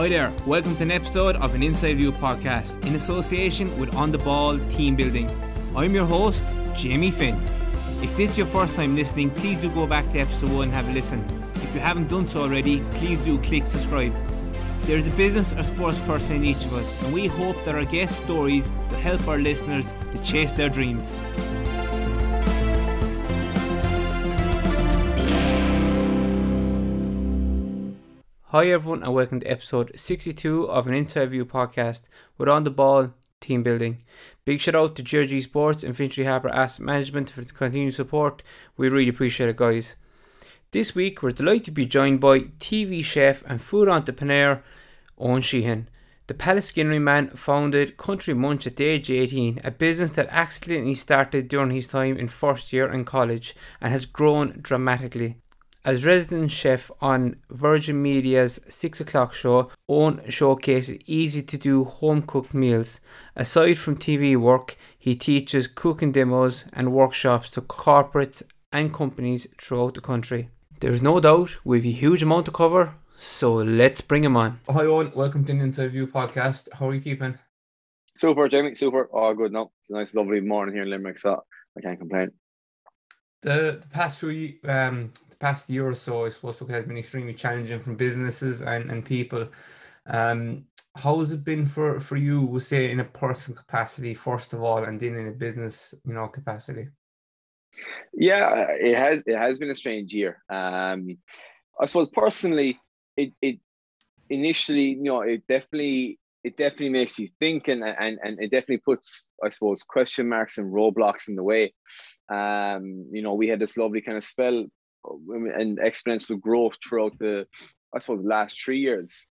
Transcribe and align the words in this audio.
Hi 0.00 0.08
there, 0.08 0.32
welcome 0.46 0.74
to 0.76 0.82
an 0.82 0.90
episode 0.90 1.36
of 1.36 1.54
an 1.54 1.62
Inside 1.62 1.98
View 1.98 2.10
podcast 2.10 2.82
in 2.86 2.94
association 2.94 3.78
with 3.78 3.94
On 3.94 4.10
the 4.10 4.16
Ball 4.16 4.58
Team 4.70 4.96
Building. 4.96 5.30
I'm 5.76 5.92
your 5.92 6.06
host, 6.06 6.56
Jamie 6.74 7.10
Finn. 7.10 7.38
If 8.02 8.16
this 8.16 8.30
is 8.30 8.38
your 8.38 8.46
first 8.46 8.76
time 8.76 8.96
listening, 8.96 9.28
please 9.28 9.58
do 9.58 9.68
go 9.68 9.86
back 9.86 10.08
to 10.12 10.18
episode 10.18 10.52
1 10.52 10.62
and 10.62 10.72
have 10.72 10.88
a 10.88 10.92
listen. 10.92 11.22
If 11.56 11.74
you 11.74 11.80
haven't 11.80 12.08
done 12.08 12.26
so 12.26 12.40
already, 12.40 12.80
please 12.92 13.18
do 13.18 13.38
click 13.42 13.66
subscribe. 13.66 14.14
There 14.84 14.96
is 14.96 15.06
a 15.06 15.10
business 15.10 15.52
or 15.52 15.62
sports 15.64 15.98
person 15.98 16.36
in 16.36 16.44
each 16.46 16.64
of 16.64 16.72
us, 16.72 16.98
and 17.02 17.12
we 17.12 17.26
hope 17.26 17.62
that 17.64 17.74
our 17.74 17.84
guest 17.84 18.24
stories 18.24 18.72
will 18.88 18.96
help 19.00 19.28
our 19.28 19.38
listeners 19.38 19.94
to 20.12 20.18
chase 20.22 20.50
their 20.50 20.70
dreams. 20.70 21.14
Hi 28.52 28.66
everyone 28.66 29.04
and 29.04 29.14
welcome 29.14 29.38
to 29.38 29.46
episode 29.46 29.92
62 29.94 30.68
of 30.68 30.88
an 30.88 30.94
Inside 30.94 31.30
View 31.30 31.46
podcast 31.46 32.08
with 32.36 32.48
On 32.48 32.64
the 32.64 32.70
Ball 32.72 33.14
Team 33.40 33.62
Building. 33.62 34.02
Big 34.44 34.60
shout 34.60 34.74
out 34.74 34.96
to 34.96 35.04
Jersey 35.04 35.38
Sports 35.38 35.84
and 35.84 35.96
Finchley 35.96 36.24
Harbour 36.24 36.48
Asset 36.48 36.84
Management 36.84 37.30
for 37.30 37.42
the 37.42 37.52
continued 37.52 37.94
support. 37.94 38.42
We 38.76 38.88
really 38.88 39.10
appreciate 39.10 39.50
it 39.50 39.56
guys. 39.56 39.94
This 40.72 40.96
week 40.96 41.22
we're 41.22 41.30
delighted 41.30 41.66
to 41.66 41.70
be 41.70 41.86
joined 41.86 42.18
by 42.18 42.40
TV 42.58 43.04
chef 43.04 43.44
and 43.46 43.62
food 43.62 43.88
entrepreneur 43.88 44.64
Owen 45.16 45.42
Sheehan. 45.42 45.88
The 46.26 46.34
Pallaskenry 46.34 47.00
man 47.00 47.30
founded 47.36 47.96
Country 47.96 48.34
Munch 48.34 48.66
at 48.66 48.74
the 48.74 48.84
age 48.86 49.10
of 49.10 49.16
18, 49.16 49.60
a 49.62 49.70
business 49.70 50.10
that 50.10 50.26
accidentally 50.28 50.96
started 50.96 51.46
during 51.46 51.70
his 51.70 51.86
time 51.86 52.16
in 52.16 52.26
first 52.26 52.72
year 52.72 52.90
in 52.90 53.04
college 53.04 53.54
and 53.80 53.92
has 53.92 54.06
grown 54.06 54.58
dramatically. 54.60 55.39
As 55.82 56.04
resident 56.04 56.50
chef 56.50 56.90
on 57.00 57.36
Virgin 57.48 58.02
Media's 58.02 58.60
6 58.68 59.00
o'clock 59.00 59.32
show, 59.32 59.70
Owen 59.88 60.20
showcases 60.28 60.98
easy 61.06 61.42
to 61.42 61.56
do 61.56 61.84
home 61.84 62.20
cooked 62.20 62.52
meals. 62.52 63.00
Aside 63.34 63.78
from 63.78 63.96
TV 63.96 64.36
work, 64.36 64.76
he 64.98 65.16
teaches 65.16 65.66
cooking 65.66 66.12
demos 66.12 66.66
and 66.74 66.92
workshops 66.92 67.48
to 67.52 67.62
corporates 67.62 68.42
and 68.70 68.92
companies 68.92 69.46
throughout 69.58 69.94
the 69.94 70.02
country. 70.02 70.50
There 70.80 70.92
is 70.92 71.00
no 71.00 71.18
doubt 71.18 71.56
we've 71.64 71.86
a 71.86 71.90
huge 71.90 72.22
amount 72.22 72.44
to 72.44 72.52
cover, 72.52 72.96
so 73.18 73.54
let's 73.54 74.02
bring 74.02 74.24
him 74.24 74.36
on. 74.36 74.60
Hi 74.68 74.84
Owen, 74.84 75.12
welcome 75.14 75.46
to 75.46 75.52
the 75.54 75.60
Inside 75.60 75.92
View 75.92 76.06
podcast. 76.06 76.68
How 76.74 76.90
are 76.90 76.94
you 76.94 77.00
keeping? 77.00 77.38
Super, 78.14 78.50
Jamie, 78.50 78.74
super. 78.74 79.06
All 79.06 79.34
good 79.34 79.52
now. 79.52 79.70
It's 79.78 79.88
a 79.88 79.94
nice, 79.94 80.12
lovely 80.14 80.40
morning 80.40 80.74
here 80.74 80.82
in 80.82 80.90
Limerick, 80.90 81.18
so 81.18 81.42
I 81.74 81.80
can't 81.80 81.98
complain. 81.98 82.32
The, 83.40 83.78
the 83.80 83.88
past 83.90 84.18
few 84.18 84.56
um 84.68 85.12
the 85.29 85.29
past 85.40 85.68
year 85.70 85.88
or 85.88 85.94
so, 85.94 86.26
I 86.26 86.28
suppose, 86.28 86.58
has 86.58 86.84
been 86.84 86.98
extremely 86.98 87.34
challenging 87.34 87.80
from 87.80 87.96
businesses 87.96 88.62
and, 88.62 88.90
and 88.90 89.04
people. 89.04 89.48
Um, 90.06 90.66
how 90.96 91.18
has 91.20 91.32
it 91.32 91.44
been 91.44 91.66
for 91.66 92.00
for 92.00 92.16
you? 92.16 92.42
We'll 92.42 92.60
say 92.60 92.90
in 92.90 93.00
a 93.00 93.04
personal 93.04 93.56
capacity 93.56 94.14
first 94.14 94.52
of 94.52 94.62
all, 94.62 94.84
and 94.84 94.98
then 95.00 95.14
in 95.14 95.28
a 95.28 95.32
business, 95.32 95.94
you 96.04 96.14
know, 96.14 96.28
capacity. 96.28 96.88
Yeah, 98.12 98.66
it 98.70 98.96
has 98.96 99.22
it 99.26 99.38
has 99.38 99.58
been 99.58 99.70
a 99.70 99.76
strange 99.76 100.14
year. 100.14 100.42
Um, 100.48 101.18
I 101.80 101.86
suppose 101.86 102.08
personally, 102.12 102.78
it 103.16 103.32
it 103.40 103.58
initially, 104.28 104.90
you 104.90 105.02
know, 105.02 105.20
it 105.20 105.46
definitely 105.48 106.18
it 106.42 106.56
definitely 106.56 106.90
makes 106.90 107.18
you 107.18 107.28
think 107.38 107.68
and 107.68 107.84
and 107.84 108.18
and 108.22 108.40
it 108.40 108.50
definitely 108.50 108.78
puts, 108.78 109.28
I 109.42 109.50
suppose, 109.50 109.82
question 109.82 110.28
marks 110.28 110.58
and 110.58 110.72
roadblocks 110.72 111.28
in 111.28 111.36
the 111.36 111.44
way. 111.44 111.72
Um, 112.28 113.06
you 113.12 113.22
know, 113.22 113.34
we 113.34 113.48
had 113.48 113.60
this 113.60 113.76
lovely 113.76 114.00
kind 114.00 114.18
of 114.18 114.24
spell 114.24 114.66
and 115.04 115.78
exponential 115.78 116.40
growth 116.40 116.76
throughout 116.86 117.18
the, 117.18 117.46
I 117.94 117.98
suppose, 117.98 118.22
last 118.22 118.62
three 118.62 118.78
years. 118.78 119.24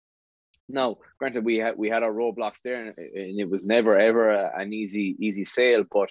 Now, 0.69 0.97
granted, 1.19 1.45
we 1.45 1.57
had 1.57 1.77
we 1.77 1.89
had 1.89 2.03
our 2.03 2.11
roadblocks 2.11 2.61
there, 2.63 2.87
and, 2.87 2.93
and 2.97 3.39
it 3.39 3.49
was 3.49 3.65
never 3.65 3.97
ever 3.97 4.31
an 4.31 4.73
easy 4.73 5.15
easy 5.19 5.45
sale. 5.45 5.85
But 5.89 6.09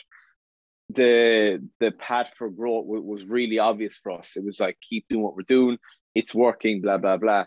the 0.88 1.62
the 1.80 1.90
path 1.90 2.32
for 2.36 2.48
growth 2.48 2.86
was 2.86 3.26
really 3.26 3.58
obvious 3.58 3.98
for 3.98 4.12
us. 4.12 4.36
It 4.36 4.44
was 4.44 4.60
like 4.60 4.78
keep 4.80 5.06
doing 5.08 5.22
what 5.22 5.36
we're 5.36 5.42
doing. 5.42 5.78
It's 6.14 6.34
working. 6.34 6.80
Blah 6.80 6.98
blah 6.98 7.18
blah. 7.18 7.44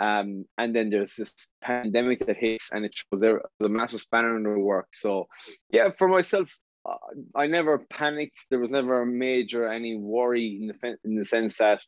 Um, 0.00 0.44
and 0.56 0.74
then 0.74 0.90
there's 0.90 1.16
this 1.16 1.34
pandemic 1.60 2.20
that 2.26 2.36
hits, 2.36 2.72
and 2.72 2.84
it 2.84 2.94
shows 2.94 3.20
there 3.20 3.42
the 3.58 3.68
massive 3.68 4.00
spanner 4.00 4.36
in 4.36 4.44
the 4.44 4.58
work. 4.58 4.88
So, 4.92 5.26
yeah, 5.70 5.90
for 5.90 6.08
myself, 6.08 6.56
I 7.34 7.46
never 7.46 7.78
panicked. 7.78 8.46
There 8.50 8.58
was 8.58 8.70
never 8.70 9.02
a 9.02 9.06
major 9.06 9.68
any 9.68 9.96
worry 9.96 10.58
in 10.60 10.68
the 10.68 10.98
in 11.04 11.16
the 11.16 11.24
sense 11.24 11.58
that 11.58 11.82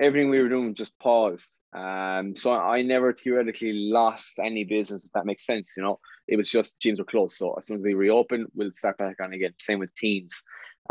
everything 0.00 0.30
we 0.30 0.40
were 0.40 0.48
doing 0.48 0.74
just 0.74 0.98
paused. 0.98 1.58
Um, 1.72 2.36
so 2.36 2.52
I 2.52 2.82
never 2.82 3.12
theoretically 3.12 3.72
lost 3.72 4.38
any 4.38 4.64
business, 4.64 5.06
if 5.06 5.12
that 5.12 5.26
makes 5.26 5.46
sense. 5.46 5.74
You 5.76 5.82
know, 5.82 5.98
it 6.28 6.36
was 6.36 6.50
just 6.50 6.78
gyms 6.80 6.98
were 6.98 7.04
closed. 7.04 7.36
So 7.36 7.54
as 7.54 7.66
soon 7.66 7.78
as 7.78 7.82
we 7.82 7.94
reopen, 7.94 8.46
we'll 8.54 8.72
start 8.72 8.98
back 8.98 9.16
on 9.22 9.32
again. 9.32 9.54
Same 9.58 9.78
with 9.78 9.94
teams. 9.94 10.42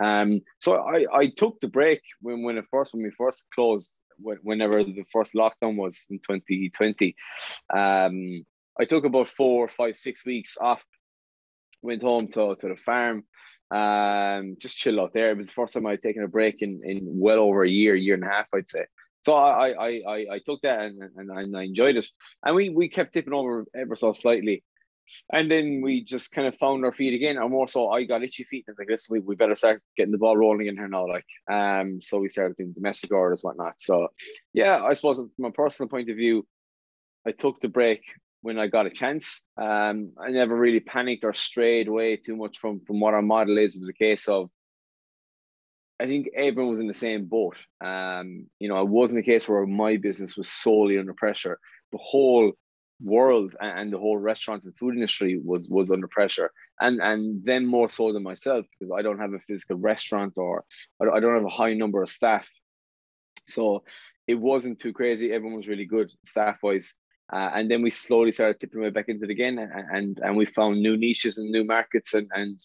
Um, 0.01 0.41
so 0.59 0.75
I, 0.75 1.05
I 1.13 1.27
took 1.27 1.59
the 1.59 1.67
break 1.67 2.01
when 2.21 2.43
when 2.43 2.57
it 2.57 2.65
first 2.69 2.93
when 2.93 3.03
we 3.03 3.11
first 3.11 3.47
closed, 3.53 4.01
whenever 4.19 4.83
the 4.83 5.05
first 5.11 5.33
lockdown 5.33 5.75
was 5.75 6.05
in 6.09 6.19
2020. 6.19 7.15
Um, 7.73 8.45
I 8.79 8.85
took 8.85 9.05
about 9.05 9.29
four, 9.29 9.67
five, 9.67 9.95
six 9.95 10.25
weeks 10.25 10.57
off. 10.59 10.85
Went 11.85 12.03
home 12.03 12.27
to, 12.29 12.55
to 12.55 12.67
the 12.67 12.75
farm 12.75 13.23
um, 13.71 14.57
just 14.59 14.77
chill 14.77 15.01
out 15.01 15.13
there. 15.13 15.31
It 15.31 15.37
was 15.37 15.47
the 15.47 15.53
first 15.53 15.73
time 15.73 15.85
I'd 15.85 16.01
taken 16.01 16.23
a 16.23 16.27
break 16.27 16.61
in, 16.61 16.81
in 16.83 16.99
well 17.03 17.39
over 17.39 17.63
a 17.63 17.69
year, 17.69 17.95
year 17.95 18.15
and 18.15 18.23
a 18.23 18.27
half, 18.27 18.47
I'd 18.53 18.69
say. 18.69 18.85
So 19.21 19.33
I 19.33 19.69
I, 19.69 20.01
I, 20.07 20.25
I 20.33 20.39
took 20.45 20.61
that 20.61 20.85
and, 20.85 21.01
and 21.17 21.57
I 21.57 21.63
enjoyed 21.63 21.95
it. 21.95 22.07
And 22.43 22.55
we, 22.55 22.69
we 22.69 22.89
kept 22.89 23.13
tipping 23.13 23.33
over 23.33 23.65
ever 23.75 23.95
so 23.95 24.13
slightly. 24.13 24.63
And 25.31 25.51
then 25.51 25.81
we 25.81 26.03
just 26.03 26.31
kind 26.31 26.47
of 26.47 26.55
found 26.55 26.83
our 26.85 26.91
feet 26.91 27.13
again. 27.13 27.37
And 27.37 27.51
more 27.51 27.67
so, 27.67 27.89
I 27.89 28.03
got 28.03 28.23
itchy 28.23 28.43
feet. 28.43 28.65
And 28.67 28.75
like, 28.77 28.87
this, 28.87 29.07
we, 29.09 29.19
we 29.19 29.35
better 29.35 29.55
start 29.55 29.81
getting 29.97 30.11
the 30.11 30.17
ball 30.17 30.37
rolling 30.37 30.67
in 30.67 30.77
here 30.77 30.87
now. 30.87 31.07
Like, 31.07 31.25
um, 31.51 32.01
so 32.01 32.19
we 32.19 32.29
started 32.29 32.55
doing 32.55 32.73
domestic 32.73 33.11
orders, 33.11 33.43
whatnot. 33.43 33.75
So, 33.77 34.07
yeah, 34.53 34.83
I 34.83 34.93
suppose 34.93 35.17
from 35.17 35.45
a 35.45 35.51
personal 35.51 35.89
point 35.89 36.09
of 36.09 36.17
view, 36.17 36.45
I 37.25 37.31
took 37.31 37.59
the 37.59 37.67
break 37.67 38.01
when 38.45 38.59
I 38.59 38.67
got 38.67 38.85
a 38.85 38.91
chance. 38.91 39.41
Um, 39.57 40.11
I 40.23 40.29
never 40.29 40.55
really 40.55 40.79
panicked 40.79 41.23
or 41.23 41.33
strayed 41.33 41.87
away 41.87 42.17
too 42.17 42.35
much 42.35 42.59
from 42.59 42.79
from 42.85 42.99
what 42.99 43.15
our 43.15 43.23
model 43.23 43.57
is. 43.57 43.75
It 43.75 43.79
was 43.79 43.89
a 43.89 44.03
case 44.07 44.27
of 44.27 44.51
I 45.99 46.05
think 46.05 46.29
everyone 46.35 46.71
was 46.71 46.79
in 46.79 46.87
the 46.87 47.05
same 47.07 47.25
boat. 47.25 47.57
Um, 47.83 48.45
you 48.59 48.67
know, 48.69 48.79
it 48.81 48.87
wasn't 48.87 49.21
a 49.21 49.29
case 49.31 49.47
where 49.47 49.65
my 49.65 49.97
business 49.97 50.37
was 50.37 50.47
solely 50.47 50.99
under 50.99 51.15
pressure. 51.15 51.57
The 51.91 51.97
whole 51.97 52.51
world 53.01 53.55
and 53.59 53.91
the 53.91 53.97
whole 53.97 54.17
restaurant 54.17 54.63
and 54.63 54.77
food 54.77 54.93
industry 54.93 55.41
was 55.43 55.67
was 55.67 55.89
under 55.89 56.07
pressure, 56.07 56.51
and 56.79 57.01
and 57.01 57.43
then 57.49 57.65
more 57.65 57.89
so 57.89 58.13
than 58.13 58.21
myself 58.21 58.63
because 58.71 58.91
I 58.95 59.01
don't 59.01 59.23
have 59.23 59.33
a 59.33 59.45
physical 59.47 59.77
restaurant 59.77 60.33
or 60.35 60.63
I 61.01 61.19
don't 61.19 61.39
have 61.39 61.51
a 61.51 61.59
high 61.61 61.73
number 61.73 62.03
of 62.03 62.09
staff. 62.09 62.47
So 63.47 63.83
it 64.27 64.35
wasn't 64.35 64.77
too 64.79 64.93
crazy. 64.93 65.31
Everyone 65.31 65.57
was 65.57 65.67
really 65.67 65.89
good 65.97 66.11
staff 66.23 66.57
wise. 66.61 66.93
Uh, 67.33 67.49
and 67.55 67.71
then 67.71 67.81
we 67.81 67.89
slowly 67.89 68.31
started 68.31 68.59
tipping 68.59 68.81
way 68.81 68.91
back 68.91 69.09
into 69.09 69.25
game 69.33 69.57
and, 69.57 69.71
and 69.91 70.19
and 70.23 70.37
we 70.37 70.45
found 70.45 70.81
new 70.81 70.95
niches 70.95 71.39
and 71.39 71.49
new 71.49 71.63
markets 71.63 72.13
and 72.13 72.29
and 72.35 72.59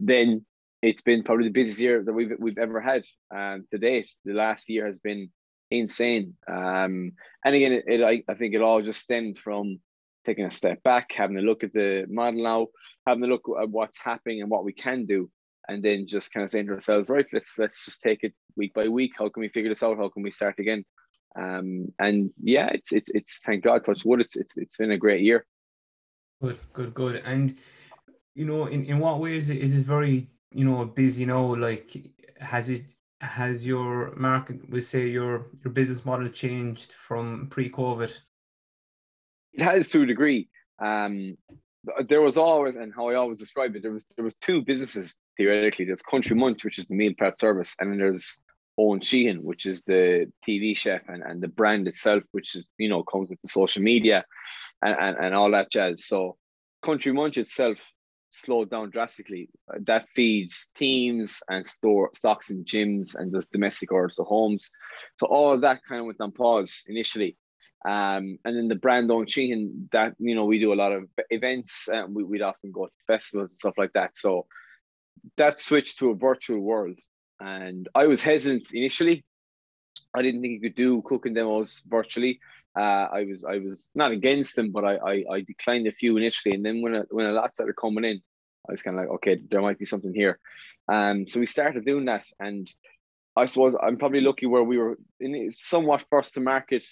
then 0.00 0.44
it's 0.82 1.02
been 1.02 1.22
probably 1.22 1.44
the 1.44 1.52
busiest 1.52 1.80
year 1.80 2.02
that 2.02 2.12
we've 2.12 2.32
we've 2.38 2.58
ever 2.58 2.80
had 2.80 3.04
um, 3.34 3.66
to 3.70 3.78
date. 3.78 4.10
The 4.24 4.32
last 4.32 4.68
year 4.68 4.86
has 4.86 4.98
been 4.98 5.30
insane. 5.70 6.34
Um, 6.48 7.12
and 7.44 7.54
again, 7.54 7.72
it, 7.72 7.84
it 7.86 8.02
I, 8.02 8.22
I 8.28 8.34
think 8.34 8.54
it 8.54 8.62
all 8.62 8.82
just 8.82 9.02
stemmed 9.02 9.38
from 9.38 9.78
taking 10.24 10.44
a 10.44 10.50
step 10.50 10.82
back, 10.82 11.12
having 11.12 11.38
a 11.38 11.42
look 11.42 11.64
at 11.64 11.72
the 11.72 12.06
model 12.08 12.42
now, 12.42 12.66
having 13.06 13.24
a 13.24 13.26
look 13.26 13.44
at 13.60 13.68
what's 13.68 13.98
happening 13.98 14.40
and 14.40 14.50
what 14.50 14.64
we 14.64 14.72
can 14.72 15.06
do, 15.06 15.30
and 15.68 15.82
then 15.82 16.06
just 16.06 16.32
kind 16.32 16.44
of 16.44 16.50
saying 16.50 16.66
to 16.66 16.72
ourselves, 16.72 17.10
right, 17.10 17.26
let's 17.32 17.58
let's 17.58 17.84
just 17.84 18.02
take 18.02 18.24
it 18.24 18.32
week 18.56 18.72
by 18.74 18.88
week. 18.88 19.12
How 19.18 19.28
can 19.28 19.42
we 19.42 19.48
figure 19.48 19.70
this 19.70 19.82
out? 19.82 19.98
How 19.98 20.08
can 20.08 20.22
we 20.22 20.30
start 20.30 20.58
again? 20.58 20.84
Um, 21.36 21.92
and 21.98 22.30
yeah, 22.40 22.68
it's 22.72 22.92
it's 22.92 23.10
it's 23.10 23.40
thank 23.40 23.64
God, 23.64 23.84
touch 23.84 24.04
wood. 24.04 24.20
It's 24.20 24.36
it's 24.36 24.54
it's 24.56 24.76
been 24.76 24.90
a 24.90 24.98
great 24.98 25.22
year. 25.22 25.46
Good, 26.42 26.58
good, 26.72 26.94
good. 26.94 27.22
And 27.24 27.56
you 28.34 28.46
know, 28.46 28.66
in 28.66 28.84
in 28.84 28.98
what 28.98 29.20
ways 29.20 29.50
is 29.50 29.74
it 29.74 29.84
very 29.84 30.28
you 30.52 30.64
know 30.64 30.84
busy 30.84 31.26
now? 31.26 31.54
Like, 31.54 31.96
has 32.40 32.70
it 32.70 32.84
has 33.20 33.66
your 33.66 34.14
market, 34.16 34.68
we 34.70 34.80
say 34.80 35.06
your 35.06 35.46
your 35.62 35.72
business 35.72 36.04
model 36.04 36.28
changed 36.28 36.92
from 36.92 37.48
pre-COVID? 37.50 38.18
It 39.52 39.62
has 39.62 39.88
to 39.90 40.02
a 40.02 40.06
degree. 40.06 40.48
Um, 40.78 41.36
there 42.08 42.22
was 42.22 42.36
always, 42.36 42.76
and 42.76 42.92
how 42.94 43.08
I 43.08 43.14
always 43.14 43.38
describe 43.38 43.74
it, 43.76 43.82
there 43.82 43.92
was 43.92 44.06
there 44.16 44.24
was 44.24 44.34
two 44.36 44.62
businesses 44.62 45.14
theoretically. 45.36 45.84
There's 45.84 46.02
Country 46.02 46.36
Munch, 46.36 46.64
which 46.64 46.78
is 46.78 46.86
the 46.86 46.94
meal 46.94 47.12
prep 47.16 47.38
service, 47.38 47.74
and 47.78 47.90
then 47.90 47.98
there's 47.98 48.38
Owen 48.80 49.00
Sheehan, 49.00 49.42
which 49.42 49.66
is 49.66 49.84
the 49.84 50.26
TV 50.46 50.76
chef 50.76 51.02
and, 51.08 51.22
and 51.22 51.42
the 51.42 51.48
brand 51.48 51.86
itself, 51.86 52.22
which 52.32 52.56
is, 52.56 52.66
you 52.78 52.88
know, 52.88 53.02
comes 53.02 53.28
with 53.28 53.40
the 53.42 53.48
social 53.48 53.82
media 53.82 54.24
and, 54.82 54.96
and, 54.98 55.16
and 55.18 55.34
all 55.34 55.50
that 55.50 55.70
jazz. 55.70 56.06
So 56.06 56.36
Country 56.82 57.12
Munch 57.12 57.36
itself 57.36 57.92
slowed 58.30 58.70
down 58.70 58.90
drastically. 58.90 59.50
That 59.80 60.06
feeds 60.16 60.70
teams 60.74 61.42
and 61.50 61.66
store 61.66 62.08
stocks 62.14 62.48
in 62.50 62.64
gyms 62.64 63.14
and 63.14 63.32
does 63.32 63.48
domestic 63.48 63.92
orders 63.92 64.16
to 64.16 64.22
homes. 64.24 64.70
So 65.16 65.26
all 65.26 65.52
of 65.52 65.60
that 65.60 65.80
kind 65.86 66.00
of 66.00 66.06
went 66.06 66.20
on 66.20 66.32
pause 66.32 66.82
initially. 66.86 67.36
Um, 67.84 68.38
and 68.44 68.56
then 68.56 68.68
the 68.68 68.74
brand 68.74 69.10
Owen 69.10 69.26
Sheehan 69.26 69.88
that 69.92 70.12
you 70.18 70.34
know 70.34 70.44
we 70.44 70.58
do 70.58 70.72
a 70.72 70.82
lot 70.82 70.92
of 70.92 71.04
events 71.30 71.88
and 71.88 72.14
we, 72.14 72.24
would 72.24 72.42
often 72.42 72.72
go 72.72 72.86
to 72.86 72.92
festivals 73.06 73.52
and 73.52 73.58
stuff 73.58 73.78
like 73.78 73.92
that. 73.94 74.16
So 74.16 74.46
that 75.36 75.58
switched 75.58 75.98
to 75.98 76.10
a 76.10 76.14
virtual 76.14 76.60
world, 76.60 76.98
and 77.40 77.88
I 77.94 78.06
was 78.06 78.22
hesitant 78.22 78.68
initially. 78.72 79.24
I 80.14 80.22
didn't 80.22 80.42
think 80.42 80.54
you 80.54 80.60
could 80.60 80.76
do 80.76 81.02
cooking 81.02 81.34
demos 81.34 81.82
virtually. 81.88 82.40
Uh, 82.76 83.08
I 83.12 83.24
was 83.24 83.44
I 83.44 83.58
was 83.58 83.90
not 83.94 84.12
against 84.12 84.56
them, 84.56 84.70
but 84.70 84.84
I, 84.84 84.96
I, 84.96 85.24
I 85.32 85.40
declined 85.40 85.86
a 85.86 85.92
few 85.92 86.16
initially, 86.16 86.54
and 86.54 86.64
then 86.64 86.82
when 86.82 86.94
a, 86.94 87.04
when 87.10 87.26
a 87.26 87.32
lot 87.32 87.54
started 87.54 87.74
coming 87.74 88.04
in, 88.04 88.20
I 88.68 88.72
was 88.72 88.82
kind 88.82 88.96
of 88.96 89.02
like, 89.02 89.14
okay, 89.14 89.40
there 89.50 89.62
might 89.62 89.78
be 89.78 89.86
something 89.86 90.14
here. 90.14 90.38
Um, 90.88 91.26
so 91.26 91.40
we 91.40 91.46
started 91.46 91.84
doing 91.84 92.04
that, 92.04 92.24
and 92.38 92.70
I 93.36 93.46
suppose 93.46 93.74
I'm 93.82 93.96
probably 93.96 94.20
lucky 94.20 94.46
where 94.46 94.62
we 94.62 94.78
were 94.78 94.98
in 95.18 95.50
somewhat 95.52 96.04
first 96.10 96.34
to 96.34 96.40
market 96.40 96.84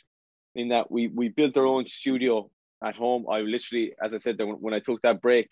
in 0.55 0.69
that 0.69 0.91
we 0.91 1.09
we 1.09 1.29
built 1.29 1.57
our 1.57 1.67
own 1.67 1.87
studio 1.87 2.51
at 2.83 2.97
home. 2.97 3.27
I 3.31 3.41
literally, 3.41 3.93
as 4.03 4.15
I 4.15 4.19
said, 4.19 4.39
when 4.39 4.75
I 4.75 4.81
took 4.81 5.03
that 5.03 5.21
break 5.21 5.49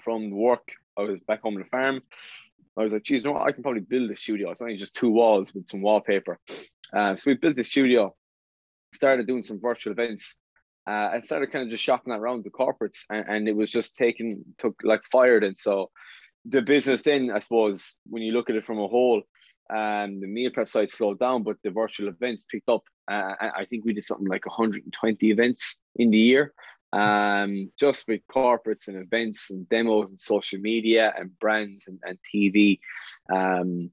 from 0.00 0.30
work, 0.30 0.72
I 0.98 1.02
was 1.02 1.20
back 1.20 1.42
home 1.42 1.54
on 1.54 1.60
the 1.60 1.68
farm. 1.68 2.02
I 2.76 2.82
was 2.82 2.92
like, 2.92 3.04
geez, 3.04 3.24
no, 3.24 3.36
I 3.36 3.52
can 3.52 3.62
probably 3.62 3.82
build 3.82 4.10
a 4.10 4.16
studio. 4.16 4.50
It's 4.50 4.60
only 4.60 4.76
just 4.76 4.96
two 4.96 5.10
walls 5.10 5.54
with 5.54 5.68
some 5.68 5.82
wallpaper. 5.82 6.38
Uh, 6.92 7.16
so 7.16 7.30
we 7.30 7.34
built 7.34 7.56
the 7.56 7.62
studio, 7.62 8.14
started 8.92 9.26
doing 9.26 9.42
some 9.42 9.60
virtual 9.60 9.92
events, 9.92 10.36
uh, 10.86 11.10
and 11.14 11.24
started 11.24 11.52
kind 11.52 11.64
of 11.64 11.70
just 11.70 11.84
shopping 11.84 12.12
around 12.12 12.44
the 12.44 12.50
corporates, 12.50 13.04
and, 13.10 13.24
and 13.28 13.48
it 13.48 13.56
was 13.56 13.70
just 13.70 13.96
taken, 13.96 14.44
took 14.58 14.74
like 14.82 15.02
fired. 15.10 15.44
And 15.44 15.56
so 15.56 15.90
the 16.44 16.60
business 16.60 17.02
then, 17.02 17.30
I 17.30 17.38
suppose, 17.38 17.94
when 18.06 18.22
you 18.22 18.32
look 18.32 18.50
at 18.50 18.56
it 18.56 18.64
from 18.64 18.78
a 18.78 18.88
whole, 18.88 19.22
um, 19.70 20.20
the 20.20 20.26
meal 20.26 20.50
prep 20.52 20.68
side 20.68 20.90
slowed 20.90 21.18
down, 21.18 21.42
but 21.42 21.56
the 21.62 21.70
virtual 21.70 22.08
events 22.08 22.44
picked 22.50 22.68
up. 22.68 22.82
Uh, 23.10 23.32
I 23.40 23.66
think 23.68 23.84
we 23.84 23.94
did 23.94 24.04
something 24.04 24.26
like 24.26 24.46
120 24.46 25.30
events 25.30 25.78
in 25.96 26.10
the 26.10 26.18
year, 26.18 26.52
um, 26.94 27.72
just 27.78 28.06
with 28.06 28.20
corporates 28.32 28.86
and 28.86 28.96
events 28.96 29.50
and 29.50 29.68
demos 29.68 30.10
and 30.10 30.20
social 30.20 30.60
media 30.60 31.12
and 31.18 31.36
brands 31.40 31.88
and, 31.88 31.98
and 32.04 32.18
TV. 32.32 32.78
Um, 33.32 33.90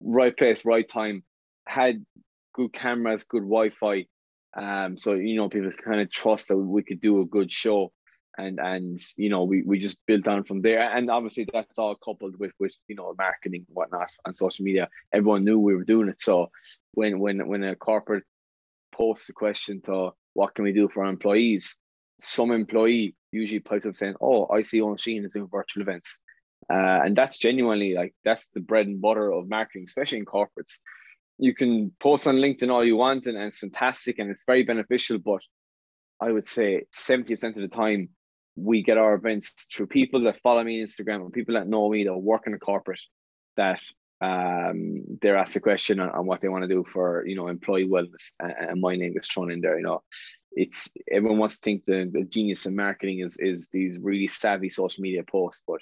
right 0.00 0.36
place, 0.36 0.64
right 0.64 0.88
time. 0.88 1.24
Had 1.66 2.06
good 2.54 2.72
cameras, 2.72 3.24
good 3.24 3.42
Wi-Fi. 3.42 4.06
Um, 4.56 4.96
so 4.96 5.14
you 5.14 5.36
know 5.36 5.48
people 5.48 5.72
kind 5.84 6.00
of 6.00 6.10
trust 6.10 6.48
that 6.48 6.56
we 6.56 6.82
could 6.82 7.00
do 7.00 7.20
a 7.20 7.26
good 7.26 7.50
show 7.50 7.92
and 8.38 8.58
and 8.60 8.98
you 9.16 9.28
know 9.28 9.44
we, 9.44 9.62
we 9.62 9.78
just 9.78 9.98
built 10.06 10.26
on 10.26 10.44
from 10.44 10.62
there 10.62 10.80
and 10.96 11.10
obviously 11.10 11.46
that's 11.52 11.78
all 11.78 11.94
coupled 11.96 12.38
with 12.38 12.52
with 12.58 12.74
you 12.88 12.96
know 12.96 13.14
marketing 13.18 13.66
and 13.68 13.74
whatnot 13.76 14.08
on 14.24 14.32
social 14.32 14.64
media 14.64 14.88
everyone 15.12 15.44
knew 15.44 15.58
we 15.58 15.74
were 15.74 15.84
doing 15.84 16.08
it 16.08 16.20
so 16.20 16.50
when 16.92 17.18
when 17.18 17.46
when 17.48 17.62
a 17.64 17.76
corporate 17.76 18.24
posts 18.92 19.28
a 19.28 19.32
question 19.32 19.80
to 19.82 20.10
what 20.32 20.54
can 20.54 20.64
we 20.64 20.72
do 20.72 20.88
for 20.88 21.04
our 21.04 21.10
employees 21.10 21.76
some 22.18 22.50
employee 22.50 23.14
usually 23.32 23.60
pipes 23.60 23.86
up 23.86 23.96
saying 23.96 24.14
oh 24.20 24.46
i 24.48 24.62
see 24.62 24.80
Owen 24.80 24.96
Sheehan 24.96 25.24
is 25.24 25.34
doing 25.34 25.48
virtual 25.50 25.82
events. 25.82 26.20
Uh, 26.68 27.00
and 27.04 27.14
that's 27.14 27.38
genuinely 27.38 27.94
like 27.94 28.14
that's 28.24 28.50
the 28.50 28.60
bread 28.60 28.86
and 28.86 29.00
butter 29.00 29.30
of 29.30 29.48
marketing 29.48 29.84
especially 29.86 30.18
in 30.18 30.24
corporates. 30.24 30.78
You 31.38 31.54
can 31.54 31.92
post 32.00 32.26
on 32.26 32.36
linkedin 32.36 32.70
all 32.70 32.84
you 32.84 32.96
want 32.96 33.26
and, 33.26 33.36
and 33.36 33.46
it's 33.46 33.58
fantastic 33.58 34.18
and 34.18 34.30
it's 34.30 34.44
very 34.46 34.62
beneficial 34.62 35.18
but 35.18 35.42
I 36.20 36.32
would 36.32 36.48
say 36.48 36.84
70% 36.94 37.42
of 37.44 37.54
the 37.56 37.68
time 37.68 38.08
we 38.56 38.82
get 38.82 38.96
our 38.96 39.14
events 39.14 39.50
through 39.72 39.88
people 39.88 40.22
that 40.22 40.40
follow 40.40 40.64
me 40.64 40.80
on 40.80 40.86
Instagram 40.86 41.22
or 41.22 41.30
people 41.30 41.54
that 41.54 41.68
know 41.68 41.90
me 41.90 42.04
that 42.04 42.16
work 42.16 42.46
in 42.46 42.54
a 42.54 42.58
corporate 42.58 43.00
that 43.56 43.82
um, 44.22 45.04
they're 45.20 45.36
asked 45.36 45.56
a 45.56 45.60
question 45.60 46.00
on, 46.00 46.08
on, 46.10 46.26
what 46.26 46.40
they 46.40 46.48
want 46.48 46.62
to 46.62 46.68
do 46.68 46.84
for 46.90 47.26
you 47.26 47.36
know 47.36 47.48
employee 47.48 47.86
wellness 47.86 48.32
and, 48.40 48.52
and, 48.70 48.80
my 48.80 48.96
name 48.96 49.12
is 49.14 49.28
thrown 49.28 49.50
in 49.50 49.60
there 49.60 49.76
you 49.76 49.84
know 49.84 50.02
it's 50.56 50.90
everyone 51.10 51.38
wants 51.38 51.56
to 51.56 51.62
think 51.62 51.84
the, 51.84 52.10
the 52.12 52.24
genius 52.24 52.66
in 52.66 52.74
marketing 52.74 53.20
is 53.20 53.36
is 53.38 53.68
these 53.68 53.98
really 53.98 54.26
savvy 54.26 54.70
social 54.70 55.02
media 55.02 55.22
posts 55.22 55.62
but 55.66 55.80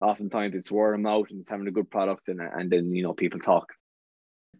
oftentimes 0.00 0.54
it's 0.54 0.70
word 0.70 0.94
of 0.94 1.00
mouth 1.00 1.26
and 1.30 1.40
it's 1.40 1.50
having 1.50 1.66
a 1.66 1.72
good 1.72 1.90
product 1.90 2.28
and, 2.28 2.40
and 2.40 2.70
then 2.70 2.94
you 2.94 3.02
know 3.02 3.14
people 3.14 3.40
talk 3.40 3.66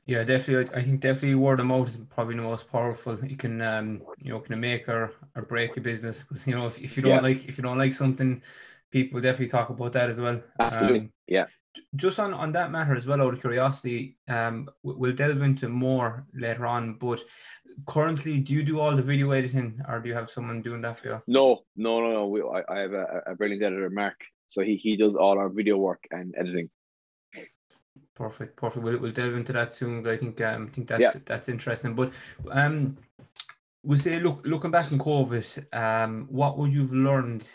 yeah, 0.06 0.24
definitely. 0.24 0.74
I 0.74 0.82
think 0.82 1.00
definitely 1.00 1.36
word 1.36 1.60
of 1.60 1.66
mouth 1.66 1.88
is 1.88 1.96
probably 2.08 2.34
the 2.34 2.42
most 2.42 2.68
powerful. 2.70 3.18
You 3.24 3.36
can, 3.36 3.60
um, 3.60 4.02
you 4.18 4.32
know, 4.32 4.40
can 4.40 4.58
make 4.58 4.88
or, 4.88 5.12
or 5.36 5.42
break 5.42 5.76
a 5.76 5.80
business 5.80 6.22
because 6.22 6.46
you 6.46 6.54
know 6.54 6.66
if, 6.66 6.80
if 6.80 6.96
you 6.96 7.02
don't 7.02 7.12
yeah. 7.12 7.20
like 7.20 7.46
if 7.46 7.56
you 7.56 7.62
don't 7.62 7.78
like 7.78 7.92
something, 7.92 8.42
people 8.90 9.20
definitely 9.20 9.48
talk 9.48 9.70
about 9.70 9.92
that 9.92 10.10
as 10.10 10.20
well. 10.20 10.40
Absolutely, 10.58 11.00
um, 11.00 11.12
yeah. 11.28 11.44
Just 11.94 12.18
on 12.18 12.34
on 12.34 12.52
that 12.52 12.72
matter 12.72 12.96
as 12.96 13.06
well, 13.06 13.22
out 13.22 13.34
of 13.34 13.40
curiosity, 13.40 14.16
um, 14.28 14.68
we'll 14.82 15.12
delve 15.12 15.42
into 15.42 15.68
more 15.68 16.26
later 16.34 16.66
on. 16.66 16.94
But 16.94 17.22
currently, 17.86 18.38
do 18.38 18.54
you 18.54 18.62
do 18.62 18.80
all 18.80 18.96
the 18.96 19.02
video 19.02 19.30
editing, 19.30 19.80
or 19.88 20.00
do 20.00 20.08
you 20.08 20.14
have 20.14 20.30
someone 20.30 20.62
doing 20.62 20.82
that 20.82 20.98
for 20.98 21.08
you? 21.08 21.22
No, 21.26 21.62
no, 21.76 22.00
no, 22.00 22.12
no. 22.12 22.26
We, 22.26 22.42
I, 22.42 22.62
I 22.68 22.78
have 22.80 22.92
a, 22.92 23.22
a 23.26 23.34
brilliant 23.34 23.62
editor, 23.62 23.90
Mark. 23.90 24.20
So 24.48 24.62
he 24.62 24.76
he 24.76 24.96
does 24.96 25.14
all 25.14 25.38
our 25.38 25.48
video 25.48 25.76
work 25.76 26.02
and 26.10 26.34
editing. 26.36 26.70
Perfect, 28.16 28.56
perfect. 28.56 28.84
We'll, 28.84 28.98
we'll 28.98 29.12
delve 29.12 29.34
into 29.34 29.52
that 29.52 29.74
soon. 29.74 30.02
But 30.02 30.14
I 30.14 30.16
think 30.16 30.40
um, 30.40 30.68
I 30.70 30.74
think 30.74 30.88
that's 30.88 31.00
yeah. 31.00 31.12
that's 31.24 31.48
interesting. 31.48 31.94
But 31.94 32.12
um, 32.50 32.96
we 33.84 33.96
say 33.96 34.18
look 34.18 34.42
looking 34.44 34.70
back 34.70 34.90
in 34.92 34.98
COVID, 34.98 35.74
um, 35.74 36.26
what 36.30 36.58
would 36.58 36.72
you've 36.72 36.92
learned 36.92 37.46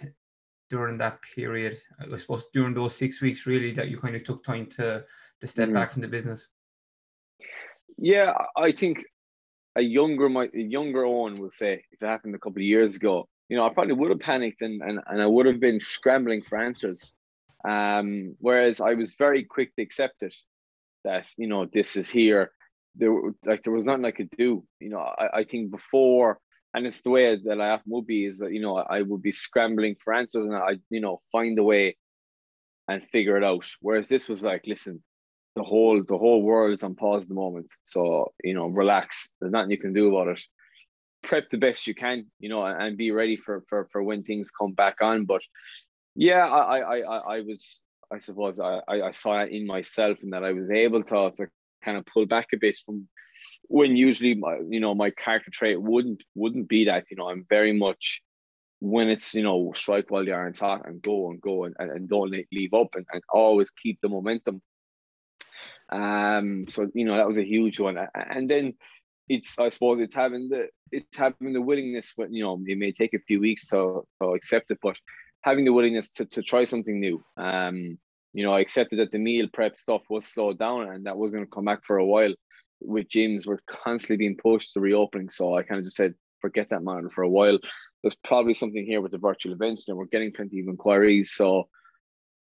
during 0.70 0.98
that 0.98 1.20
period? 1.22 1.78
I 2.00 2.18
suppose 2.18 2.46
during 2.54 2.74
those 2.74 2.96
six 2.96 3.22
weeks, 3.22 3.46
really, 3.46 3.72
that 3.72 3.90
you 3.90 3.98
kind 3.98 4.16
of 4.16 4.24
took 4.24 4.44
time 4.44 4.68
to 4.78 5.04
to 5.42 5.48
step 5.48 5.68
mm-hmm. 5.68 5.76
back 5.76 5.92
from 5.92 6.02
the 6.02 6.08
business. 6.08 6.48
Yeah, 7.98 8.34
I 8.58 8.72
think 8.72 9.04
a 9.76 9.82
younger 9.82 10.30
my 10.30 10.50
a 10.54 10.60
younger 10.60 11.06
Owen 11.06 11.38
will 11.38 11.52
say 11.52 11.84
if 11.92 12.02
it 12.02 12.06
happened 12.06 12.36
a 12.36 12.40
couple 12.40 12.60
of 12.60 12.68
years 12.68 12.96
ago, 12.96 13.28
you 13.50 13.58
know, 13.58 13.66
I 13.66 13.74
probably 13.74 13.94
would 13.94 14.12
have 14.12 14.20
panicked 14.20 14.62
and 14.62 14.82
and, 14.82 15.00
and 15.08 15.22
I 15.22 15.28
would 15.28 15.46
have 15.46 15.60
been 15.60 15.80
scrambling 15.80 16.42
for 16.42 16.58
answers. 16.58 17.14
Um, 17.68 18.36
whereas 18.40 18.80
I 18.80 18.94
was 18.94 19.16
very 19.16 19.44
quick 19.44 19.76
to 19.76 19.82
accept 19.82 20.22
it 20.22 20.36
that 21.06 21.28
you 21.38 21.48
know 21.48 21.66
this 21.66 21.96
is 21.96 22.10
here 22.10 22.52
there 22.96 23.14
like 23.46 23.64
there 23.64 23.74
was 23.74 23.86
nothing 23.86 24.06
I 24.06 24.12
could 24.12 24.30
do 24.32 24.66
you 24.80 24.90
know 24.90 25.00
I, 25.00 25.40
I 25.40 25.44
think 25.44 25.72
before 25.72 26.40
and 26.76 26.86
it's 26.86 27.02
the 27.02 27.10
way 27.10 27.38
that 27.38 27.62
I 27.62 27.70
often 27.70 27.92
would 27.94 28.06
be 28.06 28.26
is 28.26 28.40
that 28.40 28.52
you 28.52 28.60
know 28.62 28.76
I 28.78 29.02
would 29.02 29.22
be 29.22 29.32
scrambling 29.32 29.96
for 29.96 30.14
answers 30.14 30.46
and 30.46 30.56
I 30.56 30.78
you 30.90 31.00
know 31.00 31.18
find 31.32 31.58
a 31.58 31.64
way 31.64 31.98
and 32.88 33.02
figure 33.12 33.38
it 33.38 33.44
out. 33.44 33.66
Whereas 33.80 34.10
this 34.10 34.28
was 34.28 34.44
like 34.44 34.64
listen 34.68 35.02
the 35.56 35.64
whole 35.64 36.04
the 36.04 36.18
whole 36.18 36.44
world 36.44 36.74
is 36.74 36.84
on 36.84 36.96
pause 36.96 37.24
at 37.24 37.30
the 37.30 37.36
moment. 37.36 37.72
So 37.84 38.34
you 38.44 38.54
know 38.54 38.68
relax. 38.68 39.32
There's 39.40 39.54
nothing 39.54 39.72
you 39.72 39.78
can 39.78 39.94
do 39.94 40.14
about 40.14 40.34
it. 40.34 40.42
Prep 41.24 41.50
the 41.50 41.58
best 41.58 41.88
you 41.88 41.96
can 41.96 42.26
you 42.40 42.50
know 42.50 42.66
and 42.66 42.98
be 42.98 43.12
ready 43.12 43.38
for 43.38 43.64
for 43.70 43.88
for 43.92 44.04
when 44.04 44.24
things 44.24 44.52
come 44.52 44.74
back 44.74 44.98
on. 45.02 45.26
But 45.26 45.42
yeah 46.14 46.46
I 46.46 46.80
I 46.80 46.98
I, 47.00 47.18
I 47.38 47.42
was 47.42 47.82
I 48.12 48.18
suppose 48.20 48.60
I, 48.60 48.82
I 48.88 49.12
saw 49.12 49.42
it 49.42 49.52
in 49.52 49.66
myself 49.66 50.22
and 50.22 50.34
that 50.34 50.44
I 50.44 50.54
was 50.54 50.70
able 50.70 51.04
to, 51.04 51.32
to 51.38 51.48
kind 51.84 51.98
of 51.98 52.06
pull 52.06 52.28
back 52.28 52.50
a 52.54 52.58
bit 52.58 52.78
from 52.86 53.08
when 53.68 53.96
usually 53.96 54.34
my 54.36 54.58
you 54.70 54.80
know 54.80 54.96
my 54.96 55.10
character 55.12 55.52
trait 55.52 55.82
wouldn't 55.82 56.24
wouldn't 56.36 56.68
be 56.68 56.86
that 56.86 57.06
you 57.10 57.18
know 57.18 57.30
I'm 57.30 57.46
very 57.50 57.74
much 57.74 58.22
when 58.80 59.10
it's 59.10 59.34
you 59.34 59.44
know 59.44 59.74
strike 59.76 60.10
while 60.10 60.26
the 60.26 60.34
iron's 60.34 60.60
hot 60.60 60.88
and 60.88 61.02
go 61.02 61.30
and 61.30 61.42
go 61.42 61.66
and, 61.66 61.76
and, 61.80 61.92
and 61.92 62.10
don't 62.10 62.36
leave 62.52 62.74
up 62.74 62.90
and, 62.96 63.06
and 63.12 63.22
always 63.30 63.72
keep 63.72 64.00
the 64.02 64.10
momentum 64.10 64.62
um 65.90 66.66
so 66.68 66.90
you 66.94 67.06
know 67.06 67.16
that 67.16 67.28
was 67.28 67.38
a 67.38 67.44
huge 67.44 67.80
one 67.80 67.98
and 68.14 68.50
then 68.50 68.74
it's 69.30 69.58
I 69.58 69.70
suppose 69.70 70.00
it's 70.02 70.16
having 70.16 70.50
the 70.50 70.68
it's 70.92 71.18
having 71.18 71.54
the 71.54 71.62
willingness 71.62 72.14
but 72.16 72.32
you 72.32 72.44
know 72.44 72.62
it 72.66 72.78
may 72.78 72.92
take 72.92 73.14
a 73.14 73.20
few 73.20 73.40
weeks 73.40 73.68
to, 73.68 74.04
to 74.22 74.30
accept 74.34 74.72
it 74.72 74.80
but 74.84 74.98
having 75.46 75.64
the 75.64 75.72
willingness 75.72 76.12
to, 76.12 76.26
to 76.26 76.42
try 76.42 76.66
something 76.66 77.00
new. 77.00 77.24
Um, 77.38 78.00
you 78.34 78.44
know, 78.44 78.54
I 78.54 78.62
accepted 78.62 78.98
that 78.98 79.12
the 79.12 79.20
meal 79.20 79.48
prep 79.54 79.78
stuff 79.78 80.02
was 80.10 80.26
slowed 80.26 80.58
down 80.58 80.90
and 80.90 81.06
that 81.06 81.16
wasn't 81.16 81.42
going 81.42 81.46
to 81.46 81.56
come 81.56 81.66
back 81.66 81.86
for 81.86 81.98
a 81.98 82.06
while. 82.06 82.34
With 82.86 83.10
gyms, 83.10 83.46
we're 83.46 83.60
constantly 83.68 84.18
being 84.18 84.38
pushed 84.38 84.74
to 84.74 84.80
reopening, 84.80 85.30
so 85.30 85.56
I 85.56 85.64
kind 85.64 85.80
of 85.80 85.86
just 85.86 85.98
said, 85.98 86.14
forget 86.42 86.70
that 86.70 86.84
man 86.84 87.10
for 87.10 87.24
a 87.24 87.30
while. 87.30 87.58
There's 88.02 88.16
probably 88.16 88.54
something 88.54 88.86
here 88.86 89.02
with 89.02 89.12
the 89.12 89.18
virtual 89.18 89.54
events, 89.54 89.88
and 89.88 89.98
we're 89.98 90.06
getting 90.06 90.32
plenty 90.32 90.60
of 90.60 90.68
inquiries. 90.68 91.32
So, 91.32 91.68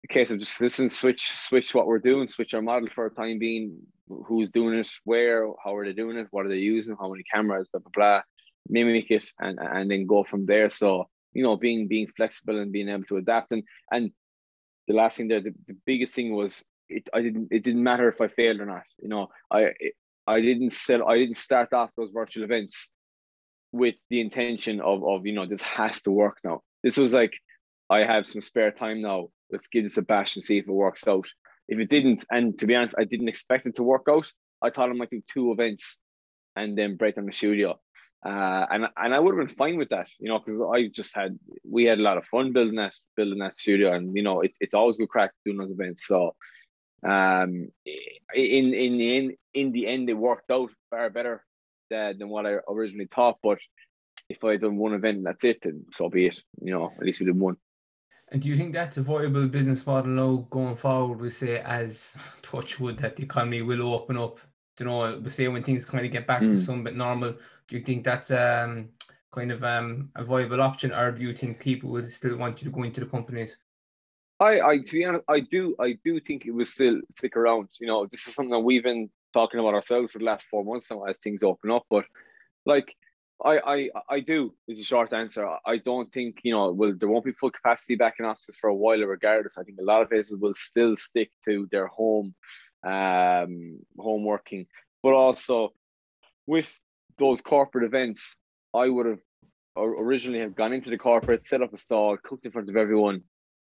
the 0.01 0.10
case 0.10 0.31
of 0.31 0.39
just 0.39 0.60
listen, 0.62 0.89
switch, 0.89 1.31
switch 1.31 1.74
what 1.74 1.88
we're 1.88 2.00
doing, 2.00 2.27
switch 2.27 2.53
our 2.53 2.62
model 2.62 2.89
for 2.89 3.05
a 3.05 3.12
time 3.12 3.39
being. 3.39 3.77
Who's 4.07 4.51
doing 4.51 4.77
it? 4.77 4.89
Where? 5.03 5.48
How 5.63 5.75
are 5.75 5.86
they 5.86 5.93
doing 5.93 6.17
it? 6.17 6.27
What 6.31 6.46
are 6.46 6.50
they 6.50 6.57
using? 6.57 6.96
How 7.00 7.10
many 7.10 7.24
cameras? 7.24 7.69
Blah 7.69 7.81
blah 7.81 7.91
blah. 7.93 8.22
Mimic 8.69 9.12
it 9.12 9.25
and 9.39 9.60
and 9.60 9.91
then 9.91 10.05
go 10.05 10.24
from 10.24 10.46
there. 10.46 10.69
So 10.69 11.10
you 11.38 11.43
know 11.43 11.55
being 11.55 11.88
being 11.88 12.07
flexible 12.17 12.60
and 12.60 12.72
being 12.72 12.89
able 12.89 13.03
to 13.03 13.17
adapt 13.17 13.51
and 13.51 13.63
and 13.91 14.12
the 14.88 14.93
last 14.93 15.17
thing 15.17 15.27
there 15.27 15.41
the, 15.41 15.53
the 15.67 15.77
biggest 15.86 16.15
thing 16.15 16.34
was 16.34 16.65
it 16.89 17.07
I 17.13 17.22
didn't 17.22 17.50
it 17.51 17.63
didn't 17.63 17.84
matter 17.84 18.10
if 18.10 18.22
I 18.22 18.27
failed 18.27 18.60
or 18.60 18.65
not 18.65 18.84
you 19.00 19.07
know 19.07 19.27
I 19.51 19.74
I 20.27 20.41
didn't 20.41 20.72
sell 20.72 21.07
I 21.07 21.17
didn't 21.17 21.38
start 21.38 21.74
off 21.74 21.91
those 21.96 22.12
virtual 22.13 22.43
events 22.43 22.91
with 23.72 23.96
the 24.10 24.22
intention 24.22 24.81
of 24.81 25.03
of 25.03 25.25
you 25.25 25.34
know 25.34 25.46
this 25.46 25.62
has 25.63 26.01
to 26.03 26.12
work 26.12 26.38
now. 26.43 26.62
This 26.84 26.98
was 26.98 27.13
like 27.13 27.34
I 27.89 28.00
have 28.00 28.27
some 28.27 28.41
spare 28.41 28.72
time 28.72 29.01
now. 29.01 29.29
Let's 29.51 29.67
give 29.67 29.84
this 29.84 29.98
a 29.98 30.01
bash 30.01 30.36
and 30.36 30.43
see 30.43 30.57
if 30.57 30.67
it 30.67 30.72
works 30.72 31.07
out. 31.07 31.27
If 31.67 31.79
it 31.79 31.89
didn't 31.89 32.25
and 32.31 32.57
to 32.60 32.67
be 32.67 32.75
honest 32.75 32.96
I 32.98 33.05
didn't 33.05 33.29
expect 33.29 33.67
it 33.67 33.75
to 33.75 33.84
work 33.84 34.07
out. 34.10 34.31
I 34.62 34.69
thought 34.69 34.89
I 34.89 34.93
might 34.93 35.12
do 35.12 35.22
two 35.31 35.51
events 35.51 36.00
and 36.55 36.77
then 36.77 36.98
break 36.98 37.15
down 37.15 37.27
the 37.27 37.31
studio. 37.31 37.79
Uh, 38.25 38.65
and 38.72 38.88
and 38.98 39.13
I 39.13 39.19
would 39.19 39.38
have 39.38 39.48
been 39.48 39.55
fine 39.55 39.77
with 39.77 39.89
that, 39.89 40.07
you 40.19 40.27
know, 40.27 40.39
because 40.39 40.60
I 40.60 40.88
just 40.88 41.15
had 41.15 41.38
we 41.63 41.86
had 41.86 42.00
a 42.00 42.01
lot 42.01 42.17
of 42.17 42.25
fun 42.25 42.51
building 42.51 42.75
that 42.75 42.96
building 43.15 43.39
that 43.39 43.57
studio, 43.57 43.93
and 43.93 44.15
you 44.15 44.24
know 44.24 44.41
it's 44.41 44.57
it's 44.60 44.74
always 44.74 44.98
good 44.98 45.10
crack 45.10 45.31
doing 45.46 45.57
those 45.57 45.72
events. 45.72 46.07
So, 46.07 46.36
um, 47.04 47.70
in 48.34 48.74
in 48.74 48.98
the 48.98 49.18
end, 49.18 49.34
in 49.54 49.72
the 49.72 49.88
end, 49.88 50.10
it 50.10 50.13
worked 50.13 50.51
out 50.51 50.72
far 50.89 51.10
better 51.10 51.44
than, 51.89 52.18
than 52.18 52.30
what 52.30 52.46
I 52.46 52.58
originally 52.68 53.08
thought. 53.13 53.38
But 53.44 53.60
if 54.30 54.44
I 54.44 54.51
had 54.51 54.62
done 54.62 54.77
one 54.77 54.94
event, 54.94 55.24
that's 55.24 55.44
it, 55.44 55.60
then 55.62 55.86
so 55.92 56.10
be 56.10 56.27
it. 56.27 56.42
You 56.62 56.74
know, 56.74 56.92
at 56.96 57.04
least 57.04 57.20
we 57.20 57.25
did 57.25 57.39
one. 57.39 57.58
And 58.30 58.42
do 58.42 58.50
you 58.50 58.58
think 58.58 58.74
that's 58.74 58.98
a 58.98 59.01
viable 59.01 59.48
business 59.48 59.86
model 59.86 60.12
now 60.12 60.48
going 60.50 60.75
forward? 60.75 61.22
We 61.22 61.30
say 61.30 61.60
as 61.60 62.13
touch 62.42 62.80
wood 62.80 62.98
that 62.98 63.16
the 63.16 63.24
economy 63.24 63.62
will 63.62 63.94
open 63.94 64.18
up. 64.18 64.39
You 64.80 64.86
know, 64.86 65.20
we 65.24 65.30
say 65.30 65.48
when 65.48 65.63
things 65.63 65.86
kind 65.86 66.06
of 66.06 66.12
get 66.12 66.27
back 66.27 66.42
mm. 66.42 66.51
to 66.51 66.60
some 66.60 66.84
bit 66.84 66.96
normal. 66.96 67.36
Do 67.68 67.77
you 67.77 67.84
think 67.84 68.04
that's 68.04 68.32
um 68.32 68.89
kind 69.32 69.51
of 69.51 69.63
um 69.63 70.10
a 70.16 70.24
viable 70.24 70.62
option, 70.62 70.92
or 70.92 71.12
do 71.12 71.24
you 71.24 71.34
think 71.34 71.60
people 71.60 71.89
will 71.89 72.04
still 72.04 72.36
want 72.38 72.62
you 72.62 72.70
to 72.70 72.75
go 72.75 72.84
into 72.84 73.00
the 73.00 73.06
companies? 73.06 73.58
I, 74.39 74.62
I 74.62 74.77
to 74.77 74.91
be 74.91 75.06
honest, 75.06 75.25
I 75.27 75.39
do 75.39 75.75
I 75.79 75.98
do 76.03 76.20
think 76.20 76.46
it 76.46 76.51
will 76.51 76.65
still 76.65 77.01
stick 77.12 77.36
around. 77.36 77.70
You 77.79 77.88
know, 77.88 78.06
this 78.06 78.27
is 78.27 78.36
something 78.36 78.51
that 78.51 78.60
we've 78.60 78.84
been 78.84 79.10
talking 79.34 79.60
about 79.60 79.74
ourselves 79.74 80.12
for 80.12 80.20
the 80.20 80.25
last 80.25 80.46
four 80.50 80.63
months 80.63 80.91
now 80.91 81.03
as 81.03 81.20
things 81.20 81.44
open 81.44 81.72
up. 81.72 81.84
But 81.89 82.06
like 82.65 82.96
I, 83.44 83.60
I 83.60 83.89
I 84.10 84.20
do 84.20 84.53
is 84.67 84.79
a 84.79 84.84
short 84.84 85.13
answer. 85.13 85.48
I 85.65 85.77
don't 85.77 86.12
think 86.12 86.39
you 86.44 86.53
know 86.53 86.72
well 86.72 86.94
there 86.98 87.10
won't 87.10 87.25
be 87.25 87.32
full 87.32 87.51
capacity 87.51 87.96
back 87.96 88.15
in 88.20 88.25
offices 88.25 88.58
for 88.58 88.70
a 88.70 88.75
while 88.75 89.00
regardless. 89.01 89.58
I 89.58 89.63
think 89.63 89.79
a 89.79 89.84
lot 89.84 90.01
of 90.03 90.10
places 90.10 90.36
will 90.39 90.53
still 90.53 90.96
stick 90.96 91.32
to 91.46 91.67
their 91.72 91.88
home 91.88 92.36
um 92.86 93.79
home 93.98 94.24
working. 94.24 94.67
But 95.01 95.13
also 95.13 95.74
with 96.46 96.79
those 97.17 97.41
corporate 97.41 97.86
events, 97.86 98.36
I 98.74 98.88
would 98.88 99.08
have 99.08 99.20
originally 99.75 100.39
have 100.39 100.56
gone 100.56 100.74
into 100.74 100.89
the 100.89 100.98
corporate, 100.98 101.44
set 101.44 101.62
up 101.62 101.74
a 101.74 101.77
stall, 101.77 102.17
cooked 102.17 102.46
in 102.46 102.51
front 102.51 102.70
of 102.70 102.75
everyone, 102.75 103.24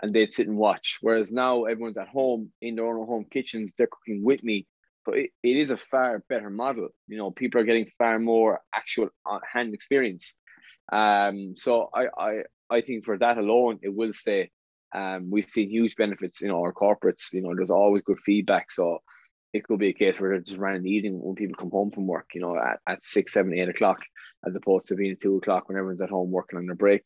and 0.02 0.14
they'd 0.14 0.34
sit 0.34 0.48
and 0.48 0.58
watch. 0.58 0.98
Whereas 1.02 1.32
now 1.32 1.66
everyone's 1.66 1.98
at 1.98 2.08
home 2.08 2.52
in 2.62 2.76
their 2.76 2.86
own 2.86 3.06
home 3.06 3.26
kitchens, 3.32 3.74
they're 3.78 3.88
cooking 3.88 4.24
with 4.24 4.44
me 4.44 4.68
so 5.06 5.14
it, 5.14 5.32
it 5.44 5.58
is 5.58 5.72
a 5.72 5.78
far 5.78 6.24
better 6.30 6.50
model. 6.50 6.90
You 7.08 7.18
know, 7.18 7.32
people 7.32 7.62
are 7.62 7.66
getting 7.66 7.92
far 7.98 8.20
more 8.20 8.62
actual 8.74 9.10
uh, 9.26 9.40
hand 9.52 9.74
experience. 9.74 10.36
Um, 10.92 11.54
so 11.56 11.90
I, 11.94 12.08
I, 12.18 12.42
I 12.70 12.82
think 12.82 13.06
for 13.06 13.18
that 13.18 13.38
alone, 13.38 13.80
it 13.82 13.94
will 13.94 14.14
stay. 14.14 14.52
Um, 14.94 15.30
we've 15.30 15.50
seen 15.50 15.70
huge 15.70 15.96
benefits, 15.96 16.42
know, 16.42 16.62
our 16.62 16.74
corporates, 16.74 17.32
you 17.32 17.42
know, 17.42 17.54
there's 17.56 17.72
always 17.72 18.02
good 18.02 18.20
feedback. 18.26 18.72
So 18.72 19.00
it 19.54 19.64
could 19.64 19.80
be 19.80 19.90
a 19.90 19.94
case 19.94 20.20
where 20.20 20.32
they're 20.32 20.42
just 20.42 20.60
running 20.60 20.84
the 20.84 20.92
evening 20.92 21.20
when 21.20 21.36
people 21.36 21.56
come 21.56 21.72
home 21.72 21.92
from 21.92 22.08
work, 22.08 22.30
you 22.34 22.42
know, 22.42 22.58
at, 22.58 22.80
at 22.88 23.04
six, 23.04 23.34
seven, 23.34 23.54
eight 23.54 23.70
o'clock, 23.70 24.00
as 24.48 24.56
opposed 24.56 24.88
to 24.88 24.96
being 24.96 25.14
at 25.14 25.22
two 25.22 25.38
o'clock 25.38 25.68
when 25.68 25.78
everyone's 25.78 26.02
at 26.02 26.10
home 26.10 26.32
working 26.32 26.58
on 26.58 26.66
their 26.66 26.76
break. 26.76 27.04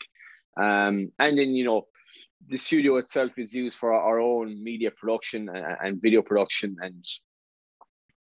Um, 0.57 1.11
and 1.19 1.37
then, 1.37 1.55
you 1.55 1.65
know, 1.65 1.87
the 2.47 2.57
studio 2.57 2.97
itself 2.97 3.31
is 3.37 3.53
used 3.53 3.77
for 3.77 3.93
our 3.93 4.19
own 4.19 4.63
media 4.63 4.91
production 4.91 5.49
and, 5.49 6.01
video 6.01 6.21
production 6.21 6.75
and 6.81 7.03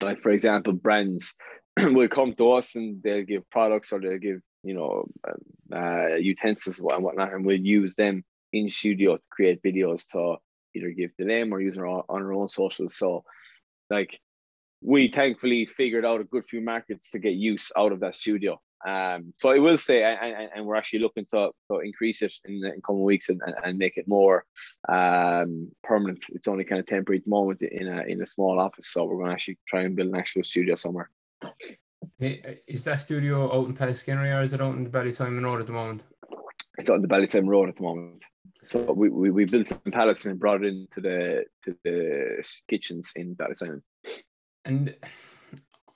like 0.02 0.20
for 0.20 0.30
example, 0.30 0.72
brands 0.72 1.34
will 1.80 2.08
come 2.08 2.34
to 2.34 2.52
us 2.52 2.74
and 2.74 3.02
they'll 3.02 3.24
give 3.24 3.48
products 3.50 3.92
or 3.92 4.00
they'll 4.00 4.18
give 4.18 4.40
you 4.64 4.74
know 4.74 5.04
um, 5.26 5.34
uh, 5.74 6.16
utensils 6.16 6.78
and 6.78 7.02
whatnot, 7.02 7.32
and 7.32 7.44
we'll 7.44 7.58
use 7.58 7.94
them 7.94 8.24
in 8.52 8.68
studio 8.68 9.16
to 9.16 9.22
create 9.30 9.62
videos 9.62 10.08
to 10.10 10.36
either 10.74 10.90
give 10.90 11.14
to 11.16 11.24
them 11.24 11.52
or 11.52 11.60
use 11.60 11.76
our, 11.78 11.86
on 11.86 12.04
our 12.22 12.32
own 12.32 12.48
socials. 12.48 12.96
So, 12.96 13.24
like, 13.90 14.18
we 14.82 15.10
thankfully 15.10 15.66
figured 15.66 16.04
out 16.04 16.20
a 16.20 16.24
good 16.24 16.44
few 16.44 16.60
markets 16.60 17.10
to 17.12 17.18
get 17.18 17.34
use 17.34 17.70
out 17.76 17.92
of 17.92 18.00
that 18.00 18.14
studio. 18.14 18.60
Um, 18.86 19.32
so 19.38 19.50
I 19.50 19.58
will 19.58 19.78
say, 19.78 20.02
and, 20.02 20.50
and 20.54 20.66
we're 20.66 20.74
actually 20.74 21.00
looking 21.00 21.24
to, 21.26 21.50
to 21.70 21.78
increase 21.78 22.22
it 22.22 22.34
in 22.44 22.60
the 22.60 22.74
in 22.74 22.80
coming 22.82 23.04
weeks 23.04 23.28
and, 23.28 23.40
and, 23.62 23.78
make 23.78 23.96
it 23.96 24.08
more 24.08 24.44
um, 24.88 25.70
permanent. 25.84 26.24
It's 26.30 26.48
only 26.48 26.64
kind 26.64 26.80
of 26.80 26.86
temporary 26.86 27.18
at 27.18 27.24
the 27.24 27.30
moment 27.30 27.62
in 27.62 27.86
a 27.86 28.02
in 28.02 28.22
a 28.22 28.26
small 28.26 28.58
office, 28.58 28.88
so 28.88 29.04
we're 29.04 29.16
going 29.16 29.28
to 29.28 29.32
actually 29.32 29.58
try 29.68 29.82
and 29.82 29.94
build 29.94 30.08
an 30.08 30.16
actual 30.18 30.42
studio 30.42 30.74
somewhere. 30.74 31.10
Is 32.18 32.84
that 32.84 33.00
studio 33.00 33.52
out 33.52 33.68
in 33.68 33.76
Pallaskenry 33.76 34.36
or 34.36 34.42
is 34.42 34.52
it 34.52 34.60
out 34.60 34.74
in 34.74 34.84
the 34.84 34.90
Ballysimon 34.90 35.42
Road 35.42 35.60
at 35.60 35.66
the 35.66 35.72
moment? 35.72 36.02
It's 36.78 36.90
out 36.90 36.96
in 36.96 37.02
the 37.02 37.08
Ballysimon 37.08 37.48
Road 37.48 37.68
at 37.68 37.76
the 37.76 37.82
moment. 37.82 38.22
So 38.64 38.92
we, 38.92 39.08
we, 39.08 39.30
we 39.30 39.44
built 39.44 39.72
in 39.84 39.92
Palace 39.92 40.24
and 40.24 40.38
brought 40.38 40.64
it 40.64 40.68
into 40.68 41.00
the 41.00 41.44
to 41.64 41.76
the 41.84 42.44
kitchens 42.68 43.12
in 43.16 43.34
Ballysimon. 43.34 43.82
And 44.64 44.94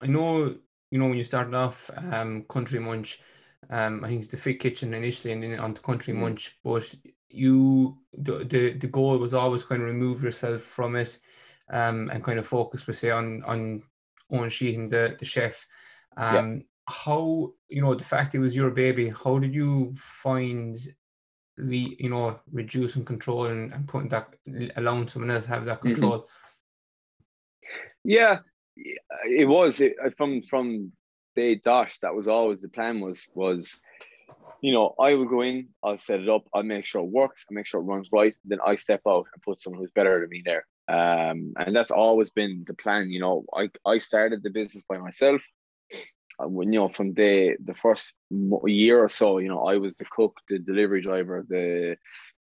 I 0.00 0.06
know 0.06 0.56
you 0.90 0.98
know, 0.98 1.08
when 1.08 1.18
you 1.18 1.24
started 1.24 1.54
off 1.54 1.90
um, 2.12 2.44
Country 2.48 2.78
Munch, 2.78 3.20
um, 3.70 4.04
I 4.04 4.08
think 4.08 4.22
it's 4.22 4.30
the 4.30 4.36
Fit 4.36 4.60
Kitchen 4.60 4.94
initially, 4.94 5.32
and 5.32 5.42
then 5.42 5.58
onto 5.58 5.80
Country 5.80 6.14
mm. 6.14 6.18
Munch. 6.18 6.58
But 6.62 6.94
you, 7.28 7.98
the, 8.12 8.44
the 8.44 8.72
the 8.74 8.86
goal 8.86 9.18
was 9.18 9.34
always 9.34 9.64
kind 9.64 9.82
of 9.82 9.88
remove 9.88 10.22
yourself 10.22 10.62
from 10.62 10.96
it, 10.96 11.18
um, 11.72 12.10
and 12.10 12.22
kind 12.22 12.38
of 12.38 12.46
focus, 12.46 12.84
per 12.84 12.92
se, 12.92 13.10
on 13.10 13.42
on 13.44 13.82
Owen 14.30 14.50
Sheehan, 14.50 14.88
the 14.88 15.16
the 15.18 15.24
chef. 15.24 15.66
Um, 16.16 16.56
yeah. 16.56 16.62
how 16.86 17.52
you 17.68 17.82
know 17.82 17.94
the 17.94 18.04
fact 18.04 18.34
it 18.34 18.38
was 18.38 18.56
your 18.56 18.70
baby? 18.70 19.08
How 19.08 19.38
did 19.38 19.54
you 19.54 19.94
find 19.96 20.76
the 21.58 21.96
you 21.98 22.10
know 22.10 22.38
reducing 22.52 23.04
control 23.04 23.46
and, 23.46 23.72
and 23.72 23.88
putting 23.88 24.10
that 24.10 24.34
allowing 24.76 25.08
someone 25.08 25.30
else 25.30 25.46
have 25.46 25.64
that 25.64 25.80
mm-hmm. 25.80 25.94
control? 25.94 26.18
Mm-hmm. 26.20 26.32
Yeah, 28.04 28.38
it 28.76 29.48
was 29.48 29.80
it, 29.80 29.96
uh, 30.04 30.10
from 30.16 30.42
from 30.42 30.92
day 31.34 31.56
dot. 31.56 31.92
That 32.02 32.14
was 32.14 32.28
always 32.28 32.62
the 32.62 32.68
plan. 32.68 33.00
Was 33.00 33.28
was 33.34 33.78
you 34.60 34.72
know 34.72 34.94
I 34.98 35.14
would 35.14 35.28
go 35.28 35.42
in, 35.42 35.68
I'll 35.82 35.98
set 35.98 36.20
it 36.20 36.28
up, 36.28 36.44
I'll 36.54 36.62
make 36.62 36.86
sure 36.86 37.02
it 37.02 37.10
works, 37.10 37.44
I 37.50 37.54
make 37.54 37.66
sure 37.66 37.80
it 37.80 37.84
runs 37.84 38.10
right. 38.12 38.34
Then 38.44 38.58
I 38.64 38.74
step 38.76 39.02
out 39.06 39.26
and 39.32 39.42
put 39.42 39.60
someone 39.60 39.80
who's 39.80 39.90
better 39.92 40.20
than 40.20 40.28
me 40.28 40.42
there. 40.44 40.66
Um, 40.88 41.52
and 41.56 41.74
that's 41.74 41.90
always 41.90 42.30
been 42.30 42.64
the 42.66 42.74
plan. 42.74 43.10
You 43.10 43.20
know, 43.20 43.44
I 43.54 43.70
I 43.84 43.98
started 43.98 44.42
the 44.42 44.50
business 44.50 44.84
by 44.88 44.98
myself. 44.98 45.42
When 46.38 46.72
you 46.72 46.80
know 46.80 46.88
from 46.88 47.14
the 47.14 47.56
the 47.64 47.74
first 47.74 48.12
year 48.30 49.02
or 49.02 49.08
so, 49.08 49.38
you 49.38 49.48
know, 49.48 49.66
I 49.66 49.78
was 49.78 49.96
the 49.96 50.04
cook, 50.04 50.38
the 50.48 50.58
delivery 50.58 51.00
driver, 51.00 51.44
the 51.48 51.96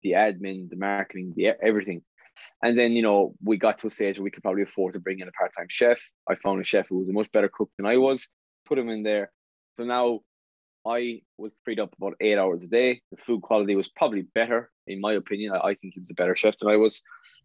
the 0.04 0.12
admin, 0.12 0.70
the 0.70 0.76
marketing, 0.78 1.34
the 1.36 1.54
everything. 1.62 2.04
And 2.64 2.78
then, 2.78 2.94
you 2.94 3.02
know, 3.02 3.34
we 3.44 3.58
got 3.58 3.80
to 3.80 3.88
a 3.88 3.92
stage 3.92 4.18
where 4.18 4.24
we 4.24 4.32
could 4.32 4.44
probably 4.44 4.64
afford 4.64 4.94
to 4.94 5.00
bring 5.00 5.20
in 5.20 5.28
a 5.28 5.32
part 5.32 5.52
time 5.58 5.68
chef. 5.70 6.02
I 6.30 6.36
found 6.36 6.62
a 6.62 6.64
chef 6.64 6.88
who 6.90 7.00
was 7.00 7.10
a 7.10 7.14
much 7.14 7.32
better 7.32 7.50
cook 7.52 7.70
than 7.78 7.86
I 7.86 7.98
was, 7.98 8.28
put 8.66 8.78
him 8.78 8.90
in 8.90 9.04
there. 9.04 9.32
So 9.74 9.84
now 9.84 10.20
I 10.86 11.22
was 11.38 11.58
freed 11.64 11.80
up 11.80 11.94
about 11.98 12.16
eight 12.20 12.38
hours 12.38 12.64
a 12.64 12.68
day. 12.68 13.02
The 13.12 13.18
food 13.18 13.42
quality 13.42 13.76
was 13.76 13.90
probably 13.90 14.24
better, 14.24 14.72
in 14.88 15.00
my 15.00 15.14
opinion. 15.14 15.54
I, 15.54 15.60
I 15.60 15.76
think 15.76 15.94
he 15.94 16.00
was 16.00 16.10
a 16.10 16.16
better 16.16 16.36
chef 16.36 16.58
than 16.58 16.70
I 16.70 16.78
was. 16.78 17.02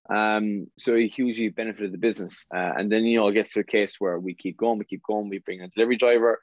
Um, 0.09 0.69
so 0.79 0.95
he 0.95 1.09
hugely 1.09 1.49
benefited 1.49 1.93
the 1.93 1.99
business. 1.99 2.47
Uh, 2.55 2.73
and 2.77 2.91
then, 2.91 3.05
you 3.05 3.19
know, 3.19 3.29
it 3.29 3.35
gets 3.35 3.53
to 3.55 3.61
a 3.61 3.65
case 3.65 3.97
where 3.99 4.19
we 4.19 4.35
keep 4.35 4.57
going, 4.57 4.79
we 4.79 4.85
keep 4.85 5.03
going, 5.03 5.29
we 5.29 5.39
bring 5.39 5.61
a 5.61 5.69
delivery 5.69 5.97
driver. 5.97 6.41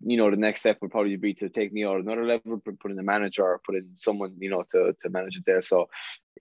You 0.00 0.16
know, 0.16 0.30
the 0.30 0.36
next 0.36 0.60
step 0.60 0.78
would 0.82 0.90
probably 0.90 1.16
be 1.16 1.32
to 1.34 1.48
take 1.48 1.72
me 1.72 1.84
out 1.84 2.00
another 2.00 2.26
level, 2.26 2.58
put 2.58 2.90
in 2.90 2.98
a 2.98 3.02
manager 3.02 3.60
put 3.64 3.76
in 3.76 3.90
someone, 3.94 4.34
you 4.38 4.50
know, 4.50 4.64
to, 4.72 4.94
to 5.02 5.08
manage 5.08 5.36
it 5.36 5.44
there. 5.46 5.62
So, 5.62 5.88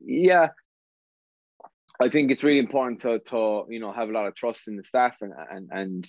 yeah, 0.01 0.49
I 2.01 2.09
think 2.09 2.31
it's 2.31 2.43
really 2.43 2.59
important 2.59 3.01
to, 3.01 3.19
to 3.19 3.65
you 3.69 3.79
know 3.79 3.91
have 3.91 4.09
a 4.09 4.11
lot 4.11 4.27
of 4.27 4.35
trust 4.35 4.67
in 4.67 4.75
the 4.75 4.83
staff 4.83 5.17
and 5.21 5.33
and 5.51 5.69
and 5.71 6.07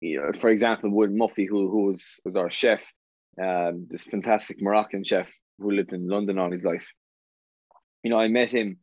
you 0.00 0.18
know, 0.18 0.32
for 0.38 0.48
example, 0.48 0.90
with 0.90 1.10
Muffy, 1.10 1.46
who 1.46 1.70
who 1.70 1.84
was 1.84 2.20
was 2.24 2.36
our 2.36 2.50
chef, 2.50 2.90
um, 3.42 3.86
this 3.88 4.04
fantastic 4.04 4.60
Moroccan 4.60 5.04
chef 5.04 5.32
who 5.58 5.70
lived 5.70 5.92
in 5.92 6.08
London 6.08 6.38
all 6.38 6.50
his 6.50 6.64
life. 6.64 6.92
You 8.02 8.10
know, 8.10 8.18
I 8.18 8.28
met 8.28 8.50
him, 8.50 8.78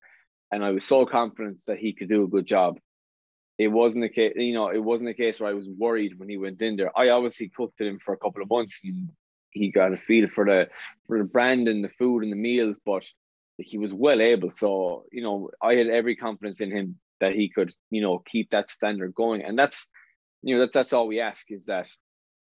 and 0.51 0.63
I 0.63 0.71
was 0.71 0.85
so 0.85 1.05
confident 1.05 1.61
that 1.65 1.79
he 1.79 1.93
could 1.93 2.09
do 2.09 2.23
a 2.23 2.27
good 2.27 2.45
job. 2.45 2.79
It 3.57 3.69
wasn't 3.69 4.05
a 4.05 4.09
case, 4.09 4.33
you 4.35 4.53
know, 4.53 4.69
it 4.69 4.83
wasn't 4.83 5.09
a 5.09 5.15
case 5.15 5.39
where 5.39 5.49
I 5.49 5.55
was 5.55 5.67
worried 5.67 6.19
when 6.19 6.29
he 6.29 6.37
went 6.37 6.61
in 6.61 6.75
there. 6.75 6.95
I 6.95 7.09
obviously 7.09 7.49
cooked 7.49 7.79
to 7.79 7.87
him 7.87 7.97
for 7.97 8.13
a 8.13 8.17
couple 8.17 8.43
of 8.43 8.49
months, 8.51 8.81
and 8.83 9.09
he 9.49 9.71
got 9.71 9.93
a 9.93 9.97
feel 9.97 10.27
for 10.27 10.45
the 10.45 10.69
for 11.07 11.17
the 11.17 11.23
brand 11.23 11.67
and 11.67 11.83
the 11.83 11.89
food 11.89 12.21
and 12.21 12.31
the 12.31 12.37
meals, 12.37 12.79
but 12.85 13.03
he 13.57 13.77
was 13.77 13.93
well 13.93 14.21
able. 14.21 14.49
So, 14.49 15.05
you 15.11 15.23
know, 15.23 15.49
I 15.61 15.73
had 15.75 15.87
every 15.87 16.15
confidence 16.15 16.61
in 16.61 16.71
him 16.71 16.97
that 17.19 17.33
he 17.33 17.49
could, 17.49 17.73
you 17.89 18.01
know, 18.01 18.19
keep 18.19 18.51
that 18.51 18.69
standard 18.69 19.13
going. 19.15 19.43
And 19.43 19.57
that's, 19.57 19.87
you 20.43 20.55
know, 20.55 20.61
that's 20.61 20.73
that's 20.73 20.93
all 20.93 21.07
we 21.07 21.19
ask 21.19 21.49
is 21.51 21.65
that 21.65 21.89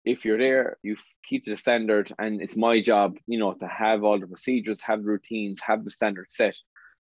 if 0.05 0.25
you're 0.25 0.39
there, 0.39 0.77
you 0.83 0.97
keep 1.25 1.45
the 1.45 1.57
standard. 1.57 2.13
And 2.19 2.43
it's 2.43 2.57
my 2.57 2.81
job, 2.81 3.17
you 3.27 3.39
know, 3.39 3.55
to 3.55 3.67
have 3.67 4.05
all 4.05 4.19
the 4.19 4.27
procedures, 4.27 4.81
have 4.83 5.01
the 5.01 5.09
routines, 5.09 5.61
have 5.61 5.85
the 5.85 5.91
standard 5.91 6.31
set. 6.31 6.57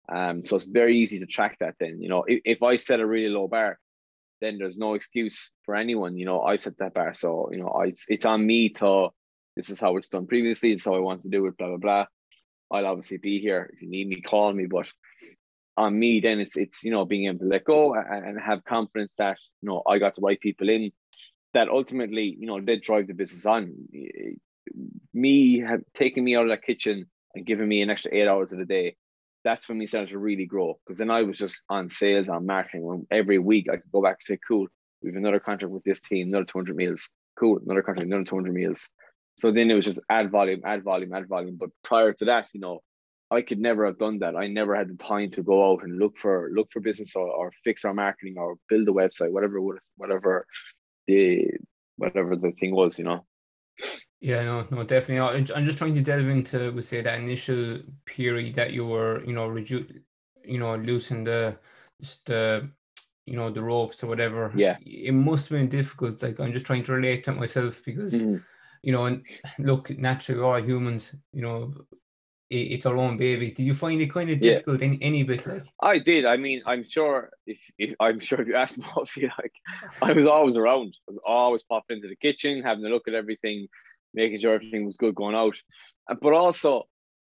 Um, 0.08 0.46
so 0.46 0.56
it's 0.56 0.66
very 0.66 0.98
easy 0.98 1.20
to 1.20 1.26
track 1.26 1.58
that 1.60 1.76
then. 1.80 2.02
You 2.02 2.10
know, 2.10 2.24
if, 2.28 2.42
if 2.46 2.64
I 2.64 2.76
set 2.76 3.00
a 3.00 3.08
really 3.08 3.30
low 3.30 3.48
bar, 3.48 3.80
then 4.40 4.58
there's 4.60 4.78
no 4.78 4.94
excuse 4.94 5.52
for 5.64 5.76
anyone. 5.76 6.18
You 6.18 6.26
know, 6.26 6.42
I 6.42 6.58
set 6.58 6.78
that 6.78 6.94
bar. 6.94 7.14
So, 7.14 7.50
you 7.52 7.58
know, 7.58 7.70
I, 7.70 7.86
it's 7.86 8.06
it's 8.08 8.26
on 8.26 8.46
me 8.46 8.70
to 8.70 9.10
this 9.56 9.70
is 9.70 9.80
how 9.80 9.96
it's 9.98 10.10
done 10.10 10.28
previously, 10.28 10.74
it's 10.74 10.86
how 10.86 10.96
I 10.96 11.00
want 11.00 11.24
to 11.24 11.30
do 11.30 11.48
it, 11.48 11.58
blah 11.58 11.70
blah 11.70 11.78
blah. 11.78 12.06
I'll 12.72 12.88
obviously 12.88 13.18
be 13.18 13.40
here. 13.40 13.70
If 13.74 13.82
you 13.82 13.90
need 13.90 14.08
me, 14.08 14.22
call 14.22 14.54
me. 14.54 14.66
But 14.66 14.88
on 15.78 15.98
me, 15.98 16.20
then 16.20 16.40
it's 16.40 16.58
it's 16.58 16.84
you 16.84 16.92
know 16.92 17.06
being 17.06 17.26
able 17.28 17.40
to 17.40 17.46
let 17.46 17.66
go 17.66 17.94
and, 17.94 18.26
and 18.26 18.42
have 18.42 18.64
confidence 18.64 19.16
that 19.18 19.38
you 19.62 19.70
know 19.70 19.84
I 19.88 20.00
got 20.00 20.16
the 20.16 20.22
right 20.22 20.40
people 20.40 20.70
in 20.70 20.92
that 21.56 21.70
ultimately, 21.70 22.36
you 22.38 22.46
know, 22.46 22.62
they 22.62 22.76
drive 22.76 23.08
the 23.08 23.14
business 23.14 23.46
on. 23.46 23.74
Me 25.14 25.60
have 25.60 25.82
taken 25.94 26.24
me 26.24 26.36
out 26.36 26.44
of 26.44 26.50
that 26.50 26.64
kitchen 26.64 27.06
and 27.34 27.46
giving 27.46 27.68
me 27.68 27.82
an 27.82 27.90
extra 27.90 28.14
eight 28.14 28.28
hours 28.28 28.52
of 28.52 28.60
the 28.60 28.66
day. 28.66 28.96
That's 29.46 29.68
when 29.70 29.78
we 29.78 29.88
started 29.88 30.10
to 30.10 30.18
really 30.18 30.46
grow. 30.46 30.78
Because 30.86 30.98
then 30.98 31.10
I 31.10 31.24
was 31.24 31.38
just 31.38 31.64
on 31.70 31.88
sales, 31.90 32.28
on 32.28 32.46
marketing. 32.46 33.08
Every 33.10 33.40
week 33.40 33.68
I 33.72 33.78
could 33.78 33.92
go 33.92 34.02
back 34.02 34.18
and 34.20 34.24
say, 34.24 34.38
"Cool, 34.46 34.68
we 35.02 35.10
have 35.10 35.16
another 35.16 35.40
contract 35.40 35.72
with 35.72 35.84
this 35.84 36.02
team, 36.02 36.28
another 36.28 36.46
200 36.46 36.76
meals. 36.76 37.10
Cool, 37.40 37.60
another 37.64 37.82
contract, 37.82 38.08
another 38.08 38.26
200 38.26 38.54
meals." 38.54 38.90
So 39.38 39.51
then 39.51 39.70
it 39.70 39.74
was 39.74 39.86
just 39.86 40.00
add 40.10 40.32
volume, 40.32 40.62
add 40.65 40.84
volume, 40.84 41.13
add 41.13 41.27
volume. 41.27 41.58
But 41.60 41.70
prior 41.84 42.13
to 42.13 42.25
that, 42.25 42.48
you 42.54 42.62
know, 42.62 42.82
I 43.32 43.42
could 43.42 43.60
never 43.60 43.86
have 43.86 43.98
done 43.98 44.20
that. 44.20 44.36
I 44.36 44.48
never 44.48 44.75
had 44.75 44.89
the 44.89 45.04
time 45.04 45.30
to 45.32 45.44
go 45.44 45.72
out 45.72 45.84
and 45.84 45.98
look 45.98 46.18
for 46.18 46.51
look 46.54 46.72
for 46.72 46.80
business 46.80 47.15
or, 47.15 47.27
or 47.27 47.51
fix 47.63 47.84
our 47.84 47.94
marketing 47.94 48.36
or 48.38 48.56
build 48.70 48.88
a 48.88 48.92
website, 48.92 49.32
whatever 49.32 49.60
whatever 49.98 50.46
the 51.08 51.50
whatever 51.98 52.36
the 52.36 52.51
thing 52.51 52.74
was, 52.74 52.98
you 53.00 53.06
know. 53.06 53.25
Yeah, 54.22 54.44
no, 54.44 54.65
no, 54.72 54.84
definitely. 54.84 55.20
I'm 55.54 55.65
just 55.65 55.77
trying 55.77 55.94
to 55.96 56.01
delve 56.01 56.27
into, 56.27 56.72
we 56.72 56.82
say, 56.82 57.01
that 57.01 57.20
initial 57.20 57.82
period 58.06 58.56
that 58.56 58.72
you 58.74 58.86
were, 58.86 59.24
you 59.25 59.34
know, 59.34 59.48
reduce, 59.48 59.92
you 60.44 60.58
know, 60.58 60.75
loosen 60.77 61.25
the, 61.25 61.58
the, 62.25 62.68
you 63.25 63.36
know, 63.36 63.51
the 63.51 63.62
ropes 63.62 64.04
or 64.04 64.08
whatever. 64.08 64.51
Yeah, 64.56 64.77
it 64.82 65.13
must 65.13 65.50
have 65.50 65.60
been 65.60 65.70
difficult. 65.70 66.24
Like 66.24 66.39
I'm 66.39 66.54
just 66.54 66.65
trying 66.65 66.84
to 66.84 66.94
relate 66.94 67.24
to 67.25 67.34
myself 67.34 67.82
because, 67.86 68.13
mm-hmm. 68.13 68.38
You 68.86 68.92
know, 68.92 69.06
and 69.06 69.24
look, 69.58 69.89
naturally, 69.98 70.42
all 70.42 70.62
humans, 70.62 71.15
you 71.34 71.42
know, 71.42 71.74
it's 72.51 72.86
our 72.86 72.96
own 72.96 73.18
baby. 73.18 73.50
Did 73.50 73.63
you 73.63 73.74
find 73.74 74.00
it 74.00 74.13
kind 74.13 74.30
of 74.30 74.39
difficult 74.39 74.80
yeah. 74.80 74.88
in 74.88 75.01
any 75.01 75.24
bit? 75.24 75.46
Like 75.48 75.63
I 75.82 75.98
did. 75.98 76.25
I 76.25 76.38
mean, 76.38 76.62
I'm 76.68 76.84
sure 76.84 77.32
if, 77.48 77.58
if 77.80 77.96
I'm 78.00 78.20
sure 78.20 78.39
if 78.39 78.48
you 78.48 78.56
asked 78.56 78.80
Muffy, 78.80 79.24
like 79.39 79.54
I 80.04 80.13
was 80.13 80.27
always 80.27 80.56
around. 80.56 80.96
I 81.10 81.12
was 81.12 81.20
always 81.25 81.63
popping 81.63 81.98
into 81.98 82.08
the 82.08 82.15
kitchen, 82.15 82.62
having 82.62 82.86
a 82.86 82.89
look 82.89 83.08
at 83.08 83.15
everything, 83.15 83.68
making 84.13 84.39
sure 84.39 84.54
everything 84.54 84.86
was 84.86 84.98
good 84.98 85.15
going 85.15 85.36
out. 85.36 85.56
But 86.22 86.34
also, 86.34 86.84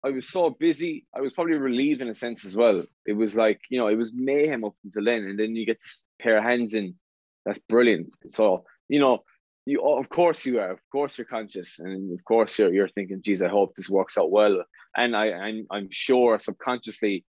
I 0.04 0.10
was 0.10 0.28
so 0.28 0.50
busy. 0.50 1.04
I 1.12 1.20
was 1.20 1.32
probably 1.32 1.56
relieved 1.56 2.00
in 2.00 2.08
a 2.08 2.14
sense 2.14 2.44
as 2.44 2.56
well. 2.56 2.84
It 3.06 3.14
was 3.14 3.34
like 3.34 3.60
you 3.70 3.78
know, 3.80 3.88
it 3.88 3.96
was 3.96 4.12
mayhem 4.14 4.64
up 4.64 4.76
until 4.84 5.04
then, 5.04 5.24
and 5.24 5.36
then 5.36 5.56
you 5.56 5.66
get 5.66 5.80
this 5.80 6.04
pair 6.20 6.38
of 6.38 6.44
hands 6.44 6.74
in. 6.74 6.94
That's 7.44 7.60
brilliant. 7.68 8.14
So 8.28 8.64
you 8.88 9.00
know, 9.00 9.24
you 9.70 9.80
of 9.82 10.08
course 10.08 10.44
you 10.44 10.58
are 10.60 10.72
of 10.72 10.80
course 10.90 11.16
you're 11.16 11.24
conscious. 11.24 11.78
And 11.78 12.12
of 12.12 12.24
course 12.24 12.58
you're, 12.58 12.72
you're 12.72 12.88
thinking 12.88 13.22
geez 13.22 13.42
i 13.42 13.48
hope 13.48 13.74
this 13.74 13.88
works 13.88 14.18
out 14.18 14.30
well. 14.30 14.62
And 14.96 15.16
i 15.16 15.32
I'm, 15.32 15.66
I'm 15.70 15.88
sure 15.90 16.38
subconsciously 16.38 17.24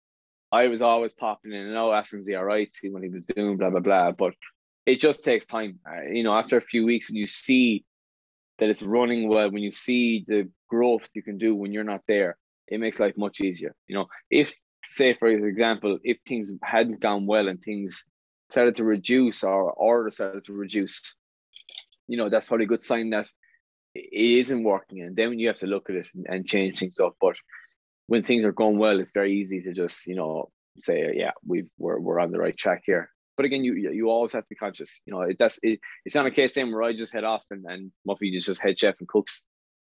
i 0.51 0.67
was 0.67 0.82
always 0.82 1.13
popping 1.13 1.53
in 1.53 1.65
and 1.67 1.77
oh 1.77 1.91
asking 1.91 2.20
was 2.20 2.27
he 2.27 2.36
all 2.36 2.46
right? 2.46 2.74
See 2.74 2.89
what 2.89 3.03
he 3.03 3.10
was 3.10 3.25
doing? 3.25 3.58
Blah 3.58 3.72
blah 3.72 3.79
blah. 3.79 4.12
But 4.12 4.34
it 4.86 5.00
just 5.00 5.24
takes 5.24 5.46
time. 5.46 5.79
Uh, 5.89 6.10
you 6.17 6.24
know 6.24 6.34
after 6.34 6.58
a 6.58 6.70
few 6.74 6.86
weeks 6.86 7.10
when 7.10 7.17
you 7.17 7.27
see 7.27 7.84
that 8.60 8.70
it's 8.70 8.84
running 8.84 9.27
well 9.27 9.51
when 9.51 9.63
you 9.63 9.72
see 9.72 10.25
the 10.27 10.50
growth 10.70 11.08
you 11.13 11.24
can 11.24 11.38
do 11.38 11.56
when 11.56 11.72
you're 11.74 11.91
not 11.94 12.01
there 12.08 12.38
it 12.67 12.79
makes 12.79 13.00
life 13.00 13.17
much 13.17 13.41
easier 13.41 13.74
you 13.88 13.96
know? 13.96 14.08
If 14.29 14.53
say 14.86 15.13
for 15.15 15.27
example 15.27 15.98
if 16.03 16.17
things 16.25 16.51
hadn't 16.63 17.01
gone 17.01 17.25
well 17.25 17.48
and 17.48 17.62
things 17.62 18.06
started 18.50 18.75
to 18.75 18.84
reduce 18.84 19.44
or 19.44 19.72
order 19.74 20.10
started 20.10 20.46
to 20.46 20.53
reduce 20.53 21.15
you 22.07 22.17
know, 22.17 22.29
that's 22.29 22.47
probably 22.47 22.65
a 22.65 22.69
good 22.69 22.81
sign 22.81 23.09
that 23.11 23.27
it 23.95 24.39
isn't 24.39 24.63
working. 24.63 25.01
And 25.01 25.15
then 25.15 25.39
you 25.39 25.47
have 25.47 25.57
to 25.57 25.67
look 25.67 25.89
at 25.89 25.95
it 25.95 26.07
and, 26.13 26.25
and 26.29 26.45
change 26.47 26.79
things 26.79 26.99
up. 26.99 27.15
But 27.19 27.35
when 28.07 28.23
things 28.23 28.43
are 28.45 28.51
going 28.51 28.77
well, 28.77 28.99
it's 28.99 29.11
very 29.11 29.33
easy 29.33 29.61
to 29.61 29.73
just, 29.73 30.07
you 30.07 30.15
know, 30.15 30.49
say, 30.81 31.13
yeah, 31.15 31.31
we've 31.45 31.69
we're, 31.77 31.99
we're 31.99 32.19
on 32.19 32.31
the 32.31 32.39
right 32.39 32.55
track 32.55 32.83
here. 32.85 33.09
But 33.35 33.45
again, 33.45 33.63
you 33.63 33.73
you 33.73 34.09
always 34.09 34.33
have 34.33 34.43
to 34.43 34.49
be 34.49 34.55
conscious. 34.55 35.01
You 35.05 35.13
know, 35.13 35.21
it, 35.21 35.37
that's 35.37 35.59
it, 35.61 35.79
it's 36.05 36.15
not 36.15 36.25
a 36.25 36.31
case 36.31 36.55
then 36.55 36.71
where 36.71 36.83
I 36.83 36.93
just 36.93 37.13
head 37.13 37.23
off 37.23 37.45
and, 37.51 37.65
and 37.67 37.91
Muffy 38.07 38.35
is 38.35 38.45
just 38.45 38.61
head 38.61 38.79
chef 38.79 38.95
and 38.99 39.07
cooks 39.07 39.43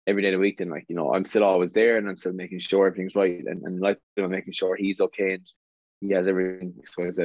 every 0.08 0.22
day 0.22 0.30
of 0.30 0.34
the 0.34 0.40
week. 0.40 0.60
Then 0.60 0.70
like, 0.70 0.86
you 0.88 0.96
know, 0.96 1.14
I'm 1.14 1.26
still 1.26 1.44
always 1.44 1.74
there 1.74 1.98
and 1.98 2.08
I'm 2.08 2.18
still 2.18 2.34
making 2.34 2.60
sure 2.60 2.88
everything's 2.88 3.16
right 3.16 3.44
and, 3.46 3.64
and 3.64 3.82
like 3.82 4.00
you 4.16 4.24
know, 4.24 4.30
making 4.30 4.54
sure 4.54 4.78
he's 4.78 5.02
okay 5.02 5.34
and 5.34 5.52
he 6.00 6.12
has 6.12 6.28
everything 6.28 6.74
explained. 6.80 7.18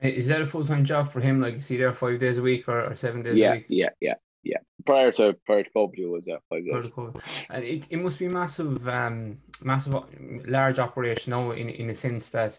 Is 0.00 0.26
that 0.28 0.40
a 0.40 0.46
full 0.46 0.64
time 0.64 0.84
job 0.84 1.10
for 1.10 1.20
him? 1.20 1.40
Like, 1.40 1.54
is 1.54 1.68
he 1.68 1.76
there 1.76 1.92
five 1.92 2.18
days 2.18 2.38
a 2.38 2.42
week 2.42 2.68
or, 2.68 2.84
or 2.84 2.94
seven 2.94 3.22
days 3.22 3.36
yeah, 3.36 3.52
a 3.52 3.54
week? 3.56 3.66
Yeah, 3.68 3.88
yeah, 4.00 4.14
yeah. 4.42 4.58
Prior 4.84 5.12
to 5.12 5.34
prior 5.46 5.62
to 5.62 5.70
COVID, 5.70 5.98
it 5.98 6.06
was 6.06 6.26
yeah, 6.26 6.36
five 6.50 6.64
days. 6.66 6.92
And 7.48 7.64
it, 7.64 7.86
it 7.90 7.96
must 7.98 8.18
be 8.18 8.28
massive, 8.28 8.86
um, 8.88 9.38
massive, 9.62 9.94
large 10.46 10.78
operation 10.78 11.30
now 11.30 11.52
in 11.52 11.68
in 11.70 11.90
a 11.90 11.94
sense 11.94 12.30
that, 12.30 12.58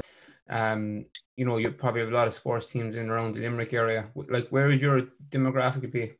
um, 0.50 1.06
you 1.36 1.46
know, 1.46 1.58
you 1.58 1.72
probably 1.72 2.02
have 2.02 2.10
a 2.10 2.16
lot 2.16 2.28
of 2.28 2.34
sports 2.34 2.68
teams 2.68 2.96
in 2.96 3.10
around 3.10 3.36
the 3.36 3.42
Limerick 3.42 3.74
area. 3.74 4.08
Like, 4.16 4.48
where 4.50 4.68
would 4.68 4.82
your 4.82 5.04
demographic 5.30 5.92
be? 5.92 6.14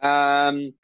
Um, 0.00 0.74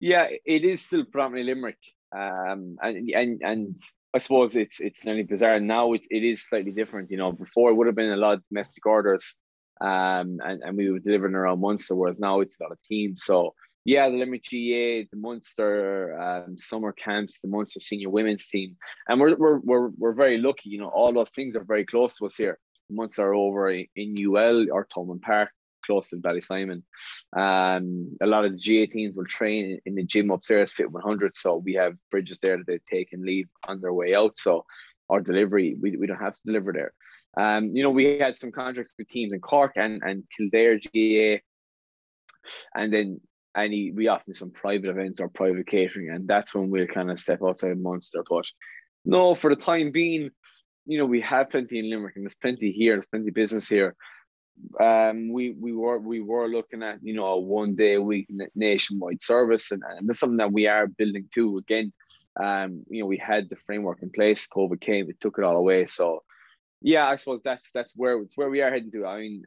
yeah, 0.00 0.26
it 0.44 0.64
is 0.64 0.82
still 0.82 1.04
predominantly 1.04 1.54
Limerick. 1.54 1.78
Um, 2.12 2.78
and 2.82 3.10
and 3.10 3.42
and 3.42 3.80
I 4.14 4.18
suppose 4.18 4.56
it's 4.56 4.80
it's 4.80 5.04
nearly 5.04 5.24
bizarre. 5.24 5.60
Now 5.60 5.92
it, 5.92 6.06
it 6.10 6.24
is 6.24 6.48
slightly 6.48 6.72
different. 6.72 7.10
You 7.10 7.18
know, 7.18 7.32
before 7.32 7.70
it 7.70 7.74
would 7.74 7.86
have 7.86 7.96
been 7.96 8.12
a 8.12 8.16
lot 8.16 8.34
of 8.34 8.42
domestic 8.48 8.86
orders, 8.86 9.36
um, 9.80 10.38
and, 10.44 10.62
and 10.62 10.76
we 10.76 10.90
were 10.90 10.98
delivering 10.98 11.34
around 11.34 11.60
Munster, 11.60 11.94
whereas 11.94 12.20
now 12.20 12.40
it's 12.40 12.56
a 12.58 12.62
lot 12.62 12.72
of 12.72 12.78
teams. 12.88 13.24
So 13.24 13.54
yeah, 13.84 14.08
the 14.08 14.16
Limerick 14.16 14.42
GAA, 14.42 15.06
the 15.10 15.16
Munster 15.16 16.18
um, 16.20 16.58
summer 16.58 16.92
camps, 16.92 17.40
the 17.40 17.48
Munster 17.48 17.80
senior 17.80 18.10
women's 18.10 18.48
team, 18.48 18.76
and 19.08 19.20
we're 19.20 19.36
we're 19.36 19.58
we're 19.58 19.88
we're 19.98 20.12
very 20.12 20.38
lucky. 20.38 20.70
You 20.70 20.78
know, 20.78 20.88
all 20.88 21.12
those 21.12 21.30
things 21.30 21.54
are 21.54 21.64
very 21.64 21.84
close 21.84 22.16
to 22.16 22.26
us 22.26 22.36
here. 22.36 22.58
The 22.88 22.96
Munster 22.96 23.28
are 23.28 23.34
over 23.34 23.70
in 23.70 23.86
UL 23.96 24.66
or 24.72 24.86
Thomond 24.86 25.22
Park 25.22 25.50
close 25.86 26.10
to 26.10 26.16
Ballysimon. 26.16 26.82
Um, 27.36 28.16
a 28.20 28.26
lot 28.26 28.44
of 28.44 28.52
the 28.52 28.58
GAA 28.58 28.92
teams 28.92 29.14
will 29.14 29.26
train 29.26 29.78
in 29.86 29.94
the 29.94 30.04
gym 30.04 30.30
upstairs, 30.30 30.72
Fit 30.72 30.90
100. 30.90 31.36
So 31.36 31.56
we 31.56 31.74
have 31.74 31.94
bridges 32.10 32.40
there 32.40 32.58
that 32.58 32.66
they 32.66 32.80
take 32.90 33.12
and 33.12 33.24
leave 33.24 33.48
on 33.68 33.80
their 33.80 33.94
way 33.94 34.14
out. 34.14 34.38
So 34.38 34.64
our 35.08 35.20
delivery, 35.20 35.76
we, 35.80 35.96
we 35.96 36.06
don't 36.06 36.18
have 36.18 36.34
to 36.34 36.42
deliver 36.44 36.72
there. 36.72 36.92
Um, 37.38 37.76
you 37.76 37.82
know, 37.82 37.90
we 37.90 38.18
had 38.18 38.36
some 38.36 38.50
contracts 38.50 38.92
with 38.98 39.08
teams 39.08 39.32
in 39.32 39.40
Cork 39.40 39.72
and, 39.76 40.02
and 40.02 40.24
Kildare 40.36 40.78
GAA. 40.78 41.40
And 42.74 42.92
then 42.92 43.20
any 43.56 43.90
we 43.90 44.08
often 44.08 44.34
some 44.34 44.50
private 44.50 44.90
events 44.90 45.20
or 45.20 45.28
private 45.28 45.66
catering, 45.66 46.10
and 46.10 46.28
that's 46.28 46.54
when 46.54 46.70
we'll 46.70 46.86
kind 46.86 47.10
of 47.10 47.18
step 47.18 47.40
outside 47.42 47.78
Munster. 47.78 48.22
But 48.28 48.44
no, 49.04 49.34
for 49.34 49.50
the 49.50 49.60
time 49.60 49.90
being, 49.90 50.30
you 50.84 50.98
know, 50.98 51.06
we 51.06 51.20
have 51.22 51.50
plenty 51.50 51.78
in 51.78 51.90
Limerick 51.90 52.16
and 52.16 52.24
there's 52.24 52.36
plenty 52.36 52.70
here, 52.70 52.94
there's 52.94 53.06
plenty 53.06 53.30
business 53.30 53.68
here 53.68 53.96
um, 54.80 55.32
we 55.32 55.52
we 55.60 55.72
were 55.72 55.98
we 55.98 56.20
were 56.20 56.48
looking 56.48 56.82
at 56.82 56.98
you 57.02 57.14
know 57.14 57.26
a 57.26 57.38
one 57.38 57.74
day 57.74 57.94
a 57.94 58.02
week 58.02 58.28
nationwide 58.54 59.22
service, 59.22 59.70
and, 59.70 59.82
and 59.88 60.08
that's 60.08 60.18
something 60.18 60.38
that 60.38 60.52
we 60.52 60.66
are 60.66 60.86
building 60.86 61.28
too. 61.32 61.58
Again, 61.58 61.92
um, 62.40 62.84
you 62.88 63.00
know, 63.00 63.06
we 63.06 63.16
had 63.16 63.48
the 63.48 63.56
framework 63.56 64.02
in 64.02 64.10
place. 64.10 64.46
COVID 64.48 64.80
came, 64.80 65.08
it 65.08 65.20
took 65.20 65.38
it 65.38 65.44
all 65.44 65.56
away. 65.56 65.86
So, 65.86 66.22
yeah, 66.82 67.06
I 67.06 67.16
suppose 67.16 67.40
that's 67.42 67.70
that's 67.72 67.92
where 67.96 68.20
it's 68.20 68.36
where 68.36 68.50
we 68.50 68.60
are 68.60 68.70
heading 68.70 68.92
to. 68.92 69.06
I 69.06 69.20
mean, 69.20 69.44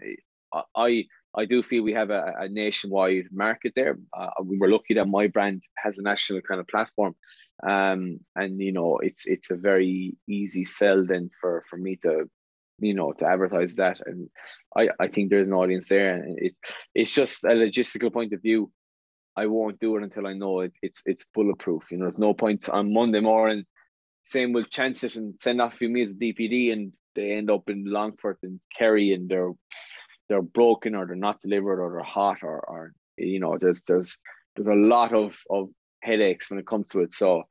I 0.75 1.05
I 1.35 1.45
do 1.45 1.61
feel 1.61 1.83
we 1.83 1.93
have 1.93 2.09
a, 2.09 2.33
a 2.39 2.49
nationwide 2.49 3.27
market 3.31 3.73
there. 3.75 3.97
Uh, 4.17 4.29
we 4.43 4.57
were 4.57 4.69
lucky 4.69 4.95
that 4.95 5.07
my 5.07 5.27
brand 5.27 5.61
has 5.77 5.97
a 5.97 6.01
national 6.01 6.41
kind 6.41 6.59
of 6.59 6.67
platform, 6.67 7.15
um, 7.67 8.19
and 8.35 8.59
you 8.59 8.71
know, 8.71 8.97
it's 8.97 9.27
it's 9.27 9.51
a 9.51 9.55
very 9.55 10.17
easy 10.27 10.65
sell 10.65 11.05
then 11.05 11.29
for 11.39 11.63
for 11.69 11.77
me 11.77 11.95
to 11.97 12.29
you 12.81 12.93
know 12.93 13.11
to 13.13 13.25
advertise 13.25 13.75
that. 13.75 13.99
And 14.05 14.29
i 14.75 14.89
i 14.99 15.07
think 15.07 15.29
there's 15.29 15.47
an 15.47 15.53
audience 15.53 15.89
there 15.89 16.15
and 16.15 16.37
it's 16.39 16.59
it's 16.93 17.13
just 17.13 17.43
a 17.43 17.49
logistical 17.49 18.11
point 18.11 18.33
of 18.33 18.41
view. 18.41 18.71
I 19.35 19.45
won't 19.45 19.79
do 19.79 19.95
it 19.95 20.03
until 20.03 20.27
i 20.27 20.33
know 20.33 20.61
it, 20.61 20.73
it's 20.81 21.01
it's 21.05 21.25
bulletproof 21.33 21.83
you 21.91 21.97
know 21.97 22.05
there's 22.05 22.19
no 22.19 22.33
point 22.33 22.69
on 22.69 22.93
monday 22.93 23.21
morning. 23.21 23.65
Saying 24.23 24.53
we'll 24.53 24.65
chance 24.65 25.03
it 25.03 25.15
and 25.15 25.33
send 25.39 25.61
off 25.61 25.73
a 25.73 25.77
few 25.77 25.89
meals 25.89 26.11
of 26.11 26.17
dpd 26.17 26.73
and 26.73 26.91
they 27.15 27.31
end 27.31 27.49
up 27.49 27.69
in 27.69 27.85
longford 27.85 28.37
and 28.43 28.59
kerry 28.77 29.13
and 29.13 29.29
they're 29.29 29.53
they're 30.27 30.41
broken 30.41 30.93
or 30.93 31.05
they're 31.05 31.15
not 31.15 31.41
delivered 31.41 31.81
or 31.81 31.91
they're 31.91 32.03
hot 32.03 32.37
or, 32.43 32.59
or 32.59 32.93
you 33.17 33.39
know 33.39 33.57
there's 33.57 33.83
there's 33.83 34.17
there's 34.55 34.67
a 34.67 34.73
lot 34.73 35.13
of 35.13 35.39
of 35.49 35.69
headaches 36.01 36.49
when 36.49 36.59
it 36.59 36.67
comes 36.67 36.89
to 36.89 37.01
it. 37.01 37.13
So 37.13 37.43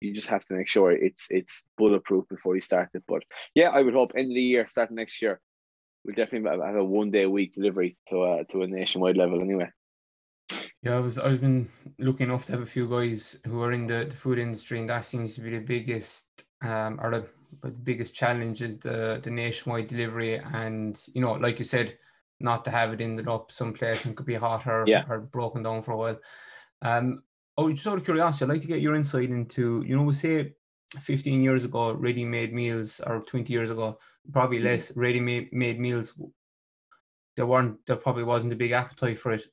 you 0.00 0.12
just 0.14 0.28
have 0.28 0.44
to 0.46 0.54
make 0.54 0.68
sure 0.68 0.92
it's 0.92 1.26
it's 1.30 1.64
bulletproof 1.78 2.28
before 2.28 2.54
you 2.54 2.60
start 2.60 2.90
it. 2.94 3.04
But 3.06 3.22
yeah, 3.54 3.68
I 3.70 3.82
would 3.82 3.94
hope 3.94 4.12
end 4.16 4.30
of 4.30 4.34
the 4.34 4.42
year, 4.42 4.66
starting 4.68 4.96
next 4.96 5.22
year, 5.22 5.40
we'll 6.04 6.14
definitely 6.14 6.50
have 6.50 6.76
a 6.76 6.84
one 6.84 7.10
day 7.10 7.22
a 7.22 7.30
week 7.30 7.54
delivery 7.54 7.96
to 8.08 8.24
a 8.24 8.44
to 8.46 8.62
a 8.62 8.66
nationwide 8.66 9.16
level 9.16 9.40
anyway. 9.40 9.70
Yeah, 10.82 10.96
I 10.96 11.00
was 11.00 11.18
I've 11.18 11.40
been 11.40 11.68
looking 11.98 12.28
enough 12.28 12.44
to 12.46 12.52
have 12.52 12.62
a 12.62 12.66
few 12.66 12.88
guys 12.88 13.38
who 13.46 13.62
are 13.62 13.72
in 13.72 13.86
the, 13.86 14.06
the 14.08 14.16
food 14.16 14.38
industry, 14.38 14.80
and 14.80 14.90
that 14.90 15.04
seems 15.04 15.34
to 15.34 15.40
be 15.40 15.50
the 15.50 15.60
biggest 15.60 16.26
um 16.62 16.98
or 17.02 17.10
the, 17.10 17.26
the 17.62 17.70
biggest 17.70 18.14
challenge 18.14 18.62
is 18.62 18.78
the 18.78 19.20
the 19.22 19.30
nationwide 19.30 19.88
delivery, 19.88 20.38
and 20.38 21.00
you 21.14 21.20
know, 21.20 21.32
like 21.32 21.58
you 21.58 21.64
said, 21.64 21.96
not 22.40 22.64
to 22.64 22.70
have 22.70 22.92
it 22.92 23.00
ended 23.00 23.28
up 23.28 23.50
someplace 23.50 24.04
and 24.04 24.16
could 24.16 24.26
be 24.26 24.34
hot 24.34 24.66
or, 24.66 24.84
yeah. 24.86 25.04
or 25.08 25.20
broken 25.20 25.62
down 25.62 25.82
for 25.82 25.92
a 25.92 25.96
while. 25.96 26.18
Um, 26.82 27.22
Oh, 27.56 27.70
just 27.70 27.86
out 27.86 27.98
of 27.98 28.04
curiosity, 28.04 28.44
I'd 28.44 28.48
like 28.48 28.60
to 28.62 28.66
get 28.66 28.80
your 28.80 28.94
insight 28.94 29.30
into, 29.30 29.84
you 29.86 29.96
know, 29.96 30.02
we 30.02 30.14
say 30.14 30.54
15 30.98 31.42
years 31.42 31.64
ago, 31.64 31.92
ready 31.92 32.24
made 32.24 32.54
meals, 32.54 33.00
or 33.06 33.20
20 33.20 33.52
years 33.52 33.70
ago, 33.70 33.98
probably 34.32 34.58
mm-hmm. 34.58 34.66
less 34.66 34.90
ready 34.96 35.20
made 35.20 35.80
meals. 35.80 36.14
There 37.36 37.46
weren't, 37.46 37.84
there 37.86 37.96
probably 37.96 38.24
wasn't 38.24 38.52
a 38.52 38.56
big 38.56 38.72
appetite 38.72 39.18
for 39.18 39.32
it. 39.32 39.46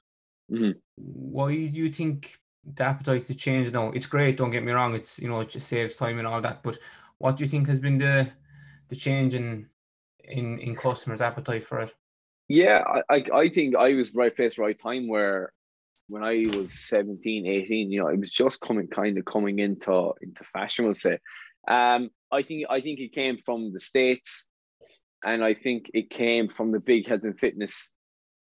Mhm. 0.52 0.76
Why 0.96 1.50
do 1.50 1.78
you 1.80 1.92
think 1.92 2.40
the 2.64 2.84
appetite 2.84 3.28
has 3.28 3.36
changed 3.36 3.74
now? 3.74 3.92
It's 3.92 4.08
great, 4.08 4.38
don't 4.38 4.52
get 4.52 4.64
me 4.64 4.72
wrong. 4.72 4.96
It's 4.96 5.20
you 5.20 5.30
know 5.30 5.42
it 5.42 5.50
just 5.50 5.68
saves 5.68 5.96
time 5.96 6.18
and 6.18 6.28
all 6.28 6.42
that. 6.42 6.64
But 6.64 6.80
what 7.20 7.38
do 7.38 7.44
you 7.44 7.50
think 7.50 7.68
has 7.68 7.80
been 7.80 7.98
the 7.98 8.30
the 8.88 8.96
change 8.96 9.36
in 9.36 9.70
in 10.24 10.60
in 10.60 10.76
customers' 10.76 11.22
appetite 11.22 11.66
for 11.66 11.80
it? 11.82 11.96
Yeah, 12.48 12.84
I, 13.10 13.16
I 13.16 13.24
I 13.34 13.50
think 13.50 13.76
I 13.76 13.94
was 13.94 14.12
the 14.12 14.20
right 14.20 14.36
place, 14.36 14.58
right 14.58 14.78
time 14.78 15.08
where 15.08 15.54
when 16.10 16.24
I 16.24 16.46
was 16.58 16.74
17, 16.74 17.46
18, 17.46 17.92
you 17.92 18.02
know, 18.02 18.08
it 18.08 18.20
was 18.20 18.32
just 18.32 18.60
coming 18.60 18.88
kind 18.88 19.18
of 19.18 19.26
coming 19.26 19.60
into 19.60 20.12
into 20.22 20.44
fashion, 20.44 20.86
we'll 20.86 20.96
say. 20.96 21.20
Um, 21.68 22.10
I 22.32 22.42
think 22.42 22.66
I 22.70 22.82
think 22.82 23.00
it 23.00 23.14
came 23.14 23.38
from 23.46 23.72
the 23.72 23.80
States 23.80 24.48
and 25.24 25.44
I 25.44 25.54
think 25.54 25.92
it 25.94 26.10
came 26.10 26.50
from 26.50 26.72
the 26.72 26.80
big 26.80 27.08
health 27.08 27.24
and 27.24 27.38
fitness 27.40 27.92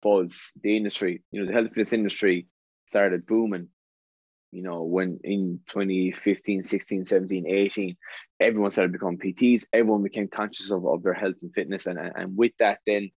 buzz, 0.03 0.51
the 0.61 0.77
industry. 0.77 1.23
You 1.31 1.41
know, 1.41 1.47
the 1.47 1.53
health 1.53 1.65
and 1.65 1.73
fitness 1.73 1.93
industry 1.93 2.47
started 2.85 3.25
booming. 3.25 3.69
You 4.51 4.63
know, 4.63 4.83
when 4.83 5.19
in 5.23 5.59
2015, 5.67 6.63
16, 6.63 7.05
17, 7.05 7.47
18, 7.47 7.97
everyone 8.39 8.71
started 8.71 8.93
becoming 8.93 9.17
PTs, 9.17 9.65
everyone 9.73 10.03
became 10.03 10.29
conscious 10.29 10.71
of, 10.71 10.85
of 10.85 11.03
their 11.03 11.13
health 11.13 11.35
and 11.41 11.53
fitness. 11.53 11.85
And, 11.85 11.99
and, 11.99 12.37
with 12.37 12.53
that, 12.59 12.79
then, 12.85 13.09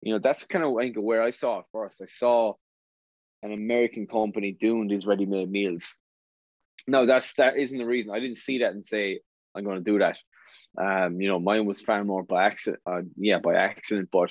you 0.00 0.12
know, 0.14 0.18
that's 0.18 0.44
kind 0.44 0.64
of 0.64 0.72
where 1.02 1.22
I 1.22 1.30
saw 1.30 1.58
it 1.58 1.66
first. 1.72 2.00
I 2.00 2.06
saw 2.06 2.54
an 3.42 3.52
American 3.52 4.06
company 4.06 4.52
doing 4.52 4.88
these 4.88 5.06
ready-made 5.06 5.50
meals. 5.50 5.94
No, 6.86 7.06
that's 7.06 7.34
that 7.34 7.56
isn't 7.56 7.78
the 7.78 7.86
reason. 7.86 8.12
I 8.12 8.20
didn't 8.20 8.38
see 8.38 8.58
that 8.58 8.72
and 8.72 8.84
say 8.84 9.20
I'm 9.54 9.64
going 9.64 9.82
to 9.82 9.90
do 9.92 9.98
that. 9.98 10.18
Um, 10.76 11.20
you 11.20 11.28
know, 11.28 11.38
mine 11.38 11.66
was 11.66 11.80
far 11.80 12.04
more 12.04 12.22
by 12.22 12.44
accident. 12.44 12.80
Uh, 12.86 13.02
yeah, 13.16 13.38
by 13.38 13.54
accident, 13.54 14.08
but 14.12 14.30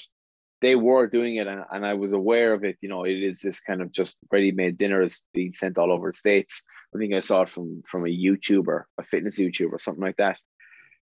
they 0.61 0.75
were 0.75 1.07
doing 1.07 1.35
it, 1.35 1.47
and, 1.47 1.63
and 1.71 1.85
I 1.85 1.93
was 1.93 2.13
aware 2.13 2.53
of 2.53 2.63
it. 2.63 2.77
You 2.81 2.89
know, 2.89 3.03
it 3.03 3.21
is 3.21 3.41
this 3.41 3.59
kind 3.59 3.81
of 3.81 3.91
just 3.91 4.17
ready-made 4.31 4.77
dinners 4.77 5.21
being 5.33 5.53
sent 5.53 5.77
all 5.77 5.91
over 5.91 6.09
the 6.09 6.17
states. 6.17 6.63
I 6.95 6.97
think 6.97 7.13
I 7.13 7.19
saw 7.19 7.41
it 7.43 7.49
from 7.49 7.83
from 7.85 8.05
a 8.05 8.09
YouTuber, 8.09 8.83
a 8.97 9.03
fitness 9.03 9.39
YouTuber, 9.39 9.79
something 9.79 10.03
like 10.03 10.17
that. 10.17 10.39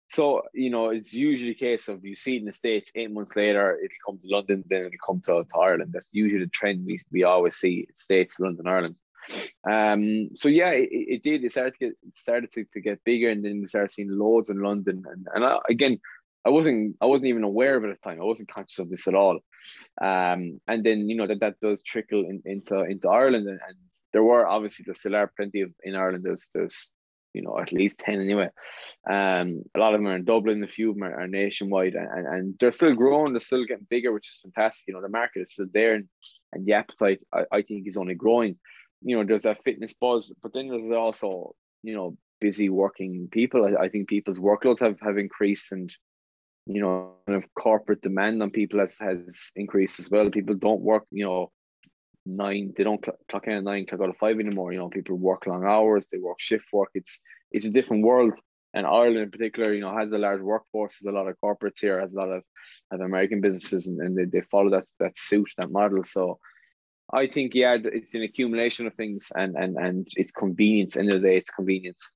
So 0.10 0.42
you 0.54 0.70
know, 0.70 0.90
it's 0.90 1.14
usually 1.14 1.52
a 1.52 1.56
case 1.56 1.88
of 1.88 2.04
you 2.04 2.16
see 2.16 2.36
it 2.36 2.40
in 2.40 2.46
the 2.46 2.54
states. 2.54 2.92
Eight 2.96 3.12
months 3.12 3.36
later, 3.36 3.78
it'll 3.78 4.06
come 4.06 4.20
to 4.20 4.28
London, 4.36 4.64
then 4.68 4.86
it'll 4.86 5.06
come 5.06 5.22
to, 5.22 5.44
to 5.44 5.58
Ireland. 5.58 5.92
That's 5.94 6.10
usually 6.12 6.44
the 6.44 6.50
trend 6.50 6.86
we 6.86 7.00
we 7.12 7.24
always 7.24 7.56
see: 7.56 7.88
states, 7.94 8.40
London, 8.40 8.68
Ireland. 8.68 8.96
Um, 9.70 10.30
so 10.36 10.50
yeah, 10.50 10.72
it, 10.72 10.90
it 10.92 11.24
did. 11.24 11.44
It 11.44 11.52
started 11.52 11.74
to 11.76 11.80
get 11.80 11.94
started 12.14 12.52
to, 12.54 12.66
to 12.74 12.82
get 12.82 13.04
bigger, 13.04 13.30
and 13.30 13.46
then 13.46 13.62
we 13.62 13.68
started 13.68 13.92
seeing 13.92 14.10
loads 14.12 14.50
in 14.50 14.62
London. 14.62 15.04
And 15.12 15.28
and 15.34 15.46
I, 15.46 15.60
again, 15.70 16.00
I 16.46 16.50
wasn't 16.50 16.96
I 17.02 17.06
wasn't 17.06 17.28
even 17.28 17.44
aware 17.44 17.76
of 17.76 17.84
it 17.84 17.90
at 17.90 18.02
the 18.02 18.10
time. 18.10 18.20
I 18.20 18.26
wasn't 18.26 18.52
conscious 18.52 18.80
of 18.80 18.90
this 18.90 19.08
at 19.08 19.16
all. 19.16 19.40
Um, 20.02 20.60
and 20.68 20.84
then 20.84 21.08
you 21.08 21.16
know 21.16 21.28
that 21.28 21.42
that 21.42 21.60
does 21.60 21.84
trickle 21.84 22.22
in, 22.22 22.42
into 22.46 22.82
into 22.82 23.10
Ireland, 23.10 23.48
and, 23.48 23.60
and 23.68 23.78
there 24.14 24.24
were 24.24 24.48
obviously 24.48 24.84
there 24.86 24.96
still 24.96 25.16
are 25.16 25.32
plenty 25.36 25.62
of 25.62 25.72
in 25.84 25.96
Ireland. 25.96 26.24
There's 26.24 26.50
there's 26.54 26.92
you 27.34 27.42
know 27.42 27.60
at 27.60 27.72
least 27.72 28.00
ten 28.00 28.22
anyway. 28.22 28.50
Um, 29.10 29.64
a 29.76 29.80
lot 29.80 29.94
of 29.94 30.00
them 30.00 30.08
are 30.08 30.16
in 30.16 30.26
Dublin. 30.26 30.64
A 30.64 30.68
few 30.68 30.90
of 30.90 30.96
them 30.96 31.04
are, 31.04 31.22
are 31.22 31.28
nationwide, 31.28 31.96
and, 31.96 32.28
and 32.28 32.60
they're 32.60 32.72
still 32.72 32.96
growing. 32.96 33.34
They're 33.34 33.40
still 33.40 33.66
getting 33.66 33.88
bigger, 33.90 34.12
which 34.12 34.28
is 34.28 34.40
fantastic. 34.42 34.88
You 34.88 34.94
know 34.96 35.02
the 35.02 35.10
market 35.10 35.42
is 35.42 35.54
still 35.54 35.68
there, 35.74 35.96
and, 35.96 36.08
and 36.54 36.66
the 36.66 36.74
appetite 36.74 37.22
I, 37.34 37.44
I 37.52 37.62
think 37.62 37.88
is 37.88 37.98
only 37.98 38.16
growing 38.16 38.58
you 39.02 39.16
know, 39.16 39.24
there's 39.24 39.44
that 39.44 39.64
fitness 39.64 39.94
buzz, 39.94 40.34
but 40.42 40.54
then 40.54 40.68
there's 40.68 40.90
also, 40.90 41.56
you 41.84 41.96
know, 41.96 42.18
busy 42.42 42.70
working 42.70 43.28
people. 43.32 43.66
I, 43.66 43.84
I 43.86 43.90
think 43.90 44.10
people's 44.10 44.40
workloads 44.40 44.80
have, 44.80 45.00
have 45.02 45.18
increased 45.18 45.72
and, 45.72 45.94
you 46.66 46.82
know, 46.82 47.14
kind 47.26 47.42
of 47.42 47.50
corporate 47.58 48.02
demand 48.02 48.42
on 48.44 48.52
people 48.52 48.80
has, 48.80 48.98
has 49.00 49.52
increased 49.56 50.00
as 50.00 50.10
well. 50.10 50.30
People 50.30 50.56
don't 50.56 50.82
work, 50.82 51.06
you 51.12 51.26
know, 51.26 51.52
nine, 52.36 52.74
they 52.76 52.84
don't 52.84 53.06
clock 53.30 53.48
in 53.48 53.54
at 53.54 53.64
nine, 53.64 53.86
clock 53.86 54.02
out 54.02 54.10
at 54.10 54.18
five 54.18 54.40
anymore. 54.40 54.72
You 54.72 54.80
know, 54.80 54.90
people 54.90 55.18
work 55.18 55.48
long 55.48 55.66
hours, 55.66 56.08
they 56.08 56.18
work 56.18 56.40
shift 56.40 56.68
work. 56.72 56.90
It's, 56.94 57.20
it's 57.52 57.66
a 57.66 57.72
different 57.72 58.04
world. 58.04 58.34
And 58.74 58.86
Ireland 58.86 59.18
in 59.18 59.32
particular, 59.32 59.74
you 59.74 59.82
know, 59.82 59.98
has 59.98 60.12
a 60.12 60.18
large 60.18 60.42
workforce, 60.42 60.96
has 61.00 61.08
a 61.08 61.12
lot 61.12 61.28
of 61.28 61.36
corporates 61.44 61.80
here, 61.80 62.00
has 62.00 62.14
a 62.14 62.18
lot 62.18 62.30
of, 62.30 62.44
of 62.92 63.02
American 63.02 63.42
businesses 63.42 63.88
and, 63.88 64.00
and 64.00 64.18
they, 64.18 64.26
they 64.26 64.42
follow 64.42 64.70
that, 64.70 64.86
that 65.00 65.18
suit, 65.18 65.50
that 65.58 65.72
model. 65.72 66.04
So, 66.04 66.40
I 67.12 67.28
think 67.28 67.56
yeah, 67.56 67.78
it's 67.84 68.14
an 68.14 68.24
accumulation 68.24 68.86
of 68.86 68.94
things, 68.94 69.32
and 69.36 69.56
and 69.56 69.78
and 69.78 70.08
it's 70.16 70.32
convenience. 70.32 70.96
End 70.96 71.12
of 71.12 71.22
the 71.22 71.28
day, 71.28 71.38
it's 71.38 71.50
convenience. 71.50 72.12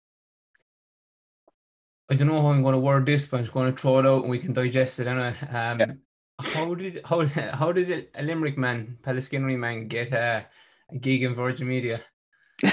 I 2.10 2.16
don't 2.16 2.28
know 2.28 2.42
how 2.42 2.50
I'm 2.50 2.62
going 2.62 2.74
to 2.74 2.80
word 2.80 3.06
this, 3.06 3.26
but 3.26 3.38
I'm 3.38 3.44
just 3.44 3.54
going 3.54 3.74
to 3.74 3.82
throw 3.82 4.00
it 4.00 4.06
out 4.06 4.22
and 4.22 4.30
we 4.30 4.38
can 4.38 4.54
digest 4.54 5.00
it 5.00 5.08
anyway. 5.08 5.34
Um, 5.52 5.80
yeah. 5.80 5.92
How 6.42 6.74
did 6.74 7.02
how 7.06 7.26
how 7.54 7.72
did 7.72 8.10
a 8.16 8.22
Limerick 8.22 8.58
man, 8.58 8.98
Pallaskenry 9.04 9.58
man, 9.58 9.88
get 9.88 10.12
a, 10.12 10.46
a 10.90 10.98
gig 10.98 11.24
in 11.24 11.34
Virgin 11.34 11.68
Media? 11.68 12.02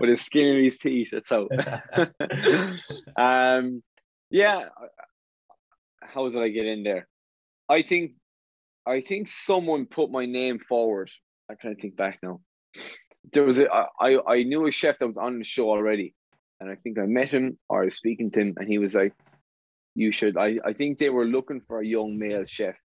With 0.00 0.10
his 0.10 0.20
skin 0.20 0.48
in 0.48 0.64
his 0.64 0.78
teeth, 0.78 1.08
that's 1.12 1.30
how. 1.30 1.48
um, 3.16 3.82
yeah. 4.30 4.68
How 6.02 6.28
did 6.28 6.42
I 6.42 6.48
get 6.48 6.66
in 6.66 6.82
there? 6.82 7.08
I 7.68 7.82
think 7.82 8.12
I 8.86 9.00
think 9.00 9.28
someone 9.28 9.86
put 9.86 10.10
my 10.10 10.26
name 10.26 10.58
forward. 10.58 11.10
I 11.50 11.54
kind 11.54 11.74
of 11.74 11.80
think 11.80 11.96
back 11.96 12.18
now. 12.22 12.40
There 13.32 13.44
was 13.44 13.58
a 13.58 13.68
I 14.00 14.18
I 14.26 14.42
knew 14.42 14.66
a 14.66 14.70
chef 14.70 14.98
that 14.98 15.06
was 15.06 15.16
on 15.16 15.38
the 15.38 15.44
show 15.44 15.70
already, 15.70 16.14
and 16.60 16.70
I 16.70 16.76
think 16.76 16.98
I 16.98 17.06
met 17.06 17.28
him 17.28 17.58
or 17.68 17.82
I 17.82 17.84
was 17.86 17.96
speaking 17.96 18.30
to 18.32 18.40
him, 18.40 18.54
and 18.58 18.68
he 18.68 18.78
was 18.78 18.94
like, 18.94 19.14
"You 19.94 20.12
should." 20.12 20.36
I 20.36 20.58
I 20.64 20.72
think 20.72 20.98
they 20.98 21.10
were 21.10 21.24
looking 21.24 21.60
for 21.60 21.80
a 21.80 21.86
young 21.86 22.18
male 22.18 22.44
chef, 22.44 22.78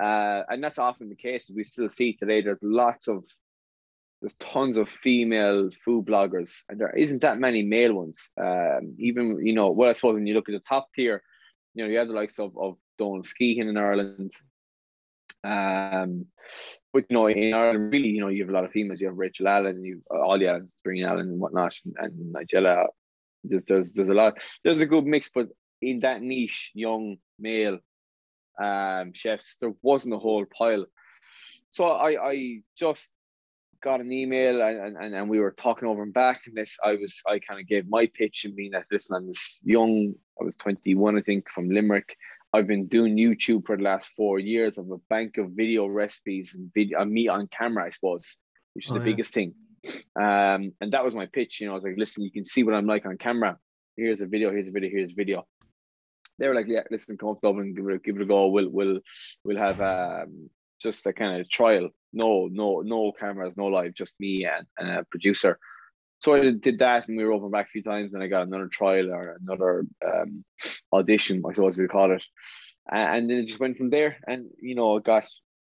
uh, 0.00 0.42
and 0.48 0.62
that's 0.62 0.78
often 0.78 1.08
the 1.08 1.16
case. 1.16 1.50
We 1.54 1.64
still 1.64 1.88
see 1.88 2.14
today. 2.14 2.42
There's 2.42 2.62
lots 2.62 3.08
of 3.08 3.24
there's 4.20 4.34
tons 4.34 4.76
of 4.76 4.88
female 4.88 5.70
food 5.84 6.06
bloggers, 6.06 6.62
and 6.68 6.80
there 6.80 6.96
isn't 6.96 7.22
that 7.22 7.38
many 7.38 7.62
male 7.62 7.94
ones. 7.94 8.30
Um, 8.40 8.94
even 8.98 9.44
you 9.44 9.54
know, 9.54 9.70
well, 9.70 9.90
I 9.90 9.92
suppose 9.92 10.14
when 10.14 10.26
you 10.26 10.34
look 10.34 10.48
at 10.48 10.52
the 10.52 10.68
top 10.68 10.88
tier, 10.94 11.22
you 11.74 11.84
know, 11.84 11.90
you 11.90 11.98
have 11.98 12.08
the 12.08 12.14
likes 12.14 12.38
of 12.38 12.56
of 12.58 12.76
Donal 12.98 13.22
Skehan 13.22 13.68
in 13.68 13.76
Ireland, 13.76 14.32
um, 15.44 16.26
but 16.92 17.04
you 17.08 17.14
know, 17.14 17.26
in 17.28 17.54
Ireland, 17.54 17.92
really, 17.92 18.08
you 18.08 18.20
know, 18.20 18.28
you 18.28 18.42
have 18.42 18.50
a 18.50 18.52
lot 18.52 18.64
of 18.64 18.72
females. 18.72 19.00
You 19.00 19.08
have 19.08 19.16
Rachel 19.16 19.48
Allen, 19.48 19.84
you 19.84 20.02
have 20.10 20.20
all 20.20 20.38
the 20.38 20.68
Breen 20.82 21.04
Allen, 21.04 21.28
and 21.28 21.40
whatnot, 21.40 21.74
and, 21.84 21.94
and 21.98 22.34
Nigella. 22.34 22.86
There's, 23.44 23.64
there's 23.64 23.92
there's 23.92 24.08
a 24.08 24.14
lot. 24.14 24.34
There's 24.64 24.80
a 24.80 24.86
good 24.86 25.06
mix, 25.06 25.30
but 25.32 25.48
in 25.80 26.00
that 26.00 26.22
niche, 26.22 26.72
young 26.74 27.16
male 27.38 27.78
um, 28.60 29.12
chefs, 29.12 29.58
there 29.60 29.72
wasn't 29.82 30.14
a 30.14 30.18
whole 30.18 30.44
pile. 30.46 30.86
So 31.70 31.84
I 31.84 32.30
I 32.30 32.60
just 32.76 33.14
got 33.80 34.00
an 34.00 34.10
email 34.10 34.60
and, 34.60 34.96
and, 34.96 35.14
and 35.14 35.30
we 35.30 35.38
were 35.38 35.52
talking 35.52 35.86
over 35.86 36.02
and 36.02 36.12
back 36.12 36.42
and 36.46 36.56
this 36.56 36.76
I 36.84 36.96
was 36.96 37.22
I 37.28 37.38
kind 37.38 37.60
of 37.60 37.68
gave 37.68 37.88
my 37.88 38.10
pitch 38.12 38.44
and 38.44 38.56
being 38.56 38.72
that 38.72 38.86
listen 38.90 39.14
I 39.14 39.20
was 39.20 39.60
young 39.62 40.14
I 40.40 40.42
was 40.42 40.56
21 40.56 41.16
I 41.16 41.20
think 41.20 41.48
from 41.48 41.70
Limerick 41.70 42.16
I've 42.52 42.66
been 42.66 42.86
doing 42.86 43.16
YouTube 43.16 43.66
for 43.66 43.76
the 43.76 43.82
last 43.82 44.10
four 44.16 44.38
years. 44.38 44.78
I 44.78 44.82
have 44.82 44.90
a 44.90 44.98
bank 45.10 45.36
of 45.36 45.50
video 45.50 45.86
recipes 45.86 46.54
and 46.54 46.72
video 46.72 47.00
and 47.00 47.10
me 47.10 47.28
on 47.28 47.46
camera, 47.48 47.84
I 47.84 47.90
suppose, 47.90 48.36
which 48.72 48.86
is 48.86 48.92
oh, 48.92 48.94
the 48.94 49.00
yeah. 49.00 49.04
biggest 49.04 49.34
thing. 49.34 49.54
Um, 50.16 50.72
and 50.80 50.92
that 50.92 51.04
was 51.04 51.14
my 51.14 51.26
pitch. 51.26 51.60
You 51.60 51.66
know, 51.66 51.72
I 51.72 51.76
was 51.76 51.84
like, 51.84 51.98
listen, 51.98 52.24
you 52.24 52.30
can 52.30 52.44
see 52.44 52.62
what 52.62 52.74
I'm 52.74 52.86
like 52.86 53.04
on 53.04 53.18
camera. 53.18 53.58
Here's 53.96 54.20
a 54.22 54.26
video. 54.26 54.50
Here's 54.50 54.68
a 54.68 54.70
video. 54.70 54.90
Here's 54.90 55.12
a 55.12 55.14
video. 55.14 55.46
They 56.38 56.48
were 56.48 56.54
like, 56.54 56.68
yeah, 56.68 56.82
listen, 56.90 57.16
come 57.16 57.30
up 57.30 57.40
Dublin, 57.42 57.74
give 57.74 57.88
it, 57.88 58.04
give 58.04 58.16
it 58.16 58.22
a 58.22 58.26
go. 58.26 58.48
We'll, 58.48 58.68
we'll, 58.68 59.00
we'll 59.44 59.58
have 59.58 59.80
um, 59.80 60.50
just 60.80 61.06
a 61.06 61.12
kind 61.12 61.40
of 61.40 61.50
trial. 61.50 61.90
No, 62.12 62.48
no, 62.50 62.80
no 62.80 63.12
cameras, 63.12 63.56
no 63.56 63.66
live, 63.66 63.94
just 63.94 64.18
me 64.20 64.46
and, 64.46 64.66
and 64.78 65.00
a 65.00 65.04
producer 65.04 65.58
so 66.20 66.34
I 66.34 66.50
did 66.50 66.80
that, 66.80 67.08
and 67.08 67.16
we 67.16 67.24
were 67.24 67.32
over 67.32 67.48
back 67.48 67.66
a 67.66 67.70
few 67.70 67.82
times, 67.82 68.12
and 68.12 68.22
I 68.22 68.26
got 68.26 68.46
another 68.46 68.66
trial 68.66 69.10
or 69.10 69.38
another 69.40 69.84
um, 70.04 70.44
audition, 70.92 71.42
I 71.48 71.54
suppose 71.54 71.78
we 71.78 71.86
call 71.86 72.12
it, 72.12 72.24
and 72.90 73.30
then 73.30 73.38
it 73.38 73.46
just 73.46 73.60
went 73.60 73.76
from 73.76 73.90
there. 73.90 74.16
And 74.26 74.50
you 74.60 74.74
know, 74.74 74.96
I 74.96 75.00
got 75.00 75.24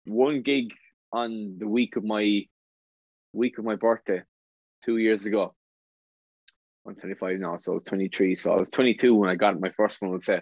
one 0.07 0.43
gig 0.43 0.73
on 1.13 1.57
the 1.59 1.69
week 1.69 1.97
of 1.97 2.05
my 2.05 2.47
week 3.33 3.59
of 3.59 3.65
my 3.65 3.77
birthday, 3.77 4.23
two 4.85 4.97
years 4.97 5.25
ago. 5.25 5.55
I'm 6.87 6.97
25 6.97 7.39
now, 7.39 7.59
so 7.59 7.73
I 7.73 7.75
was 7.75 7.85
23. 7.85 8.35
So 8.35 8.53
I 8.53 8.57
was 8.57 8.71
22 8.71 9.15
when 9.15 9.31
I 9.31 9.35
got 9.35 9.61
my 9.61 9.71
first 9.71 10.01
one. 10.01 10.13
Let's 10.13 10.27
say, 10.27 10.41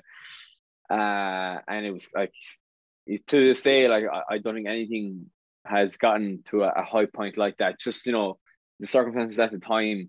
uh, 0.91 1.59
and 1.69 1.85
it 1.85 1.93
was 1.93 2.09
like 2.15 2.33
to 3.09 3.49
this 3.49 3.63
day, 3.63 3.89
like 3.89 4.05
I, 4.11 4.35
I 4.35 4.39
don't 4.39 4.55
think 4.55 4.69
anything 4.69 5.27
has 5.67 5.97
gotten 5.97 6.43
to 6.47 6.65
a, 6.65 6.69
a 6.69 6.85
high 6.85 7.07
point 7.07 7.37
like 7.37 7.57
that. 7.59 7.81
Just 7.81 8.07
you 8.07 8.13
know 8.13 8.39
the 8.81 8.87
circumstances 8.87 9.41
at 9.41 9.51
the 9.51 9.59
time, 9.59 10.09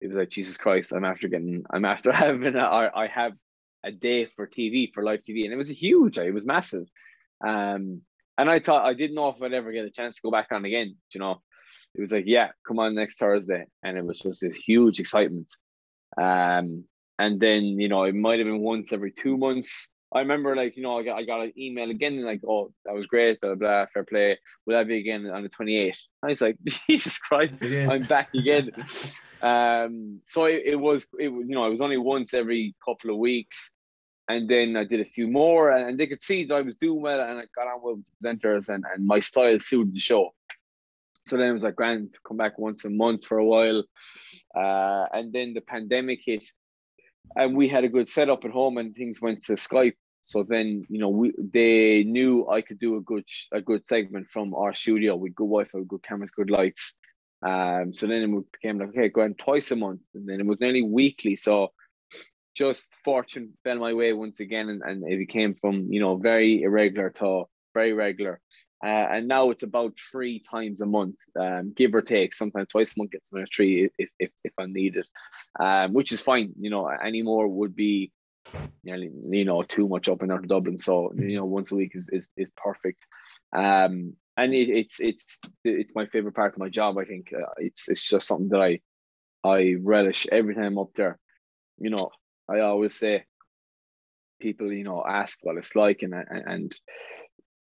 it 0.00 0.08
was 0.08 0.16
like 0.16 0.28
Jesus 0.28 0.56
Christ. 0.56 0.92
I'm 0.92 1.04
after 1.04 1.28
getting. 1.28 1.64
I'm 1.70 1.84
after 1.84 2.12
having. 2.12 2.56
A, 2.56 2.90
I 2.94 3.08
have 3.08 3.32
a 3.84 3.90
day 3.92 4.26
for 4.26 4.46
TV 4.46 4.92
for 4.92 5.02
live 5.02 5.20
TV, 5.20 5.44
and 5.44 5.52
it 5.52 5.56
was 5.56 5.68
huge. 5.68 6.18
It 6.18 6.34
was 6.34 6.46
massive. 6.46 6.86
Um, 7.44 8.02
and 8.38 8.50
I 8.50 8.60
thought 8.60 8.86
I 8.86 8.94
didn't 8.94 9.16
know 9.16 9.28
if 9.28 9.42
I'd 9.42 9.52
ever 9.52 9.72
get 9.72 9.84
a 9.84 9.90
chance 9.90 10.16
to 10.16 10.22
go 10.22 10.30
back 10.30 10.48
on 10.52 10.64
again. 10.64 10.96
You 11.12 11.20
know, 11.20 11.42
it 11.94 12.00
was 12.00 12.12
like, 12.12 12.24
yeah, 12.26 12.50
come 12.66 12.78
on 12.78 12.94
next 12.94 13.18
Thursday, 13.18 13.64
and 13.82 13.98
it 13.98 14.04
was 14.04 14.20
just 14.20 14.40
this 14.40 14.54
huge 14.54 15.00
excitement. 15.00 15.48
Um, 16.16 16.84
and 17.18 17.40
then 17.40 17.64
you 17.80 17.88
know, 17.88 18.04
it 18.04 18.14
might 18.14 18.38
have 18.38 18.46
been 18.46 18.60
once 18.60 18.92
every 18.92 19.12
two 19.12 19.36
months. 19.36 19.88
I 20.14 20.20
remember 20.20 20.54
like 20.54 20.76
you 20.76 20.82
know 20.82 20.98
I 20.98 21.02
got 21.02 21.18
I 21.18 21.24
got 21.24 21.40
an 21.40 21.52
email 21.56 21.90
again 21.90 22.14
and 22.14 22.24
like 22.24 22.42
oh 22.46 22.72
that 22.84 22.94
was 22.94 23.06
great 23.06 23.40
blah 23.40 23.54
blah 23.54 23.86
fair 23.92 24.04
play. 24.04 24.38
Will 24.66 24.76
that 24.76 24.86
be 24.86 24.98
again 24.98 25.26
on 25.26 25.42
the 25.42 25.48
28th 25.48 25.98
I 26.22 26.26
was 26.28 26.40
like 26.40 26.56
Jesus 26.90 27.18
Christ 27.18 27.56
I'm 27.62 28.02
back 28.04 28.34
again. 28.34 28.70
Um 29.42 30.20
so 30.24 30.44
it, 30.44 30.62
it 30.64 30.76
was 30.76 31.04
it 31.18 31.24
you 31.24 31.56
know 31.56 31.66
it 31.66 31.70
was 31.70 31.80
only 31.80 31.96
once 31.96 32.32
every 32.32 32.76
couple 32.84 33.10
of 33.10 33.16
weeks. 33.16 33.72
And 34.28 34.48
then 34.48 34.76
I 34.76 34.84
did 34.84 35.00
a 35.00 35.04
few 35.04 35.26
more 35.26 35.72
and 35.72 35.98
they 35.98 36.06
could 36.06 36.22
see 36.22 36.44
that 36.44 36.54
I 36.54 36.60
was 36.60 36.76
doing 36.76 37.02
well 37.02 37.20
and 37.20 37.40
I 37.40 37.46
got 37.56 37.66
on 37.66 37.80
with 37.82 38.04
presenters 38.22 38.68
and, 38.68 38.84
and 38.94 39.04
my 39.04 39.18
style 39.18 39.58
suited 39.58 39.96
the 39.96 39.98
show. 39.98 40.30
So 41.26 41.36
then 41.36 41.48
it 41.48 41.52
was 41.52 41.64
like 41.64 41.74
grand 41.74 42.14
come 42.24 42.36
back 42.36 42.56
once 42.56 42.84
a 42.84 42.90
month 42.90 43.24
for 43.24 43.38
a 43.38 43.44
while 43.44 43.82
uh, 44.54 45.06
and 45.12 45.32
then 45.32 45.54
the 45.54 45.60
pandemic 45.60 46.20
hit 46.24 46.44
and 47.36 47.56
we 47.56 47.68
had 47.68 47.84
a 47.84 47.88
good 47.88 48.08
setup 48.08 48.44
at 48.44 48.50
home 48.50 48.78
and 48.78 48.94
things 48.94 49.20
went 49.20 49.44
to 49.44 49.54
Skype. 49.54 49.96
So 50.22 50.44
then, 50.44 50.84
you 50.88 50.98
know, 50.98 51.08
we 51.08 51.32
they 51.36 52.04
knew 52.04 52.48
I 52.48 52.60
could 52.60 52.78
do 52.78 52.96
a 52.96 53.00
good 53.00 53.26
a 53.52 53.60
good 53.60 53.86
segment 53.86 54.30
from 54.30 54.54
our 54.54 54.72
studio 54.72 55.16
with 55.16 55.34
good 55.34 55.48
Wi-Fi, 55.48 55.80
good 55.86 56.02
cameras, 56.02 56.30
good 56.30 56.50
lights. 56.50 56.94
Um, 57.44 57.92
so 57.92 58.06
then 58.06 58.22
it 58.22 58.52
became 58.52 58.78
like, 58.78 58.90
okay, 58.90 59.08
going 59.08 59.34
twice 59.34 59.72
a 59.72 59.76
month, 59.76 60.02
and 60.14 60.28
then 60.28 60.38
it 60.38 60.46
was 60.46 60.60
nearly 60.60 60.82
weekly. 60.82 61.34
So 61.34 61.72
just 62.54 62.94
fortune 63.04 63.54
fell 63.64 63.78
my 63.78 63.94
way 63.94 64.12
once 64.12 64.38
again, 64.38 64.68
and, 64.68 64.82
and 64.82 65.02
it 65.10 65.18
became 65.18 65.54
from 65.54 65.92
you 65.92 65.98
know 65.98 66.16
very 66.16 66.62
irregular 66.62 67.10
to 67.10 67.44
very 67.74 67.92
regular. 67.92 68.40
Uh, 68.84 69.06
and 69.12 69.28
now 69.28 69.50
it's 69.50 69.62
about 69.62 69.96
three 70.10 70.40
times 70.40 70.80
a 70.80 70.86
month, 70.86 71.16
um, 71.38 71.72
give 71.76 71.94
or 71.94 72.02
take. 72.02 72.34
Sometimes 72.34 72.68
twice 72.68 72.96
a 72.96 72.98
month 72.98 73.12
gets 73.12 73.30
another 73.30 73.46
three 73.54 73.88
if 73.98 74.10
if 74.18 74.30
if 74.42 74.52
I 74.58 74.66
need 74.66 74.96
it, 74.96 75.06
um, 75.60 75.92
which 75.92 76.10
is 76.10 76.20
fine. 76.20 76.52
You 76.58 76.70
know, 76.70 76.86
any 76.88 77.22
more 77.22 77.46
would 77.46 77.76
be, 77.76 78.10
you 78.82 79.44
know, 79.44 79.62
too 79.62 79.86
much 79.88 80.08
up 80.08 80.20
and 80.20 80.30
down 80.30 80.42
to 80.42 80.48
Dublin. 80.48 80.78
So 80.78 81.12
you 81.16 81.36
know, 81.36 81.44
once 81.44 81.70
a 81.70 81.76
week 81.76 81.92
is 81.94 82.08
is, 82.12 82.28
is 82.36 82.50
perfect. 82.56 83.06
Um, 83.54 84.14
and 84.36 84.54
it, 84.54 84.68
it's 84.68 84.98
it's 84.98 85.38
it's 85.64 85.94
my 85.94 86.06
favorite 86.06 86.34
part 86.34 86.54
of 86.54 86.58
my 86.58 86.68
job. 86.68 86.98
I 86.98 87.04
think 87.04 87.32
uh, 87.32 87.52
it's 87.58 87.88
it's 87.88 88.08
just 88.08 88.26
something 88.26 88.48
that 88.48 88.62
I 88.62 88.80
I 89.44 89.76
relish 89.80 90.26
every 90.32 90.54
time 90.54 90.64
I'm 90.64 90.78
up 90.78 90.90
there. 90.96 91.18
You 91.78 91.90
know, 91.90 92.10
I 92.48 92.60
always 92.60 92.96
say 92.96 93.24
people, 94.40 94.72
you 94.72 94.84
know, 94.84 95.04
ask 95.06 95.38
what 95.42 95.56
it's 95.56 95.76
like, 95.76 96.02
and 96.02 96.14
and, 96.14 96.42
and 96.46 96.74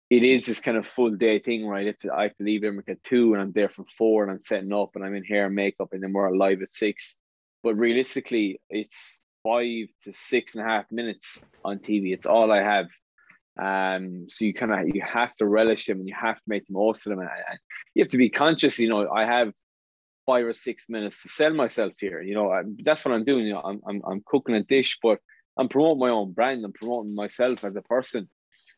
it 0.10 0.24
is 0.24 0.46
this 0.46 0.60
kind 0.60 0.78
of 0.78 0.88
full 0.88 1.12
day 1.12 1.40
thing, 1.40 1.66
right? 1.66 1.88
If 1.88 1.98
I 2.14 2.24
have 2.24 2.36
to 2.38 2.44
leave 2.44 2.62
Limerick 2.62 2.90
at 2.90 3.04
two 3.04 3.34
and 3.34 3.42
I'm 3.42 3.52
there 3.52 3.70
from 3.70 3.86
four 3.86 4.24
and 4.24 4.32
I'm 4.32 4.40
setting 4.40 4.72
up 4.72 4.92
and 4.96 5.04
I'm 5.04 5.16
in 5.16 5.24
hair 5.24 5.48
and 5.48 5.56
makeup 5.56 5.90
and 5.94 6.04
then 6.04 6.14
we're 6.14 6.36
live 6.36 6.62
at 6.62 6.72
six. 6.72 7.18
But 7.64 7.76
realistically, 7.76 8.62
it's 8.70 9.20
five 9.44 9.88
to 10.04 10.14
six 10.14 10.56
and 10.56 10.64
a 10.64 10.68
half 10.68 10.92
minutes 10.92 11.42
on 11.64 11.80
TV. 11.80 12.14
It's 12.14 12.28
all 12.28 12.52
I 12.52 12.62
have. 12.62 12.88
Um, 13.58 14.28
so 14.30 14.46
you 14.46 14.54
kind 14.54 14.72
of 14.72 14.94
you 14.94 15.02
have 15.02 15.34
to 15.36 15.48
relish 15.48 15.86
them 15.86 16.00
and 16.00 16.08
you 16.08 16.16
have 16.20 16.36
to 16.36 16.44
make 16.48 16.66
the 16.68 16.74
most 16.74 17.06
of 17.06 17.12
them, 17.12 17.20
and, 17.20 17.30
and 17.30 17.60
you 17.94 18.04
have 18.04 18.12
to 18.12 18.18
be 18.18 18.30
conscious. 18.30 18.78
You 18.78 18.90
know, 18.90 19.10
I 19.10 19.26
have 19.26 19.54
five 20.26 20.46
or 20.46 20.54
six 20.54 20.86
minutes 20.90 21.22
to 21.22 21.30
sell 21.30 21.54
myself 21.54 21.94
here. 22.00 22.22
You 22.22 22.36
know, 22.36 22.52
I, 22.52 22.64
that's 22.84 23.06
what 23.06 23.14
I'm 23.14 23.24
doing. 23.24 23.46
You 23.46 23.54
know, 23.54 23.62
I'm, 23.62 23.82
I'm 23.88 24.02
I'm 24.06 24.24
cooking 24.26 24.56
a 24.56 24.64
dish, 24.64 25.00
but 25.02 25.20
I'm 25.58 25.70
promoting 25.70 26.00
my 26.00 26.10
own 26.10 26.34
brand. 26.34 26.66
I'm 26.66 26.74
promoting 26.74 27.16
myself 27.16 27.64
as 27.64 27.76
a 27.78 27.82
person. 27.82 28.30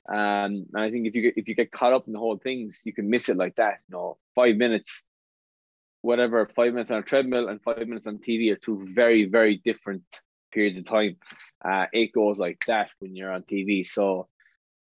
Um, 0.10 0.66
and 0.74 0.78
I 0.78 0.90
think 0.90 1.08
if 1.08 1.16
you 1.16 1.22
get, 1.24 1.34
if 1.38 1.48
you 1.48 1.56
get 1.56 1.72
caught 1.72 1.94
up 1.94 2.08
in 2.08 2.14
the 2.14 2.20
whole 2.20 2.38
things, 2.38 2.82
you 2.86 2.94
can 2.94 3.10
miss 3.10 3.30
it 3.30 3.38
like 3.38 3.56
that. 3.56 3.80
You 3.90 3.98
know, 3.98 4.18
five 4.36 4.56
minutes, 4.56 5.04
whatever, 6.02 6.46
five 6.48 6.74
minutes 6.74 6.92
on 6.92 7.00
a 7.00 7.04
treadmill 7.04 7.50
and 7.50 7.62
five 7.62 7.88
minutes 7.88 8.08
on 8.08 8.20
TV 8.20 8.52
are 8.52 8.58
two 8.58 8.88
very 8.94 9.26
very 9.26 9.62
different 9.64 10.04
periods 10.52 10.80
of 10.80 10.86
time. 10.86 11.18
Uh, 11.64 11.88
it 11.92 12.14
goes 12.14 12.40
like 12.40 12.64
that 12.68 12.90
when 13.00 13.16
you're 13.16 13.32
on 13.34 13.44
TV. 13.44 13.86
So 13.86 14.28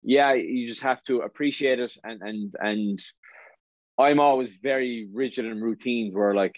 yeah, 0.02 0.34
you 0.34 0.68
just 0.68 0.82
have 0.82 1.02
to 1.04 1.20
appreciate 1.20 1.80
it 1.80 1.96
and 2.04 2.22
and 2.22 2.54
and 2.60 2.98
I'm 3.98 4.20
always 4.20 4.54
very 4.62 5.08
rigid 5.12 5.46
in 5.46 5.60
routines 5.60 6.14
where 6.14 6.34
like 6.34 6.56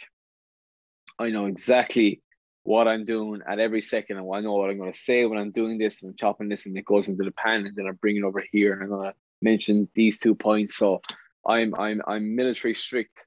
I 1.18 1.30
know 1.30 1.46
exactly 1.46 2.20
what 2.68 2.86
I'm 2.86 3.06
doing 3.06 3.40
at 3.48 3.58
every 3.58 3.80
second, 3.80 4.18
and 4.18 4.26
I 4.30 4.40
know 4.40 4.52
what 4.52 4.68
I'm 4.68 4.76
going 4.76 4.92
to 4.92 4.98
say 4.98 5.24
when 5.24 5.38
I'm 5.38 5.52
doing 5.52 5.78
this, 5.78 6.02
and 6.02 6.10
I'm 6.10 6.16
chopping 6.16 6.50
this, 6.50 6.66
and 6.66 6.76
it 6.76 6.84
goes 6.84 7.08
into 7.08 7.24
the 7.24 7.30
pan, 7.30 7.64
and 7.64 7.74
then 7.74 7.86
I 7.86 7.92
bring 7.92 8.18
it 8.18 8.24
over 8.24 8.44
here, 8.52 8.74
and 8.74 8.82
I'm 8.82 8.90
going 8.90 9.10
to 9.10 9.14
mention 9.40 9.88
these 9.94 10.18
two 10.18 10.34
points. 10.34 10.76
So 10.76 11.00
I'm 11.46 11.74
I'm 11.76 12.02
I'm 12.06 12.36
military 12.36 12.74
strict 12.74 13.24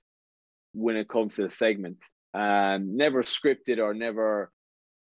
when 0.73 0.95
it 0.95 1.09
comes 1.09 1.35
to 1.35 1.41
the 1.41 1.49
segment. 1.49 1.97
Um, 2.35 2.95
never 2.95 3.23
scripted 3.23 3.79
or 3.79 3.95
never, 3.95 4.51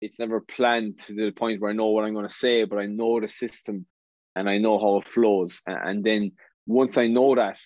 it's 0.00 0.20
never 0.20 0.40
planned 0.40 1.00
to 1.00 1.14
the 1.14 1.32
point 1.32 1.60
where 1.60 1.72
I 1.72 1.74
know 1.74 1.88
what 1.88 2.04
I'm 2.04 2.14
going 2.14 2.28
to 2.28 2.32
say, 2.32 2.62
but 2.62 2.78
I 2.78 2.86
know 2.86 3.18
the 3.18 3.26
system, 3.26 3.86
and 4.36 4.48
I 4.48 4.58
know 4.58 4.78
how 4.78 4.98
it 4.98 5.04
flows, 5.04 5.62
and, 5.66 6.04
then 6.04 6.30
once 6.64 6.96
I 6.96 7.08
know 7.08 7.34
that, 7.34 7.58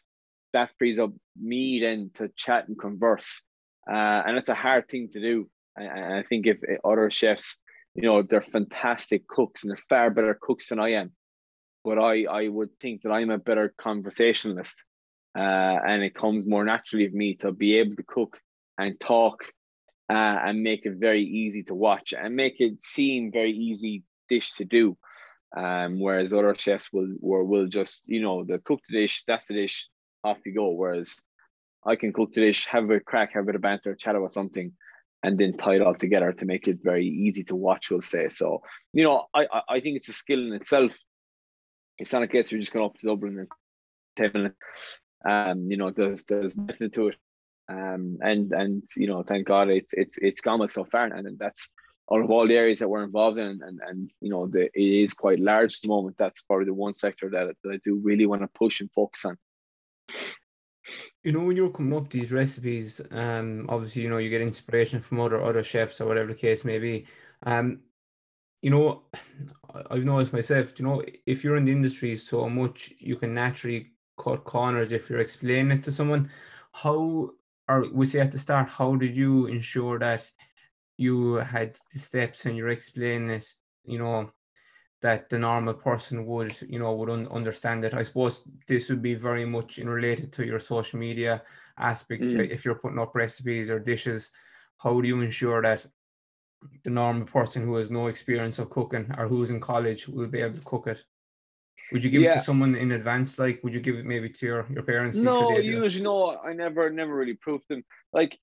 that 0.55 0.71
frees 0.79 0.99
up 0.99 1.13
me 1.39 1.81
then 1.81 2.13
to 2.15 2.31
chat 2.35 2.67
and 2.67 2.79
converse. 2.79 3.43
Uh, 3.87 4.23
and 4.25 4.39
it's 4.39 4.49
a 4.49 4.55
hard 4.55 4.89
thing 4.89 5.11
to 5.13 5.21
do 5.21 5.51
and 5.77 6.15
I 6.15 6.23
think 6.23 6.47
if 6.47 6.59
other 6.85 7.11
chefs, 7.11 7.59
you 7.95 8.03
know, 8.03 8.23
they're 8.23 8.41
fantastic 8.41 9.27
cooks 9.27 9.63
and 9.63 9.71
they're 9.71 9.85
far 9.89 10.11
better 10.11 10.39
cooks 10.41 10.69
than 10.69 10.79
I 10.79 10.93
am. 10.93 11.13
But 11.85 11.99
I, 11.99 12.25
I 12.25 12.49
would 12.49 12.71
think 12.81 13.03
that 13.03 13.11
I'm 13.11 13.31
a 13.31 13.39
better 13.39 13.73
conversationalist. 13.79 14.83
Uh, 15.37 15.79
and 15.87 16.03
it 16.03 16.15
comes 16.15 16.47
more 16.47 16.65
naturally 16.65 17.05
of 17.07 17.13
me 17.13 17.37
to 17.37 17.53
be 17.53 17.77
able 17.77 17.95
to 17.97 18.03
cook 18.03 18.41
and 18.79 18.99
talk 18.99 19.45
uh, 20.09 20.13
and 20.15 20.63
make 20.63 20.87
it 20.87 20.95
very 20.99 21.23
easy 21.23 21.63
to 21.65 21.75
watch 21.75 22.15
and 22.17 22.35
make 22.35 22.61
it 22.61 22.81
seem 22.81 23.31
very 23.33 23.53
easy 23.53 24.03
dish 24.29 24.53
to 24.55 24.65
do. 24.65 24.97
Um, 25.57 26.01
whereas 26.01 26.33
other 26.33 26.55
chefs 26.55 26.93
will, 26.93 27.15
will 27.21 27.45
will 27.45 27.67
just 27.67 28.03
you 28.07 28.21
know 28.21 28.45
the 28.45 28.59
cook 28.59 28.81
the 28.89 28.99
dish 29.01 29.23
that's 29.27 29.47
the 29.47 29.55
dish 29.55 29.89
off 30.25 30.39
you 30.45 30.55
go. 30.55 30.71
Whereas 30.71 31.15
I 31.85 31.97
can 31.97 32.13
cook 32.13 32.33
the 32.35 32.41
dish, 32.41 32.67
have 32.67 32.91
a 32.91 33.01
crack, 33.01 33.33
have 33.35 33.45
a 33.45 33.47
bit 33.47 33.55
of 33.55 33.63
banter, 33.63 33.95
chat 33.95 34.17
about 34.17 34.33
something, 34.33 34.73
and 35.27 35.37
then 35.37 35.57
tie 35.57 35.75
it 35.75 35.83
all 35.83 35.95
together 35.95 36.33
to 36.33 36.45
make 36.45 36.69
it 36.69 36.79
very 36.85 37.05
easy 37.05 37.43
to 37.43 37.57
watch, 37.57 37.91
we'll 37.91 38.01
say. 38.01 38.29
So, 38.29 38.63
you 38.93 39.03
know, 39.03 39.25
I, 39.35 39.47
I 39.69 39.81
think 39.81 39.97
it's 39.97 40.09
a 40.09 40.13
skill 40.13 40.39
in 40.39 40.53
itself. 40.53 40.97
It's 41.99 42.13
not 42.13 42.23
a 42.23 42.29
case 42.29 42.53
we're 42.53 42.61
just 42.61 42.73
going 42.73 42.87
up 42.87 42.97
to 42.99 43.07
Dublin 43.09 43.41
and 43.41 43.49
10 44.15 44.31
minutes. 44.33 44.57
Um, 45.29 45.69
you 45.69 45.79
know, 45.79 45.91
there's 45.91 46.27
there's 46.27 46.57
nothing 46.57 46.93
to 46.93 47.09
it. 47.09 47.17
Um, 47.69 48.19
and 48.21 48.53
and 48.53 48.85
you 48.97 49.09
know, 49.09 49.25
thank 49.25 49.49
God 49.49 49.69
it's 49.69 49.93
it's 49.95 50.17
it's 50.19 50.41
gone 50.41 50.67
so 50.69 50.85
far, 50.85 51.07
and 51.07 51.37
that's 51.37 51.71
out 52.13 52.23
of 52.23 52.31
all 52.31 52.47
the 52.47 52.55
areas 52.55 52.79
that 52.79 52.89
we're 52.89 53.03
involved 53.03 53.39
in, 53.39 53.61
and 53.67 53.81
and 53.85 54.09
you 54.21 54.31
know, 54.31 54.47
the, 54.47 54.67
it 54.67 55.03
is 55.05 55.13
quite 55.13 55.41
large 55.41 55.75
at 55.75 55.83
the 55.83 55.89
moment. 55.89 56.19
That's 56.19 56.43
probably 56.43 56.67
the 56.67 56.75
one 56.75 56.95
sector 56.95 57.29
that, 57.31 57.57
that 57.65 57.73
I 57.73 57.81
do 57.85 57.97
really 58.01 58.27
want 58.27 58.43
to 58.43 58.49
push 58.49 58.81
and 58.81 58.93
focus 58.93 59.25
on 59.25 59.37
you 61.27 61.33
know 61.33 61.41
when 61.41 61.57
you're 61.57 61.71
coming 61.71 61.99
up 61.99 62.09
these 62.09 62.31
recipes 62.31 63.01
um 63.11 63.67
obviously 63.69 64.03
you 64.03 64.09
know 64.09 64.19
you 64.19 64.31
get 64.31 64.41
inspiration 64.41 65.01
from 65.01 65.19
other 65.19 65.43
other 65.43 65.65
chefs 65.65 66.01
or 66.01 66.07
whatever 66.07 66.29
the 66.29 66.35
case 66.47 66.65
may 66.65 66.79
be. 66.79 67.05
Um 67.43 67.81
you 68.63 68.71
know 68.71 69.03
i've 69.91 70.05
noticed 70.05 70.33
myself 70.33 70.73
you 70.79 70.85
know 70.85 71.03
if 71.27 71.43
you're 71.43 71.57
in 71.57 71.65
the 71.65 71.73
industry 71.73 72.17
so 72.17 72.49
much 72.49 72.93
you 72.99 73.17
can 73.17 73.35
naturally 73.35 73.93
cut 74.19 74.45
corners 74.45 74.93
if 74.93 75.11
you're 75.11 75.19
explaining 75.19 75.79
it 75.79 75.85
to 75.85 75.93
someone. 75.93 76.31
How 76.73 77.33
or 77.69 77.87
we 77.93 78.07
say 78.07 78.21
at 78.21 78.31
the 78.31 78.39
start 78.39 78.69
how 78.69 78.95
did 78.95 79.17
you 79.17 79.47
ensure 79.47 79.99
that 79.99 80.31
you 80.97 81.35
had 81.35 81.77
the 81.93 81.99
steps 81.99 82.47
and 82.47 82.57
you're 82.57 82.77
explaining 82.79 83.31
it 83.31 83.47
you 83.85 83.99
know 83.99 84.31
that 85.03 85.29
the 85.29 85.39
normal 85.39 85.75
person 85.75 86.27
would 86.27 86.57
you 86.69 86.79
know 86.79 86.95
would 86.95 87.11
un- 87.11 87.29
understand 87.29 87.85
it 87.85 87.95
i 87.95 88.03
suppose 88.03 88.43
this 88.67 88.89
would 88.89 89.03
be 89.03 89.15
very 89.15 89.45
much 89.45 89.79
in 89.79 89.89
related 89.89 90.33
to 90.33 90.45
your 90.45 90.59
social 90.59 90.99
media 90.99 91.43
aspect 91.79 92.23
mm. 92.23 92.51
if 92.51 92.65
you're 92.65 92.75
putting 92.77 92.99
up 92.99 93.15
recipes 93.15 93.71
or 93.71 93.79
dishes 93.79 94.31
how 94.79 95.01
do 95.01 95.07
you 95.09 95.21
ensure 95.21 95.63
that 95.63 95.87
the 96.85 96.91
normal 96.91 97.27
person 97.27 97.63
who 97.63 97.77
has 97.77 97.91
no 97.91 98.07
experience 98.07 98.59
of 98.59 98.71
cooking 98.71 99.07
or 99.19 99.29
who's 99.29 99.51
in 99.51 99.61
college 99.61 100.09
will 100.09 100.27
be 100.27 100.41
able 100.41 100.59
to 100.59 100.65
cook 100.65 100.87
it 100.87 101.05
would 101.93 102.03
you 102.03 102.11
give 102.11 102.23
yeah. 102.23 102.33
it 102.33 102.35
to 102.37 102.43
someone 102.43 102.75
in 102.75 102.93
advance 102.93 103.39
like 103.39 103.63
would 103.63 103.75
you 103.75 103.81
give 103.81 103.97
it 103.97 104.07
maybe 104.07 104.31
to 104.31 104.47
your, 104.47 104.67
your 104.71 104.83
parents 104.83 105.19
no 105.19 105.57
usually 105.59 106.03
no 106.03 106.39
i 106.39 106.53
never 106.53 106.91
never 106.91 107.15
really 107.15 107.35
proved 107.35 107.65
them 107.69 107.85
like 108.13 108.39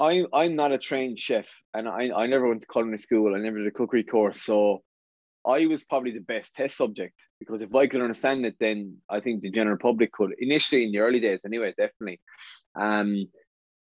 I'm 0.00 0.26
I'm 0.32 0.56
not 0.56 0.72
a 0.72 0.78
trained 0.78 1.18
chef, 1.18 1.60
and 1.72 1.88
I, 1.88 2.10
I 2.10 2.26
never 2.26 2.48
went 2.48 2.62
to 2.62 2.66
culinary 2.66 2.98
school. 2.98 3.34
I 3.34 3.38
never 3.38 3.58
did 3.58 3.68
a 3.68 3.70
cookery 3.70 4.02
course, 4.02 4.42
so 4.42 4.82
I 5.46 5.66
was 5.66 5.84
probably 5.84 6.12
the 6.12 6.20
best 6.20 6.54
test 6.54 6.76
subject 6.76 7.14
because 7.38 7.60
if 7.60 7.74
I 7.74 7.86
could 7.86 8.00
understand 8.00 8.46
it, 8.46 8.56
then 8.58 8.96
I 9.10 9.20
think 9.20 9.42
the 9.42 9.50
general 9.50 9.76
public 9.78 10.12
could. 10.12 10.32
Initially, 10.38 10.84
in 10.84 10.92
the 10.92 10.98
early 10.98 11.20
days, 11.20 11.40
anyway, 11.44 11.74
definitely. 11.76 12.20
Um, 12.74 13.26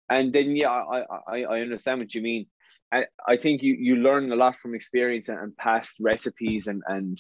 and 0.09 0.33
then 0.33 0.55
yeah, 0.55 0.71
I, 0.71 1.05
I 1.27 1.43
I 1.43 1.61
understand 1.61 2.01
what 2.01 2.15
you 2.15 2.23
mean. 2.23 2.47
I, 2.93 3.07
I 3.27 3.37
think 3.37 3.63
you 3.63 3.75
you 3.75 3.97
learn 3.97 4.31
a 4.31 4.37
lot 4.37 4.57
from 4.57 4.75
experience 4.75 5.29
and, 5.29 5.39
and 5.39 5.57
past 5.57 5.97
recipes 6.01 6.67
and 6.67 6.83
and 6.87 7.19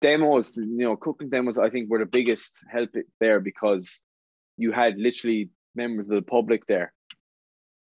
demos. 0.00 0.56
You 0.56 0.66
know, 0.66 0.96
cooking 0.96 1.28
demos. 1.28 1.58
I 1.58 1.70
think 1.70 1.88
were 1.88 2.00
the 2.00 2.06
biggest 2.06 2.58
help 2.70 2.90
there 3.20 3.40
because 3.40 4.00
you 4.56 4.72
had 4.72 4.98
literally 4.98 5.50
members 5.76 6.08
of 6.08 6.16
the 6.16 6.22
public 6.22 6.66
there 6.66 6.92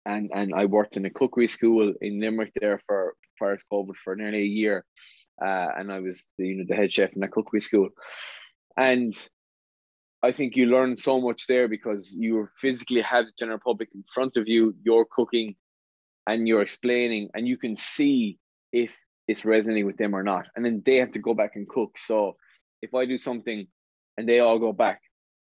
and 0.04 0.30
and 0.35 0.54
I 0.54 0.66
worked 0.66 0.96
in 0.96 1.04
a 1.04 1.11
cookery 1.11 1.46
school 1.46 1.94
in 2.00 2.20
Limerick 2.20 2.52
there 2.61 2.80
for 2.87 3.14
prior 3.37 3.56
to 3.56 3.62
COVID 3.72 3.96
for 3.96 4.16
nearly 4.16 4.42
a 4.42 4.44
year, 4.44 4.85
uh, 5.42 5.68
and 5.76 5.92
I 5.92 6.00
was 6.00 6.28
the 6.38 6.48
you 6.48 6.57
know 6.57 6.64
the 6.68 6.74
head 6.74 6.92
chef 6.92 7.12
in 7.12 7.20
that 7.20 7.33
cookery 7.33 7.61
school, 7.61 7.88
and 8.76 9.14
I 10.22 10.33
think 10.33 10.57
you 10.57 10.66
learn 10.66 10.96
so 10.96 11.20
much 11.20 11.46
there 11.46 11.68
because 11.68 12.14
you 12.16 12.46
physically 12.61 13.02
have 13.02 13.26
the 13.26 13.33
general 13.38 13.59
public 13.59 13.88
in 13.94 14.05
front 14.14 14.37
of 14.37 14.46
you, 14.46 14.74
you're 14.85 15.07
cooking, 15.11 15.57
and 16.26 16.46
you're 16.46 16.62
explaining, 16.62 17.31
and 17.35 17.48
you 17.48 17.57
can 17.57 17.76
see 17.76 18.38
if 18.72 18.96
it's 19.26 19.44
resonating 19.44 19.87
with 19.87 19.96
them 19.96 20.14
or 20.14 20.22
not, 20.22 20.46
and 20.55 20.64
then 20.64 20.83
they 20.87 20.96
have 20.96 21.12
to 21.12 21.18
go 21.18 21.35
back 21.35 21.57
and 21.57 21.68
cook. 21.68 21.98
So 21.98 22.37
if 22.83 22.94
I 22.94 23.05
do 23.07 23.18
something, 23.18 23.66
and 24.16 24.28
they 24.28 24.40
all 24.40 24.59
go 24.59 24.72
back, 24.72 25.00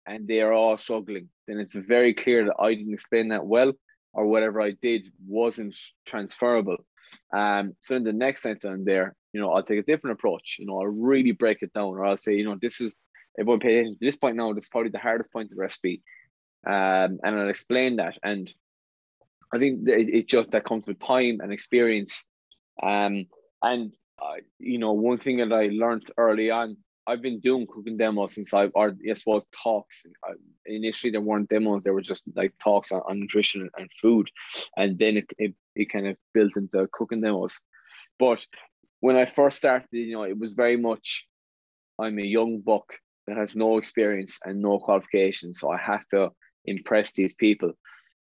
and 0.07 0.27
they 0.27 0.41
are 0.41 0.53
all 0.53 0.77
struggling, 0.77 1.29
then 1.47 1.59
it's 1.59 1.75
very 1.75 2.13
clear 2.13 2.45
that 2.45 2.55
I 2.59 2.73
didn't 2.73 2.93
explain 2.93 3.29
that 3.29 3.45
well 3.45 3.71
or 4.13 4.25
whatever 4.27 4.61
I 4.61 4.71
did 4.81 5.11
wasn't 5.27 5.75
transferable. 6.05 6.77
Um, 7.33 7.75
so 7.79 7.93
then 7.93 8.03
the 8.03 8.13
next 8.13 8.45
I'm 8.45 8.85
there, 8.85 9.15
you 9.33 9.41
know, 9.41 9.51
I'll 9.51 9.63
take 9.63 9.79
a 9.79 9.83
different 9.83 10.17
approach. 10.17 10.57
You 10.59 10.65
know, 10.65 10.79
I'll 10.79 10.87
really 10.87 11.31
break 11.31 11.61
it 11.61 11.73
down, 11.73 11.89
or 11.89 12.05
I'll 12.05 12.17
say, 12.17 12.35
you 12.35 12.45
know, 12.45 12.57
this 12.61 12.79
is 12.81 13.03
everyone 13.39 13.59
pay 13.59 13.79
attention 13.79 13.99
to 13.99 14.05
this 14.05 14.15
point 14.15 14.37
now. 14.37 14.53
This 14.53 14.65
is 14.65 14.69
probably 14.69 14.91
the 14.91 14.99
hardest 14.99 15.33
point 15.33 15.51
of 15.51 15.55
the 15.55 15.61
recipe, 15.61 16.01
um, 16.65 17.19
and 17.23 17.39
I'll 17.39 17.49
explain 17.49 17.97
that. 17.97 18.17
And 18.23 18.51
I 19.53 19.57
think 19.57 19.87
it, 19.87 20.09
it 20.09 20.27
just 20.27 20.51
that 20.51 20.65
comes 20.65 20.87
with 20.87 20.99
time 20.99 21.39
and 21.41 21.51
experience. 21.51 22.25
Um, 22.81 23.25
and 23.61 23.93
uh, 24.21 24.35
you 24.59 24.77
know, 24.77 24.93
one 24.93 25.17
thing 25.17 25.37
that 25.37 25.51
I 25.51 25.67
learned 25.67 26.09
early 26.17 26.51
on 26.51 26.77
I've 27.07 27.21
been 27.21 27.39
doing 27.39 27.67
cooking 27.67 27.97
demos 27.97 28.33
since 28.33 28.53
I, 28.53 28.65
or 28.67 28.95
I 29.09 29.13
suppose 29.13 29.45
talks. 29.51 30.05
initially, 30.65 31.11
there 31.11 31.21
weren't 31.21 31.49
demos; 31.49 31.83
there 31.83 31.93
were 31.93 32.01
just 32.01 32.25
like 32.35 32.53
talks 32.57 32.91
on, 32.91 33.01
on 33.07 33.19
nutrition 33.19 33.69
and 33.77 33.89
food, 34.01 34.29
and 34.75 34.97
then 34.97 35.17
it, 35.17 35.25
it, 35.37 35.53
it 35.75 35.89
kind 35.91 36.07
of 36.07 36.17
built 36.33 36.55
into 36.55 36.87
cooking 36.91 37.21
demos. 37.21 37.59
But 38.17 38.45
when 39.01 39.15
I 39.15 39.25
first 39.25 39.57
started, 39.57 39.87
you 39.91 40.13
know, 40.13 40.23
it 40.23 40.37
was 40.37 40.53
very 40.53 40.77
much 40.77 41.27
I'm 41.99 42.19
a 42.19 42.23
young 42.23 42.61
buck 42.61 42.93
that 43.27 43.37
has 43.37 43.55
no 43.55 43.77
experience 43.77 44.39
and 44.43 44.61
no 44.61 44.79
qualifications, 44.79 45.59
so 45.59 45.69
I 45.69 45.77
have 45.77 46.05
to 46.07 46.31
impress 46.65 47.13
these 47.13 47.33
people. 47.33 47.73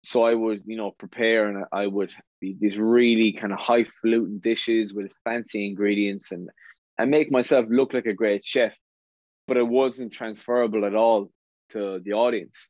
So 0.04 0.24
I 0.24 0.34
would, 0.34 0.62
you 0.66 0.76
know, 0.76 0.90
prepare 0.90 1.46
and 1.48 1.64
I 1.72 1.86
would 1.86 2.10
be 2.40 2.56
these 2.58 2.78
really 2.78 3.32
kind 3.32 3.52
of 3.52 3.60
highfalutin 3.60 4.40
dishes 4.40 4.92
with 4.92 5.12
fancy 5.24 5.66
ingredients 5.66 6.32
and 6.32 6.50
and 6.98 7.10
make 7.10 7.30
myself 7.30 7.66
look 7.68 7.94
like 7.94 8.06
a 8.06 8.14
great 8.14 8.44
chef, 8.44 8.72
but 9.46 9.56
it 9.56 9.66
wasn't 9.66 10.12
transferable 10.12 10.84
at 10.84 10.94
all 10.94 11.30
to 11.70 12.00
the 12.04 12.12
audience. 12.12 12.68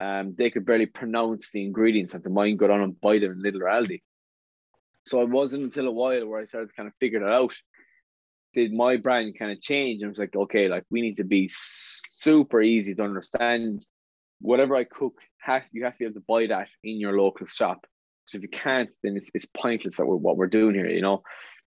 Um, 0.00 0.34
they 0.36 0.50
could 0.50 0.66
barely 0.66 0.86
pronounce 0.86 1.50
the 1.50 1.64
ingredients, 1.64 2.14
and 2.14 2.22
the 2.22 2.30
mind 2.30 2.58
got 2.58 2.70
on 2.70 2.82
and 2.82 3.00
buy 3.00 3.18
them 3.18 3.32
in 3.32 3.42
Lidl 3.42 3.62
Aldi. 3.62 4.02
So 5.06 5.22
it 5.22 5.28
wasn't 5.28 5.64
until 5.64 5.88
a 5.88 5.92
while 5.92 6.26
where 6.26 6.40
I 6.40 6.44
started 6.44 6.68
to 6.68 6.74
kind 6.74 6.86
of 6.86 6.94
figure 7.00 7.26
it 7.26 7.32
out. 7.32 7.54
Did 8.54 8.72
my 8.72 8.96
brand 8.96 9.38
kind 9.38 9.50
of 9.50 9.60
change? 9.60 10.02
And 10.02 10.08
I 10.08 10.10
was 10.10 10.18
like, 10.18 10.36
okay, 10.36 10.68
like 10.68 10.84
we 10.90 11.00
need 11.00 11.16
to 11.16 11.24
be 11.24 11.48
super 11.50 12.60
easy 12.60 12.94
to 12.94 13.02
understand. 13.02 13.86
Whatever 14.40 14.76
I 14.76 14.84
cook, 14.84 15.14
have, 15.38 15.66
you 15.72 15.84
have 15.84 15.94
to 15.94 15.98
be 15.98 16.04
able 16.04 16.14
to 16.14 16.24
buy 16.28 16.46
that 16.46 16.68
in 16.84 17.00
your 17.00 17.20
local 17.20 17.46
shop. 17.46 17.86
So 18.26 18.36
if 18.36 18.42
you 18.42 18.48
can't, 18.48 18.94
then 19.02 19.16
it's, 19.16 19.30
it's 19.34 19.46
pointless 19.46 19.96
that 19.96 20.06
we're 20.06 20.16
what 20.16 20.36
we're 20.36 20.46
doing 20.46 20.74
here, 20.74 20.88
you 20.88 21.00
know 21.00 21.22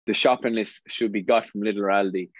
the 0.09 0.14
shopping 0.14 0.55
list 0.55 0.85
should 0.88 1.12
be 1.12 1.23
got 1.23 1.47
from 1.47 1.61
Lidl 1.61 1.92
Aldi. 1.99 2.31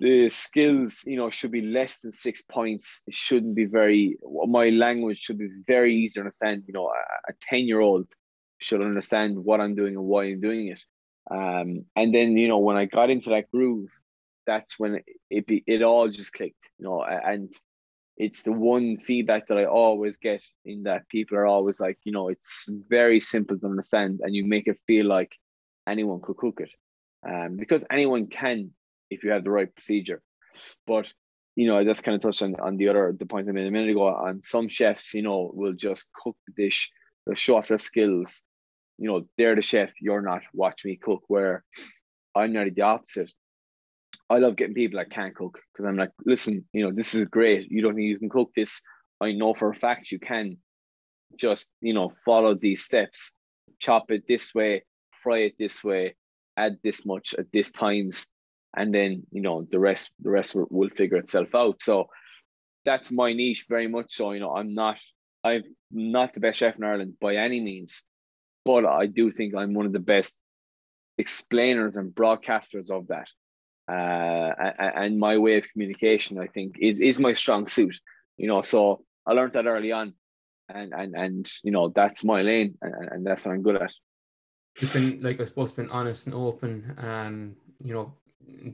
The 0.00 0.30
skills, 0.30 1.02
you 1.04 1.16
know, 1.18 1.28
should 1.28 1.52
be 1.52 1.60
less 1.60 2.00
than 2.00 2.10
six 2.10 2.40
points. 2.42 3.02
It 3.06 3.14
shouldn't 3.14 3.54
be 3.54 3.66
very. 3.66 4.16
My 4.58 4.70
language 4.70 5.18
should 5.18 5.38
be 5.38 5.50
very 5.68 5.94
easy 5.94 6.14
to 6.14 6.20
understand. 6.20 6.64
You 6.66 6.72
know, 6.72 6.88
a 6.88 7.32
ten-year-old 7.48 8.08
should 8.60 8.80
understand 8.80 9.44
what 9.44 9.60
I'm 9.60 9.74
doing 9.74 9.94
and 9.94 10.06
why 10.06 10.24
I'm 10.24 10.40
doing 10.40 10.68
it. 10.68 10.82
Um, 11.30 11.84
and 11.94 12.14
then 12.14 12.36
you 12.38 12.48
know, 12.48 12.58
when 12.58 12.78
I 12.78 12.86
got 12.86 13.10
into 13.10 13.28
that 13.30 13.50
groove, 13.52 13.90
that's 14.46 14.78
when 14.78 14.94
it 14.94 15.04
it, 15.28 15.46
be, 15.46 15.62
it 15.66 15.82
all 15.82 16.08
just 16.08 16.32
clicked. 16.32 16.64
You 16.78 16.86
know, 16.86 17.04
and 17.04 17.52
it's 18.16 18.42
the 18.42 18.52
one 18.52 18.96
feedback 18.96 19.48
that 19.48 19.58
I 19.58 19.66
always 19.66 20.16
get 20.16 20.42
in 20.64 20.84
that 20.84 21.08
people 21.10 21.36
are 21.36 21.46
always 21.46 21.78
like, 21.78 21.98
you 22.04 22.12
know, 22.12 22.28
it's 22.28 22.68
very 22.88 23.20
simple 23.20 23.58
to 23.58 23.66
understand, 23.66 24.20
and 24.22 24.34
you 24.34 24.46
make 24.46 24.66
it 24.66 24.80
feel 24.86 25.06
like 25.06 25.32
anyone 25.86 26.22
could 26.22 26.38
cook 26.38 26.60
it 26.60 26.72
um, 27.26 27.56
because 27.56 27.84
anyone 27.90 28.26
can 28.26 28.70
if 29.10 29.24
you 29.24 29.30
have 29.30 29.44
the 29.44 29.50
right 29.50 29.72
procedure. 29.72 30.22
But 30.86 31.12
you 31.54 31.66
know, 31.66 31.76
I 31.76 31.84
just 31.84 32.02
kind 32.02 32.14
of 32.14 32.22
touched 32.22 32.42
on, 32.42 32.56
on 32.60 32.76
the 32.76 32.88
other 32.88 33.14
the 33.16 33.26
point 33.26 33.48
I 33.48 33.52
made 33.52 33.66
a 33.66 33.70
minute 33.70 33.90
ago. 33.90 34.06
On 34.06 34.42
some 34.42 34.68
chefs, 34.68 35.12
you 35.14 35.22
know, 35.22 35.50
will 35.52 35.74
just 35.74 36.10
cook 36.14 36.36
the 36.46 36.64
dish, 36.64 36.90
they'll 37.26 37.34
show 37.34 37.56
off 37.56 37.68
their 37.68 37.78
skills. 37.78 38.42
You 38.98 39.08
know, 39.08 39.26
they're 39.36 39.54
the 39.54 39.62
chef, 39.62 39.92
you're 40.00 40.22
not. 40.22 40.42
Watch 40.54 40.84
me 40.84 40.96
cook. 40.96 41.22
Where 41.28 41.64
I'm 42.34 42.52
nearly 42.52 42.70
the 42.70 42.82
opposite. 42.82 43.30
I 44.30 44.38
love 44.38 44.56
getting 44.56 44.74
people 44.74 44.98
that 44.98 45.10
can't 45.10 45.34
cook 45.34 45.60
because 45.72 45.86
I'm 45.86 45.96
like, 45.96 46.12
listen, 46.24 46.64
you 46.72 46.84
know, 46.84 46.92
this 46.94 47.14
is 47.14 47.26
great. 47.26 47.70
You 47.70 47.82
don't 47.82 47.94
think 47.94 48.06
you 48.06 48.18
can 48.18 48.30
cook 48.30 48.50
this. 48.56 48.80
I 49.20 49.32
know 49.32 49.52
for 49.52 49.70
a 49.70 49.74
fact 49.74 50.10
you 50.10 50.18
can. 50.18 50.56
Just 51.36 51.70
you 51.80 51.94
know, 51.94 52.12
follow 52.24 52.54
these 52.54 52.82
steps. 52.82 53.32
Chop 53.78 54.10
it 54.10 54.26
this 54.26 54.54
way, 54.54 54.84
fry 55.22 55.38
it 55.38 55.54
this 55.58 55.82
way, 55.82 56.14
add 56.56 56.78
this 56.82 57.04
much 57.06 57.34
at 57.34 57.50
this 57.52 57.70
times 57.70 58.26
and 58.76 58.94
then 58.94 59.22
you 59.30 59.42
know 59.42 59.66
the 59.70 59.78
rest 59.78 60.10
the 60.20 60.30
rest 60.30 60.54
will, 60.54 60.66
will 60.70 60.90
figure 60.90 61.18
itself 61.18 61.54
out. 61.54 61.80
So 61.80 62.08
that's 62.84 63.10
my 63.10 63.32
niche 63.32 63.66
very 63.68 63.88
much. 63.88 64.14
So 64.14 64.32
you 64.32 64.40
know 64.40 64.54
i'm 64.54 64.74
not 64.74 64.98
i'm 65.44 65.62
not 65.90 66.34
the 66.34 66.40
best 66.40 66.58
chef 66.60 66.76
in 66.76 66.84
ireland 66.84 67.14
by 67.20 67.36
any 67.36 67.60
means 67.60 68.04
but 68.64 68.86
i 68.86 69.06
do 69.06 69.30
think 69.30 69.54
i'm 69.54 69.74
one 69.74 69.86
of 69.86 69.92
the 69.92 69.98
best 69.98 70.38
explainers 71.18 71.96
and 71.96 72.14
broadcasters 72.14 72.90
of 72.90 73.08
that. 73.08 73.28
Uh, 73.88 74.54
and 74.96 75.18
my 75.18 75.36
way 75.36 75.58
of 75.58 75.68
communication 75.70 76.38
i 76.38 76.46
think 76.46 76.76
is 76.80 77.00
is 77.00 77.18
my 77.18 77.34
strong 77.34 77.66
suit 77.68 77.96
you 78.36 78.46
know. 78.46 78.62
So 78.62 79.04
i 79.26 79.32
learned 79.32 79.52
that 79.54 79.66
early 79.66 79.92
on 79.92 80.14
and 80.68 80.92
and 80.94 81.14
and 81.14 81.50
you 81.64 81.72
know 81.72 81.88
that's 81.88 82.24
my 82.24 82.42
lane 82.42 82.78
and, 82.80 83.08
and 83.10 83.26
that's 83.26 83.44
what 83.44 83.52
i'm 83.52 83.62
good 83.62 83.76
at 83.76 83.92
just 84.78 84.92
been 84.92 85.20
like 85.22 85.40
I 85.40 85.44
suppose 85.44 85.72
been 85.72 85.90
honest 85.90 86.26
and 86.26 86.34
open, 86.34 86.94
and 86.98 87.56
you 87.82 87.94
know 87.94 88.14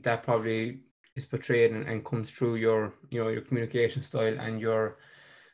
that 0.03 0.23
probably 0.23 0.79
is 1.15 1.25
portrayed 1.25 1.71
and, 1.71 1.87
and 1.87 2.05
comes 2.05 2.31
through 2.31 2.55
your 2.55 2.93
you 3.09 3.23
know 3.23 3.29
your 3.29 3.41
communication 3.41 4.03
style 4.03 4.39
and 4.39 4.61
your 4.61 4.97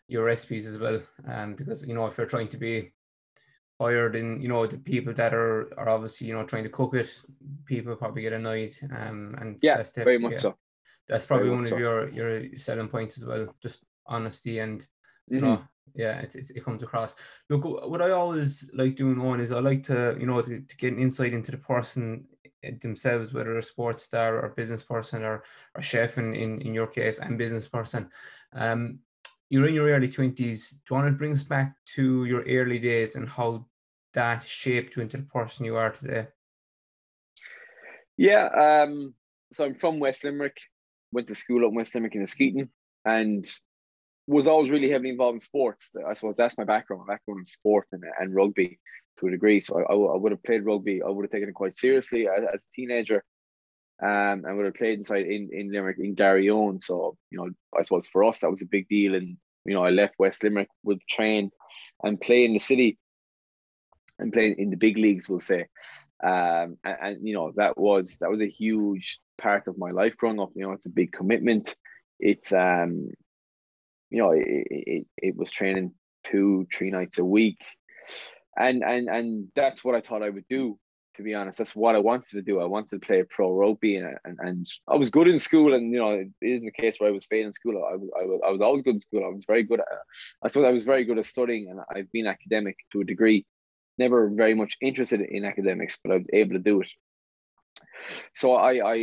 your 0.08 0.23
recipes 0.23 0.67
as 0.67 0.77
well. 0.77 1.01
Um, 1.27 1.55
because 1.55 1.86
you 1.86 1.95
know 1.95 2.05
if 2.05 2.17
you're 2.17 2.27
trying 2.27 2.49
to 2.49 2.58
be 2.58 2.91
higher 3.79 4.10
than 4.12 4.41
you 4.41 4.47
know 4.47 4.65
the 4.67 4.77
people 4.77 5.13
that 5.13 5.34
are 5.34 5.73
are 5.77 5.89
obviously 5.89 6.27
you 6.27 6.34
know 6.34 6.45
trying 6.45 6.63
to 6.63 6.69
cook 6.69 6.93
it, 6.93 7.10
people 7.65 7.95
probably 7.95 8.21
get 8.21 8.34
annoyed. 8.34 8.75
Um, 8.95 9.36
and 9.39 9.58
yeah, 9.62 9.77
that's 9.77 9.91
very 9.91 10.19
much 10.19 10.34
yeah, 10.34 10.39
so. 10.39 10.58
That's 11.08 11.25
probably 11.25 11.51
one 11.51 11.62
of 11.62 11.67
so. 11.67 11.77
your 11.77 12.10
your 12.10 12.58
selling 12.58 12.88
points 12.88 13.17
as 13.17 13.25
well. 13.25 13.53
Just 13.62 13.84
honesty 14.08 14.60
and 14.60 14.86
you 15.27 15.38
mm-hmm. 15.38 15.45
know 15.45 15.63
yeah 15.93 16.19
it, 16.19 16.36
it, 16.36 16.65
comes 16.65 16.84
across. 16.84 17.15
Look 17.50 17.63
what 17.63 18.02
i 18.02 18.12
always 18.12 18.69
like 18.74 18.95
doing 18.95 19.19
on 19.19 19.39
is 19.39 19.52
i 19.52 19.60
like 19.60 19.84
to 19.84 20.15
you 20.19 20.26
know 20.26 20.41
to, 20.41 20.60
to 20.60 20.78
get 20.78 20.93
an 20.93 21.00
insight 21.00 21.34
into 21.34 21.52
the 21.52 21.58
person 21.58 22.26
eh, 22.63 22.71
themselves 22.82 23.34
whether 23.34 23.58
a 23.58 23.63
sports 23.63 24.04
star 24.04 24.39
or 24.41 24.50
business 24.50 24.82
person 24.82 25.24
or 25.24 25.43
or 25.76 25.82
chef 25.82 26.17
in, 26.17 26.34
in 26.34 26.62
in 26.62 26.74
your 26.74 26.88
case 26.88 27.19
and 27.19 27.38
business 27.38 27.67
person. 27.67 28.10
Um 28.54 29.00
you're 29.50 29.67
in 29.67 29.76
your 29.76 29.89
early 29.89 30.08
20s 30.08 30.71
do 30.71 30.78
you 30.89 30.95
want 30.95 31.08
to 31.08 31.12
bring 31.12 31.34
us 31.34 31.43
back 31.43 31.76
to 31.86 32.26
your 32.26 32.41
early 32.43 32.80
days 32.80 33.15
and 33.15 33.30
how 33.30 33.67
that 34.13 34.41
shaped 34.41 34.95
you 34.95 35.04
into 35.04 35.17
the 35.17 35.24
person 35.24 35.65
you 35.65 35.76
are 35.76 35.91
today? 35.91 36.28
Yeah 38.17 38.48
um 38.48 39.13
so 39.52 39.65
i'm 39.65 39.76
from 39.76 40.00
west 40.00 40.24
limerick 40.24 40.58
went 41.12 41.28
to 41.28 41.36
school 41.36 41.65
in 41.65 41.76
west 41.76 41.93
limerick 41.93 42.15
in 42.15 42.24
Askeaton 42.24 42.67
and 43.06 43.45
was 44.28 44.48
always 44.48 44.72
really 44.72 44.90
heavily 44.90 45.12
involved 45.12 45.36
in 45.36 45.40
sports. 45.40 45.94
I 46.08 46.14
suppose 46.14 46.36
that's 46.38 46.58
my 46.58 46.64
background. 46.64 47.04
My 47.06 47.14
background 47.14 47.40
in 47.40 47.46
sport 47.46 47.88
and, 47.92 48.04
and 48.20 48.34
rugby 48.34 48.80
to 49.20 49.28
a 49.28 49.32
degree. 49.32 49.60
So 49.60 49.80
I, 49.80 49.94
I, 49.94 50.18
would 50.18 50.32
have 50.32 50.44
played 50.44 50.66
rugby. 50.66 51.02
I 51.02 51.10
would 51.10 51.24
have 51.24 51.32
taken 51.32 51.50
it 51.50 51.56
quite 51.56 51.76
seriously 51.76 52.28
as, 52.28 52.44
as 52.54 52.66
a 52.66 52.76
teenager. 52.76 53.24
Um, 54.02 54.44
and 54.44 54.58
would 54.58 54.66
have 54.66 54.76
played 54.76 55.00
inside 55.00 55.26
in, 55.26 55.50
in 55.54 55.72
Limerick 55.72 56.00
in 56.00 56.16
Garryowen. 56.16 56.84
So, 56.84 57.16
you 57.32 57.38
know, 57.38 57.50
I 57.78 57.82
suppose 57.82 58.08
for 58.08 58.26
us 58.26 58.40
that 58.40 58.52
was 58.52 58.62
a 58.62 58.68
big 58.68 58.90
deal. 58.90 59.16
And, 59.16 59.38
you 59.64 59.74
know, 59.74 59.86
I 59.86 59.92
left 59.92 60.16
West 60.20 60.44
Limerick, 60.44 60.67
would 60.84 61.00
train 61.10 61.50
and 62.04 62.19
play 62.19 62.44
in 62.44 62.54
the 62.54 62.60
city 62.60 62.98
and 64.19 64.34
play 64.34 64.54
in 64.58 64.69
the 64.69 64.76
big 64.76 64.98
leagues, 64.98 65.30
we'll 65.30 65.40
say. 65.40 65.67
Um, 66.21 66.78
and, 66.84 66.98
and, 67.02 67.28
you 67.28 67.36
know, 67.36 67.54
that 67.56 67.78
was 67.78 68.17
that 68.17 68.30
was 68.30 68.42
a 68.42 68.50
huge 68.50 69.19
part 69.38 69.67
of 69.67 69.78
my 69.78 69.92
life 69.92 70.17
growing 70.17 70.40
up. 70.40 70.50
You 70.56 70.63
know, 70.63 70.71
it's 70.71 70.88
a 70.88 70.90
big 70.90 71.12
commitment. 71.13 71.76
It's 72.19 72.52
um 72.52 73.12
you 74.16 74.22
know, 74.22 74.32
it, 74.32 74.68
it, 74.70 75.08
it 75.18 75.36
was 75.36 75.52
training 75.52 75.92
two, 76.24 76.66
three 76.74 76.90
nights 76.90 77.20
a 77.20 77.26
week. 77.26 77.62
And 78.58 78.82
and 78.82 79.10
and 79.10 79.50
that's 79.56 79.84
what 79.84 79.96
I 79.96 80.00
thought 80.00 80.24
I 80.24 80.30
would 80.30 80.48
do, 80.50 80.80
to 81.16 81.24
be 81.24 81.34
honest. 81.34 81.58
That's 81.58 81.76
what 81.76 81.96
I 81.96 82.00
wanted 82.00 82.30
to 82.30 82.42
do. 82.42 82.62
I 82.62 82.66
wanted 82.66 82.92
to 82.92 83.06
play 83.06 83.22
pro 83.30 83.52
rugby 83.54 83.98
and, 83.98 84.18
and, 84.24 84.38
and 84.40 84.66
I 84.88 84.96
was 84.96 85.10
good 85.10 85.28
in 85.28 85.38
school 85.38 85.74
and 85.74 85.92
you 85.92 86.00
know, 86.00 86.12
it 86.12 86.30
isn't 86.42 86.66
the 86.66 86.72
case 86.72 86.98
where 86.98 87.10
I 87.10 87.12
was 87.12 87.26
failing 87.26 87.48
in 87.48 87.54
school. 87.54 87.76
I, 87.92 87.98
was, 87.98 88.10
I 88.22 88.26
was 88.26 88.40
I 88.48 88.52
was 88.52 88.62
always 88.62 88.84
good 88.84 88.96
in 88.96 89.02
school. 89.02 89.26
I 89.26 89.34
was 89.38 89.44
very 89.46 89.63
good 89.63 89.82
at 89.82 89.88
I 90.42 90.48
suppose 90.48 90.68
I 90.70 90.72
was 90.72 90.86
very 90.86 91.04
good 91.04 91.20
at 91.20 91.26
studying 91.26 91.70
and 91.70 91.82
I've 91.94 92.12
been 92.13 92.28
academic 92.28 92.78
to 92.94 93.02
a 93.02 93.04
degree. 93.04 93.46
never 93.98 94.30
very 94.30 94.54
much 94.54 94.78
interested 94.82 95.20
in 95.22 95.44
academics, 95.44 96.00
but 96.02 96.13
I 96.13 96.18
was 96.18 96.30
able 96.32 96.54
to 96.54 96.60
do 96.60 96.82
it. 96.82 96.90
So 98.34 98.54
I, 98.54 98.94
I 98.94 98.98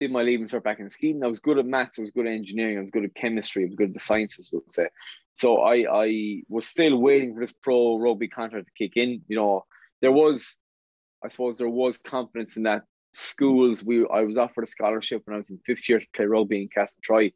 did 0.00 0.10
my 0.10 0.22
leaving 0.22 0.48
cert 0.48 0.64
back 0.64 0.80
in 0.80 0.86
Askeaton. 0.86 1.22
I 1.22 1.28
was 1.28 1.40
good 1.40 1.58
at 1.58 1.66
maths, 1.66 1.98
I 1.98 2.02
was 2.02 2.10
good 2.10 2.26
at 2.26 2.32
engineering, 2.32 2.78
I 2.78 2.80
was 2.80 2.90
good 2.90 3.04
at 3.04 3.14
chemistry, 3.14 3.64
I 3.64 3.66
was 3.66 3.74
good 3.74 3.88
at 3.88 3.94
the 3.94 4.00
sciences, 4.00 4.50
we'll 4.52 4.62
say. 4.66 4.88
So 5.34 5.58
I, 5.58 5.84
I 5.90 6.42
was 6.48 6.66
still 6.66 6.96
waiting 6.96 7.34
for 7.34 7.40
this 7.40 7.52
pro 7.52 7.98
rugby 7.98 8.28
contract 8.28 8.66
to 8.66 8.72
kick 8.82 8.96
in. 8.96 9.22
You 9.28 9.36
know, 9.36 9.64
there 10.00 10.12
was, 10.12 10.56
I 11.22 11.28
suppose, 11.28 11.58
there 11.58 11.68
was 11.68 11.98
confidence 11.98 12.56
in 12.56 12.62
that 12.62 12.82
schools. 13.12 13.84
We 13.84 14.06
I 14.12 14.22
was 14.22 14.38
offered 14.38 14.64
a 14.64 14.66
scholarship 14.66 15.22
when 15.24 15.34
I 15.34 15.38
was 15.38 15.50
in 15.50 15.58
fifth 15.58 15.88
year 15.88 16.00
to 16.00 16.06
play 16.16 16.24
rugby 16.24 16.62
in 16.62 16.68
Castletroy, 16.68 17.32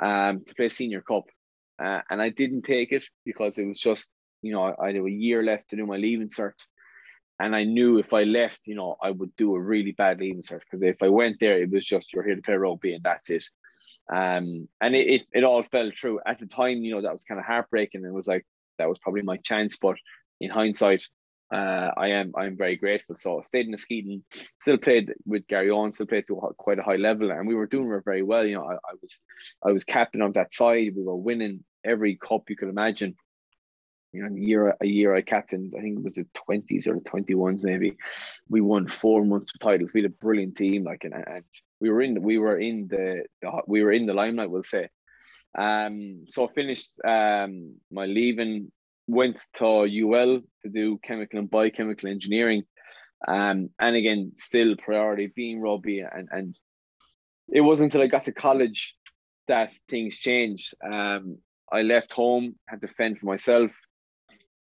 um, 0.00 0.44
to 0.44 0.54
play 0.54 0.68
senior 0.68 1.00
cup, 1.00 1.24
uh, 1.82 2.00
and 2.08 2.22
I 2.22 2.28
didn't 2.28 2.62
take 2.62 2.92
it 2.92 3.04
because 3.24 3.58
it 3.58 3.66
was 3.66 3.80
just 3.80 4.08
you 4.42 4.52
know 4.52 4.62
I, 4.62 4.84
I 4.84 4.86
had 4.92 4.96
a 4.96 5.10
year 5.10 5.42
left 5.42 5.70
to 5.70 5.76
do 5.76 5.86
my 5.86 5.96
leaving 5.96 6.28
cert, 6.28 6.54
and 7.38 7.54
I 7.54 7.64
knew 7.64 7.98
if 7.98 8.12
I 8.12 8.24
left, 8.24 8.66
you 8.66 8.74
know, 8.74 8.96
I 9.02 9.10
would 9.10 9.34
do 9.36 9.54
a 9.54 9.60
really 9.60 9.92
bad 9.92 10.20
leaving 10.20 10.42
cert 10.42 10.60
because 10.60 10.82
if 10.82 11.02
I 11.02 11.08
went 11.08 11.38
there, 11.38 11.62
it 11.62 11.70
was 11.70 11.84
just 11.84 12.12
you're 12.12 12.24
here 12.24 12.36
to 12.36 12.42
play 12.42 12.54
rugby 12.54 12.94
and 12.94 13.04
that's 13.04 13.30
it. 13.30 13.44
Um, 14.12 14.68
and 14.80 14.94
it, 14.94 15.08
it, 15.08 15.22
it 15.32 15.44
all 15.44 15.62
fell 15.62 15.90
through. 15.98 16.20
at 16.26 16.38
the 16.38 16.46
time. 16.46 16.78
You 16.82 16.94
know, 16.94 17.02
that 17.02 17.12
was 17.12 17.24
kind 17.24 17.38
of 17.38 17.46
heartbreaking. 17.46 18.02
And 18.02 18.10
it 18.10 18.14
was 18.14 18.28
like 18.28 18.46
that 18.78 18.88
was 18.88 18.98
probably 18.98 19.22
my 19.22 19.36
chance, 19.38 19.76
but 19.76 19.96
in 20.40 20.50
hindsight, 20.50 21.04
uh, 21.52 21.90
I 21.96 22.08
am 22.08 22.32
I'm 22.36 22.56
very 22.56 22.76
grateful. 22.76 23.16
So 23.16 23.38
I 23.38 23.42
stayed 23.42 23.66
in 23.66 23.72
the 23.72 23.76
Askeaton, 23.76 24.22
still 24.60 24.78
played 24.78 25.12
with 25.26 25.46
Garryowen, 25.46 25.92
still 25.92 26.06
played 26.06 26.26
to 26.28 26.40
quite 26.58 26.78
a 26.78 26.82
high 26.82 26.96
level, 26.96 27.30
and 27.30 27.46
we 27.46 27.54
were 27.54 27.66
doing 27.66 28.00
very 28.04 28.22
well. 28.22 28.44
You 28.44 28.56
know, 28.56 28.64
I, 28.64 28.74
I 28.74 28.94
was 29.00 29.22
I 29.64 29.72
was 29.72 29.84
captain 29.84 30.22
of 30.22 30.34
that 30.34 30.52
side. 30.52 30.94
We 30.96 31.04
were 31.04 31.16
winning 31.16 31.64
every 31.84 32.16
cup 32.16 32.48
you 32.48 32.56
could 32.56 32.68
imagine 32.68 33.14
you 34.16 34.22
know, 34.22 34.34
a 34.34 34.38
year 34.38 34.76
a 34.80 34.86
year 34.86 35.14
I 35.14 35.20
captained, 35.22 35.74
I 35.76 35.82
think 35.82 35.98
it 35.98 36.04
was 36.04 36.14
the 36.14 36.26
twenties 36.34 36.86
or 36.86 36.94
the 36.94 37.00
twenty 37.00 37.34
ones 37.34 37.62
maybe. 37.62 37.96
We 38.48 38.60
won 38.60 38.86
four 38.86 39.24
Munster 39.24 39.58
titles. 39.58 39.92
We 39.92 40.02
had 40.02 40.10
a 40.10 40.14
brilliant 40.14 40.56
team, 40.56 40.84
like 40.84 41.04
and, 41.04 41.14
and 41.14 41.44
we 41.80 41.90
were 41.90 42.00
in 42.02 42.22
we 42.22 42.38
were 42.38 42.58
in 42.58 42.88
the, 42.88 43.24
the 43.42 43.50
we 43.66 43.82
were 43.82 43.92
in 43.92 44.06
the 44.06 44.14
limelight, 44.14 44.50
we'll 44.50 44.62
say. 44.62 44.88
Um, 45.56 46.24
so 46.28 46.48
I 46.48 46.52
finished 46.52 46.92
um 47.04 47.76
my 47.90 48.06
leaving, 48.06 48.72
went 49.06 49.40
to 49.54 49.66
UL 49.84 50.40
to 50.62 50.68
do 50.68 50.98
chemical 51.02 51.38
and 51.38 51.50
biochemical 51.50 52.08
engineering. 52.08 52.64
Um, 53.28 53.70
and 53.78 53.96
again, 53.96 54.32
still 54.36 54.76
priority 54.76 55.32
being 55.34 55.60
rugby 55.60 56.00
and 56.00 56.28
and 56.30 56.58
it 57.52 57.60
wasn't 57.60 57.86
until 57.86 58.02
I 58.02 58.08
got 58.08 58.24
to 58.24 58.32
college 58.32 58.96
that 59.48 59.72
things 59.88 60.18
changed. 60.18 60.74
Um, 60.82 61.38
I 61.70 61.82
left 61.82 62.12
home, 62.12 62.56
had 62.68 62.80
to 62.80 62.88
fend 62.88 63.18
for 63.18 63.26
myself, 63.26 63.72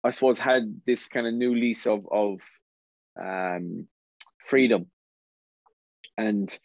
I 0.03 0.11
suppose 0.11 0.39
had 0.39 0.81
this 0.85 1.07
kind 1.07 1.27
of 1.27 1.33
new 1.33 1.55
lease 1.55 1.85
of 1.85 2.07
of 2.11 2.41
um, 3.19 3.87
freedom, 4.43 4.87
and 6.17 6.57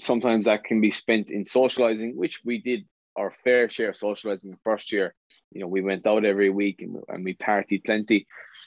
sometimes 0.00 0.46
that 0.46 0.64
can 0.64 0.80
be 0.80 0.90
spent 0.90 1.30
in 1.30 1.44
socializing, 1.44 2.16
which 2.16 2.40
we 2.44 2.58
did 2.60 2.84
our 3.16 3.30
fair 3.30 3.70
share 3.70 3.90
of 3.90 3.96
socializing 3.96 4.50
the 4.50 4.56
first 4.64 4.92
year. 4.92 5.14
You 5.52 5.60
know, 5.60 5.68
we 5.68 5.82
went 5.82 6.06
out 6.06 6.24
every 6.24 6.50
week 6.50 6.82
and, 6.82 6.96
and 7.08 7.24
we 7.24 7.34
partied 7.34 7.84
plenty, 7.84 8.26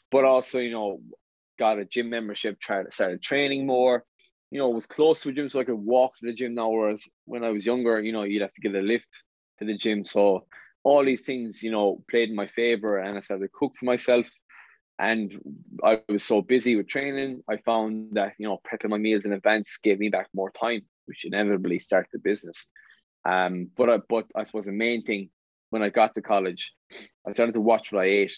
but 0.10 0.24
also 0.24 0.60
you 0.60 0.72
know 0.72 1.02
got 1.60 1.80
a 1.80 1.86
gym 1.86 2.10
membership, 2.10 2.60
tried 2.60 2.94
started 2.94 3.22
training 3.22 3.66
more. 3.66 4.04
You 4.52 4.60
know, 4.60 4.70
was 4.70 4.86
close 4.86 5.20
to 5.22 5.30
a 5.30 5.34
gym, 5.34 5.50
so 5.50 5.60
I 5.60 5.66
could 5.66 5.76
walk 5.76 6.14
to 6.18 6.28
the 6.28 6.34
gym 6.34 6.56
now. 6.56 6.70
Whereas 6.70 7.04
when 7.26 7.44
I 7.44 7.50
was 7.50 7.66
younger, 7.66 8.00
you 8.00 8.14
know, 8.14 8.24
you'd 8.24 8.42
have 8.42 8.54
to 8.54 8.62
get 8.62 8.76
a 8.76 8.80
lift 8.80 9.10
to 9.60 9.66
the 9.66 9.76
gym. 9.76 10.06
So 10.06 10.46
all 10.88 11.04
these 11.04 11.26
things, 11.26 11.62
you 11.62 11.70
know, 11.70 12.02
played 12.10 12.30
in 12.30 12.36
my 12.36 12.48
favor. 12.48 12.98
And 12.98 13.18
I 13.18 13.20
started 13.20 13.44
to 13.44 13.52
cook 13.54 13.74
for 13.76 13.84
myself. 13.84 14.30
And 14.98 15.38
I 15.84 16.00
was 16.08 16.24
so 16.24 16.42
busy 16.42 16.78
with 16.78 16.88
training, 16.88 17.44
I 17.50 17.58
found 17.58 18.14
that, 18.14 18.34
you 18.40 18.48
know, 18.48 18.60
prepping 18.66 18.90
my 18.90 18.98
meals 18.98 19.26
in 19.26 19.34
advance 19.34 19.78
gave 19.84 20.00
me 20.00 20.08
back 20.08 20.28
more 20.34 20.50
time, 20.50 20.82
which 21.06 21.26
inevitably 21.26 21.80
started 21.80 22.10
the 22.14 22.20
business. 22.20 22.68
Um, 23.26 23.70
but 23.76 23.90
I, 23.90 23.98
but 24.08 24.28
I 24.34 24.44
suppose 24.46 24.66
the 24.66 24.72
main 24.72 25.04
thing 25.04 25.30
when 25.72 25.84
I 25.84 25.90
got 25.90 26.16
to 26.16 26.22
college, 26.22 26.72
I 27.28 27.34
started 27.34 27.54
to 27.56 27.62
watch 27.62 27.92
what 27.92 28.04
I 28.04 28.06
ate. 28.06 28.38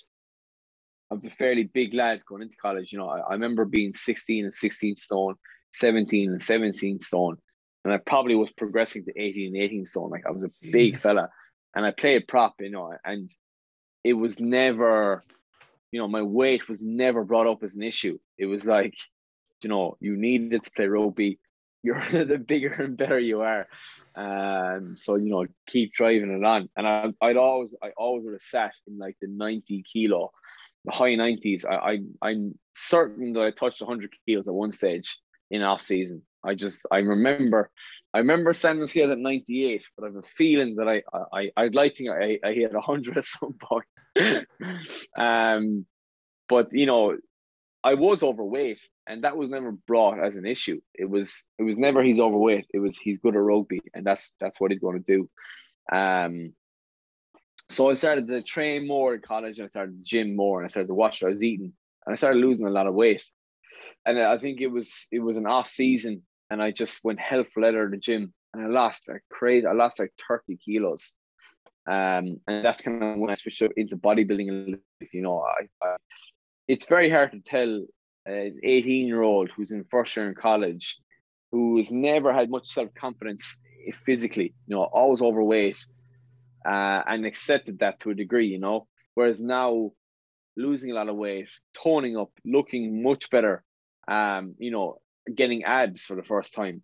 I 1.12 1.14
was 1.14 1.26
a 1.26 1.30
fairly 1.30 1.64
big 1.64 1.94
lad 1.94 2.22
going 2.28 2.42
into 2.42 2.58
college. 2.58 2.92
You 2.92 2.98
know, 2.98 3.10
I, 3.10 3.20
I 3.20 3.34
remember 3.34 3.64
being 3.64 3.94
16 3.94 4.44
and 4.44 4.54
16 4.54 4.96
stone, 4.96 5.36
17 5.74 6.32
and 6.32 6.42
17 6.42 7.00
stone. 7.00 7.38
And 7.86 7.94
I 7.94 7.98
probably 7.98 8.36
was 8.36 8.52
progressing 8.58 9.06
to 9.06 9.14
18 9.16 9.56
and 9.56 9.64
18 9.64 9.86
stone. 9.86 10.10
Like 10.10 10.26
I 10.28 10.32
was 10.32 10.44
a 10.44 10.50
Jesus. 10.64 10.72
big 10.74 10.98
fella 10.98 11.30
and 11.76 11.86
I 11.86 11.92
played 11.92 12.28
prop, 12.28 12.56
you 12.60 12.70
know, 12.70 12.94
and 13.04 13.30
it 14.04 14.14
was 14.14 14.40
never, 14.40 15.24
you 15.92 16.00
know, 16.00 16.08
my 16.08 16.22
weight 16.22 16.68
was 16.68 16.82
never 16.82 17.24
brought 17.24 17.48
up 17.48 17.64
as 17.64 17.76
an 17.76 17.84
issue. 17.84 18.18
It 18.38 18.46
was 18.46 18.66
like, 18.66 18.96
you 19.62 19.70
know, 19.70 19.98
you 20.00 20.16
needed 20.16 20.64
to 20.64 20.72
play 20.72 20.88
rugby. 20.88 21.40
You're 21.84 22.04
the 22.26 22.38
bigger 22.38 22.74
and 22.74 22.98
better 22.98 23.18
you 23.18 23.40
are. 23.40 23.66
Um, 24.14 24.98
so 24.98 25.16
you 25.16 25.30
know, 25.30 25.46
keep 25.66 25.94
driving 25.94 26.30
it 26.30 26.44
on. 26.44 26.68
And 26.76 26.86
I, 26.86 27.14
I'd 27.22 27.38
always, 27.38 27.74
I 27.82 27.92
always 27.96 28.26
would 28.26 28.34
have 28.34 28.42
sat 28.42 28.74
in 28.86 28.98
like 28.98 29.16
the 29.22 29.30
90 29.30 29.84
kilo, 29.84 30.32
the 30.84 30.92
high 30.92 31.16
90s. 31.16 31.64
I, 31.66 31.76
I 31.76 32.00
I'm 32.22 32.60
certain 32.74 33.32
that 33.34 33.44
I 33.44 33.52
touched 33.52 33.82
100 33.82 34.12
kilos 34.26 34.50
at 34.50 34.54
one 34.54 34.74
stage 34.74 35.18
in 35.52 35.62
off 35.62 35.82
season. 35.82 36.24
I 36.44 36.56
just, 36.56 36.86
I 36.92 37.00
remember 37.00 37.70
I 38.14 38.20
remember 38.20 38.54
standing 38.54 38.88
scales 38.88 39.12
at 39.12 39.20
98, 39.20 39.86
but 39.96 40.04
I 40.04 40.08
have 40.08 40.16
a 40.16 40.22
feeling 40.24 40.76
that 40.76 40.88
I 40.88 41.04
I 41.32 41.52
I'd 41.56 41.76
like 41.76 41.96
to 41.96 42.10
I, 42.10 42.40
I 42.44 42.54
hit 42.54 42.74
100 42.74 43.18
at 43.18 43.26
some 43.26 43.54
point. 43.54 43.86
um, 45.18 45.86
but 46.48 46.70
you 46.72 46.86
know, 46.86 47.18
I 47.84 47.94
was 47.94 48.24
overweight, 48.24 48.80
and 49.08 49.24
that 49.24 49.38
was 49.38 49.50
never 49.50 49.72
brought 49.72 50.20
as 50.20 50.38
an 50.38 50.46
issue. 50.46 50.82
It 50.96 51.10
was 51.10 51.44
it 51.60 51.64
was 51.64 51.78
never 51.78 52.04
he's 52.04 52.20
overweight. 52.20 52.66
It 52.74 52.80
was 52.80 52.98
he's 52.98 53.20
good 53.20 53.36
at 53.36 53.42
rugby, 53.42 53.82
and 53.94 54.06
that's 54.06 54.34
that's 54.40 54.60
what 54.60 54.72
he's 54.72 54.80
going 54.80 55.04
to 55.04 55.18
do. 55.18 55.30
Um, 55.96 56.54
so 57.70 57.92
I 57.92 57.94
started 57.94 58.28
to 58.28 58.42
train 58.42 58.88
more 58.88 59.14
in 59.14 59.22
college, 59.22 59.60
and 59.60 59.66
I 59.66 59.70
started 59.70 60.00
to 60.00 60.06
gym 60.06 60.36
more, 60.36 60.60
and 60.60 60.66
I 60.66 60.70
started 60.70 60.88
to 60.88 60.96
watch 60.96 61.22
what 61.22 61.30
I 61.30 61.34
was 61.34 61.44
eating, 61.44 61.74
and 62.06 62.14
I 62.14 62.16
started 62.16 62.40
losing 62.40 62.66
a 62.66 62.72
lot 62.72 62.88
of 62.88 62.96
weight. 62.96 63.24
And 64.04 64.20
I 64.20 64.40
think 64.40 64.62
it 64.62 64.68
was 64.68 65.08
it 65.12 65.20
was 65.20 65.38
an 65.38 65.46
off 65.46 65.70
season 65.70 66.24
and 66.50 66.62
I 66.62 66.72
just 66.72 67.04
went 67.04 67.20
hell 67.20 67.44
for 67.44 67.62
leather 67.62 67.86
in 67.86 67.92
the 67.92 67.98
gym 67.98 68.34
and 68.54 68.64
I 68.64 68.68
lost 68.68 69.10
like 69.10 69.22
crazy. 69.30 69.68
I 69.68 69.74
lost 69.74 70.00
like 70.00 70.14
30 70.28 70.58
kilos. 70.58 71.14
Um, 71.88 72.40
and 72.48 72.64
that's 72.64 72.82
kind 72.82 73.02
of 73.04 73.18
when 73.18 73.30
I 73.30 73.36
switched 73.36 73.64
into 73.78 73.98
bodybuilding. 73.98 74.80
You 75.12 75.22
know, 75.22 75.42
I, 75.42 75.68
I, 75.86 75.96
it's 76.68 76.86
very 76.86 77.10
hard 77.10 77.32
to 77.32 77.40
tell 77.40 77.86
an 78.26 78.60
18 78.64 79.08
year 79.08 79.22
old 79.22 79.50
who's 79.56 79.72
in 79.72 79.86
first 79.90 80.16
year 80.16 80.28
in 80.28 80.36
college, 80.36 81.00
who 81.52 81.78
has 81.78 81.92
never 81.92 82.34
had 82.34 82.50
much 82.50 82.68
self 82.68 82.94
confidence 82.94 83.60
physically, 84.06 84.54
you 84.68 84.76
know, 84.76 84.84
always 84.84 85.22
overweight, 85.22 85.84
uh, 86.66 87.02
and 87.08 87.26
accepted 87.26 87.80
that 87.80 88.00
to 88.02 88.12
a 88.12 88.16
degree, 88.16 88.48
you 88.48 88.60
know. 88.60 88.88
Whereas 89.16 89.40
now, 89.40 89.92
losing 90.58 90.92
a 90.92 90.94
lot 90.94 91.10
of 91.10 91.16
weight, 91.16 91.50
toning 91.74 92.18
up, 92.18 92.32
looking 92.46 93.02
much 93.02 93.30
better, 93.30 93.64
um, 94.08 94.56
you 94.60 94.72
know, 94.72 95.00
getting 95.36 95.64
abs 95.64 96.04
for 96.04 96.16
the 96.16 96.24
first 96.24 96.54
time 96.54 96.82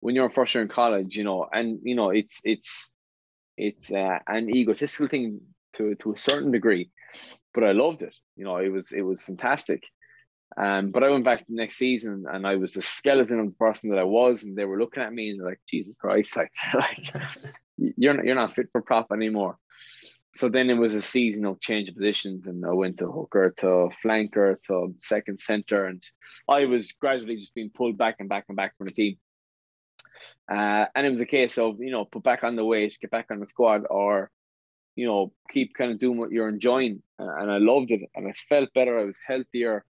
when 0.00 0.14
you're 0.14 0.30
first 0.30 0.54
year 0.54 0.62
in 0.62 0.68
college, 0.68 1.16
you 1.16 1.24
know, 1.24 1.48
and 1.52 1.80
you 1.82 1.94
know 1.94 2.10
it's 2.10 2.40
it's 2.44 2.90
it's 3.56 3.92
uh, 3.92 4.18
an 4.26 4.54
egotistical 4.54 5.08
thing 5.08 5.40
to 5.74 5.94
to 5.96 6.12
a 6.12 6.18
certain 6.18 6.50
degree, 6.50 6.90
but 7.54 7.64
I 7.64 7.72
loved 7.72 8.02
it. 8.02 8.14
You 8.36 8.44
know, 8.44 8.56
it 8.56 8.70
was 8.70 8.92
it 8.92 9.02
was 9.02 9.24
fantastic. 9.24 9.82
Um, 10.56 10.90
but 10.90 11.02
I 11.02 11.10
went 11.10 11.24
back 11.24 11.44
the 11.46 11.54
next 11.54 11.76
season 11.76 12.24
and 12.32 12.46
I 12.46 12.54
was 12.54 12.72
the 12.72 12.80
skeleton 12.80 13.40
of 13.40 13.46
the 13.46 13.52
person 13.52 13.90
that 13.90 13.98
I 13.98 14.04
was, 14.04 14.44
and 14.44 14.56
they 14.56 14.64
were 14.64 14.78
looking 14.78 15.02
at 15.02 15.12
me 15.12 15.30
and 15.30 15.42
like, 15.42 15.60
Jesus 15.68 15.96
Christ, 15.96 16.36
like, 16.36 16.52
like 16.72 17.14
you're 17.76 18.14
not, 18.14 18.24
you're 18.24 18.36
not 18.36 18.54
fit 18.54 18.68
for 18.70 18.80
prop 18.80 19.08
anymore 19.12 19.58
so 20.36 20.48
then 20.48 20.68
it 20.68 20.74
was 20.74 20.94
a 20.94 21.02
season 21.02 21.46
of 21.46 21.60
change 21.60 21.88
of 21.88 21.94
positions, 21.94 22.46
and 22.46 22.64
I 22.64 22.72
went 22.72 22.98
to 22.98 23.10
hooker, 23.10 23.54
to 23.58 23.90
flanker, 24.04 24.56
to 24.66 24.94
second 24.98 25.40
center, 25.40 25.86
and 25.86 26.02
I 26.48 26.66
was 26.66 26.92
gradually 26.92 27.36
just 27.36 27.54
being 27.54 27.70
pulled 27.70 27.96
back 27.96 28.16
and 28.18 28.28
back 28.28 28.44
and 28.48 28.56
back 28.56 28.76
from 28.76 28.86
the 28.88 28.92
team. 28.92 29.16
Uh, 30.50 30.86
and 30.94 31.06
it 31.06 31.10
was 31.10 31.20
a 31.20 31.26
case 31.26 31.58
of 31.58 31.80
you 31.80 31.90
know 31.90 32.04
put 32.04 32.22
back 32.22 32.44
on 32.44 32.56
the 32.56 32.64
weight, 32.64 32.96
get 33.00 33.10
back 33.10 33.26
on 33.30 33.40
the 33.40 33.46
squad, 33.46 33.84
or 33.88 34.30
you 34.94 35.06
know 35.06 35.32
keep 35.50 35.74
kind 35.74 35.90
of 35.90 35.98
doing 35.98 36.18
what 36.18 36.30
you're 36.30 36.48
enjoying. 36.48 37.02
And 37.18 37.50
I 37.50 37.58
loved 37.58 37.90
it, 37.90 38.02
and 38.14 38.28
I 38.28 38.32
felt 38.32 38.74
better. 38.74 39.00
I 39.00 39.04
was 39.04 39.18
healthier. 39.26 39.84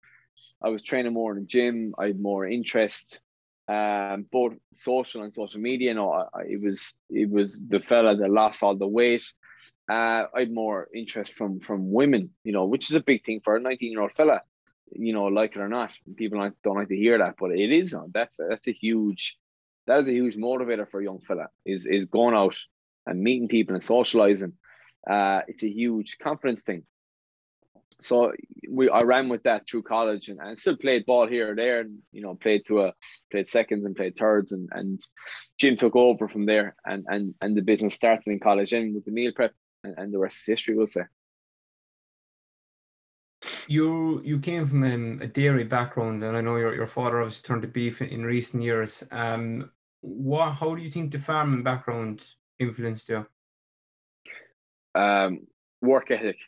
I 0.63 0.69
was 0.69 0.83
training 0.83 1.15
more 1.15 1.33
in 1.33 1.41
the 1.41 1.47
gym. 1.47 1.95
I 1.99 2.07
had 2.07 2.21
more 2.21 2.47
interest, 2.47 3.21
um, 3.69 4.27
both 4.31 4.55
social 4.75 5.23
and 5.23 5.35
social 5.35 5.61
media. 5.61 5.91
You 5.91 5.95
know, 5.95 6.13
I, 6.13 6.43
it 6.43 6.61
was 6.63 6.95
it 7.11 7.31
was 7.31 7.61
the 7.67 7.81
fella 7.81 8.17
that 8.17 8.31
lost 8.31 8.63
all 8.63 8.77
the 8.77 8.87
weight 8.87 9.25
uh, 9.89 10.25
I 10.35 10.41
had 10.41 10.53
more 10.53 10.89
interest 10.95 11.35
from 11.35 11.61
from 11.61 11.93
women, 11.93 12.31
you 12.45 12.53
know, 12.53 12.65
which 12.65 12.91
is 12.91 12.97
a 12.97 13.01
big 13.01 13.25
thing 13.25 13.41
for 13.45 13.57
a 13.57 13.61
19 13.61 13.91
year 13.93 14.01
old 14.01 14.13
fella, 14.13 14.43
you 14.93 15.13
know, 15.13 15.27
like 15.27 15.55
it 15.55 15.61
or 15.61 15.69
not. 15.69 15.93
People 16.17 16.51
don't 16.63 16.77
like 16.77 16.89
to 16.89 16.97
hear 16.97 17.19
that, 17.19 17.37
but 17.39 17.53
it 17.53 17.71
is. 17.73 17.95
That's 18.13 18.39
that's 18.49 18.69
a 18.69 18.73
huge, 18.73 19.39
that 19.87 19.99
is 20.01 20.09
a 20.09 20.13
huge 20.13 20.37
motivator 20.37 20.91
for 20.91 21.01
a 21.01 21.05
young 21.05 21.21
fella. 21.21 21.49
Is 21.65 21.87
is 21.87 22.07
going 22.07 22.35
out 22.35 22.57
and 23.07 23.21
meeting 23.21 23.49
people 23.49 23.75
and 23.75 23.85
socializing. 23.85 24.55
Uh, 25.09 25.43
it's 25.47 25.63
a 25.63 25.71
huge 25.71 26.19
confidence 26.19 26.65
thing. 26.65 26.83
so 28.01 28.33
we 28.69 28.91
I 28.91 29.03
ran 29.03 29.29
with 29.29 29.45
that 29.45 29.69
through 29.69 29.83
college 29.83 30.29
and, 30.29 30.41
and 30.41 30.59
still 30.59 30.77
played 30.77 31.07
ball 31.07 31.27
here 31.29 31.53
or 31.53 31.57
there 31.57 31.81
and 31.81 31.99
you 32.13 32.23
know 32.23 32.35
played 32.35 32.67
to 32.67 32.83
a 32.83 32.93
played 33.31 33.49
seconds 33.49 33.85
and 33.87 33.97
played 33.97 34.17
thirds 34.17 34.53
and 34.53 34.69
and 34.73 35.01
gym 35.59 35.77
took 35.77 35.97
over 35.97 36.29
from 36.29 36.47
there 36.47 36.75
and 36.85 37.05
and 37.09 37.35
and 37.41 37.57
the 37.57 37.63
business 37.63 37.95
started 37.95 38.27
in 38.27 38.41
college 38.41 38.73
and 38.73 38.95
with 38.95 39.05
the 39.05 39.13
meal 39.13 39.33
prep 39.35 39.55
and, 39.87 39.99
and 39.99 40.13
the 40.13 40.19
rest 40.19 40.39
is 40.41 40.47
history 40.47 40.75
we'll 40.75 40.87
say. 40.87 41.03
You 43.69 44.23
you 44.25 44.39
came 44.41 44.67
from 44.67 44.83
um, 44.83 45.21
a 45.23 45.27
dairy 45.27 45.65
background 45.65 46.25
and 46.25 46.37
I 46.37 46.41
know 46.41 46.57
your, 46.57 46.75
your 46.75 46.87
father 46.87 47.23
has 47.23 47.41
turned 47.41 47.63
to 47.63 47.69
beef 47.69 48.03
in, 48.03 48.09
in 48.09 48.25
recent 48.25 48.63
years. 48.63 49.05
Um 49.11 49.71
what 50.01 50.53
how 50.53 50.75
do 50.75 50.83
you 50.83 50.91
think 50.91 51.11
the 51.11 51.19
farming 51.19 51.63
background 51.63 52.23
influenced 52.59 53.09
you? 53.09 53.27
Um 54.95 55.47
work 55.81 56.11
ethic 56.11 56.39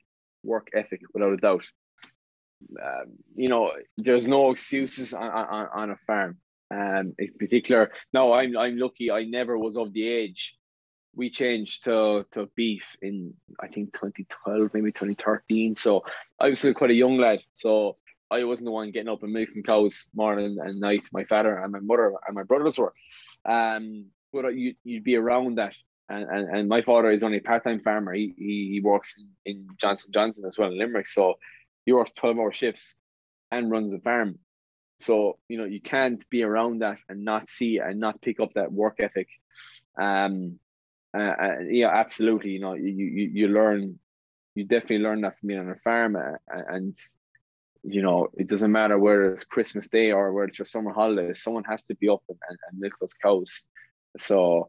work 0.43 0.68
ethic 0.74 1.01
without 1.14 1.32
a 1.32 1.36
doubt. 1.36 1.64
Um, 2.82 3.12
you 3.36 3.49
know, 3.49 3.70
there's 3.97 4.26
no 4.26 4.51
excuses 4.51 5.14
on, 5.14 5.30
on, 5.30 5.68
on 5.72 5.91
a 5.91 5.97
farm. 5.97 6.39
Um, 6.70 7.14
in 7.18 7.32
particular, 7.39 7.93
no, 8.12 8.32
I'm 8.32 8.57
I'm 8.57 8.76
lucky. 8.76 9.11
I 9.11 9.24
never 9.24 9.57
was 9.57 9.76
of 9.76 9.93
the 9.93 10.07
age. 10.07 10.57
We 11.14 11.30
changed 11.30 11.84
to 11.84 12.26
to 12.32 12.48
beef 12.54 12.96
in 13.02 13.34
I 13.61 13.68
think 13.68 13.92
2012, 13.92 14.70
maybe 14.74 14.92
2013. 14.92 15.76
So 15.76 16.04
I 16.38 16.48
was 16.48 16.59
still 16.59 16.74
quite 16.74 16.90
a 16.90 16.94
young 16.94 17.18
lad. 17.18 17.40
So 17.54 17.96
I 18.30 18.44
wasn't 18.44 18.66
the 18.66 18.72
one 18.72 18.90
getting 18.90 19.09
up 19.09 19.22
and 19.22 19.32
milking 19.32 19.62
cows 19.62 20.06
morning 20.14 20.59
and 20.61 20.80
night. 20.80 21.06
My 21.12 21.24
father 21.24 21.56
and 21.56 21.72
my 21.72 21.80
mother 21.80 22.12
and 22.26 22.34
my 22.34 22.42
brothers 22.44 22.78
were. 22.78 22.92
Um, 23.44 24.06
but 24.32 24.54
you 24.54 24.74
you'd 24.84 25.04
be 25.04 25.16
around 25.16 25.56
that 25.56 25.74
and, 26.09 26.28
and, 26.28 26.56
and 26.56 26.68
my 26.68 26.82
father 26.82 27.11
is 27.11 27.22
only 27.22 27.38
a 27.38 27.42
part-time 27.42 27.80
farmer. 27.80 28.12
He, 28.12 28.34
he, 28.36 28.70
he 28.72 28.80
works 28.82 29.14
in, 29.44 29.66
Johnson 29.76 30.11
Johnson 30.12 30.44
as 30.46 30.56
well 30.56 30.70
in 30.70 30.78
Limerick. 30.78 31.06
So 31.06 31.34
he 31.84 31.92
works 31.92 32.12
12 32.12 32.38
hour 32.38 32.52
shifts 32.52 32.96
and 33.50 33.70
runs 33.70 33.92
a 33.92 33.98
farm. 33.98 34.38
So, 34.98 35.38
you 35.48 35.59
know, 35.59 35.64
you 35.64 35.80
can't 35.80 36.28
be 36.30 36.42
around 36.42 36.80
that 36.80 36.98
and 37.09 37.24
not 37.24 37.48
see 37.48 37.78
and 37.78 38.00
not 38.00 38.20
pick 38.22 38.40
up 38.40 38.54
that 38.54 38.72
work 38.72 38.96
ethic. 38.98 39.28
Um, 40.00 40.59
uh, 41.18 41.34
uh, 41.40 41.58
yeah, 41.68 41.88
absolutely. 41.88 42.50
You 42.50 42.60
know, 42.60 42.74
you, 42.74 42.88
you, 42.88 43.30
you 43.32 43.48
learn, 43.48 43.98
you 44.54 44.64
definitely 44.64 44.98
learn 45.00 45.20
that 45.22 45.38
from 45.38 45.48
being 45.48 45.60
on 45.60 45.70
a 45.70 45.76
farm 45.76 46.16
uh, 46.16 46.36
and, 46.68 46.96
you 47.82 48.02
know, 48.02 48.28
it 48.36 48.48
doesn't 48.48 48.72
matter 48.72 48.98
whether 48.98 49.32
it's 49.32 49.44
Christmas 49.44 49.88
Day 49.88 50.12
or 50.12 50.32
whether 50.32 50.48
it's 50.48 50.58
your 50.58 50.66
summer 50.66 50.92
holidays, 50.92 51.42
someone 51.42 51.64
has 51.64 51.84
to 51.84 51.94
be 51.96 52.08
up 52.08 52.22
and, 52.28 52.38
and, 52.48 52.58
and 52.70 52.80
milk 52.80 52.94
those 53.00 53.14
cows. 53.14 53.64
So, 54.18 54.68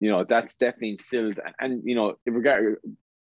you 0.00 0.10
know 0.10 0.24
that's 0.24 0.56
definitely 0.56 0.90
instilled 0.90 1.38
and 1.60 1.82
you 1.84 1.94
know 1.94 2.16
in 2.26 2.34
regard 2.34 2.76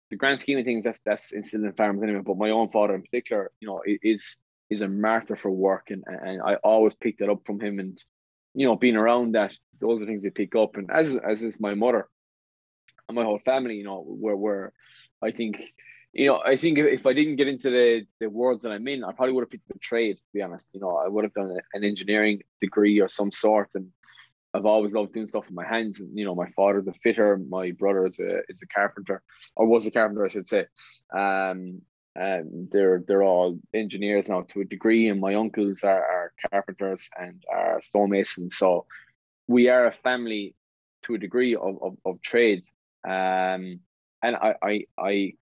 the 0.10 0.16
grand 0.16 0.40
scheme 0.40 0.58
of 0.58 0.66
things 0.66 0.84
that's 0.84 1.02
that's 1.06 1.32
instilled 1.32 1.64
in 1.64 1.74
farmers 1.74 2.04
anyway 2.04 2.22
but 2.26 2.38
my 2.38 2.50
own 2.50 2.70
father 2.70 2.96
in 2.96 3.02
particular 3.02 3.52
you 3.60 3.68
know 3.68 3.82
is 3.86 4.38
is 4.70 4.82
a 4.82 4.88
martyr 4.88 5.36
for 5.36 5.52
work 5.52 5.90
and 5.90 6.04
and 6.08 6.42
i 6.42 6.56
always 6.56 6.94
picked 6.96 7.22
it 7.22 7.30
up 7.30 7.42
from 7.46 7.60
him 7.60 7.80
and 7.80 8.04
you 8.54 8.66
know 8.66 8.76
being 8.76 8.96
around 8.96 9.34
that 9.34 9.54
those 9.80 10.02
are 10.02 10.06
things 10.06 10.24
they 10.24 10.30
pick 10.30 10.56
up 10.56 10.78
and 10.78 10.90
as 10.92 11.18
as 11.18 11.44
is 11.44 11.60
my 11.60 11.74
mother 11.74 12.08
and 13.08 13.16
my 13.16 13.24
whole 13.24 13.40
family 13.40 13.76
you 13.76 13.84
know 13.84 14.02
where 14.02 14.36
where 14.36 14.74
i 15.22 15.32
think 15.32 15.60
you 16.14 16.28
know 16.28 16.42
i 16.46 16.56
think 16.56 16.78
if, 16.78 17.06
i 17.06 17.14
didn't 17.14 17.36
get 17.36 17.48
into 17.48 17.70
the 17.70 18.06
the 18.20 18.30
world 18.30 18.62
that 18.62 18.72
i'm 18.72 18.88
in 18.88 19.04
i 19.04 19.12
probably 19.12 19.34
would 19.34 19.44
have 19.44 19.50
picked 19.50 19.70
a 19.76 19.80
trade 19.80 20.16
to 20.16 20.22
be 20.34 20.42
honest 20.42 20.70
you 20.74 20.80
know 20.80 20.98
i 20.98 21.08
would 21.08 21.24
have 21.24 21.34
done 21.34 21.58
an 21.74 21.84
engineering 21.84 22.42
degree 22.62 23.00
or 23.00 23.10
some 23.10 23.32
sort 23.32 23.70
and 23.76 23.88
I've 24.54 24.66
always 24.66 24.94
loved 24.94 25.14
doing 25.14 25.28
stuff 25.28 25.46
with 25.46 25.56
my 25.56 25.66
hands. 25.66 26.00
And, 26.00 26.18
you 26.18 26.26
know, 26.26 26.34
my 26.34 26.48
father's 26.56 26.88
a 26.88 26.94
fitter, 26.94 27.38
my 27.38 27.72
brother 27.72 28.08
is 28.08 28.20
a 28.20 28.40
is 28.50 28.62
a 28.62 28.68
carpenter, 28.68 29.22
or 29.56 29.68
was 29.68 29.86
a 29.86 29.92
carpenter, 29.92 30.26
I 30.26 30.30
should 30.30 30.48
say. 30.48 30.66
Um, 31.14 31.82
and 32.16 32.70
they're 32.72 33.04
they're 33.08 33.24
all 33.24 33.60
engineers 33.74 34.30
now 34.30 34.42
to 34.42 34.62
a 34.62 34.66
degree, 34.66 35.10
and 35.10 35.22
my 35.22 35.36
uncles 35.36 35.84
are, 35.84 36.04
are 36.04 36.34
carpenters 36.50 37.08
and 37.20 37.44
are 37.54 37.80
stonemasons. 37.80 38.58
So 38.58 38.88
we 39.48 39.70
are 39.70 39.86
a 39.86 39.92
family 39.92 40.56
to 41.04 41.14
a 41.14 41.20
degree 41.20 41.56
of 41.56 41.78
of, 41.82 41.98
of 42.06 42.22
trade. 42.22 42.64
Um, 43.08 43.80
and 44.22 44.36
I 44.36 44.56
I 44.62 44.86
I 44.98 45.34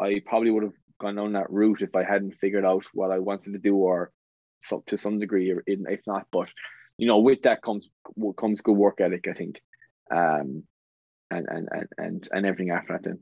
I 0.00 0.22
probably 0.24 0.50
would 0.50 0.62
have 0.62 0.72
gone 0.98 1.16
down 1.16 1.32
that 1.34 1.50
route 1.50 1.82
if 1.82 1.94
I 1.94 2.02
hadn't 2.02 2.38
figured 2.40 2.64
out 2.64 2.84
what 2.94 3.10
I 3.10 3.18
wanted 3.18 3.52
to 3.52 3.58
do, 3.58 3.76
or 3.76 4.10
so 4.58 4.82
to 4.86 4.96
some 4.96 5.18
degree, 5.18 5.50
or 5.50 5.62
if 5.66 6.00
not. 6.06 6.26
But 6.32 6.48
you 6.96 7.06
know, 7.06 7.18
with 7.18 7.42
that 7.42 7.62
comes 7.62 7.90
comes 8.38 8.62
good 8.62 8.76
work 8.76 9.00
ethic, 9.00 9.26
I 9.28 9.34
think, 9.34 9.60
um, 10.10 10.62
and 11.30 11.46
and 11.48 11.68
and 11.98 12.28
and, 12.32 12.46
everything 12.46 12.70
after 12.70 12.94
that. 12.94 13.02
Then 13.02 13.18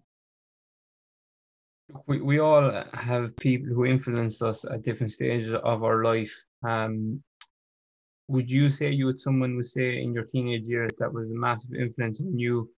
we 2.07 2.21
we 2.21 2.39
all 2.39 2.85
have 2.95 3.37
people 3.37 3.75
who 3.75 3.85
influence 3.85 4.43
us 4.43 4.65
at 4.65 4.85
different 4.85 5.13
stages 5.13 5.53
of 5.53 5.83
our 5.83 6.05
life. 6.05 6.35
Um, 6.63 7.21
would 8.29 8.49
you 8.49 8.69
say 8.69 8.91
you 8.91 9.07
would 9.07 9.21
someone 9.21 9.57
would 9.57 9.67
say 9.67 10.03
in 10.03 10.13
your 10.13 10.25
teenage 10.25 10.69
years 10.69 10.93
that 10.99 11.13
was 11.13 11.31
a 11.31 11.35
massive 11.35 11.75
influence 11.75 12.21
on 12.21 12.39
you 12.39 12.71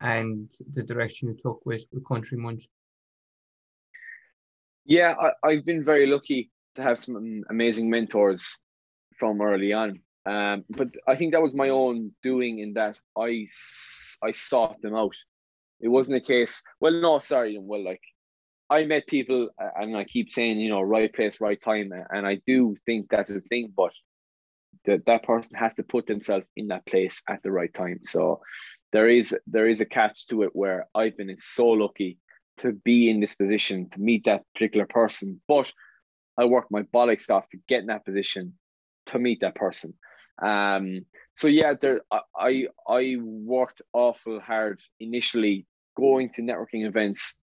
and 0.00 0.50
the 0.72 0.82
direction 0.82 1.28
you 1.28 1.36
took 1.42 1.64
with, 1.66 1.84
with 1.92 2.06
Country 2.06 2.38
Munch? 2.38 2.68
Yeah, 4.84 5.14
I, 5.20 5.48
I've 5.48 5.64
been 5.64 5.82
very 5.82 6.06
lucky 6.06 6.50
to 6.76 6.82
have 6.82 6.98
some 6.98 7.42
amazing 7.50 7.90
mentors 7.90 8.58
from 9.16 9.40
early 9.40 9.72
on. 9.72 10.00
Um, 10.26 10.64
but 10.70 10.88
I 11.06 11.16
think 11.16 11.32
that 11.32 11.42
was 11.42 11.54
my 11.54 11.68
own 11.68 12.12
doing 12.22 12.58
in 12.58 12.74
that 12.74 12.96
I 13.16 13.46
I 14.22 14.32
sought 14.32 14.80
them 14.82 14.94
out. 14.94 15.14
It 15.80 15.88
wasn't 15.88 16.16
a 16.22 16.26
case. 16.26 16.62
Well, 16.80 16.92
no, 17.00 17.18
sorry. 17.20 17.58
Well, 17.60 17.84
like 17.84 18.02
I 18.68 18.84
met 18.84 19.06
people, 19.06 19.50
and 19.76 19.96
I 19.96 20.04
keep 20.04 20.32
saying, 20.32 20.58
you 20.58 20.68
know, 20.70 20.82
right 20.82 21.12
place, 21.12 21.40
right 21.40 21.60
time, 21.60 21.92
and 22.10 22.26
I 22.26 22.40
do 22.46 22.76
think 22.86 23.08
that's 23.08 23.30
a 23.30 23.40
thing. 23.40 23.72
But 23.76 23.92
that 24.86 25.06
that 25.06 25.22
person 25.22 25.54
has 25.56 25.74
to 25.76 25.82
put 25.82 26.06
themselves 26.06 26.46
in 26.56 26.68
that 26.68 26.86
place 26.86 27.22
at 27.28 27.42
the 27.42 27.52
right 27.52 27.72
time. 27.72 28.00
So 28.02 28.40
there 28.92 29.08
is 29.08 29.36
there 29.46 29.68
is 29.68 29.80
a 29.80 29.86
catch 29.86 30.26
to 30.28 30.42
it 30.42 30.50
where 30.54 30.86
I've 30.94 31.16
been 31.16 31.34
so 31.38 31.68
lucky 31.68 32.18
to 32.58 32.72
be 32.72 33.10
in 33.10 33.20
this 33.20 33.34
position 33.34 33.90
to 33.90 34.00
meet 34.00 34.24
that 34.24 34.42
particular 34.54 34.86
person, 34.86 35.40
but 35.46 35.70
I 36.38 36.44
worked 36.44 36.70
my 36.70 36.82
bollocks 36.82 37.30
off 37.30 37.48
to 37.50 37.58
get 37.68 37.80
in 37.80 37.86
that 37.86 38.04
position 38.04 38.54
to 39.06 39.18
meet 39.18 39.40
that 39.40 39.54
person. 39.54 39.94
Um, 40.40 41.06
so 41.34 41.48
yeah, 41.48 41.74
there 41.80 42.00
I 42.38 42.66
I 42.88 43.16
worked 43.20 43.82
awful 43.92 44.40
hard 44.40 44.80
initially 45.00 45.66
going 45.96 46.30
to 46.34 46.42
networking 46.42 46.86
events, 46.86 47.38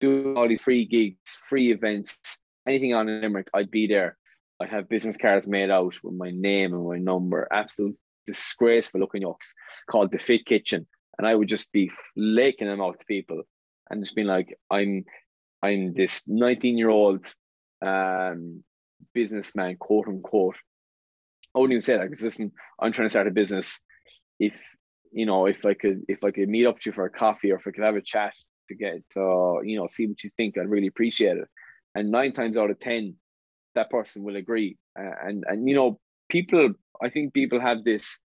doing 0.00 0.36
all 0.36 0.48
these 0.48 0.62
free 0.62 0.84
gigs, 0.84 1.18
free 1.48 1.72
events, 1.72 2.18
anything 2.66 2.94
on 2.94 3.06
Limerick, 3.06 3.48
I'd 3.54 3.70
be 3.70 3.86
there. 3.86 4.16
I'd 4.60 4.70
have 4.70 4.88
business 4.88 5.16
cards 5.16 5.48
made 5.48 5.70
out 5.70 5.96
with 6.02 6.14
my 6.14 6.30
name 6.30 6.74
and 6.74 6.86
my 6.86 6.98
number, 6.98 7.48
absolute 7.50 7.96
disgraceful 8.26 9.00
looking 9.00 9.22
yucks 9.22 9.52
called 9.90 10.10
the 10.10 10.18
Fit 10.18 10.46
Kitchen. 10.46 10.86
And 11.18 11.26
I 11.26 11.34
would 11.34 11.48
just 11.48 11.72
be 11.72 11.90
flaking 12.14 12.66
them 12.66 12.80
out 12.80 12.98
to 12.98 13.04
people 13.06 13.42
and 13.90 14.02
just 14.02 14.14
being 14.14 14.26
like, 14.26 14.58
I'm 14.70 15.04
I'm 15.62 15.94
this 15.94 16.24
19 16.26 16.76
year 16.76 16.90
old 16.90 17.26
um, 17.84 18.64
businessman, 19.14 19.76
quote 19.76 20.08
unquote, 20.08 20.56
I 21.54 21.58
wouldn't 21.58 21.72
even 21.72 21.82
say 21.82 21.96
that 21.96 22.04
because 22.04 22.22
listen, 22.22 22.52
I'm 22.80 22.92
trying 22.92 23.06
to 23.06 23.10
start 23.10 23.28
a 23.28 23.30
business. 23.30 23.80
If 24.38 24.60
you 25.12 25.26
know, 25.26 25.46
if 25.46 25.64
I 25.64 25.74
could, 25.74 26.02
if 26.08 26.24
I 26.24 26.32
could 26.32 26.48
meet 26.48 26.66
up 26.66 26.74
with 26.74 26.86
you 26.86 26.92
for 26.92 27.06
a 27.06 27.10
coffee, 27.10 27.52
or 27.52 27.56
if 27.56 27.66
I 27.66 27.70
could 27.70 27.84
have 27.84 27.94
a 27.94 28.02
chat 28.02 28.34
to 28.68 28.74
get, 28.74 29.02
uh, 29.16 29.60
you 29.60 29.76
know, 29.76 29.86
see 29.86 30.06
what 30.06 30.22
you 30.24 30.30
think, 30.36 30.58
I'd 30.58 30.68
really 30.68 30.88
appreciate 30.88 31.36
it. 31.36 31.48
And 31.94 32.10
nine 32.10 32.32
times 32.32 32.56
out 32.56 32.70
of 32.70 32.80
ten, 32.80 33.14
that 33.76 33.90
person 33.90 34.24
will 34.24 34.36
agree. 34.36 34.76
Uh, 34.98 35.12
and 35.24 35.44
and 35.46 35.68
you 35.68 35.76
know, 35.76 36.00
people, 36.28 36.74
I 37.02 37.10
think 37.10 37.34
people 37.34 37.60
have 37.60 37.84
this 37.84 38.18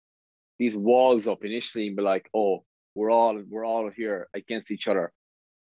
these 0.58 0.76
walls 0.76 1.28
up 1.28 1.44
initially 1.44 1.88
and 1.88 1.96
be 1.96 2.02
like, 2.02 2.28
oh, 2.34 2.64
we're 2.94 3.10
all 3.10 3.42
we're 3.48 3.66
all 3.66 3.90
here 3.90 4.28
against 4.34 4.70
each 4.70 4.88
other, 4.88 5.12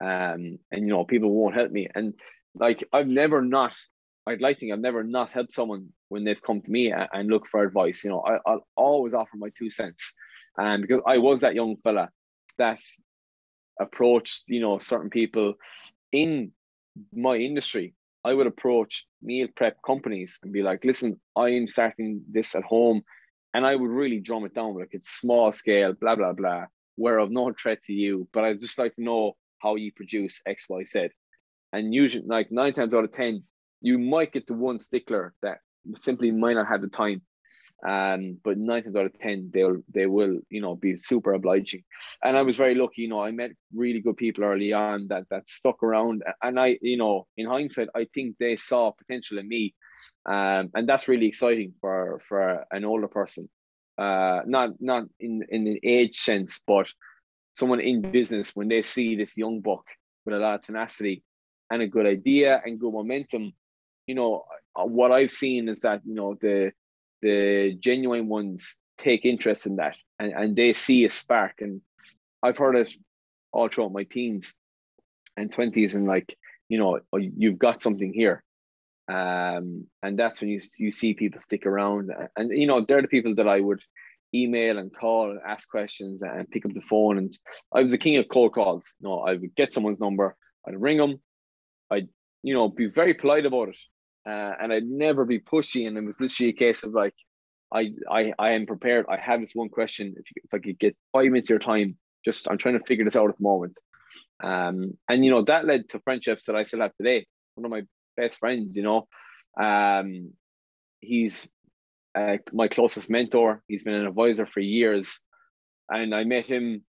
um, 0.03 0.59
and 0.70 0.82
you 0.82 0.88
know, 0.88 1.05
people 1.05 1.30
won't 1.30 1.55
help 1.55 1.70
me. 1.70 1.88
And 1.94 2.14
like, 2.55 2.84
I've 2.92 3.09
never 3.09 3.42
not 3.42 3.74
I'd 4.26 4.40
like 4.40 4.57
to 4.57 4.61
think 4.61 4.72
I've 4.72 4.80
never 4.80 5.03
not 5.03 5.30
helped 5.30 5.53
someone 5.53 5.88
when 6.09 6.24
they've 6.24 6.42
come 6.42 6.61
to 6.61 6.70
me 6.70 6.92
and, 6.92 7.09
and 7.12 7.28
look 7.28 7.46
for 7.46 7.62
advice. 7.62 8.05
You 8.05 8.11
know, 8.11 8.20
I, 8.20 8.38
will 8.46 8.66
always 8.76 9.14
offer 9.14 9.36
my 9.36 9.50
two 9.59 9.68
cents. 9.68 10.14
And 10.57 10.82
because 10.82 11.03
I 11.07 11.18
was 11.18 11.40
that 11.40 11.55
young 11.55 11.76
fella 11.82 12.11
that 12.59 12.80
approached, 13.80 14.44
you 14.48 14.61
know, 14.61 14.78
certain 14.78 15.11
people 15.11 15.55
in 16.12 16.53
my 17.12 17.36
industry, 17.36 17.94
I 18.25 18.35
would 18.35 18.47
approach 18.47 19.07
meal 19.20 19.49
prep 19.57 19.77
companies 19.85 20.39
and 20.43 20.53
be 20.53 20.62
like, 20.62 20.85
listen, 20.85 21.20
I'm 21.37 21.66
starting 21.66 22.23
this 22.31 22.55
at 22.55 22.62
home. 22.62 23.03
And 23.55 23.66
I 23.66 23.77
would 23.77 23.91
really 23.91 24.20
drum 24.20 24.45
it 24.45 24.55
down 24.55 24.79
like 24.79 24.91
it's 24.93 25.11
small 25.11 25.53
scale, 25.53 25.93
blah, 25.93 26.16
blah, 26.16 26.33
blah, 26.33 26.66
where 26.97 27.18
of 27.18 27.31
no 27.31 27.53
threat 27.53 27.83
to 27.85 27.93
you, 27.93 28.29
but 28.33 28.45
I 28.45 28.55
just 28.55 28.79
like 28.79 28.95
to 28.97 29.03
know 29.03 29.35
how 29.59 29.75
you 29.75 29.93
produce 29.93 30.41
X, 30.47 30.66
Y, 30.68 30.85
Z. 30.85 31.09
And 31.73 31.93
usually, 31.95 32.25
like 32.27 32.51
nine 32.51 32.73
times 32.73 32.95
out 32.95 33.05
of 33.05 33.12
10, 33.12 33.43
you 33.81 33.99
might 33.99 34.33
get 34.33 34.47
the 34.47 34.55
one 34.55 34.79
stickler 34.79 35.35
that 35.43 35.59
simply 35.97 36.31
might 36.31 36.55
not 36.55 36.68
have 36.68 36.81
the 36.81 36.89
time. 36.89 37.23
Um, 37.87 38.39
but 38.45 38.59
nine 38.59 38.85
times 38.85 38.95
out 38.97 39.07
of 39.07 39.18
ten, 39.18 39.51
they'll 39.53 39.83
they 39.93 40.07
will 40.07 40.39
you 40.51 40.61
know 40.61 40.76
be 40.76 40.97
super 40.97 41.33
obliging, 41.33 41.83
and 42.22 42.37
I 42.37 42.43
was 42.43 42.57
very 42.57 42.76
lucky. 42.76 43.03
You 43.03 43.09
know, 43.09 43.22
I 43.22 43.33
met 43.33 43.51
really 43.74 44.01
good 44.01 44.16
people 44.16 44.45
early 44.45 44.72
on 44.72 45.09
that 45.09 45.28
that 45.30 45.49
stuck 45.49 45.83
around, 45.83 46.22
and 46.43 46.61
I 46.61 46.78
you 46.80 46.97
know 46.97 47.26
in 47.37 47.47
hindsight, 47.47 47.89
I 47.95 48.07
think 48.14 48.37
they 48.39 48.57
saw 48.57 48.93
potential 48.93 49.39
in 49.39 49.49
me, 49.49 49.74
um, 50.26 50.70
and 50.74 50.89
that's 50.89 51.09
really 51.09 51.26
exciting 51.26 51.74
for 51.80 52.20
for 52.20 52.64
an 52.70 52.85
older 52.85 53.09
person, 53.09 53.49
uh, 53.99 54.43
not 54.47 54.70
not 54.80 55.05
in 55.18 55.43
in 55.49 55.66
an 55.66 55.78
age 55.83 56.16
sense, 56.16 56.61
but 56.64 56.87
someone 57.55 57.80
in 57.80 58.01
business 58.01 58.55
when 58.55 58.68
they 58.68 58.83
see 58.83 59.16
this 59.16 59.37
young 59.37 59.61
buck 59.61 59.85
with 60.24 60.37
a 60.37 60.39
lot 60.39 60.55
of 60.55 60.62
tenacity 60.62 61.24
and 61.70 61.83
a 61.83 61.89
good 61.89 62.07
idea 62.07 62.62
and 62.64 62.78
good 62.78 62.93
momentum, 62.93 63.53
you 64.07 64.14
know 64.14 64.45
what 64.76 65.11
I've 65.11 65.33
seen 65.33 65.68
is 65.68 65.80
that 65.80 66.01
you 66.05 66.14
know 66.14 66.37
the 66.41 66.72
the 67.23 67.77
genuine 67.81 68.29
ones 68.29 68.77
take 68.99 69.25
interest 69.25 69.66
in 69.66 69.77
that 69.77 69.97
and, 70.18 70.33
and 70.33 70.57
they 70.57 70.73
see 70.73 71.05
a 71.05 71.11
spark. 71.11 71.61
And 71.61 71.81
I've 72.43 72.59
heard 72.59 72.77
it 72.77 72.93
all 73.53 73.68
throughout 73.68 73.93
my 73.93 74.05
teens 74.05 74.55
and 75.37 75.51
20s 75.51 75.95
and 75.95 76.07
like, 76.07 76.37
you 76.68 76.79
know, 76.79 77.01
oh, 77.12 77.18
you've 77.18 77.59
got 77.59 77.83
something 77.83 78.12
here. 78.12 78.43
Um, 79.09 79.87
and 80.03 80.18
that's 80.18 80.41
when 80.41 80.51
you 80.51 80.61
you 80.79 80.93
see 80.93 81.14
people 81.14 81.41
stick 81.41 81.66
around. 81.66 82.11
And, 82.37 82.51
you 82.51 82.66
know, 82.66 82.85
they're 82.85 83.03
the 83.03 83.09
people 83.09 83.35
that 83.37 83.49
I 83.49 83.61
would 83.61 83.81
email 84.35 84.79
and 84.79 84.95
call 84.95 85.31
and 85.31 85.41
ask 85.47 85.68
questions 85.68 86.23
and 86.23 86.51
pick 86.51 86.64
up 86.64 86.73
the 86.73 86.81
phone. 86.81 87.18
And 87.18 87.39
I 87.73 87.83
was 87.83 87.93
the 87.93 87.99
king 87.99 88.16
of 88.16 88.29
cold 88.29 88.55
calls. 88.55 88.95
You 89.01 89.09
know, 89.09 89.20
I 89.20 89.33
would 89.33 89.55
get 89.55 89.73
someone's 89.73 90.01
number, 90.01 90.37
I'd 90.66 90.81
ring 90.81 90.99
them, 90.99 91.20
I'd, 91.91 92.09
you 92.43 92.55
know, 92.55 92.68
be 92.68 92.87
very 92.87 93.14
polite 93.14 93.45
about 93.45 93.70
it 93.70 93.77
uh, 94.27 94.53
and 94.61 94.73
I'd 94.73 94.85
never 94.85 95.25
be 95.25 95.41
pushy. 95.41 95.87
And 95.87 95.97
it 95.97 96.05
was 96.05 96.20
literally 96.20 96.51
a 96.51 96.55
case 96.55 96.83
of 96.83 96.93
like, 96.93 97.14
I 97.73 97.93
I 98.11 98.33
I 98.39 98.51
am 98.53 98.66
prepared. 98.66 99.07
I 99.09 99.16
have 99.16 99.41
this 99.41 99.55
one 99.55 99.68
question. 99.68 100.14
If 100.16 100.25
you, 100.31 100.43
if 100.45 100.55
I 100.55 100.59
could 100.59 100.79
get 100.79 100.97
five 101.12 101.27
minutes 101.27 101.49
of 101.49 101.55
your 101.55 101.59
time, 101.59 101.97
just 102.25 102.49
I'm 102.51 102.59
trying 102.59 102.79
to 102.79 102.85
figure 102.85 103.05
this 103.05 103.16
out 103.16 103.31
at 103.31 103.37
the 103.37 103.43
moment. 103.43 103.79
Um, 104.43 104.99
and 105.09 105.25
you 105.25 105.31
know 105.31 105.43
that 105.45 105.64
led 105.64 105.89
to 105.91 106.01
friendships 106.01 106.47
that 106.47 106.57
I 106.57 106.64
still 106.64 106.81
have 106.81 106.95
today. 106.97 107.27
One 107.55 107.64
of 107.64 107.70
my 107.70 107.83
best 108.16 108.39
friends, 108.39 108.77
you 108.77 108.83
know, 108.83 109.07
um, 109.61 110.33
he's 111.01 111.49
uh, 112.14 112.37
my 112.53 112.68
closest 112.68 113.11
mentor. 113.11 113.62
He's 113.68 113.85
been 113.85 113.95
an 113.95 114.07
advisor 114.07 114.47
for 114.47 114.61
years, 114.61 115.20
and 115.89 116.14
I 116.14 116.25
met 116.25 116.47
him. 116.47 116.85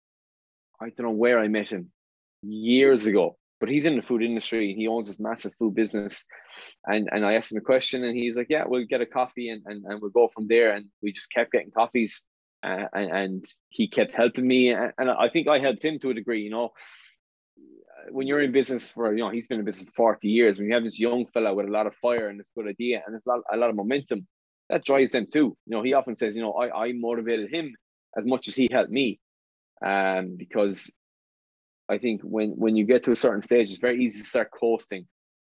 I 0.80 0.90
don't 0.90 1.06
know 1.06 1.10
where 1.10 1.40
I 1.40 1.48
met 1.48 1.70
him 1.70 1.90
years 2.42 3.06
ago, 3.06 3.36
but 3.60 3.68
he's 3.68 3.86
in 3.86 3.96
the 3.96 4.02
food 4.02 4.22
industry. 4.22 4.74
He 4.74 4.86
owns 4.86 5.08
this 5.08 5.20
massive 5.20 5.54
food 5.54 5.74
business. 5.74 6.24
And 6.86 7.08
and 7.12 7.24
I 7.24 7.34
asked 7.34 7.52
him 7.52 7.58
a 7.58 7.62
question 7.62 8.04
and 8.04 8.16
he's 8.16 8.36
like, 8.36 8.48
yeah, 8.50 8.64
we'll 8.66 8.86
get 8.86 9.00
a 9.00 9.06
coffee 9.06 9.48
and, 9.50 9.62
and, 9.66 9.84
and 9.84 10.00
we'll 10.00 10.10
go 10.10 10.28
from 10.28 10.48
there. 10.48 10.74
And 10.74 10.86
we 11.02 11.12
just 11.12 11.32
kept 11.32 11.52
getting 11.52 11.70
coffees 11.70 12.24
uh, 12.62 12.84
and, 12.92 13.10
and 13.10 13.44
he 13.70 13.88
kept 13.88 14.14
helping 14.14 14.46
me. 14.46 14.70
And, 14.70 14.92
and 14.98 15.10
I 15.10 15.28
think 15.28 15.48
I 15.48 15.58
helped 15.58 15.84
him 15.84 15.98
to 16.00 16.10
a 16.10 16.14
degree, 16.14 16.42
you 16.42 16.50
know, 16.50 16.70
when 18.10 18.26
you're 18.26 18.40
in 18.40 18.52
business 18.52 18.88
for, 18.88 19.12
you 19.12 19.18
know, 19.18 19.30
he's 19.30 19.46
been 19.46 19.58
in 19.58 19.64
business 19.64 19.90
for 19.90 20.14
40 20.14 20.28
years, 20.28 20.58
when 20.58 20.68
you 20.68 20.74
have 20.74 20.84
this 20.84 20.98
young 20.98 21.26
fella 21.26 21.54
with 21.54 21.66
a 21.66 21.70
lot 21.70 21.86
of 21.86 21.94
fire 21.96 22.28
and 22.28 22.38
this 22.38 22.50
good 22.56 22.68
idea 22.68 23.02
and 23.04 23.14
there's 23.14 23.26
a 23.26 23.28
lot, 23.28 23.40
a 23.52 23.56
lot 23.56 23.70
of 23.70 23.76
momentum, 23.76 24.26
that 24.70 24.84
drives 24.84 25.12
them 25.12 25.26
too. 25.30 25.56
You 25.66 25.76
know, 25.76 25.82
he 25.82 25.94
often 25.94 26.16
says, 26.16 26.36
you 26.36 26.42
know, 26.42 26.52
I, 26.52 26.86
I 26.86 26.92
motivated 26.92 27.52
him 27.52 27.74
as 28.16 28.26
much 28.26 28.48
as 28.48 28.54
he 28.54 28.68
helped 28.70 28.90
me 28.90 29.18
um, 29.84 30.36
because 30.36 30.90
I 31.88 31.98
think 31.98 32.22
when 32.22 32.50
when 32.50 32.76
you 32.76 32.84
get 32.84 33.02
to 33.04 33.12
a 33.12 33.16
certain 33.16 33.42
stage, 33.42 33.70
it's 33.70 33.80
very 33.80 34.04
easy 34.04 34.22
to 34.22 34.28
start 34.28 34.50
coasting, 34.50 35.06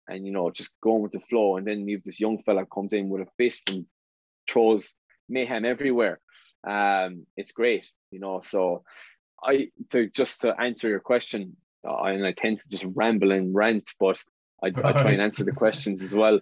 and 0.09 0.27
you 0.27 0.33
know 0.33 0.51
just 0.51 0.73
going 0.83 1.03
with 1.03 1.13
the 1.13 1.21
flow. 1.21 1.57
And 1.57 1.67
then 1.67 1.87
you 1.89 1.97
have 1.97 2.05
this 2.05 2.21
young 2.21 2.39
fella 2.39 2.67
comes 2.67 2.93
in 2.93 3.09
with 3.09 3.23
a 3.23 3.31
fist 3.37 3.71
and 3.71 3.87
throws 4.49 4.95
mayhem 5.29 5.65
everywhere. 5.65 6.21
Um, 6.67 7.27
it's 7.37 7.53
great, 7.53 7.89
you 8.11 8.19
know. 8.19 8.41
So 8.41 8.85
I 9.43 9.69
to 9.91 10.09
just 10.11 10.41
to 10.41 10.59
answer 10.61 10.89
your 10.89 11.01
question, 11.01 11.57
uh, 11.87 12.03
and 12.03 12.27
I 12.27 12.33
tend 12.33 12.61
to 12.61 12.69
just 12.69 12.87
ramble 12.95 13.33
and 13.33 13.55
rant, 13.55 13.89
but 14.01 14.23
I, 14.63 14.69
I 14.69 14.93
try 14.93 15.11
and 15.13 15.21
answer 15.21 15.45
the 15.45 15.53
questions 15.65 16.03
as 16.03 16.15
well. 16.15 16.41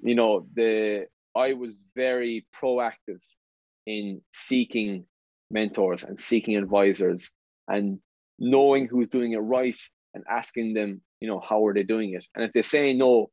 You 0.00 0.14
know, 0.14 0.46
the 0.54 1.06
I 1.36 1.52
was 1.52 1.76
very 1.94 2.46
proactive 2.60 3.22
in 3.86 4.20
seeking 4.32 5.04
mentors 5.50 6.02
and 6.02 6.18
seeking 6.18 6.56
advisors 6.56 7.30
and 7.68 8.00
knowing 8.38 8.86
who's 8.86 9.08
doing 9.08 9.32
it 9.32 9.38
right 9.38 9.78
and 10.14 10.24
asking 10.28 10.74
them, 10.74 11.00
you 11.20 11.28
know, 11.28 11.40
how 11.40 11.66
are 11.66 11.74
they 11.74 11.82
doing 11.82 12.14
it? 12.14 12.24
And 12.34 12.44
if 12.44 12.52
they 12.52 12.62
say 12.62 12.92
no, 12.94 13.30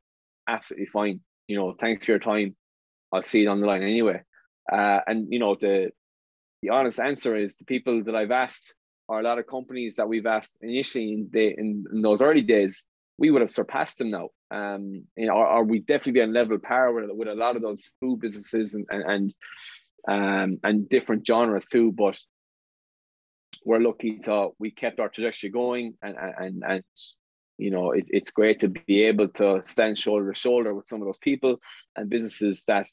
absolutely 0.47 0.88
fine. 0.88 1.22
You 1.47 1.58
know, 1.58 1.74
thanks 1.80 2.06
for 2.06 2.12
your 2.14 2.20
time. 2.20 2.56
I'll 3.12 3.22
see 3.22 3.43
it 3.43 3.47
on 3.47 3.62
the 3.62 3.68
line 3.68 3.84
anyway. 3.84 4.22
Uh, 4.72 4.99
and 5.08 5.28
you 5.32 5.39
know, 5.39 5.56
the 5.56 5.91
the 6.62 6.70
honest 6.70 6.99
answer 6.99 7.36
is 7.36 7.58
the 7.58 7.66
people 7.66 8.03
that 8.03 8.16
I've 8.16 8.32
asked 8.32 8.74
are 9.08 9.20
a 9.20 9.24
lot 9.24 9.38
of 9.38 9.45
companies 9.45 9.95
that 9.97 10.08
we've 10.08 10.26
asked 10.26 10.58
initially 10.62 11.14
in 11.14 11.30
the 11.32 11.47
in, 11.58 11.86
in 11.93 12.01
those 12.01 12.22
early 12.22 12.41
days, 12.41 12.84
we 13.18 13.30
would 13.30 13.41
have 13.41 13.51
surpassed 13.51 13.99
them 13.99 14.10
now. 14.10 14.30
Um, 14.51 15.03
you 15.16 15.28
know, 15.28 15.34
or 15.34 15.64
we 15.64 15.80
definitely 15.80 16.14
be 16.14 16.22
on 16.22 16.34
level 16.34 16.58
par 16.58 16.93
with, 16.93 17.10
with 17.12 17.28
a 17.28 17.36
lot 17.36 17.56
of 17.56 17.62
those 17.62 17.84
food 17.99 18.20
businesses 18.20 18.74
and 18.74 18.86
and, 18.89 19.03
and 19.03 19.34
um 20.08 20.60
and 20.64 20.89
different 20.89 21.26
genres 21.26 21.68
too. 21.68 21.91
But 21.91 22.20
we're 23.66 23.80
lucky 23.80 24.20
to 24.20 24.49
we 24.59 24.72
kept 24.72 24.99
our 24.99 25.09
trajectory 25.09 25.49
going 25.49 25.95
and 26.01 26.16
and 26.18 26.63
and 26.66 26.84
you 27.57 27.72
know 27.72 27.91
it, 27.91 28.05
it's 28.07 28.32
great 28.32 28.59
to 28.59 28.70
be 28.70 29.03
able 29.03 29.28
to 29.28 29.59
stand 29.63 29.97
shoulder 29.97 30.32
to 30.32 30.39
shoulder 30.39 30.74
with 30.74 30.88
some 30.88 31.01
of 31.01 31.07
those 31.07 31.18
people 31.18 31.57
and 31.95 32.09
businesses 32.09 32.63
that 32.66 32.88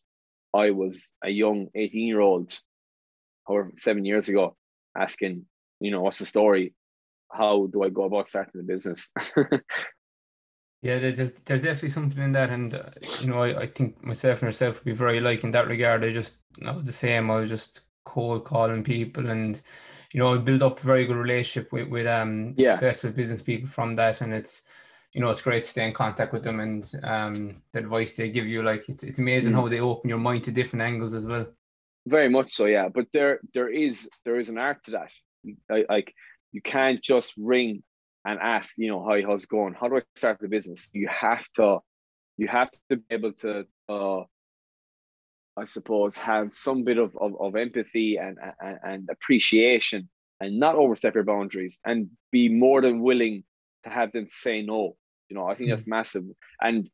I 0.54 0.70
was 0.70 1.12
a 1.22 1.30
young 1.30 1.68
18 1.74 2.06
year 2.06 2.20
old 2.20 2.58
or 3.46 3.70
seven 3.76 4.04
years 4.04 4.28
ago 4.28 4.56
asking 4.96 5.44
you 5.78 5.90
know 5.90 6.00
what's 6.02 6.18
the 6.18 6.26
story? 6.26 6.74
How 7.30 7.66
do 7.66 7.82
I 7.82 7.88
go 7.88 8.04
about 8.04 8.28
starting 8.28 8.60
a 8.60 8.64
business? 8.64 9.10
Yeah 10.84 10.98
there's, 10.98 11.32
there's 11.44 11.60
definitely 11.60 11.90
something 11.90 12.20
in 12.20 12.32
that 12.32 12.50
and 12.50 12.74
uh, 12.74 12.90
you 13.20 13.28
know 13.28 13.40
I, 13.40 13.60
I 13.60 13.66
think 13.68 14.02
myself 14.02 14.42
and 14.42 14.48
yourself 14.48 14.78
would 14.78 14.84
be 14.84 14.90
very 14.92 15.20
like 15.20 15.44
in 15.44 15.52
that 15.52 15.68
regard. 15.68 16.04
I 16.04 16.10
just 16.12 16.34
I 16.66 16.72
was 16.72 16.84
the 16.84 16.92
same. 16.92 17.30
I 17.30 17.36
was 17.36 17.50
just 17.50 17.82
cold 18.04 18.44
calling 18.44 18.82
people 18.82 19.30
and 19.30 19.62
you 20.12 20.20
know, 20.20 20.38
build 20.38 20.62
up 20.62 20.78
a 20.78 20.82
very 20.82 21.06
good 21.06 21.16
relationship 21.16 21.72
with, 21.72 21.88
with 21.88 22.06
um 22.06 22.52
yeah. 22.56 22.74
successful 22.74 23.10
business 23.10 23.42
people 23.42 23.68
from 23.68 23.96
that. 23.96 24.20
And 24.20 24.32
it's, 24.32 24.62
you 25.12 25.20
know, 25.20 25.30
it's 25.30 25.42
great 25.42 25.64
to 25.64 25.70
stay 25.70 25.86
in 25.86 25.92
contact 25.92 26.32
with 26.32 26.44
them 26.44 26.60
and 26.60 26.90
um 27.02 27.56
the 27.72 27.78
advice 27.78 28.12
they 28.12 28.30
give 28.30 28.46
you. 28.46 28.62
Like 28.62 28.88
it's, 28.88 29.02
it's 29.02 29.18
amazing 29.18 29.52
mm. 29.52 29.56
how 29.56 29.68
they 29.68 29.80
open 29.80 30.08
your 30.08 30.18
mind 30.18 30.44
to 30.44 30.52
different 30.52 30.82
angles 30.82 31.14
as 31.14 31.26
well. 31.26 31.46
Very 32.06 32.28
much 32.28 32.52
so, 32.52 32.66
yeah. 32.66 32.88
But 32.88 33.06
there 33.12 33.40
there 33.54 33.68
is 33.68 34.08
there 34.24 34.38
is 34.38 34.48
an 34.48 34.58
art 34.58 34.84
to 34.84 34.90
that. 34.92 35.12
Like 35.88 36.14
you 36.52 36.60
can't 36.60 37.00
just 37.02 37.32
ring 37.38 37.82
and 38.24 38.38
ask, 38.38 38.74
you 38.76 38.88
know, 38.88 39.04
hi, 39.04 39.22
how's 39.22 39.44
it 39.44 39.48
going? 39.48 39.74
How 39.74 39.88
do 39.88 39.96
I 39.96 40.02
start 40.14 40.38
the 40.40 40.48
business? 40.48 40.88
You 40.92 41.08
have 41.08 41.48
to 41.54 41.78
you 42.36 42.48
have 42.48 42.70
to 42.70 42.96
be 42.96 43.02
able 43.10 43.32
to 43.34 43.66
uh, 43.88 44.22
I 45.56 45.64
suppose, 45.66 46.16
have 46.18 46.54
some 46.54 46.84
bit 46.84 46.98
of, 46.98 47.16
of, 47.20 47.38
of 47.40 47.56
empathy 47.56 48.16
and, 48.16 48.38
and, 48.60 48.78
and 48.82 49.08
appreciation 49.10 50.08
and 50.40 50.58
not 50.58 50.74
overstep 50.74 51.14
your 51.14 51.24
boundaries 51.24 51.78
and 51.84 52.08
be 52.30 52.48
more 52.48 52.80
than 52.80 53.02
willing 53.02 53.44
to 53.84 53.90
have 53.90 54.12
them 54.12 54.26
say 54.28 54.62
no. 54.62 54.96
You 55.28 55.36
know, 55.36 55.46
I 55.46 55.54
think 55.54 55.70
that's 55.70 55.84
hmm. 55.84 55.90
massive. 55.90 56.24
And 56.60 56.88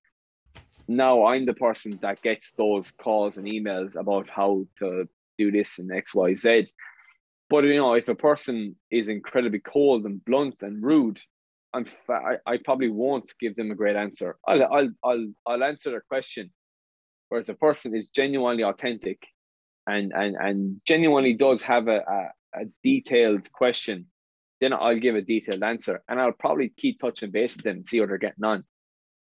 now 0.89 1.27
I'm 1.27 1.47
the 1.47 1.55
person 1.55 1.99
that 2.03 2.23
gets 2.23 2.53
those 2.55 2.91
calls 2.91 3.37
and 3.37 3.47
emails 3.47 3.97
about 3.97 4.29
how 4.29 4.65
to 4.79 5.09
do 5.39 5.51
this 5.53 5.79
and 5.79 5.93
X, 5.93 6.15
Y, 6.15 6.35
Z. 6.35 6.67
But 7.51 7.65
you 7.65 7.77
know, 7.77 7.95
if 7.95 8.09
a 8.09 8.15
person 8.15 8.77
is 8.91 9.09
incredibly 9.09 9.61
cold 9.61 10.05
and 10.05 10.25
blunt 10.25 10.57
and 10.61 10.83
rude, 10.83 11.21
I'm 11.73 11.85
fa- 11.85 12.39
I, 12.47 12.55
I 12.55 12.59
probably 12.59 12.89
won't 12.89 13.33
give 13.41 13.57
them 13.57 13.71
a 13.71 13.75
great 13.75 13.97
answer. 13.97 14.37
I'll 14.47 14.65
I'll 14.65 14.91
I'll, 15.05 15.27
I'll 15.47 15.65
answer 15.65 15.91
their 15.91 16.05
question 16.09 16.51
Whereas 17.29 17.49
a 17.49 17.55
person 17.55 17.95
is 17.95 18.09
genuinely 18.09 18.65
authentic 18.65 19.27
and 19.87 20.13
and 20.13 20.37
and 20.37 20.81
genuinely 20.87 21.35
does 21.35 21.63
have 21.63 21.89
a, 21.89 21.99
a, 21.99 22.61
a 22.63 22.65
detailed 22.83 23.51
question, 23.53 24.07
then 24.61 24.73
I'll 24.73 24.99
give 24.99 25.15
a 25.15 25.23
detailed 25.23 25.63
answer. 25.63 26.03
And 26.09 26.21
I'll 26.21 26.33
probably 26.33 26.73
keep 26.77 27.01
touching 27.01 27.31
base 27.31 27.57
with 27.57 27.65
them 27.65 27.77
and 27.77 27.87
see 27.87 28.01
what 28.01 28.09
they're 28.09 28.19
getting 28.19 28.45
on. 28.45 28.65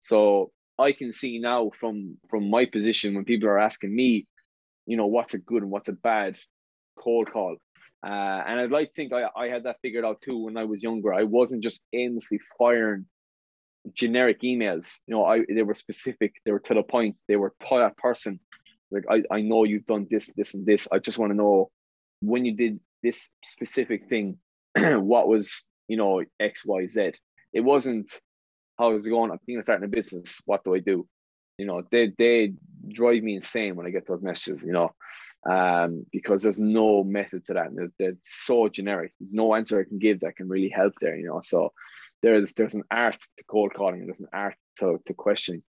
So 0.00 0.52
I 0.78 0.92
can 0.92 1.12
see 1.12 1.38
now 1.38 1.70
from 1.70 2.18
from 2.28 2.50
my 2.50 2.66
position 2.66 3.14
when 3.14 3.24
people 3.24 3.48
are 3.48 3.58
asking 3.58 3.94
me, 3.94 4.26
you 4.86 4.96
know, 4.96 5.06
what's 5.06 5.34
a 5.34 5.38
good 5.38 5.62
and 5.62 5.70
what's 5.70 5.88
a 5.88 5.92
bad 5.92 6.38
cold 6.98 7.30
call. 7.30 7.56
Uh, 8.04 8.42
and 8.46 8.60
I'd 8.60 8.70
like 8.70 8.88
to 8.88 8.94
think 8.94 9.12
I, 9.12 9.28
I 9.36 9.48
had 9.48 9.64
that 9.64 9.80
figured 9.82 10.04
out 10.04 10.20
too 10.20 10.44
when 10.44 10.56
I 10.56 10.64
was 10.64 10.82
younger. 10.82 11.12
I 11.12 11.24
wasn't 11.24 11.62
just 11.62 11.82
aimlessly 11.92 12.40
firing 12.58 13.06
generic 13.94 14.42
emails. 14.42 14.96
You 15.06 15.14
know, 15.16 15.24
I 15.24 15.44
they 15.48 15.62
were 15.62 15.74
specific, 15.74 16.34
they 16.44 16.52
were 16.52 16.60
to 16.60 16.74
the 16.74 16.82
point, 16.82 17.20
they 17.28 17.36
were 17.36 17.54
to 17.60 17.78
that 17.78 17.96
person. 17.96 18.40
Like 18.90 19.04
I, 19.10 19.22
I 19.34 19.40
know 19.42 19.64
you've 19.64 19.86
done 19.86 20.06
this, 20.10 20.32
this, 20.34 20.54
and 20.54 20.66
this. 20.66 20.88
I 20.92 20.98
just 20.98 21.18
want 21.18 21.32
to 21.32 21.36
know 21.36 21.70
when 22.20 22.44
you 22.44 22.54
did 22.56 22.80
this 23.02 23.30
specific 23.44 24.08
thing, 24.08 24.38
what 24.78 25.28
was, 25.28 25.66
you 25.88 25.96
know, 25.96 26.22
X, 26.40 26.64
Y, 26.66 26.86
Z. 26.86 27.12
It 27.52 27.60
wasn't 27.60 28.10
how's 28.78 29.06
it 29.06 29.10
going? 29.10 29.30
I'm 29.30 29.38
thinking 29.38 29.58
of 29.58 29.64
starting 29.64 29.86
a 29.86 29.88
business. 29.88 30.40
What 30.46 30.64
do 30.64 30.74
I 30.74 30.80
do? 30.80 31.06
You 31.58 31.66
know, 31.66 31.82
they 31.90 32.12
they 32.18 32.54
drive 32.88 33.22
me 33.22 33.36
insane 33.36 33.76
when 33.76 33.86
I 33.86 33.90
get 33.90 34.06
those 34.06 34.22
messages, 34.22 34.62
you 34.64 34.72
know. 34.72 34.92
um, 35.48 36.06
because 36.12 36.42
there's 36.42 36.60
no 36.60 37.04
method 37.04 37.46
to 37.46 37.54
that. 37.54 37.66
And 37.68 37.92
it's 37.98 38.46
so 38.46 38.68
generic. 38.68 39.12
There's 39.20 39.34
no 39.34 39.54
answer 39.54 39.80
I 39.80 39.84
can 39.88 39.98
give 39.98 40.20
that 40.20 40.36
can 40.36 40.48
really 40.48 40.68
help 40.68 40.94
there, 41.00 41.16
you 41.16 41.26
know. 41.26 41.40
So 41.44 41.72
there's 42.22 42.54
there's 42.54 42.74
an 42.74 42.84
art 42.90 43.18
to 43.36 43.44
cold 43.44 43.74
calling 43.74 44.00
and 44.00 44.08
there's 44.08 44.20
an 44.20 44.28
art 44.32 44.56
to, 44.78 45.00
to 45.06 45.14
questioning. 45.14 45.62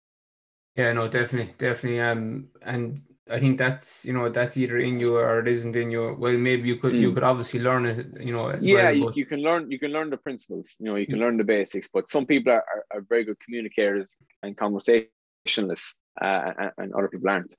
Yeah, 0.76 0.92
no, 0.92 1.06
definitely, 1.06 1.54
definitely. 1.56 2.00
Um, 2.00 2.48
and 2.62 3.00
I 3.30 3.38
think 3.38 3.58
that's 3.58 4.04
you 4.04 4.12
know 4.12 4.28
that's 4.28 4.56
either 4.56 4.78
in 4.78 4.98
you 4.98 5.16
or 5.16 5.38
it 5.40 5.48
isn't 5.48 5.76
in 5.76 5.90
you. 5.90 6.16
Well, 6.18 6.32
maybe 6.32 6.68
you 6.68 6.76
could 6.76 6.92
mm. 6.92 7.00
you 7.00 7.08
hmm. 7.08 7.14
could 7.14 7.22
obviously 7.22 7.60
learn 7.60 7.86
it. 7.86 8.06
You 8.20 8.32
know, 8.32 8.54
yeah, 8.60 8.90
well, 8.90 8.94
you, 8.94 9.12
you, 9.14 9.26
can 9.26 9.40
learn 9.40 9.70
you 9.70 9.78
can 9.78 9.92
learn 9.92 10.10
the 10.10 10.16
principles. 10.16 10.76
You 10.78 10.86
know, 10.86 10.96
you 10.96 11.06
can 11.06 11.18
learn 11.18 11.36
the 11.36 11.44
basics. 11.44 11.88
But 11.92 12.08
some 12.08 12.26
people 12.26 12.52
are, 12.52 12.64
are, 12.74 12.98
are 12.98 13.00
very 13.08 13.24
good 13.24 13.38
communicators 13.40 14.14
and 14.42 14.56
conversationalists, 14.56 15.96
uh, 16.20 16.52
and, 16.58 16.70
and 16.78 16.94
other 16.94 17.08
people 17.08 17.30
aren't. 17.30 17.54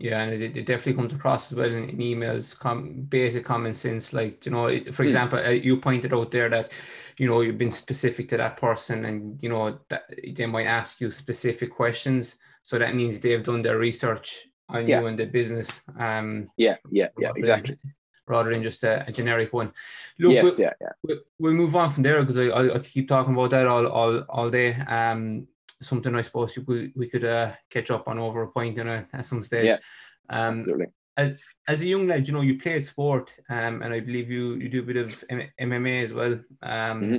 Yeah, 0.00 0.20
and 0.20 0.32
it, 0.32 0.56
it 0.56 0.64
definitely 0.64 0.94
comes 0.94 1.12
across 1.12 1.50
as 1.50 1.58
well 1.58 1.66
in, 1.66 1.88
in 1.88 1.98
emails. 1.98 2.56
Com- 2.56 3.02
basic 3.08 3.44
common 3.44 3.74
sense, 3.74 4.12
like 4.12 4.46
you 4.46 4.52
know, 4.52 4.68
for 4.92 5.02
hmm. 5.02 5.08
example, 5.08 5.40
mm. 5.40 5.62
you 5.62 5.76
pointed 5.76 6.14
out 6.14 6.30
there 6.30 6.48
that 6.48 6.70
you 7.16 7.26
know 7.26 7.40
you've 7.40 7.58
been 7.58 7.72
specific 7.72 8.28
to 8.28 8.36
that 8.36 8.56
person, 8.56 9.04
and 9.06 9.42
you 9.42 9.48
know 9.48 9.76
that 9.88 10.04
they 10.36 10.46
might 10.46 10.66
ask 10.66 11.00
you 11.00 11.10
specific 11.10 11.74
questions. 11.74 12.36
So 12.62 12.78
that 12.78 12.94
means 12.94 13.18
they've 13.18 13.42
done 13.42 13.62
their 13.62 13.78
research 13.78 14.46
on 14.68 14.86
yeah. 14.86 15.00
you 15.00 15.06
and 15.06 15.18
the 15.18 15.26
business. 15.26 15.80
Um, 15.98 16.48
yeah, 16.56 16.76
yeah, 16.92 17.08
yeah, 17.18 17.32
exactly. 17.34 17.76
Than, 17.82 17.94
rather 18.28 18.50
than 18.50 18.62
just 18.62 18.84
a, 18.84 19.04
a, 19.08 19.10
generic 19.10 19.52
one. 19.52 19.72
Look, 20.18 20.34
yes, 20.34 20.44
we'll, 20.44 20.60
yeah, 20.60 20.72
yeah. 20.80 20.92
We'll, 21.02 21.18
we'll 21.38 21.54
move 21.54 21.74
on 21.74 21.90
from 21.90 22.02
there 22.04 22.20
because 22.20 22.38
I, 22.38 22.44
I, 22.44 22.74
I, 22.76 22.78
keep 22.78 23.08
talking 23.08 23.32
about 23.32 23.50
that 23.50 23.66
all 23.66 23.86
all, 23.86 24.18
all 24.28 24.50
day. 24.50 24.74
Um, 24.74 25.48
something 25.82 26.14
I 26.14 26.22
suppose 26.22 26.58
we, 26.66 26.92
we 26.96 27.08
could 27.08 27.24
uh, 27.24 27.52
catch 27.70 27.90
up 27.90 28.08
on 28.08 28.18
over 28.18 28.42
a 28.42 28.48
point 28.48 28.78
in 28.78 28.88
a, 28.88 29.06
at 29.12 29.26
some 29.26 29.42
stage. 29.42 29.66
Yeah, 29.66 29.76
um, 30.30 30.58
absolutely. 30.58 30.86
As, 31.16 31.40
as 31.66 31.82
a 31.82 31.86
young 31.86 32.06
lad, 32.06 32.28
you 32.28 32.34
know, 32.34 32.42
you 32.42 32.58
played 32.58 32.84
sport, 32.84 33.36
um, 33.50 33.82
and 33.82 33.92
I 33.92 34.00
believe 34.00 34.30
you 34.30 34.54
you 34.54 34.68
do 34.68 34.80
a 34.80 34.86
bit 34.86 34.96
of 34.96 35.24
M- 35.28 35.50
MMA 35.60 36.04
as 36.04 36.12
well. 36.12 36.32
Um, 36.62 37.02
mm-hmm. 37.02 37.16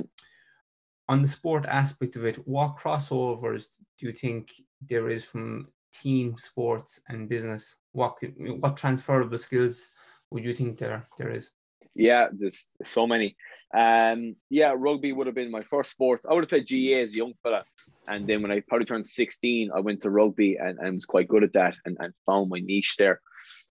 On 1.08 1.20
the 1.20 1.28
sport 1.28 1.66
aspect 1.66 2.16
of 2.16 2.24
it, 2.24 2.36
what 2.46 2.76
crossovers 2.76 3.66
do 3.98 4.06
you 4.06 4.12
think 4.12 4.50
there 4.86 5.10
is 5.10 5.24
from 5.24 5.68
team 5.92 6.36
sports 6.38 7.00
and 7.08 7.28
business? 7.28 7.76
What 7.92 8.16
could, 8.16 8.34
what 8.60 8.76
transferable 8.76 9.36
skills 9.38 9.90
would 10.30 10.44
you 10.44 10.54
think 10.54 10.78
there 10.78 11.06
there 11.18 11.30
is? 11.30 11.50
Yeah, 11.94 12.28
there's 12.32 12.68
so 12.84 13.06
many. 13.06 13.36
Um, 13.76 14.36
yeah, 14.48 14.74
rugby 14.76 15.12
would 15.12 15.26
have 15.26 15.34
been 15.34 15.50
my 15.50 15.62
first 15.62 15.90
sport. 15.90 16.20
I 16.28 16.34
would 16.34 16.44
have 16.44 16.48
played 16.48 16.68
GAA 16.68 17.02
as 17.02 17.12
a 17.12 17.16
young 17.16 17.34
fella, 17.42 17.64
and 18.08 18.26
then 18.26 18.42
when 18.42 18.50
I 18.50 18.60
probably 18.60 18.86
turned 18.86 19.06
16, 19.06 19.70
I 19.74 19.80
went 19.80 20.02
to 20.02 20.10
rugby 20.10 20.56
and, 20.56 20.78
and 20.78 20.94
was 20.94 21.06
quite 21.06 21.28
good 21.28 21.44
at 21.44 21.52
that 21.52 21.76
and, 21.84 21.96
and 22.00 22.12
found 22.26 22.50
my 22.50 22.60
niche 22.60 22.96
there. 22.96 23.20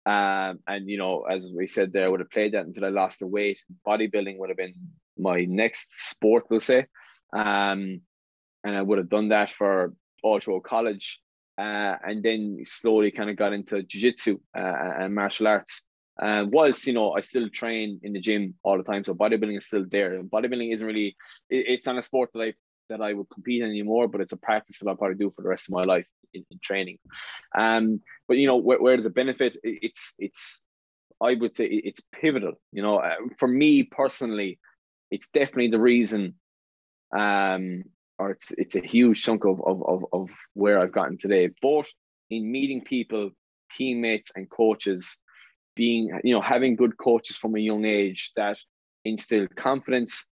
Um, 0.06 0.60
and 0.68 0.90
you 0.90 0.98
know, 0.98 1.24
as 1.24 1.52
we 1.56 1.68
said 1.68 1.94
there, 1.94 2.08
I 2.08 2.10
would 2.10 2.20
have 2.20 2.32
played 2.32 2.54
that 2.54 2.66
until 2.66 2.86
I 2.86 2.90
lost 2.90 3.20
the 3.20 3.28
weight. 3.28 3.60
Bodybuilding 3.88 4.38
would 4.38 4.50
have 4.50 4.58
been 4.58 4.74
my 5.18 5.46
next 5.46 6.10
sport, 6.10 6.46
we'll 6.50 6.60
say. 6.60 6.88
Um, 7.34 8.02
and 8.64 8.76
I 8.76 8.82
would 8.82 8.98
have 8.98 9.10
done 9.10 9.30
that 9.30 9.50
for 9.50 9.94
all 10.24 10.40
through 10.40 10.62
college 10.62 11.22
uh, 11.58 11.96
and 12.04 12.24
then 12.24 12.60
slowly 12.64 13.12
kind 13.12 13.30
of 13.30 13.36
got 13.36 13.54
into 13.54 13.84
jiu-jitsu 13.84 14.40
uh, 14.58 14.94
and 15.00 15.14
martial 15.14 15.48
arts. 15.48 15.82
Uh, 16.22 16.46
whilst 16.52 16.86
you 16.86 16.94
know 16.94 17.14
I 17.14 17.22
still 17.22 17.50
train 17.50 18.00
in 18.04 18.14
the 18.14 18.20
gym 18.20 18.54
all 18.64 18.78
the 18.78 18.84
time, 18.84 19.04
so 19.04 19.16
bodybuilding 19.16 19.58
is 19.58 19.66
still 19.66 19.86
there. 19.90 20.22
Bodybuilding 20.22 20.72
isn't 20.72 20.86
really 20.86 21.16
it, 21.50 21.66
it's 21.68 21.88
not 21.88 21.98
a 21.98 22.04
sport 22.04 22.30
that 22.34 22.42
I 22.42 22.54
that 22.90 23.02
I 23.02 23.14
would 23.14 23.30
compete 23.30 23.64
anymore, 23.64 24.08
but 24.08 24.22
it's 24.22 24.32
a 24.32 24.38
practice 24.38 24.80
that 24.80 24.90
I'll 24.90 24.96
probably 24.96 25.18
do 25.18 25.32
for 25.36 25.42
the 25.42 25.50
rest 25.50 25.68
of 25.68 25.74
my 25.74 25.84
life 25.84 26.08
in, 26.34 26.46
in 26.52 26.60
training. 26.64 27.00
Um, 27.56 28.02
but 28.28 28.38
you 28.38 28.48
know 28.48 28.58
where, 28.58 28.82
where 28.82 28.96
does 28.96 29.06
it 29.06 29.16
benefit? 29.16 29.58
It's 29.64 30.14
it's 30.20 30.64
I 31.22 31.36
would 31.36 31.56
say 31.56 31.66
it's 31.66 32.02
pivotal. 32.14 32.54
You 32.72 32.82
know, 32.82 32.98
uh, 32.98 33.16
for 33.38 33.48
me 33.48 33.84
personally, 33.84 34.60
it's 35.12 35.30
definitely 35.30 35.70
the 35.70 35.80
reason 35.80 36.36
um, 37.16 37.84
or 38.20 38.32
it's 38.32 38.52
it's 38.52 38.76
a 38.76 38.82
huge 38.82 39.24
chunk 39.24 39.46
of, 39.46 39.62
of, 39.66 39.84
of, 39.88 40.06
of 40.12 40.30
where 40.54 40.80
I've 40.80 40.92
gotten 40.92 41.18
today. 41.18 41.50
Both 41.62 41.88
in 42.30 42.52
meeting 42.52 42.82
people, 42.82 43.32
teammates 43.76 44.32
and 44.36 44.50
coaches, 44.50 45.18
being 45.76 46.20
you 46.24 46.34
know 46.34 46.42
having 46.42 46.76
good 46.76 46.98
coaches 46.98 47.36
from 47.38 47.56
a 47.56 47.60
young 47.60 47.86
age 47.86 48.32
that 48.36 48.58
instilled 49.06 49.56
confidence. 49.56 50.26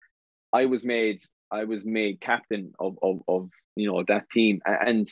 I 0.53 0.67
was 0.67 0.85
made 0.85 1.21
I 1.51 1.65
was 1.65 1.85
made 1.85 2.21
captain 2.21 2.73
of 2.79 2.99
of, 3.03 3.23
of 3.29 3.51
you 3.77 3.91
know 3.91 4.03
that 4.05 4.31
team 4.31 4.61
and 4.67 5.09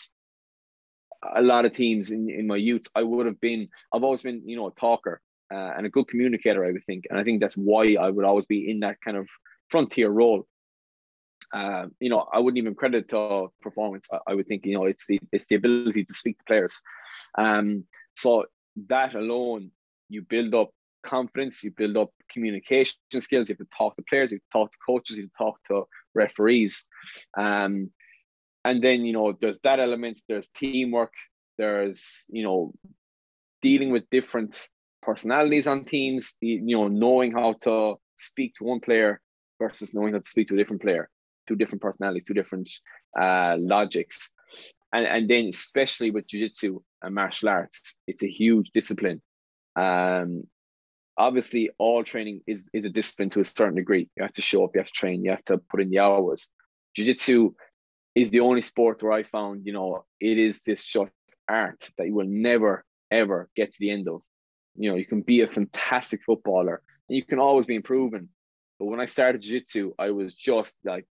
a 1.34 1.42
lot 1.42 1.64
of 1.64 1.72
teams 1.72 2.10
in, 2.10 2.30
in 2.30 2.46
my 2.46 2.56
youth 2.56 2.86
I 2.94 3.02
would 3.02 3.26
have 3.26 3.40
been 3.40 3.68
I've 3.92 4.04
always 4.04 4.22
been 4.22 4.42
you 4.46 4.56
know 4.56 4.68
a 4.68 4.74
talker 4.74 5.20
uh, 5.52 5.72
and 5.76 5.86
a 5.86 5.90
good 5.90 6.06
communicator 6.08 6.64
I 6.64 6.72
would 6.72 6.84
think 6.84 7.04
and 7.10 7.18
I 7.18 7.24
think 7.24 7.40
that's 7.40 7.56
why 7.56 7.96
I 8.00 8.10
would 8.10 8.24
always 8.24 8.46
be 8.46 8.70
in 8.70 8.80
that 8.80 9.00
kind 9.00 9.16
of 9.16 9.28
frontier 9.68 10.10
role 10.10 10.46
uh, 11.52 11.86
you 11.98 12.10
know, 12.10 12.26
I 12.32 12.40
wouldn't 12.40 12.58
even 12.58 12.74
credit 12.74 13.08
to 13.08 13.48
performance. 13.62 14.06
I, 14.12 14.18
I, 14.28 14.34
would 14.34 14.46
think, 14.46 14.66
you 14.66 14.74
know, 14.74 14.84
it's 14.84 15.06
the 15.06 15.18
it's 15.32 15.46
the 15.46 15.54
ability 15.54 16.04
to 16.04 16.14
speak 16.14 16.38
to 16.38 16.44
players. 16.44 16.80
Um, 17.38 17.84
so 18.16 18.44
that 18.88 19.14
alone, 19.14 19.70
you 20.08 20.22
build 20.22 20.54
up 20.54 20.70
confidence, 21.02 21.62
you 21.62 21.70
build 21.70 21.96
up 21.96 22.10
communication 22.30 22.96
skills. 23.20 23.48
You 23.48 23.56
have 23.58 23.66
to 23.66 23.76
talk 23.76 23.96
to 23.96 24.02
players, 24.08 24.32
you 24.32 24.40
talk 24.52 24.72
to 24.72 24.78
coaches, 24.84 25.16
you 25.16 25.28
talk 25.36 25.62
to 25.68 25.84
referees. 26.14 26.86
Um, 27.36 27.90
and 28.64 28.82
then 28.82 29.04
you 29.04 29.12
know, 29.12 29.36
there's 29.40 29.60
that 29.60 29.80
element. 29.80 30.20
There's 30.28 30.48
teamwork. 30.48 31.12
There's 31.56 32.26
you 32.28 32.42
know, 32.42 32.72
dealing 33.62 33.90
with 33.90 34.08
different 34.10 34.68
personalities 35.02 35.66
on 35.66 35.84
teams. 35.84 36.36
You 36.40 36.76
know, 36.76 36.88
knowing 36.88 37.32
how 37.32 37.54
to 37.62 37.94
speak 38.14 38.54
to 38.58 38.64
one 38.64 38.80
player 38.80 39.20
versus 39.58 39.94
knowing 39.94 40.12
how 40.12 40.18
to 40.18 40.28
speak 40.28 40.48
to 40.48 40.54
a 40.54 40.56
different 40.56 40.82
player 40.82 41.08
two 41.48 41.56
different 41.56 41.82
personalities, 41.82 42.24
two 42.24 42.34
different 42.34 42.70
uh, 43.18 43.56
logics. 43.58 44.30
And, 44.92 45.06
and 45.06 45.28
then 45.28 45.46
especially 45.46 46.10
with 46.10 46.26
jiu-jitsu 46.28 46.80
and 47.02 47.14
martial 47.14 47.48
arts, 47.48 47.96
it's 48.06 48.22
a 48.22 48.28
huge 48.28 48.70
discipline. 48.72 49.20
Um, 49.76 50.44
obviously 51.18 51.70
all 51.78 52.04
training 52.04 52.40
is, 52.46 52.70
is 52.72 52.84
a 52.84 52.88
discipline 52.88 53.30
to 53.30 53.40
a 53.40 53.44
certain 53.44 53.74
degree. 53.74 54.08
You 54.16 54.22
have 54.22 54.32
to 54.34 54.42
show 54.42 54.64
up, 54.64 54.70
you 54.74 54.80
have 54.80 54.86
to 54.86 54.92
train, 54.92 55.24
you 55.24 55.30
have 55.30 55.44
to 55.44 55.58
put 55.58 55.82
in 55.82 55.90
the 55.90 55.98
hours. 55.98 56.48
Jiu-jitsu 56.94 57.52
is 58.14 58.30
the 58.30 58.40
only 58.40 58.62
sport 58.62 59.02
where 59.02 59.12
I 59.12 59.22
found, 59.24 59.66
you 59.66 59.72
know, 59.72 60.04
it 60.20 60.38
is 60.38 60.62
this 60.62 60.84
just 60.84 61.12
art 61.48 61.88
that 61.98 62.06
you 62.06 62.14
will 62.14 62.26
never, 62.26 62.84
ever 63.10 63.48
get 63.56 63.72
to 63.72 63.78
the 63.80 63.90
end 63.90 64.08
of. 64.08 64.22
You 64.76 64.90
know, 64.90 64.96
you 64.96 65.04
can 65.04 65.22
be 65.22 65.40
a 65.42 65.48
fantastic 65.48 66.20
footballer 66.24 66.82
and 67.08 67.16
you 67.16 67.24
can 67.24 67.38
always 67.38 67.66
be 67.66 67.74
improving. 67.74 68.28
But 68.78 68.86
when 68.86 69.00
I 69.00 69.06
started 69.06 69.42
jiu-jitsu, 69.42 69.94
I 69.98 70.10
was 70.10 70.34
just 70.34 70.78
like 70.84 71.04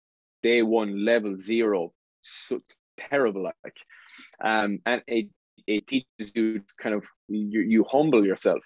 day 0.43 0.61
one 0.61 1.03
level 1.03 1.35
zero 1.35 1.91
so 2.21 2.61
terrible 2.97 3.43
like 3.43 3.77
um 4.43 4.79
and 4.85 5.01
it 5.07 5.27
it 5.67 5.87
teaches 5.87 6.35
you 6.35 6.61
kind 6.79 6.95
of 6.95 7.05
you, 7.27 7.61
you 7.61 7.83
humble 7.89 8.25
yourself 8.25 8.63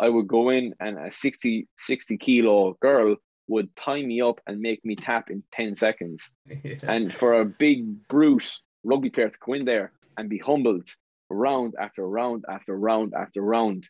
i 0.00 0.08
would 0.08 0.28
go 0.28 0.50
in 0.50 0.74
and 0.80 0.98
a 0.98 1.10
60 1.10 1.68
60 1.76 2.16
kilo 2.18 2.76
girl 2.80 3.16
would 3.48 3.74
tie 3.76 4.02
me 4.02 4.20
up 4.20 4.40
and 4.46 4.60
make 4.60 4.84
me 4.84 4.96
tap 4.96 5.30
in 5.30 5.42
10 5.52 5.76
seconds 5.76 6.30
yeah. 6.46 6.76
and 6.84 7.12
for 7.12 7.40
a 7.40 7.44
big 7.44 8.08
brute 8.08 8.58
rugby 8.84 9.10
player 9.10 9.28
to 9.28 9.38
go 9.44 9.52
in 9.54 9.64
there 9.64 9.92
and 10.16 10.28
be 10.28 10.38
humbled 10.38 10.88
round 11.30 11.74
after 11.78 12.06
round 12.06 12.44
after 12.48 12.76
round 12.76 13.14
after 13.14 13.40
round 13.40 13.88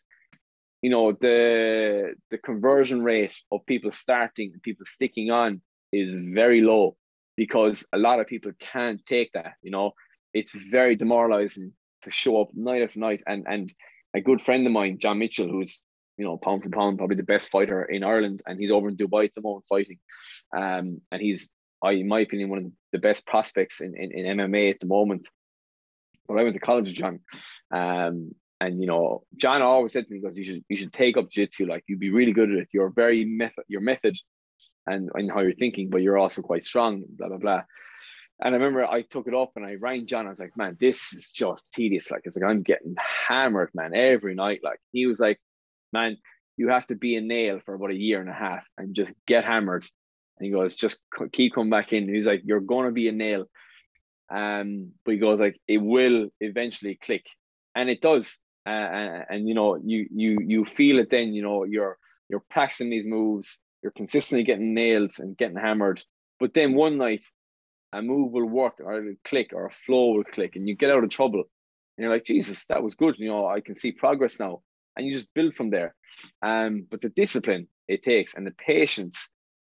you 0.81 0.89
know 0.89 1.13
the 1.13 2.13
the 2.29 2.37
conversion 2.37 3.03
rate 3.03 3.35
of 3.51 3.65
people 3.65 3.91
starting 3.91 4.51
and 4.53 4.63
people 4.63 4.85
sticking 4.85 5.31
on 5.31 5.61
is 5.91 6.13
very 6.13 6.61
low 6.61 6.97
because 7.35 7.85
a 7.93 7.97
lot 7.97 8.19
of 8.19 8.27
people 8.27 8.51
can't 8.59 9.03
take 9.05 9.31
that. 9.33 9.53
You 9.61 9.71
know, 9.71 9.93
it's 10.33 10.51
very 10.51 10.95
demoralizing 10.95 11.73
to 12.03 12.11
show 12.11 12.41
up 12.41 12.49
night 12.53 12.81
after 12.81 12.99
night. 12.99 13.21
And 13.27 13.45
and 13.47 13.73
a 14.13 14.21
good 14.21 14.41
friend 14.41 14.65
of 14.65 14.73
mine, 14.73 14.99
John 14.99 15.19
Mitchell, 15.19 15.49
who's 15.49 15.79
you 16.17 16.25
know 16.25 16.37
pound 16.37 16.63
for 16.63 16.69
pound 16.69 16.97
probably 16.97 17.15
the 17.15 17.23
best 17.23 17.49
fighter 17.49 17.83
in 17.83 18.03
Ireland, 18.03 18.41
and 18.45 18.59
he's 18.59 18.71
over 18.71 18.89
in 18.89 18.97
Dubai 18.97 19.25
at 19.25 19.33
the 19.33 19.41
moment 19.41 19.65
fighting. 19.67 19.99
Um, 20.55 21.01
and 21.11 21.21
he's, 21.21 21.49
I 21.83 21.91
in 21.91 22.07
my 22.07 22.21
opinion, 22.21 22.49
one 22.49 22.59
of 22.59 22.71
the 22.91 22.99
best 22.99 23.25
prospects 23.25 23.81
in, 23.81 23.95
in, 23.97 24.11
in 24.11 24.37
MMA 24.37 24.71
at 24.71 24.79
the 24.79 24.85
moment. 24.85 25.27
But 26.27 26.37
I 26.37 26.43
went 26.43 26.55
to 26.55 26.59
college 26.59 26.85
with 26.85 26.95
John, 26.95 27.19
um, 27.71 28.33
and 28.61 28.79
you 28.79 28.87
know, 28.87 29.23
John 29.35 29.61
always 29.61 29.93
said 29.93 30.05
to 30.05 30.13
me, 30.13 30.19
"Because 30.19 30.37
you 30.37 30.43
should 30.43 30.63
you 30.69 30.77
should 30.77 30.93
take 30.93 31.17
up 31.17 31.29
jiu-jitsu. 31.29 31.65
Like 31.65 31.83
you'd 31.87 31.99
be 31.99 32.11
really 32.11 32.33
good 32.33 32.51
at 32.51 32.57
it. 32.57 32.69
You're 32.71 32.89
very 32.89 33.25
method. 33.25 33.65
Your 33.67 33.81
method 33.81 34.15
and, 34.87 35.09
and 35.13 35.31
how 35.31 35.41
you're 35.41 35.53
thinking, 35.53 35.89
but 35.89 36.01
you're 36.01 36.17
also 36.17 36.41
quite 36.41 36.65
strong, 36.65 37.03
blah, 37.07 37.29
blah, 37.29 37.37
blah. 37.37 37.61
And 38.41 38.53
I 38.53 38.57
remember 38.57 38.85
I 38.85 39.03
took 39.03 39.27
it 39.27 39.35
up 39.35 39.51
and 39.55 39.65
I 39.65 39.75
rang 39.75 40.05
John. 40.05 40.27
I 40.27 40.31
was 40.31 40.39
like, 40.39 40.57
man, 40.57 40.75
this 40.79 41.13
is 41.13 41.31
just 41.31 41.71
tedious. 41.71 42.11
Like, 42.11 42.21
it's 42.25 42.35
like 42.35 42.49
I'm 42.49 42.63
getting 42.63 42.95
hammered, 43.27 43.69
man, 43.73 43.95
every 43.95 44.35
night. 44.35 44.61
Like, 44.63 44.79
he 44.91 45.05
was 45.05 45.19
like, 45.19 45.39
man, 45.93 46.17
you 46.57 46.69
have 46.69 46.87
to 46.87 46.95
be 46.95 47.15
a 47.15 47.21
nail 47.21 47.59
for 47.65 47.75
about 47.75 47.91
a 47.91 47.95
year 47.95 48.19
and 48.19 48.29
a 48.29 48.33
half 48.33 48.63
and 48.77 48.95
just 48.95 49.13
get 49.27 49.45
hammered. 49.45 49.87
And 50.39 50.45
he 50.47 50.51
goes, 50.51 50.75
just 50.75 50.99
keep 51.31 51.53
coming 51.55 51.69
back 51.69 51.93
in. 51.93 52.13
he's 52.13 52.27
like, 52.27 52.41
you're 52.45 52.59
going 52.59 52.87
to 52.87 52.91
be 52.91 53.07
a 53.07 53.13
nail. 53.13 53.45
Um, 54.29 54.93
but 55.05 55.13
he 55.13 55.19
goes 55.19 55.39
like, 55.39 55.59
it 55.67 55.77
will 55.77 56.29
eventually 56.41 56.95
click, 57.01 57.25
and 57.75 57.89
it 57.89 58.01
does. 58.01 58.39
uh, 58.65 58.69
and, 58.69 59.25
and 59.29 59.47
you 59.47 59.53
know 59.53 59.75
you 59.83 60.07
you 60.13 60.37
you 60.45 60.65
feel 60.65 60.99
it. 60.99 61.09
Then 61.09 61.33
you 61.33 61.43
know 61.43 61.65
you're 61.65 61.97
you're 62.29 62.43
practicing 62.49 62.89
these 62.89 63.05
moves. 63.05 63.59
You're 63.81 63.91
consistently 63.91 64.43
getting 64.43 64.73
nailed 64.73 65.13
and 65.19 65.37
getting 65.37 65.57
hammered. 65.57 66.01
But 66.39 66.53
then 66.53 66.73
one 66.73 66.97
night, 66.97 67.23
a 67.93 68.01
move 68.01 68.31
will 68.31 68.45
work, 68.45 68.75
or 68.79 68.99
it'll 68.99 69.15
click, 69.25 69.51
or 69.53 69.65
a 69.67 69.71
flow 69.71 70.13
will 70.13 70.23
click, 70.23 70.55
and 70.55 70.67
you 70.67 70.75
get 70.75 70.91
out 70.91 71.03
of 71.03 71.09
trouble. 71.09 71.43
And 71.97 72.03
you're 72.03 72.13
like, 72.13 72.25
Jesus, 72.25 72.65
that 72.67 72.83
was 72.83 72.95
good. 72.95 73.15
You 73.19 73.29
know, 73.29 73.47
I 73.47 73.61
can 73.61 73.75
see 73.75 73.91
progress 73.91 74.39
now, 74.39 74.61
and 74.95 75.05
you 75.05 75.11
just 75.11 75.33
build 75.33 75.55
from 75.55 75.69
there. 75.69 75.95
Um, 76.41 76.87
but 76.89 77.01
the 77.01 77.09
discipline 77.09 77.67
it 77.87 78.03
takes 78.03 78.33
and 78.35 78.45
the 78.45 78.51
patience 78.51 79.29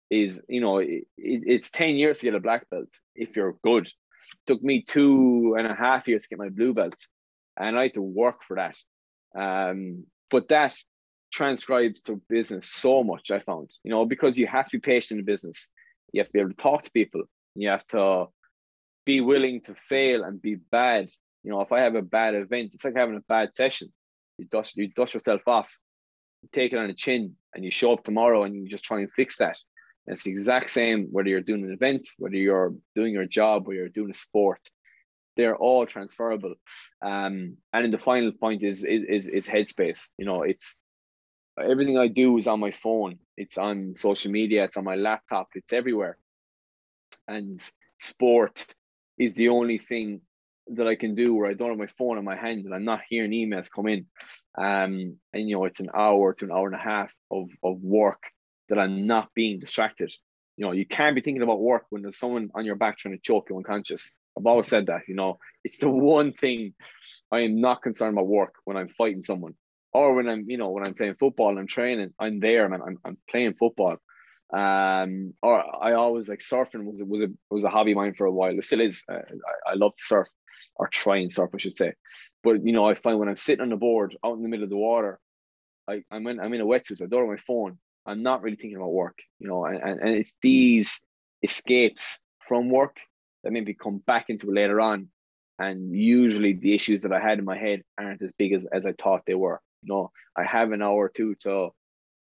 is, 0.10 0.42
you 0.48 0.62
know, 0.62 0.78
it, 0.78 1.06
it's 1.18 1.72
ten 1.72 1.96
years 1.96 2.20
to 2.20 2.26
get 2.26 2.36
a 2.36 2.40
black 2.40 2.70
belt 2.70 2.90
if 3.16 3.36
you're 3.36 3.58
good. 3.64 3.88
It 3.88 3.94
took 4.48 4.64
me 4.64 4.84
two 4.84 5.56
and 5.58 5.68
a 5.68 5.76
half 5.76 6.08
years 6.08 6.24
to 6.24 6.30
get 6.30 6.40
my 6.40 6.50
blue 6.50 6.74
belt, 6.74 6.96
and 7.58 7.78
I 7.78 7.84
had 7.84 7.94
to 7.96 8.02
work 8.02 8.44
for 8.44 8.58
that. 8.58 8.76
Um, 9.38 10.06
but 10.30 10.48
that 10.50 10.76
transcribes 11.32 12.02
to 12.02 12.22
business 12.30 12.70
so 12.70 13.04
much. 13.04 13.32
I 13.32 13.40
found, 13.40 13.70
you 13.84 13.92
know, 13.92 14.06
because 14.06 14.38
you 14.38 14.48
have 14.48 14.66
to 14.70 14.78
be 14.78 14.82
patient 14.82 15.20
in 15.20 15.26
business. 15.26 15.70
You 16.14 16.22
have 16.22 16.28
to 16.28 16.34
be 16.34 16.40
able 16.40 16.52
to 16.52 16.56
talk 16.56 16.84
to 16.84 16.92
people. 16.92 17.24
You 17.56 17.70
have 17.70 17.86
to 17.88 18.28
be 19.06 19.22
willing 19.22 19.62
to 19.62 19.76
fail 19.76 20.24
and 20.24 20.42
be 20.42 20.56
bad. 20.56 21.10
You 21.44 21.52
know, 21.52 21.62
if 21.62 21.72
I 21.72 21.82
have 21.82 21.96
a 21.96 22.02
bad 22.02 22.36
event, 22.36 22.72
it's 22.74 22.86
like 22.86 22.96
having 22.96 23.18
a 23.18 23.24
bad 23.28 23.56
session. 23.56 23.92
You 24.38 24.46
dust 24.46 24.76
you 24.78 24.90
dust 24.90 25.14
yourself 25.14 25.42
off, 25.48 25.78
take 26.52 26.74
it 26.74 26.78
on 26.78 26.88
the 26.88 26.94
chin, 26.94 27.36
and 27.54 27.64
you 27.64 27.72
show 27.72 27.94
up 27.94 28.04
tomorrow 28.04 28.44
and 28.44 28.56
you 28.56 28.68
just 28.68 28.84
try 28.84 29.00
and 29.00 29.12
fix 29.12 29.38
that. 29.38 29.58
And 30.06 30.14
it's 30.14 30.24
the 30.24 30.32
exact 30.32 30.70
same 30.70 31.08
whether 31.12 31.30
you're 31.30 31.42
doing 31.42 31.64
an 31.64 31.74
event, 31.74 32.08
whether 32.18 32.36
you're 32.36 32.74
doing 32.94 33.14
your 33.14 33.26
job, 33.26 33.68
or 33.68 33.74
you're 33.74 33.90
doing 33.90 34.12
a 34.12 34.14
sport. 34.14 34.60
They're 35.38 35.56
all 35.56 35.86
transferable. 35.86 36.56
Um, 37.02 37.58
and 37.74 37.84
then 37.84 37.92
the 37.92 37.98
final 37.98 38.32
point 38.32 38.64
is 38.64 38.84
is 38.84 39.28
is 39.28 39.48
headspace. 39.48 40.08
You 40.18 40.26
know, 40.26 40.44
it's 40.44 40.78
everything 41.62 41.98
I 41.98 42.08
do 42.08 42.38
is 42.38 42.48
on 42.48 42.60
my 42.60 42.72
phone. 42.72 43.20
It's 43.38 43.58
on 43.58 43.96
social 43.96 44.32
media. 44.32 44.66
It's 44.66 44.78
on 44.78 44.84
my 44.84 44.96
laptop. 44.96 45.50
It's 45.56 45.74
everywhere. 45.74 46.18
And 47.28 47.62
sport 48.00 48.66
is 49.18 49.34
the 49.36 49.50
only 49.50 49.78
thing 49.78 50.22
that 50.68 50.88
I 50.88 50.96
can 50.96 51.16
do 51.16 51.36
where 51.36 51.50
I 51.50 51.54
don't 51.54 51.70
have 51.70 51.78
my 51.78 51.88
phone 51.88 52.18
in 52.18 52.24
my 52.24 52.36
hand 52.36 52.66
and 52.66 52.74
I'm 52.74 52.86
not 52.86 53.02
hearing 53.08 53.32
emails 53.32 53.70
come 53.72 53.88
in. 53.88 54.08
Um, 54.58 55.18
and 55.34 55.50
you 55.50 55.56
know, 55.56 55.66
it's 55.66 55.80
an 55.80 55.90
hour 55.96 56.34
to 56.34 56.46
an 56.46 56.52
hour 56.52 56.66
and 56.66 56.76
a 56.76 56.80
half 56.80 57.14
of, 57.32 57.50
of 57.64 57.82
work 57.82 58.24
that 58.70 58.80
I'm 58.80 59.06
not 59.06 59.30
being 59.36 59.60
distracted. 59.60 60.14
You 60.58 60.66
know, 60.66 60.72
you 60.72 60.86
can't 60.86 61.16
be 61.16 61.22
thinking 61.22 61.44
about 61.44 61.60
work 61.60 61.86
when 61.90 62.02
there's 62.02 62.18
someone 62.18 62.50
on 62.56 62.66
your 62.66 62.76
back 62.76 62.98
trying 62.98 63.16
to 63.16 63.22
choke 63.22 63.48
you 63.50 63.58
unconscious. 63.58 64.14
I've 64.38 64.46
always 64.46 64.68
said 64.68 64.88
that, 64.88 65.02
you 65.08 65.16
know, 65.16 65.38
it's 65.64 65.80
the 65.80 65.90
one 66.18 66.32
thing 66.34 66.74
I 67.32 67.42
am 67.42 67.62
not 67.62 67.84
concerned 67.84 68.14
about 68.14 68.28
work 68.28 68.56
when 68.64 68.78
I'm 68.78 68.90
fighting 68.90 69.22
someone 69.22 69.54
or 69.94 70.16
when 70.16 70.28
I'm, 70.28 70.46
you 70.48 70.58
know, 70.58 70.72
when 70.72 70.86
I'm 70.86 70.94
playing 70.94 71.16
football 71.16 71.50
and 71.50 71.60
I'm 71.60 71.68
training, 71.68 72.12
I'm 72.20 72.40
there, 72.40 72.68
man. 72.70 72.82
I'm, 72.82 72.98
I'm 73.06 73.18
playing 73.30 73.54
football. 73.54 73.98
Um, 74.54 75.34
or 75.42 75.64
I 75.84 75.94
always 75.94 76.30
like 76.30 76.40
surfing 76.40 76.86
was 76.86 77.02
was 77.04 77.22
a 77.22 77.28
was 77.50 77.64
a 77.64 77.70
hobby 77.70 77.92
of 77.92 77.98
mine 77.98 78.14
for 78.14 78.26
a 78.26 78.32
while. 78.32 78.56
It 78.56 78.64
still 78.64 78.80
is. 78.82 79.04
Uh, 79.12 79.16
I, 79.16 79.72
I 79.72 79.74
love 79.74 79.96
to 79.96 80.02
surf 80.02 80.28
or 80.76 80.88
try 80.88 81.18
and 81.18 81.32
surf, 81.32 81.52
I 81.54 81.58
should 81.58 81.76
say. 81.76 81.94
But 82.44 82.66
you 82.66 82.74
know, 82.74 82.88
I 82.88 82.94
find 82.94 83.20
when 83.20 83.30
I'm 83.30 83.38
sitting 83.38 83.62
on 83.62 83.70
the 83.70 83.76
board 83.76 84.18
out 84.24 84.36
in 84.36 84.44
the 84.44 84.50
middle 84.50 84.64
of 84.64 84.70
the 84.70 84.78
water, 84.78 85.20
I, 85.88 86.04
I'm 86.12 86.26
in 86.28 86.40
I'm 86.40 86.54
in 86.54 86.62
a 86.62 86.66
wetsuit. 86.66 87.02
I 87.02 87.06
don't 87.06 87.22
have 87.22 87.30
my 87.30 87.38
phone. 87.38 87.78
I'm 88.06 88.22
not 88.24 88.44
really 88.44 88.58
thinking 88.58 88.78
about 88.78 88.94
work, 88.94 89.18
you 89.40 89.48
know, 89.48 89.66
and, 89.66 89.82
and, 89.82 90.00
and 90.00 90.10
it's 90.10 90.32
hmm. 90.32 90.48
these 90.48 91.02
escapes 91.44 92.20
from 92.40 92.70
work 92.70 92.98
that 93.44 93.52
maybe 93.52 93.74
come 93.74 93.98
back 93.98 94.30
into 94.30 94.50
it 94.50 94.56
later 94.56 94.80
on. 94.82 95.10
And 95.58 95.96
usually 95.96 96.54
the 96.54 96.76
issues 96.76 97.04
that 97.04 97.14
I 97.14 97.20
had 97.20 97.40
in 97.40 97.46
my 97.46 97.58
head 97.58 97.84
aren't 97.98 98.22
as 98.22 98.34
big 98.34 98.52
as, 98.52 98.66
as 98.66 98.86
I 98.86 98.92
thought 98.92 99.22
they 99.26 99.36
were 99.36 99.62
you 99.86 99.94
know, 99.94 100.12
I 100.36 100.44
have 100.44 100.72
an 100.72 100.82
hour 100.82 101.06
or 101.06 101.10
two 101.10 101.36
to 101.42 101.70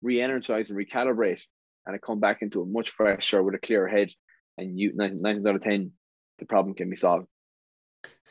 re-energize 0.02 0.72
and 0.72 0.80
recalibrate, 0.80 1.42
and 1.86 1.96
I 1.96 2.00
come 2.00 2.20
back 2.20 2.42
into 2.42 2.62
it 2.62 2.68
much 2.68 2.90
fresher 2.90 3.44
with 3.44 3.56
a 3.56 3.60
clearer 3.60 3.88
head. 3.88 4.12
And 4.58 4.78
you 4.78 4.92
nine, 4.94 5.18
nine 5.22 5.48
out 5.48 5.56
of 5.56 5.62
ten, 5.62 5.92
the 6.40 6.46
problem 6.46 6.76
can 6.76 6.90
be 6.90 6.96
solved. 6.96 7.28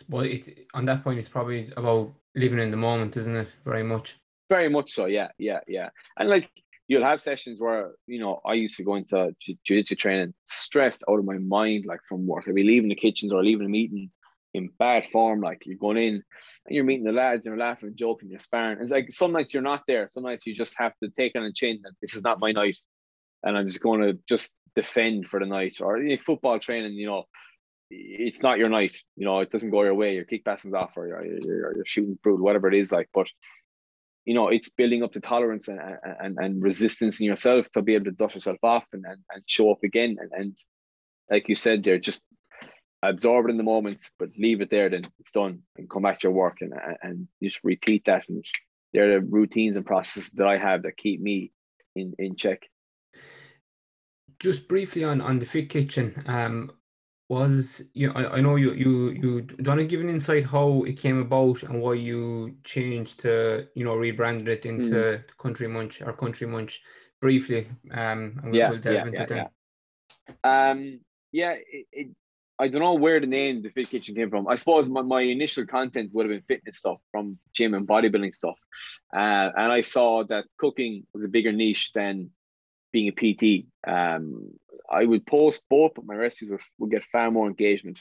Well, 0.09 0.25
it, 0.25 0.67
on 0.75 0.87
that 0.87 1.05
point, 1.05 1.19
it's 1.19 1.29
probably 1.29 1.73
about 1.77 2.13
living 2.35 2.59
in 2.59 2.71
the 2.71 2.77
moment, 2.77 3.17
isn't 3.17 3.37
it? 3.37 3.49
Very 3.65 3.83
much. 3.83 4.17
Very 4.49 4.69
much 4.69 4.93
so. 4.93 5.07
Yeah, 5.07 5.29
yeah, 5.39 5.61
yeah. 5.69 5.91
And 6.19 6.29
like 6.29 6.51
you'll 6.89 7.05
have 7.05 7.23
sessions 7.23 7.61
where 7.61 7.93
you 8.07 8.19
know 8.19 8.41
I 8.45 8.55
used 8.55 8.77
to 8.79 8.85
go 8.85 8.97
into 8.97 9.35
jiu-jitsu 9.41 9.95
training 9.95 10.35
stressed 10.47 11.05
out 11.09 11.19
of 11.19 11.25
my 11.25 11.39
mind, 11.39 11.85
like 11.87 12.01
from 12.09 12.27
work. 12.27 12.45
I'd 12.49 12.55
be 12.55 12.65
leaving 12.65 12.89
the 12.89 12.95
kitchens 12.95 13.33
or 13.33 13.45
leaving 13.45 13.67
a 13.67 13.71
meeting 13.71 14.11
in 14.55 14.71
bad 14.79 15.07
form. 15.07 15.41
Like 15.41 15.63
you're 15.67 15.77
going 15.77 15.99
in 15.99 16.15
and 16.15 16.75
you're 16.75 16.85
meeting 16.85 17.05
the 17.05 17.13
lads 17.13 17.47
and 17.47 17.53
you're 17.53 17.65
laughing 17.65 17.89
and 17.89 17.97
joking, 17.97 18.31
you're 18.31 18.41
sparring. 18.41 18.79
It's 18.81 18.91
like 18.91 19.13
some 19.13 19.33
nights 19.33 19.55
you're 19.55 19.63
not 19.63 19.83
there. 19.87 20.09
Some 20.11 20.25
nights 20.25 20.47
you 20.47 20.55
just 20.55 20.75
have 20.79 20.93
to 21.03 21.11
take 21.17 21.37
on 21.37 21.45
a 21.45 21.53
chin 21.53 21.81
that 21.85 21.93
this 22.01 22.15
is 22.15 22.25
not 22.25 22.41
my 22.41 22.53
night. 22.53 22.79
And 23.43 23.57
I'm 23.57 23.69
just 23.69 23.81
going 23.81 24.03
to 24.03 24.19
just 24.29 24.57
defend 24.75 25.29
for 25.29 25.41
the 25.41 25.47
night. 25.47 25.77
Or 25.81 25.97
in 25.97 26.19
football 26.19 26.59
training, 26.59 26.95
you 26.95 27.07
know, 27.07 27.25
it's 27.91 28.43
not 28.43 28.59
your 28.59 28.69
night. 28.69 28.97
You 29.17 29.27
know, 29.27 29.41
it 29.41 29.51
doesn't 29.51 29.71
go 29.71 29.83
your 29.83 29.95
way. 29.95 30.15
Your 30.15 30.25
kick 30.25 30.45
passing's 30.45 30.75
off 30.75 30.97
or 30.97 31.07
your, 31.07 31.25
your, 31.25 31.77
your 31.77 31.85
shooting's 31.87 32.17
brutal, 32.17 32.45
whatever 32.45 32.69
it 32.69 32.75
is 32.75 32.93
like. 32.93 33.09
But 33.13 33.27
you 34.25 34.35
know, 34.35 34.49
it's 34.49 34.69
building 34.69 35.03
up 35.03 35.13
the 35.13 35.21
tolerance 35.21 35.69
and, 35.69 35.81
and, 36.21 36.39
and 36.39 36.63
resistance 36.63 37.21
in 37.21 37.27
yourself 37.27 37.71
to 37.73 37.83
be 37.83 37.95
able 37.95 38.05
to 38.05 38.11
dust 38.13 38.35
yourself 38.35 38.59
off 38.63 38.87
and, 38.93 39.05
and, 39.05 39.19
and 39.31 39.43
show 39.47 39.73
up 39.73 39.83
again. 39.83 40.17
And, 40.21 40.31
and 40.33 40.57
like 41.31 41.49
you 41.49 41.55
said, 41.55 41.83
there, 41.83 41.99
just 41.99 42.25
absorb 43.03 43.47
it 43.47 43.51
in 43.51 43.57
the 43.57 43.63
moment, 43.63 43.99
but 44.19 44.29
leave 44.37 44.61
it 44.61 44.71
there. 44.71 44.89
Then 44.89 45.03
it's 45.19 45.33
done, 45.33 45.61
and 45.77 45.89
come 45.89 46.03
back 46.03 46.21
to 46.21 46.29
your 46.29 46.33
work 46.33 46.59
and 46.61 46.73
and 47.03 47.29
just 47.43 47.61
repeat 47.65 48.05
that. 48.07 48.25
And 48.29 48.45
they're 48.93 49.21
the 49.21 49.27
routines 49.27 49.77
and 49.77 49.87
processes 49.87 50.31
that 50.33 50.47
I 50.47 50.59
have 50.59 50.83
that 50.83 50.97
keep 50.97 51.21
me 51.21 51.53
in 51.97 52.15
in 52.19 52.37
check. 52.37 52.63
Just 54.39 54.69
briefly 54.69 55.05
on 55.05 55.21
on 55.21 55.39
the 55.39 55.47
fit 55.47 55.69
kitchen, 55.69 56.23
um, 56.27 56.73
was 57.31 57.83
you 57.95 58.09
know, 58.09 58.15
I, 58.15 58.39
I 58.39 58.41
know 58.41 58.57
you 58.57 58.73
you 58.73 59.11
you 59.11 59.41
don't 59.43 59.69
want 59.69 59.81
to 59.81 59.87
give 59.87 60.01
an 60.01 60.11
insight 60.11 60.45
how 60.45 60.83
it 60.83 60.95
came 60.99 61.21
about 61.21 61.63
and 61.63 61.81
why 61.81 61.95
you 61.95 62.57
changed 62.65 63.21
to 63.21 63.69
you 63.75 63.85
know 63.85 63.95
rebranded 63.95 64.49
it 64.49 64.67
into 64.67 64.91
mm. 64.91 65.23
Country 65.39 65.69
Munch 65.69 66.03
or 66.03 66.13
Country 66.13 66.49
Munch 66.49 66.83
briefly. 67.21 67.69
Um, 67.93 68.41
and 68.43 68.55
yeah, 68.55 68.71
we'll 68.71 68.81
delve 68.81 68.97
yeah, 68.97 69.07
into 69.07 69.19
yeah, 69.19 69.27
that. 69.27 69.53
Yeah. 70.43 70.71
Um, 70.71 71.01
yeah, 71.31 71.53
it, 71.53 71.87
it, 71.93 72.09
I 72.59 72.67
don't 72.67 72.83
know 72.83 72.95
where 72.95 73.21
the 73.21 73.27
name 73.27 73.63
the 73.63 73.71
Fit 73.71 73.91
Kitchen 73.91 74.17
came 74.17 74.29
from. 74.29 74.49
I 74.49 74.57
suppose 74.57 74.89
my, 74.89 75.03
my 75.03 75.23
initial 75.23 75.67
content 75.67 76.11
would 76.13 76.27
have 76.27 76.37
been 76.37 76.57
fitness 76.57 76.79
stuff 76.79 76.99
from 77.13 77.39
gym 77.55 77.75
and 77.75 77.87
bodybuilding 77.87 78.35
stuff. 78.35 78.59
Uh, 79.15 79.51
and 79.57 79.73
I 79.73 79.83
saw 79.83 80.25
that 80.25 80.47
cooking 80.59 81.07
was 81.15 81.23
a 81.23 81.29
bigger 81.29 81.53
niche 81.53 81.93
than 81.95 82.31
being 82.93 83.09
a 83.09 83.13
PT. 83.13 83.67
Um, 83.87 84.51
I 84.91 85.05
would 85.05 85.27
post 85.27 85.63
both, 85.71 85.93
but 85.95 86.07
my 86.07 86.15
recipes 86.15 86.51
would, 86.51 86.61
would 86.79 86.91
get 86.91 87.05
far 87.05 87.31
more 87.31 87.47
engagement. 87.47 88.01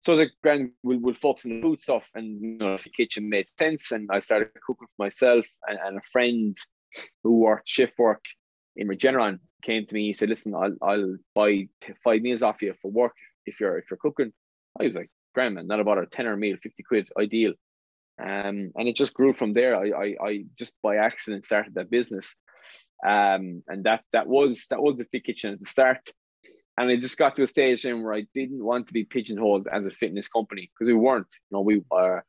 So 0.00 0.14
like, 0.14 0.32
Grand, 0.42 0.72
we'll, 0.82 0.98
we'll 0.98 1.14
focus 1.14 1.44
on 1.44 1.52
the 1.52 1.62
food 1.62 1.80
stuff. 1.80 2.10
And, 2.14 2.42
you 2.42 2.58
know, 2.58 2.76
the 2.76 2.90
kitchen 2.90 3.28
made 3.28 3.46
sense. 3.56 3.92
And 3.92 4.08
I 4.10 4.18
started 4.18 4.48
cooking 4.66 4.88
for 4.96 5.04
myself 5.04 5.46
and, 5.68 5.78
and 5.84 5.96
a 5.96 6.02
friend 6.02 6.56
who 7.22 7.38
worked 7.38 7.68
shift 7.68 7.98
work 7.98 8.24
in 8.76 8.88
Regeneron 8.88 9.38
came 9.62 9.86
to 9.86 9.94
me. 9.94 10.06
He 10.06 10.12
said, 10.12 10.28
listen, 10.28 10.54
I'll, 10.54 10.74
I'll 10.82 11.16
buy 11.34 11.68
five 12.02 12.22
meals 12.22 12.42
off 12.42 12.62
you 12.62 12.74
for 12.82 12.90
work 12.90 13.14
if 13.46 13.60
you're 13.60 13.78
if 13.78 13.84
you're 13.90 13.98
cooking. 13.98 14.32
I 14.80 14.84
was 14.84 14.96
like, 14.96 15.10
grand 15.34 15.54
man, 15.54 15.66
not 15.66 15.80
about 15.80 15.98
a 15.98 16.06
tenner 16.06 16.36
meal, 16.36 16.56
50 16.62 16.82
quid, 16.82 17.08
ideal. 17.18 17.52
Um, 18.20 18.72
and 18.76 18.88
it 18.88 18.96
just 18.96 19.14
grew 19.14 19.32
from 19.32 19.52
there. 19.52 19.76
I, 19.76 19.90
I, 19.90 20.16
I 20.24 20.44
just 20.58 20.74
by 20.82 20.96
accident 20.96 21.44
started 21.44 21.74
that 21.74 21.90
business. 21.90 22.36
Um, 23.06 23.62
and 23.66 23.84
that 23.84 24.04
that 24.12 24.26
was 24.26 24.66
that 24.70 24.82
was 24.82 24.96
the 24.96 25.04
fit 25.06 25.24
kitchen 25.24 25.52
at 25.52 25.60
the 25.60 25.66
start. 25.66 26.00
And 26.78 26.90
I 26.90 26.96
just 26.96 27.18
got 27.18 27.36
to 27.36 27.42
a 27.42 27.46
stage 27.46 27.82
then 27.82 28.02
where 28.02 28.14
I 28.14 28.24
didn't 28.34 28.64
want 28.64 28.86
to 28.88 28.94
be 28.94 29.04
pigeonholed 29.04 29.68
as 29.70 29.86
a 29.86 29.90
fitness 29.90 30.28
company 30.28 30.70
because 30.72 30.88
we 30.88 30.94
weren't. 30.94 31.32
You 31.50 31.56
know, 31.56 31.60
we 31.60 31.82
are 31.90 32.24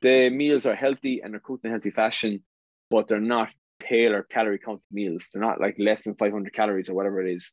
the 0.00 0.30
meals 0.30 0.66
are 0.66 0.74
healthy 0.74 1.20
and 1.22 1.32
they're 1.32 1.40
cooked 1.40 1.64
in 1.64 1.70
a 1.70 1.74
healthy 1.74 1.90
fashion, 1.90 2.42
but 2.90 3.08
they're 3.08 3.20
not 3.20 3.50
pale 3.80 4.12
or 4.12 4.22
calorie 4.22 4.58
count 4.58 4.80
meals. 4.92 5.28
They're 5.32 5.42
not 5.42 5.60
like 5.60 5.76
less 5.78 6.04
than 6.04 6.14
500 6.14 6.52
calories 6.52 6.88
or 6.88 6.94
whatever 6.94 7.20
it 7.20 7.34
is. 7.34 7.52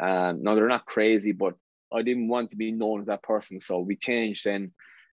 Um, 0.00 0.42
no, 0.42 0.54
they're 0.54 0.68
not 0.68 0.86
crazy, 0.86 1.32
but 1.32 1.54
I 1.92 2.02
didn't 2.02 2.28
want 2.28 2.50
to 2.50 2.56
be 2.56 2.72
known 2.72 3.00
as 3.00 3.06
that 3.06 3.22
person. 3.22 3.60
So 3.60 3.80
we 3.80 3.96
changed 3.96 4.44
then. 4.44 4.72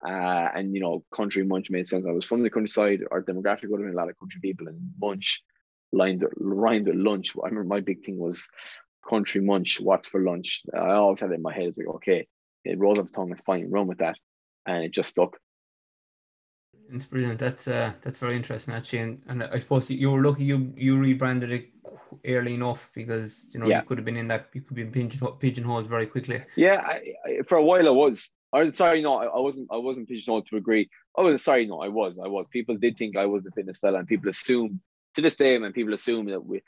Uh, 0.06 0.48
and 0.54 0.74
you 0.74 0.80
know, 0.80 1.04
country 1.12 1.44
munch 1.44 1.70
made 1.70 1.88
sense. 1.88 2.06
I 2.06 2.12
was 2.12 2.24
from 2.24 2.42
the 2.42 2.50
countryside. 2.50 3.00
Our 3.10 3.22
demographic 3.22 3.68
would 3.68 3.80
have 3.80 3.88
been 3.88 3.94
a 3.94 3.96
lot 3.96 4.08
of 4.08 4.18
country 4.18 4.40
people, 4.40 4.68
and 4.68 4.78
munch 5.00 5.42
lined 5.92 6.24
rhymed 6.36 6.86
with 6.86 6.96
lunch. 6.96 7.32
I 7.36 7.48
remember 7.48 7.68
my 7.68 7.80
big 7.80 8.04
thing 8.04 8.18
was 8.18 8.48
country 9.08 9.40
munch. 9.40 9.80
What's 9.80 10.08
for 10.08 10.20
lunch? 10.20 10.62
I 10.74 10.92
always 10.92 11.20
had 11.20 11.30
it 11.30 11.34
in 11.34 11.42
my 11.42 11.52
head. 11.52 11.68
It's 11.68 11.78
like, 11.78 11.88
okay, 11.96 12.26
it 12.64 12.78
rolls 12.78 12.98
the 12.98 13.04
tongue. 13.04 13.32
It's 13.32 13.42
fine. 13.42 13.70
Run 13.70 13.86
with 13.86 13.98
that, 13.98 14.16
and 14.66 14.84
it 14.84 14.92
just 14.92 15.10
stuck. 15.10 15.38
It's 16.90 17.04
brilliant. 17.04 17.38
That's 17.38 17.68
uh, 17.68 17.92
that's 18.02 18.18
very 18.18 18.36
interesting 18.36 18.74
actually, 18.74 19.00
and, 19.00 19.22
and 19.28 19.44
I 19.44 19.58
suppose 19.58 19.90
you 19.90 20.10
were 20.10 20.22
lucky 20.22 20.44
you 20.44 20.72
you 20.76 20.98
rebranded 20.98 21.52
it 21.52 21.68
early 22.26 22.54
enough 22.54 22.90
because 22.94 23.48
you 23.52 23.60
know 23.60 23.66
yeah. 23.66 23.80
you 23.80 23.86
could 23.86 23.98
have 23.98 24.04
been 24.04 24.16
in 24.16 24.28
that 24.28 24.48
you 24.54 24.62
could 24.62 24.76
be 24.76 24.84
pigeon 24.84 25.26
pigeonholed 25.38 25.86
very 25.86 26.06
quickly. 26.06 26.42
Yeah, 26.56 26.82
I, 26.86 27.02
I, 27.26 27.42
for 27.46 27.58
a 27.58 27.62
while 27.62 27.86
I 27.86 27.90
was, 27.90 28.32
Or 28.52 28.70
sorry, 28.70 29.02
no, 29.02 29.18
I, 29.18 29.26
I 29.26 29.40
wasn't. 29.40 29.68
I 29.70 29.76
wasn't 29.76 30.08
pigeonholed 30.08 30.46
to 30.46 30.56
agree. 30.56 30.88
Oh, 31.16 31.36
sorry, 31.36 31.66
no, 31.66 31.80
I 31.80 31.88
was. 31.88 32.18
I 32.18 32.28
was. 32.28 32.48
People 32.48 32.76
did 32.76 32.96
think 32.96 33.16
I 33.16 33.26
was 33.26 33.44
the 33.44 33.50
fitness 33.50 33.78
fella, 33.78 33.98
and 33.98 34.08
people 34.08 34.30
assumed 34.30 34.80
to 35.18 35.22
this 35.22 35.36
day, 35.36 35.58
man, 35.58 35.72
people 35.72 35.94
assume 35.94 36.26
that 36.26 36.44
we, 36.44 36.62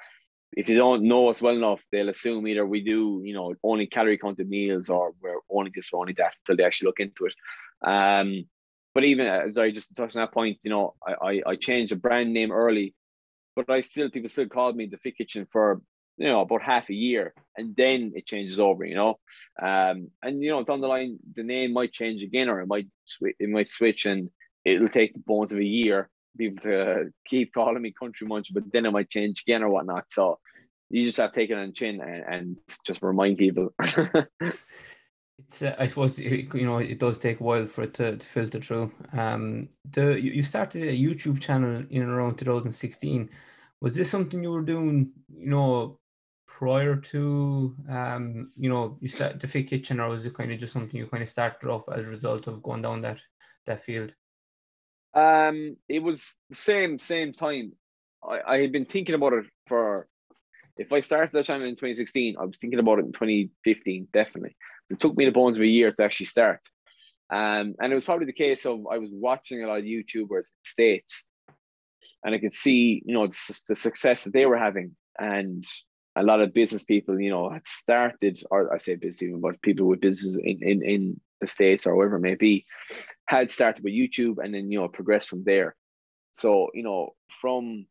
if 0.56 0.68
you 0.68 0.76
don't 0.76 1.04
know 1.04 1.28
us 1.28 1.40
well 1.40 1.54
enough, 1.54 1.84
they'll 1.92 2.08
assume 2.08 2.48
either 2.48 2.66
we 2.66 2.82
do, 2.82 3.22
you 3.24 3.32
know, 3.32 3.54
only 3.62 3.86
calorie 3.86 4.18
counted 4.18 4.48
meals 4.48 4.90
or 4.90 5.14
we're 5.22 5.38
only 5.48 5.70
this 5.72 5.90
or 5.92 6.00
only 6.00 6.14
that 6.14 6.32
until 6.40 6.56
they 6.56 6.64
actually 6.64 6.86
look 6.86 6.98
into 6.98 7.26
it. 7.26 7.34
Um, 7.88 8.46
but 8.92 9.04
even 9.04 9.28
uh, 9.28 9.52
sorry, 9.52 9.70
just 9.70 9.88
to 9.88 9.94
touch 9.94 10.16
on 10.16 10.22
that 10.22 10.32
point, 10.32 10.58
you 10.64 10.70
know, 10.70 10.94
I, 11.06 11.12
I, 11.28 11.42
I 11.50 11.56
changed 11.56 11.92
the 11.92 11.96
brand 11.96 12.32
name 12.32 12.50
early, 12.50 12.92
but 13.54 13.70
I 13.70 13.80
still 13.80 14.10
people 14.10 14.28
still 14.28 14.48
called 14.48 14.74
me 14.74 14.86
the 14.86 14.98
Fit 14.98 15.16
Kitchen 15.16 15.46
for 15.46 15.80
you 16.16 16.26
know 16.26 16.40
about 16.40 16.62
half 16.62 16.90
a 16.90 16.94
year, 16.94 17.32
and 17.56 17.76
then 17.76 18.12
it 18.16 18.26
changes 18.26 18.58
over, 18.58 18.84
you 18.84 18.96
know, 18.96 19.20
um, 19.62 20.08
and 20.24 20.42
you 20.42 20.50
know 20.50 20.64
down 20.64 20.80
the 20.80 20.88
line 20.88 21.18
the 21.36 21.44
name 21.44 21.72
might 21.72 21.92
change 21.92 22.24
again, 22.24 22.48
or 22.48 22.60
it 22.60 22.66
might 22.66 22.88
sw- 23.04 23.38
it 23.38 23.48
might 23.48 23.68
switch, 23.68 24.06
and 24.06 24.28
it'll 24.64 24.88
take 24.88 25.12
the 25.12 25.20
bones 25.20 25.52
of 25.52 25.58
a 25.58 25.64
year 25.64 26.10
people 26.36 26.62
to 26.62 27.12
keep 27.26 27.52
calling 27.52 27.82
me 27.82 27.92
country 27.92 28.26
munch, 28.26 28.52
but 28.52 28.64
then 28.72 28.86
it 28.86 28.90
might 28.90 29.10
change 29.10 29.42
again 29.46 29.62
or 29.62 29.70
whatnot. 29.70 30.04
So 30.08 30.38
you 30.90 31.06
just 31.06 31.18
have 31.18 31.32
to 31.32 31.40
take 31.40 31.50
it 31.50 31.58
on 31.58 31.72
chin 31.72 32.00
and, 32.00 32.24
and 32.34 32.60
just 32.84 33.02
remind 33.02 33.38
people. 33.38 33.74
it's 35.38 35.62
uh, 35.62 35.74
I 35.78 35.86
suppose 35.86 36.18
you 36.18 36.48
know 36.52 36.78
it 36.78 36.98
does 36.98 37.18
take 37.18 37.40
a 37.40 37.42
while 37.42 37.66
for 37.66 37.84
it 37.84 37.94
to, 37.94 38.16
to 38.16 38.26
filter 38.26 38.60
through. 38.60 38.92
Um, 39.12 39.68
the 39.90 40.20
you, 40.20 40.42
started 40.42 40.82
a 40.82 40.96
YouTube 40.96 41.40
channel 41.40 41.84
in 41.90 42.02
around 42.02 42.36
2016. 42.36 43.30
Was 43.80 43.94
this 43.94 44.10
something 44.10 44.42
you 44.42 44.52
were 44.52 44.62
doing, 44.62 45.10
you 45.34 45.48
know, 45.48 45.98
prior 46.46 46.96
to 46.96 47.74
um, 47.88 48.50
you 48.56 48.68
know, 48.68 48.98
you 49.00 49.08
start 49.08 49.40
the 49.40 49.46
Fit 49.46 49.68
Kitchen, 49.68 50.00
or 50.00 50.08
was 50.08 50.26
it 50.26 50.34
kind 50.34 50.52
of 50.52 50.58
just 50.58 50.72
something 50.72 50.98
you 50.98 51.06
kind 51.06 51.22
of 51.22 51.28
started 51.28 51.70
off 51.70 51.84
as 51.92 52.06
a 52.06 52.10
result 52.10 52.46
of 52.46 52.62
going 52.62 52.82
down 52.82 53.00
that 53.02 53.20
that 53.66 53.82
field? 53.82 54.14
Um, 55.14 55.76
it 55.88 56.02
was 56.02 56.34
the 56.48 56.56
same 56.56 56.98
same 56.98 57.32
time. 57.32 57.72
I, 58.22 58.40
I 58.46 58.58
had 58.60 58.72
been 58.72 58.86
thinking 58.86 59.14
about 59.14 59.32
it 59.32 59.46
for. 59.66 60.06
If 60.76 60.92
I 60.92 61.00
started 61.00 61.32
that 61.32 61.44
channel 61.44 61.66
in 61.66 61.74
2016, 61.74 62.36
I 62.40 62.44
was 62.44 62.56
thinking 62.58 62.78
about 62.78 63.00
it 63.00 63.04
in 63.04 63.12
2015, 63.12 64.08
definitely. 64.14 64.56
It 64.88 64.98
took 64.98 65.14
me 65.14 65.26
the 65.26 65.30
bones 65.30 65.58
of 65.58 65.62
a 65.62 65.66
year 65.66 65.92
to 65.92 66.02
actually 66.02 66.26
start. 66.26 66.60
Um, 67.28 67.74
and 67.78 67.92
it 67.92 67.94
was 67.94 68.06
probably 68.06 68.24
the 68.24 68.32
case 68.32 68.64
of 68.64 68.86
I 68.90 68.96
was 68.96 69.10
watching 69.12 69.62
a 69.62 69.66
lot 69.66 69.80
of 69.80 69.84
YouTubers 69.84 70.46
the 70.48 70.64
States 70.64 71.26
and 72.24 72.34
I 72.34 72.38
could 72.38 72.54
see, 72.54 73.02
you 73.04 73.14
know, 73.14 73.26
the, 73.26 73.60
the 73.68 73.76
success 73.76 74.24
that 74.24 74.32
they 74.32 74.46
were 74.46 74.58
having. 74.58 74.96
And 75.18 75.64
a 76.16 76.22
lot 76.22 76.40
of 76.40 76.54
business 76.54 76.84
people, 76.84 77.20
you 77.20 77.30
know, 77.30 77.50
had 77.50 77.66
started, 77.66 78.42
or 78.50 78.72
I 78.72 78.78
say 78.78 78.96
business 78.96 79.18
people, 79.18 79.40
but 79.40 79.62
people 79.62 79.86
with 79.86 80.00
business 80.00 80.36
in, 80.42 80.58
in, 80.62 80.82
in 80.82 81.20
the 81.40 81.46
States 81.46 81.86
or 81.86 81.96
wherever 81.96 82.16
it 82.16 82.20
may 82.20 82.34
be, 82.34 82.64
had 83.30 83.48
started 83.48 83.84
with 83.84 83.92
YouTube 83.92 84.38
and 84.42 84.52
then, 84.52 84.72
you 84.72 84.80
know, 84.80 84.88
progressed 84.88 85.28
from 85.28 85.44
there. 85.44 85.76
So, 86.32 86.70
you 86.74 86.82
know, 86.82 87.10
from 87.28 87.86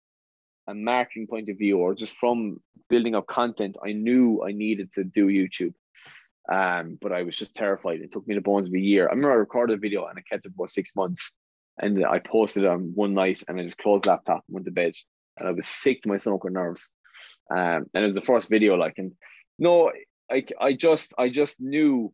a 0.68 0.74
marketing 0.74 1.28
point 1.28 1.48
of 1.48 1.58
view 1.58 1.78
or 1.78 1.96
just 1.96 2.14
from 2.14 2.60
building 2.90 3.16
up 3.16 3.26
content, 3.26 3.78
I 3.82 3.94
knew 3.94 4.44
I 4.46 4.52
needed 4.52 4.92
to 4.96 5.06
do 5.06 5.28
YouTube. 5.28 5.76
Um, 6.52 6.98
but 7.00 7.14
I 7.14 7.24
was 7.24 7.38
just 7.38 7.56
terrified. 7.56 8.02
It 8.02 8.12
took 8.12 8.28
me 8.28 8.36
the 8.36 8.42
bones 8.42 8.68
of 8.68 8.74
a 8.74 8.80
year. 8.80 9.08
I 9.08 9.12
remember 9.12 9.32
I 9.32 9.36
recorded 9.36 9.78
a 9.78 9.80
video 9.80 10.08
and 10.08 10.20
I 10.20 10.24
kept 10.30 10.46
it 10.46 10.52
for 10.58 10.68
six 10.68 10.94
months. 10.94 11.32
And 11.82 12.06
I 12.06 12.20
posted 12.20 12.64
it 12.64 12.70
on 12.70 12.92
one 12.94 13.14
night 13.14 13.42
and 13.48 13.58
I 13.58 13.64
just 13.64 13.78
closed 13.78 14.08
laptop 14.08 14.44
and 14.46 14.56
went 14.56 14.66
to 14.66 14.72
bed. 14.72 14.94
And 15.38 15.48
I 15.48 15.52
was 15.52 15.68
sick 15.68 16.02
to 16.02 16.10
my 16.10 16.18
stomach 16.18 16.44
with 16.44 16.52
nerves. 16.52 16.92
Um, 17.50 17.86
and 17.94 18.04
it 18.04 18.06
was 18.06 18.16
the 18.16 18.22
first 18.22 18.50
video, 18.50 18.76
like, 18.76 18.96
and 18.98 19.14
no, 19.58 19.94
I, 20.30 20.44
I 20.60 20.74
just, 20.74 21.14
I 21.18 21.30
just 21.30 21.62
knew 21.62 22.12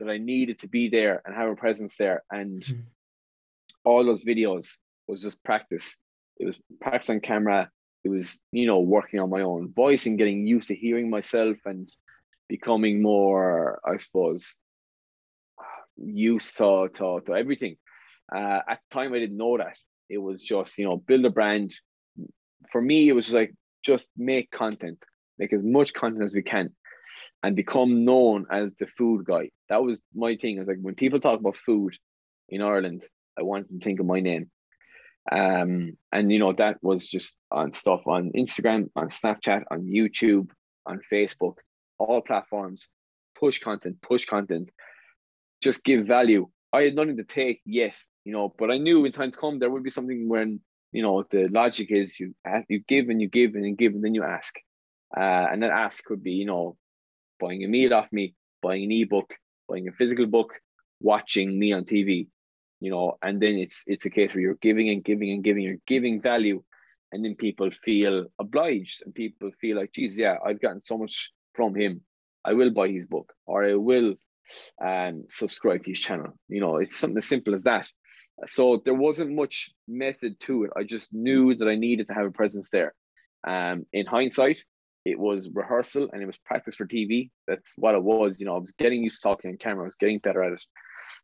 that 0.00 0.10
I 0.10 0.18
needed 0.18 0.58
to 0.60 0.68
be 0.68 0.88
there 0.88 1.22
and 1.24 1.34
have 1.34 1.50
a 1.50 1.54
presence 1.54 1.96
there. 1.96 2.24
And 2.30 2.62
mm. 2.62 2.82
all 3.84 4.04
those 4.04 4.24
videos 4.24 4.76
was 5.06 5.22
just 5.22 5.42
practice. 5.44 5.96
It 6.38 6.46
was 6.46 6.56
practice 6.80 7.10
on 7.10 7.20
camera. 7.20 7.70
It 8.02 8.08
was, 8.08 8.40
you 8.50 8.66
know, 8.66 8.80
working 8.80 9.20
on 9.20 9.30
my 9.30 9.42
own 9.42 9.70
voice 9.70 10.06
and 10.06 10.18
getting 10.18 10.46
used 10.46 10.68
to 10.68 10.74
hearing 10.74 11.10
myself 11.10 11.58
and 11.66 11.88
becoming 12.48 13.02
more, 13.02 13.78
I 13.86 13.98
suppose, 13.98 14.56
used 15.96 16.56
to, 16.56 16.88
to, 16.94 17.20
to 17.26 17.34
everything. 17.34 17.76
Uh, 18.34 18.60
at 18.68 18.80
the 18.88 18.94
time, 18.94 19.12
I 19.12 19.18
didn't 19.18 19.36
know 19.36 19.58
that. 19.58 19.78
It 20.08 20.18
was 20.18 20.42
just, 20.42 20.78
you 20.78 20.86
know, 20.86 20.96
build 20.96 21.24
a 21.26 21.30
brand. 21.30 21.74
For 22.72 22.80
me, 22.80 23.08
it 23.08 23.12
was 23.12 23.32
like 23.32 23.54
just 23.84 24.08
make 24.16 24.50
content, 24.50 25.04
make 25.38 25.52
as 25.52 25.62
much 25.62 25.92
content 25.92 26.24
as 26.24 26.34
we 26.34 26.42
can 26.42 26.70
and 27.42 27.56
become 27.56 28.04
known 28.04 28.46
as 28.50 28.72
the 28.74 28.86
food 28.86 29.24
guy. 29.24 29.50
That 29.68 29.82
was 29.82 30.02
my 30.14 30.36
thing. 30.36 30.58
I 30.58 30.62
was 30.62 30.68
like, 30.68 30.78
when 30.80 30.94
people 30.94 31.20
talk 31.20 31.40
about 31.40 31.56
food 31.56 31.96
in 32.48 32.62
Ireland, 32.62 33.04
I 33.38 33.42
want 33.42 33.68
them 33.68 33.80
to 33.80 33.84
think 33.84 34.00
of 34.00 34.06
my 34.06 34.20
name. 34.20 34.50
Um, 35.30 35.96
and 36.12 36.32
you 36.32 36.38
know, 36.38 36.52
that 36.54 36.78
was 36.82 37.08
just 37.08 37.36
on 37.50 37.72
stuff 37.72 38.06
on 38.06 38.32
Instagram, 38.32 38.90
on 38.96 39.08
Snapchat, 39.08 39.64
on 39.70 39.82
YouTube, 39.82 40.50
on 40.86 41.00
Facebook, 41.12 41.54
all 41.98 42.20
platforms. 42.20 42.88
Push 43.38 43.60
content, 43.60 44.02
push 44.02 44.26
content, 44.26 44.70
just 45.62 45.82
give 45.82 46.06
value. 46.06 46.48
I 46.72 46.82
had 46.82 46.94
nothing 46.94 47.16
to 47.16 47.24
take 47.24 47.60
yet, 47.64 47.96
you 48.24 48.32
know, 48.32 48.54
but 48.58 48.70
I 48.70 48.76
knew 48.76 49.04
in 49.04 49.12
time 49.12 49.30
to 49.30 49.38
come 49.38 49.58
there 49.58 49.70
would 49.70 49.82
be 49.82 49.90
something 49.90 50.28
when, 50.28 50.60
you 50.92 51.02
know, 51.02 51.24
the 51.30 51.48
logic 51.48 51.90
is 51.90 52.20
you 52.20 52.34
you 52.68 52.80
give 52.86 53.08
and 53.08 53.20
you 53.20 53.28
give 53.28 53.54
and 53.54 53.64
you 53.64 53.76
give 53.76 53.94
and 53.94 54.04
then 54.04 54.14
you 54.14 54.24
ask. 54.24 54.54
Uh, 55.16 55.46
and 55.50 55.62
that 55.62 55.70
ask 55.70 56.04
could 56.04 56.22
be, 56.22 56.32
you 56.32 56.44
know, 56.44 56.76
buying 57.40 57.64
a 57.64 57.68
meal 57.68 57.94
off 57.94 58.12
me, 58.12 58.34
buying 58.62 58.84
an 58.84 58.92
ebook, 58.92 59.34
buying 59.68 59.88
a 59.88 59.92
physical 59.92 60.26
book, 60.26 60.52
watching 61.00 61.58
me 61.58 61.72
on 61.72 61.84
TV, 61.84 62.28
you 62.80 62.90
know, 62.90 63.16
and 63.22 63.40
then 63.40 63.54
it's 63.54 63.84
it's 63.86 64.06
a 64.06 64.10
case 64.10 64.34
where 64.34 64.42
you're 64.42 64.54
giving 64.56 64.88
and 64.88 65.04
giving 65.04 65.30
and 65.30 65.44
giving, 65.44 65.62
you're 65.62 65.76
giving 65.86 66.20
value, 66.20 66.62
and 67.12 67.24
then 67.24 67.34
people 67.34 67.70
feel 67.70 68.26
obliged 68.38 69.02
and 69.04 69.14
people 69.14 69.50
feel 69.60 69.76
like, 69.76 69.92
geez, 69.92 70.18
yeah, 70.18 70.36
I've 70.44 70.60
gotten 70.60 70.80
so 70.80 70.98
much 70.98 71.30
from 71.54 71.74
him. 71.74 72.02
I 72.44 72.54
will 72.54 72.70
buy 72.70 72.88
his 72.88 73.06
book 73.06 73.32
or 73.46 73.64
I 73.64 73.74
will 73.74 74.14
um 74.84 75.24
subscribe 75.28 75.84
to 75.84 75.90
his 75.90 76.00
channel. 76.00 76.32
You 76.48 76.60
know, 76.60 76.76
it's 76.76 76.96
something 76.96 77.18
as 77.18 77.26
simple 77.26 77.54
as 77.54 77.64
that. 77.64 77.88
So 78.46 78.80
there 78.84 78.94
wasn't 78.94 79.34
much 79.34 79.70
method 79.86 80.40
to 80.40 80.64
it. 80.64 80.70
I 80.76 80.84
just 80.84 81.12
knew 81.12 81.54
that 81.56 81.68
I 81.68 81.74
needed 81.74 82.08
to 82.08 82.14
have 82.14 82.26
a 82.26 82.30
presence 82.30 82.70
there. 82.70 82.94
Um, 83.46 83.84
in 83.92 84.06
hindsight, 84.06 84.58
it 85.10 85.18
was 85.18 85.48
rehearsal 85.52 86.08
and 86.12 86.22
it 86.22 86.26
was 86.26 86.38
practice 86.38 86.74
for 86.74 86.86
TV. 86.86 87.30
That's 87.46 87.74
what 87.76 87.94
it 87.94 88.02
was. 88.02 88.38
You 88.38 88.46
know, 88.46 88.56
I 88.56 88.58
was 88.58 88.72
getting 88.72 89.02
used 89.02 89.22
to 89.22 89.28
talking 89.28 89.50
on 89.50 89.56
camera. 89.56 89.84
I 89.84 89.86
was 89.86 89.96
getting 89.96 90.18
better 90.18 90.42
at 90.42 90.52
it. 90.52 90.62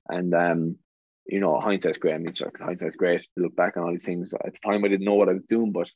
And, 0.08 0.34
um, 0.34 0.76
you 1.26 1.40
know, 1.40 1.58
hindsight's 1.60 1.98
great. 1.98 2.14
I 2.14 2.18
mean, 2.18 2.34
hindsight's 2.60 2.96
great 2.96 3.22
to 3.22 3.42
look 3.42 3.56
back 3.56 3.76
on 3.76 3.82
all 3.82 3.90
these 3.90 4.04
things. 4.04 4.32
At 4.34 4.52
the 4.52 4.58
time, 4.64 4.84
I 4.84 4.88
didn't 4.88 5.06
know 5.06 5.14
what 5.14 5.28
I 5.28 5.32
was 5.32 5.46
doing, 5.46 5.72
but, 5.72 5.90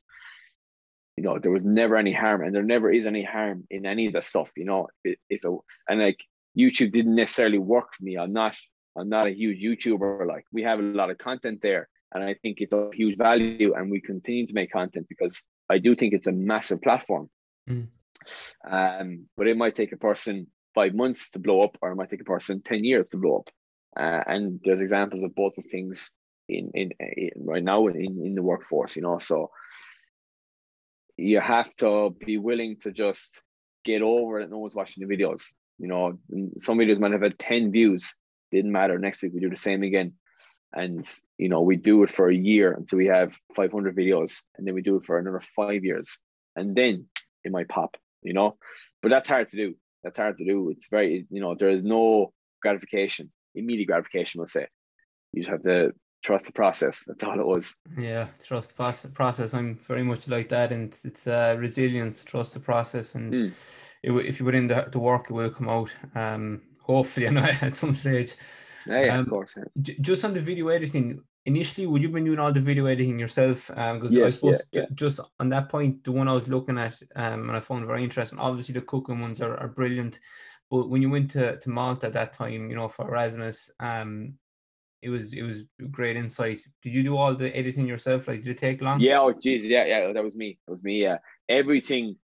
you 1.16 1.24
know, 1.24 1.38
there 1.38 1.52
was 1.52 1.64
never 1.64 1.96
any 1.96 2.12
harm 2.12 2.42
and 2.42 2.54
there 2.54 2.62
never 2.62 2.90
is 2.90 3.06
any 3.06 3.22
harm 3.22 3.64
in 3.70 3.86
any 3.86 4.06
of 4.06 4.14
the 4.14 4.22
stuff, 4.22 4.50
you 4.56 4.64
know, 4.64 4.88
if 5.04 5.18
it, 5.28 5.40
and 5.88 6.00
like 6.00 6.18
YouTube 6.58 6.92
didn't 6.92 7.14
necessarily 7.14 7.58
work 7.58 7.94
for 7.94 8.04
me. 8.04 8.16
I'm 8.16 8.32
not, 8.32 8.56
I'm 8.96 9.08
not 9.08 9.26
a 9.26 9.34
huge 9.34 9.62
YouTuber. 9.62 10.26
Like 10.26 10.44
we 10.52 10.62
have 10.62 10.78
a 10.78 10.82
lot 10.82 11.10
of 11.10 11.18
content 11.18 11.60
there 11.62 11.88
and 12.12 12.24
I 12.24 12.34
think 12.34 12.60
it's 12.60 12.72
a 12.72 12.90
huge 12.92 13.16
value 13.16 13.74
and 13.74 13.90
we 13.90 14.00
continue 14.00 14.46
to 14.46 14.52
make 14.52 14.72
content 14.72 15.06
because 15.08 15.42
I 15.68 15.78
do 15.78 15.94
think 15.94 16.12
it's 16.12 16.26
a 16.26 16.32
massive 16.32 16.82
platform 16.82 17.30
Mm. 17.68 17.88
Um, 18.68 19.26
but 19.36 19.46
it 19.46 19.56
might 19.56 19.74
take 19.74 19.92
a 19.92 19.96
person 19.96 20.46
five 20.74 20.94
months 20.94 21.30
to 21.30 21.38
blow 21.38 21.60
up, 21.60 21.76
or 21.82 21.92
it 21.92 21.96
might 21.96 22.10
take 22.10 22.20
a 22.20 22.24
person 22.24 22.62
10 22.62 22.84
years 22.84 23.10
to 23.10 23.16
blow 23.16 23.38
up. 23.38 23.50
Uh, 23.98 24.22
and 24.26 24.60
there's 24.64 24.80
examples 24.80 25.22
of 25.22 25.34
both 25.34 25.54
those 25.56 25.66
things 25.66 26.12
in, 26.48 26.70
in, 26.74 26.90
in 27.00 27.30
right 27.44 27.62
now 27.62 27.86
in, 27.88 27.96
in 28.24 28.34
the 28.34 28.42
workforce, 28.42 28.96
you 28.96 29.02
know. 29.02 29.18
So 29.18 29.50
you 31.16 31.40
have 31.40 31.74
to 31.76 32.14
be 32.24 32.38
willing 32.38 32.76
to 32.82 32.92
just 32.92 33.42
get 33.84 34.02
over 34.02 34.40
it. 34.40 34.50
No 34.50 34.58
one's 34.58 34.74
watching 34.74 35.06
the 35.06 35.14
videos. 35.14 35.54
You 35.78 35.88
know, 35.88 36.18
some 36.58 36.78
videos 36.78 36.98
might 36.98 37.12
have 37.12 37.22
had 37.22 37.38
10 37.38 37.72
views, 37.72 38.14
didn't 38.50 38.72
matter. 38.72 38.98
Next 38.98 39.22
week 39.22 39.32
we 39.34 39.40
do 39.40 39.50
the 39.50 39.56
same 39.56 39.82
again. 39.82 40.12
And 40.72 41.04
you 41.36 41.48
know, 41.48 41.62
we 41.62 41.76
do 41.76 42.02
it 42.04 42.10
for 42.10 42.28
a 42.28 42.34
year 42.34 42.72
until 42.72 42.98
we 42.98 43.06
have 43.06 43.36
500 43.56 43.96
videos, 43.96 44.42
and 44.56 44.66
then 44.66 44.74
we 44.74 44.82
do 44.82 44.96
it 44.96 45.02
for 45.02 45.18
another 45.18 45.40
five 45.56 45.84
years. 45.84 46.18
And 46.54 46.76
then 46.76 47.06
it 47.44 47.52
might 47.52 47.68
pop, 47.68 47.96
you 48.22 48.32
know. 48.32 48.56
But 49.02 49.10
that's 49.10 49.28
hard 49.28 49.48
to 49.50 49.56
do. 49.56 49.74
That's 50.02 50.18
hard 50.18 50.38
to 50.38 50.44
do. 50.44 50.70
It's 50.70 50.88
very, 50.90 51.26
you 51.30 51.40
know, 51.40 51.54
there 51.54 51.70
is 51.70 51.84
no 51.84 52.32
gratification, 52.62 53.30
immediate 53.54 53.86
gratification, 53.86 54.38
we'll 54.38 54.46
say. 54.48 54.66
You 55.32 55.42
just 55.42 55.50
have 55.50 55.62
to 55.62 55.92
trust 56.22 56.46
the 56.46 56.52
process. 56.52 57.04
That's 57.06 57.24
all 57.24 57.40
it 57.40 57.46
was. 57.46 57.76
Yeah, 57.98 58.28
trust 58.44 58.76
the 58.76 59.08
process. 59.08 59.54
I'm 59.54 59.76
very 59.76 60.02
much 60.02 60.28
like 60.28 60.48
that, 60.50 60.72
and 60.72 60.94
it's 61.04 61.26
uh, 61.26 61.56
resilience. 61.58 62.24
Trust 62.24 62.54
the 62.54 62.60
process, 62.60 63.14
and 63.14 63.32
mm. 63.32 63.54
it, 64.02 64.12
if 64.26 64.40
you 64.40 64.46
put 64.46 64.54
in 64.54 64.66
the, 64.66 64.88
the 64.90 64.98
work, 64.98 65.30
it 65.30 65.32
will 65.32 65.50
come 65.50 65.68
out. 65.68 65.94
Um, 66.14 66.62
hopefully, 66.80 67.28
I 67.28 67.30
know 67.36 67.48
at 67.62 67.74
some 67.74 67.94
stage. 67.94 68.34
Yeah, 68.86 69.04
yeah 69.04 69.14
um, 69.14 69.20
of 69.20 69.30
course. 69.30 69.54
Yeah. 69.56 69.64
J- 69.80 69.98
just 70.00 70.24
on 70.24 70.32
the 70.32 70.40
video 70.40 70.68
editing, 70.68 71.22
initially 71.46 71.86
would 71.86 72.02
you 72.02 72.08
have 72.08 72.14
been 72.14 72.24
doing 72.24 72.38
all 72.38 72.52
the 72.52 72.60
video 72.60 72.86
editing 72.86 73.18
yourself 73.18 73.68
because 73.68 74.10
um, 74.10 74.16
yes, 74.16 74.26
I 74.26 74.30
suppose 74.30 74.62
yeah, 74.72 74.80
yeah. 74.82 74.86
just 74.94 75.20
on 75.38 75.48
that 75.48 75.68
point 75.68 76.04
the 76.04 76.12
one 76.12 76.28
I 76.28 76.34
was 76.34 76.48
looking 76.48 76.78
at 76.78 77.00
um, 77.16 77.48
and 77.48 77.56
I 77.56 77.60
found 77.60 77.86
very 77.86 78.04
interesting 78.04 78.38
obviously 78.38 78.74
the 78.74 78.82
cooking 78.82 79.20
ones 79.20 79.40
are, 79.40 79.56
are 79.56 79.68
brilliant 79.68 80.20
But 80.70 80.88
when 80.88 81.02
you 81.02 81.10
went 81.10 81.32
to, 81.32 81.58
to 81.58 81.68
Malta 81.68 82.06
at 82.06 82.12
that 82.12 82.32
time, 82.32 82.70
you 82.70 82.76
know, 82.76 82.88
for 82.88 83.08
Erasmus, 83.08 83.72
um, 83.80 84.34
it 85.02 85.08
was 85.08 85.32
it 85.32 85.42
was 85.42 85.64
great 85.90 86.16
insight. 86.16 86.60
Did 86.82 86.94
you 86.94 87.02
do 87.02 87.16
all 87.16 87.34
the 87.34 87.54
editing 87.56 87.86
yourself? 87.86 88.28
Like, 88.28 88.40
did 88.40 88.50
it 88.50 88.58
take 88.58 88.80
long? 88.80 89.00
Yeah, 89.00 89.20
oh 89.20 89.32
Jesus, 89.32 89.68
yeah, 89.68 89.84
yeah, 89.86 90.12
that 90.12 90.22
was 90.22 90.36
me. 90.36 90.58
That 90.66 90.72
was 90.72 90.84
me. 90.84 91.02
Yeah, 91.02 91.18
everything 91.48 92.16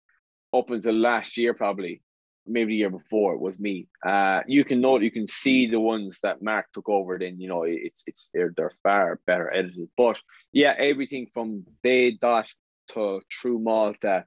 up 0.53 0.71
until 0.71 0.95
last 0.95 1.37
year, 1.37 1.55
probably 1.55 2.03
maybe 2.47 2.73
the 2.73 2.77
year 2.77 2.91
before, 2.91 3.37
was 3.39 3.59
me. 3.59 3.89
Uh, 4.07 4.41
you 4.47 4.65
can 4.65 4.81
note, 4.81 5.03
you 5.03 5.11
can 5.11 5.27
see 5.27 5.67
the 5.67 5.81
ones 5.81 6.21
that 6.23 6.43
Mark 6.43 6.67
took 6.73 6.89
over. 6.89 7.19
Then 7.19 7.41
you 7.41 7.49
know 7.49 7.65
it's 7.65 8.03
it's 8.07 8.31
they're, 8.33 8.53
they're 8.57 8.73
far 8.83 9.21
better 9.27 9.53
edited. 9.53 9.89
But 9.97 10.19
yeah, 10.53 10.75
everything 10.79 11.27
from 11.33 11.65
day 11.83 12.13
dot 12.13 12.49
to 12.93 13.21
True 13.31 13.59
Malta, 13.59 14.25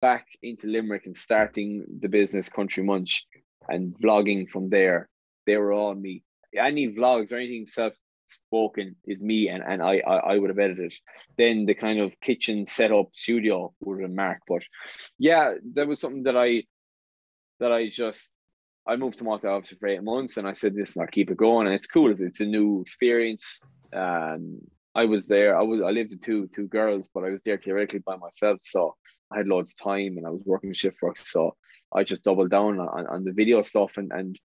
back 0.00 0.26
into 0.42 0.66
Limerick 0.66 1.06
and 1.06 1.16
starting 1.16 1.84
the 2.00 2.08
business 2.08 2.48
Country 2.48 2.82
Munch, 2.82 3.26
and 3.68 3.94
vlogging 4.02 4.48
from 4.48 4.68
there. 4.70 5.08
They 5.46 5.56
were 5.56 5.72
all 5.72 5.94
me 5.94 6.22
any 6.56 6.88
vlogs 6.88 7.32
or 7.32 7.36
anything 7.36 7.66
self 7.66 7.94
spoken 8.26 8.96
is 9.06 9.20
me 9.20 9.48
and, 9.48 9.62
and 9.62 9.82
I, 9.82 9.98
I 10.06 10.16
I 10.16 10.38
would 10.38 10.50
have 10.50 10.58
edited. 10.58 10.94
Then 11.36 11.66
the 11.66 11.74
kind 11.74 12.00
of 12.00 12.18
kitchen 12.20 12.66
setup 12.66 13.14
studio 13.14 13.74
would 13.80 14.00
have 14.00 14.08
been 14.08 14.16
Mark. 14.16 14.38
But 14.48 14.62
yeah, 15.18 15.54
that 15.74 15.86
was 15.86 16.00
something 16.00 16.22
that 16.24 16.36
I 16.36 16.64
that 17.60 17.72
I 17.72 17.88
just 17.88 18.32
I 18.86 18.96
moved 18.96 19.18
to 19.18 19.24
Malta 19.24 19.48
obviously 19.48 19.78
for 19.78 19.88
eight 19.88 20.02
months 20.02 20.36
and 20.36 20.46
I 20.46 20.52
said 20.52 20.74
listen, 20.74 21.02
I'll 21.02 21.08
keep 21.08 21.30
it 21.30 21.36
going 21.36 21.66
and 21.66 21.74
it's 21.74 21.86
cool. 21.86 22.14
It's, 22.16 22.40
a 22.40 22.46
new 22.46 22.80
experience. 22.82 23.60
Um 23.92 24.60
I 24.94 25.06
was 25.06 25.26
there. 25.26 25.58
I 25.58 25.62
was 25.62 25.80
I 25.82 25.90
lived 25.90 26.10
with 26.10 26.22
two 26.22 26.48
two 26.54 26.68
girls, 26.68 27.08
but 27.12 27.24
I 27.24 27.30
was 27.30 27.42
there 27.42 27.58
theoretically 27.58 28.00
by 28.00 28.16
myself. 28.16 28.58
So 28.62 28.94
I 29.32 29.38
had 29.38 29.48
loads 29.48 29.72
of 29.72 29.84
time 29.84 30.16
and 30.16 30.26
I 30.26 30.30
was 30.30 30.42
working 30.44 30.72
shift 30.72 31.02
work. 31.02 31.18
So 31.18 31.56
I 31.92 32.04
just 32.04 32.24
doubled 32.24 32.50
down 32.50 32.78
on, 32.78 33.06
on 33.06 33.24
the 33.24 33.32
video 33.32 33.62
stuff 33.62 33.96
and 33.96 34.12
and 34.12 34.38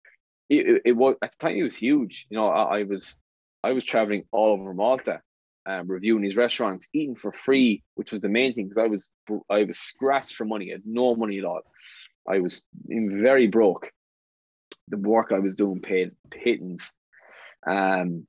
it, 0.50 0.82
it 0.86 0.92
was 0.94 1.16
at 1.22 1.32
the 1.32 1.46
time 1.46 1.58
it 1.58 1.64
was 1.64 1.76
huge. 1.76 2.28
You 2.30 2.38
know, 2.38 2.48
I, 2.48 2.80
I 2.80 2.84
was 2.84 3.16
I 3.64 3.72
was 3.72 3.86
traveling 3.86 4.24
all 4.32 4.54
over 4.54 4.74
Malta, 4.74 5.22
um, 5.66 5.88
reviewing 5.88 6.24
these 6.24 6.38
restaurants, 6.38 6.88
eating 6.94 7.16
for 7.16 7.32
free, 7.32 7.84
which 7.96 8.12
was 8.12 8.22
the 8.22 8.30
main 8.30 8.54
thing 8.54 8.66
because 8.66 8.78
I 8.78 8.88
was 8.88 9.12
I 9.50 9.64
was 9.64 9.78
scratched 9.78 10.36
for 10.36 10.46
money. 10.46 10.70
I 10.70 10.76
had 10.76 10.84
no 10.86 11.16
money 11.16 11.40
at 11.40 11.46
all. 11.46 11.62
I 12.28 12.40
was 12.40 12.62
very 12.86 13.48
broke. 13.48 13.92
The 14.90 14.98
work 14.98 15.32
I 15.32 15.40
was 15.40 15.56
doing 15.56 15.82
paid 15.82 16.12
pittance. 16.32 16.94
Um, 17.68 18.28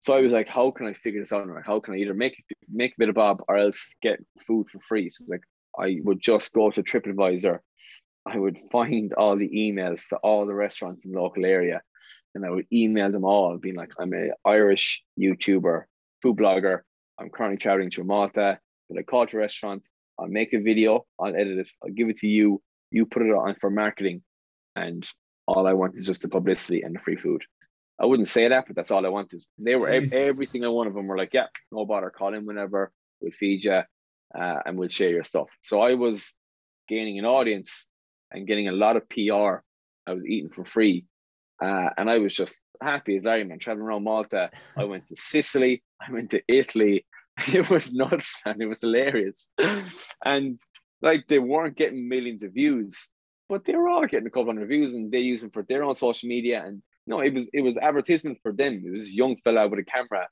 so 0.00 0.14
I 0.14 0.20
was 0.20 0.32
like, 0.32 0.48
how 0.48 0.70
can 0.70 0.86
I 0.86 0.92
figure 0.92 1.20
this 1.20 1.32
out? 1.32 1.48
How 1.64 1.80
can 1.80 1.94
I 1.94 1.98
either 1.98 2.14
make 2.14 2.44
make 2.68 2.92
a 2.92 2.98
bit 2.98 3.08
of 3.08 3.14
bob 3.14 3.42
or 3.48 3.56
else 3.56 3.94
get 4.02 4.24
food 4.40 4.68
for 4.68 4.80
free? 4.80 5.10
So 5.10 5.24
like 5.28 5.42
I 5.78 6.00
would 6.02 6.20
just 6.20 6.52
go 6.52 6.70
to 6.70 6.82
TripAdvisor 6.82 7.60
I 8.26 8.38
would 8.38 8.58
find 8.70 9.12
all 9.14 9.36
the 9.36 9.48
emails 9.48 10.08
to 10.08 10.16
all 10.16 10.46
the 10.46 10.54
restaurants 10.54 11.04
in 11.04 11.12
the 11.12 11.20
local 11.20 11.44
area 11.44 11.80
and 12.34 12.44
I 12.44 12.50
would 12.50 12.66
email 12.72 13.10
them 13.10 13.24
all, 13.24 13.58
being 13.58 13.74
like, 13.74 13.92
I'm 13.98 14.12
an 14.12 14.32
Irish 14.44 15.02
YouTuber, 15.18 15.84
food 16.22 16.36
blogger. 16.36 16.80
I'm 17.18 17.28
currently 17.28 17.56
traveling 17.56 17.90
to 17.90 18.04
Malta, 18.04 18.58
but 18.88 18.98
I 18.98 19.26
to 19.26 19.36
a 19.36 19.40
restaurant. 19.40 19.82
I'll 20.18 20.28
make 20.28 20.52
a 20.52 20.60
video, 20.60 21.06
I'll 21.18 21.34
edit 21.34 21.58
it, 21.58 21.70
I'll 21.82 21.90
give 21.90 22.08
it 22.08 22.18
to 22.18 22.28
you. 22.28 22.62
You 22.90 23.06
put 23.06 23.22
it 23.22 23.30
on 23.30 23.54
for 23.60 23.70
marketing. 23.70 24.22
And 24.76 25.08
all 25.46 25.66
I 25.66 25.72
want 25.72 25.96
is 25.96 26.06
just 26.06 26.22
the 26.22 26.28
publicity 26.28 26.82
and 26.82 26.94
the 26.94 27.00
free 27.00 27.16
food. 27.16 27.42
I 28.00 28.06
wouldn't 28.06 28.28
say 28.28 28.48
that, 28.48 28.64
but 28.66 28.76
that's 28.76 28.90
all 28.90 29.04
I 29.04 29.10
wanted. 29.10 29.42
They 29.58 29.76
were 29.76 29.88
Jeez. 29.88 30.12
every 30.12 30.46
single 30.46 30.74
one 30.74 30.86
of 30.86 30.94
them 30.94 31.06
were 31.06 31.18
like, 31.18 31.34
yeah, 31.34 31.46
no 31.70 31.84
bother, 31.84 32.10
call 32.10 32.34
in 32.34 32.46
whenever, 32.46 32.92
we'll 33.20 33.30
feed 33.30 33.64
you, 33.64 33.82
uh, 34.34 34.58
and 34.64 34.78
we'll 34.78 34.88
share 34.88 35.10
your 35.10 35.24
stuff. 35.24 35.48
So 35.60 35.82
I 35.82 35.94
was 35.94 36.32
gaining 36.88 37.18
an 37.18 37.26
audience 37.26 37.86
and 38.32 38.46
getting 38.46 38.68
a 38.68 38.72
lot 38.72 38.96
of 38.96 39.08
PR. 39.10 39.62
I 40.06 40.14
was 40.14 40.24
eating 40.26 40.50
for 40.50 40.64
free. 40.64 41.04
Uh, 41.62 41.90
and 41.98 42.08
I 42.08 42.18
was 42.18 42.34
just 42.34 42.58
happy 42.82 43.18
as 43.18 43.24
Larry, 43.24 43.44
man, 43.44 43.58
traveling 43.58 43.86
around 43.86 44.04
Malta. 44.04 44.50
I 44.78 44.84
went 44.84 45.06
to 45.08 45.16
Sicily, 45.16 45.82
I 46.00 46.10
went 46.12 46.30
to 46.30 46.42
Italy. 46.48 47.04
It 47.54 47.70
was 47.70 47.94
nuts, 47.94 48.38
and 48.44 48.60
It 48.60 48.66
was 48.66 48.82
hilarious. 48.82 49.50
And 50.24 50.58
like 51.02 51.26
they 51.28 51.38
weren't 51.38 51.76
getting 51.76 52.08
millions 52.08 52.42
of 52.42 52.52
views, 52.52 53.08
but 53.48 53.64
they 53.64 53.74
were 53.74 53.88
all 53.88 54.06
getting 54.06 54.26
a 54.26 54.30
couple 54.30 54.46
hundred 54.46 54.68
views 54.68 54.92
and 54.92 55.10
they 55.10 55.20
use 55.20 55.40
them 55.40 55.50
for 55.50 55.62
their 55.62 55.84
own 55.84 55.94
social 55.94 56.28
media. 56.28 56.62
And 56.64 56.82
no, 57.06 57.20
it 57.20 57.34
was 57.34 57.48
it 57.52 57.62
was 57.62 57.76
advertisement 57.76 58.38
for 58.42 58.52
them. 58.52 58.82
It 58.84 58.90
was 58.90 59.08
a 59.08 59.14
young 59.14 59.36
fella 59.36 59.68
with 59.68 59.80
a 59.80 59.84
camera 59.84 60.28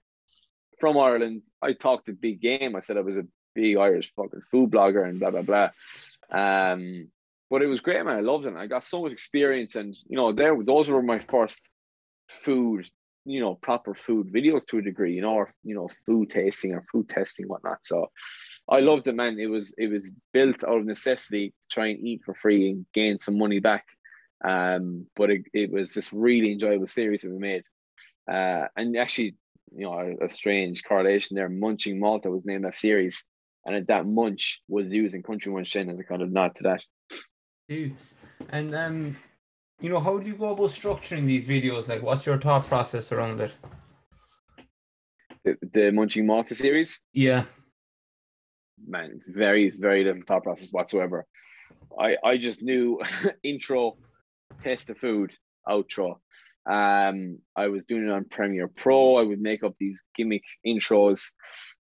from 0.80 0.98
Ireland. 0.98 1.42
I 1.62 1.72
talked 1.72 2.08
a 2.08 2.12
big 2.12 2.40
game. 2.40 2.76
I 2.76 2.80
said 2.80 2.96
I 2.96 3.00
was 3.00 3.16
a 3.16 3.26
big 3.54 3.76
Irish 3.76 4.12
fucking 4.14 4.42
food 4.50 4.70
blogger 4.70 5.08
and 5.08 5.18
blah 5.18 5.30
blah 5.30 5.42
blah. 5.42 5.68
Um, 6.30 7.08
but 7.50 7.62
it 7.62 7.66
was 7.66 7.80
great, 7.80 8.04
man. 8.04 8.16
I 8.16 8.20
loved 8.20 8.46
it. 8.46 8.54
I 8.54 8.66
got 8.66 8.84
so 8.84 9.02
much 9.02 9.12
experience, 9.12 9.74
and 9.74 9.94
you 10.06 10.16
know, 10.16 10.32
there 10.32 10.56
those 10.62 10.88
were 10.88 11.02
my 11.02 11.18
first 11.18 11.68
food, 12.28 12.88
you 13.24 13.40
know, 13.40 13.54
proper 13.54 13.94
food 13.94 14.32
videos 14.32 14.66
to 14.66 14.78
a 14.78 14.82
degree, 14.82 15.14
you 15.14 15.22
know, 15.22 15.34
or 15.34 15.54
you 15.64 15.74
know, 15.74 15.88
food 16.06 16.28
tasting 16.28 16.74
or 16.74 16.84
food 16.92 17.08
testing, 17.08 17.48
whatnot. 17.48 17.78
So 17.82 18.10
I 18.68 18.80
loved 18.80 19.08
it, 19.08 19.14
man. 19.14 19.38
It 19.38 19.46
was 19.46 19.72
it 19.78 19.90
was 19.90 20.12
built 20.32 20.62
out 20.64 20.78
of 20.78 20.84
necessity 20.84 21.48
to 21.48 21.68
try 21.70 21.88
and 21.88 22.00
eat 22.00 22.22
for 22.24 22.34
free 22.34 22.70
and 22.70 22.86
gain 22.92 23.18
some 23.18 23.38
money 23.38 23.60
back. 23.60 23.84
Um, 24.44 25.06
but 25.16 25.30
it, 25.30 25.42
it 25.52 25.72
was 25.72 25.94
just 25.94 26.12
really 26.12 26.52
enjoyable 26.52 26.86
series 26.86 27.22
that 27.22 27.30
we 27.30 27.38
made. 27.38 27.64
Uh, 28.30 28.66
and 28.76 28.96
actually, 28.96 29.34
you 29.74 29.84
know, 29.84 29.94
a, 29.94 30.26
a 30.26 30.28
strange 30.28 30.84
correlation 30.84 31.34
there. 31.34 31.48
Munching 31.48 31.98
Malta 31.98 32.30
was 32.30 32.44
named 32.44 32.64
that 32.64 32.74
series, 32.74 33.24
and 33.64 33.86
that 33.86 34.06
munch 34.06 34.60
was 34.68 34.92
used 34.92 35.14
in 35.14 35.22
Country 35.22 35.52
Munch 35.52 35.74
as 35.74 35.98
a 35.98 36.04
kind 36.04 36.22
of 36.22 36.30
nod 36.30 36.54
to 36.56 36.62
that. 36.64 36.82
Jeez. 37.70 38.12
And 38.50 38.74
um, 38.74 39.16
you 39.80 39.90
know, 39.90 40.00
how 40.00 40.18
do 40.18 40.28
you 40.28 40.34
go 40.34 40.50
about 40.50 40.70
structuring 40.70 41.26
these 41.26 41.46
videos? 41.46 41.88
Like, 41.88 42.02
what's 42.02 42.26
your 42.26 42.38
thought 42.38 42.66
process 42.66 43.12
around 43.12 43.40
it? 43.40 43.54
The, 45.44 45.56
the 45.72 45.92
Munching 45.92 46.26
Malta 46.26 46.54
series. 46.54 47.00
Yeah. 47.12 47.44
Man, 48.86 49.20
very 49.26 49.70
very 49.70 50.04
little 50.04 50.22
thought 50.26 50.44
process 50.44 50.70
whatsoever. 50.70 51.26
I 51.98 52.16
I 52.24 52.36
just 52.36 52.62
knew 52.62 53.00
intro, 53.42 53.96
test 54.62 54.88
the 54.88 54.94
food, 54.94 55.32
outro. 55.68 56.18
Um, 56.68 57.38
I 57.56 57.68
was 57.68 57.86
doing 57.86 58.04
it 58.04 58.10
on 58.10 58.26
Premiere 58.26 58.68
Pro. 58.68 59.16
I 59.16 59.22
would 59.22 59.40
make 59.40 59.62
up 59.62 59.74
these 59.78 60.02
gimmick 60.16 60.44
intros. 60.66 61.30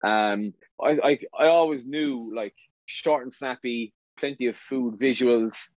Um, 0.04 0.54
I 0.82 0.92
I 1.04 1.20
I 1.38 1.48
always 1.48 1.86
knew 1.86 2.32
like 2.36 2.54
short 2.86 3.24
and 3.24 3.34
snappy, 3.34 3.94
plenty 4.20 4.48
of 4.48 4.58
food 4.58 5.00
visuals, 5.00 5.70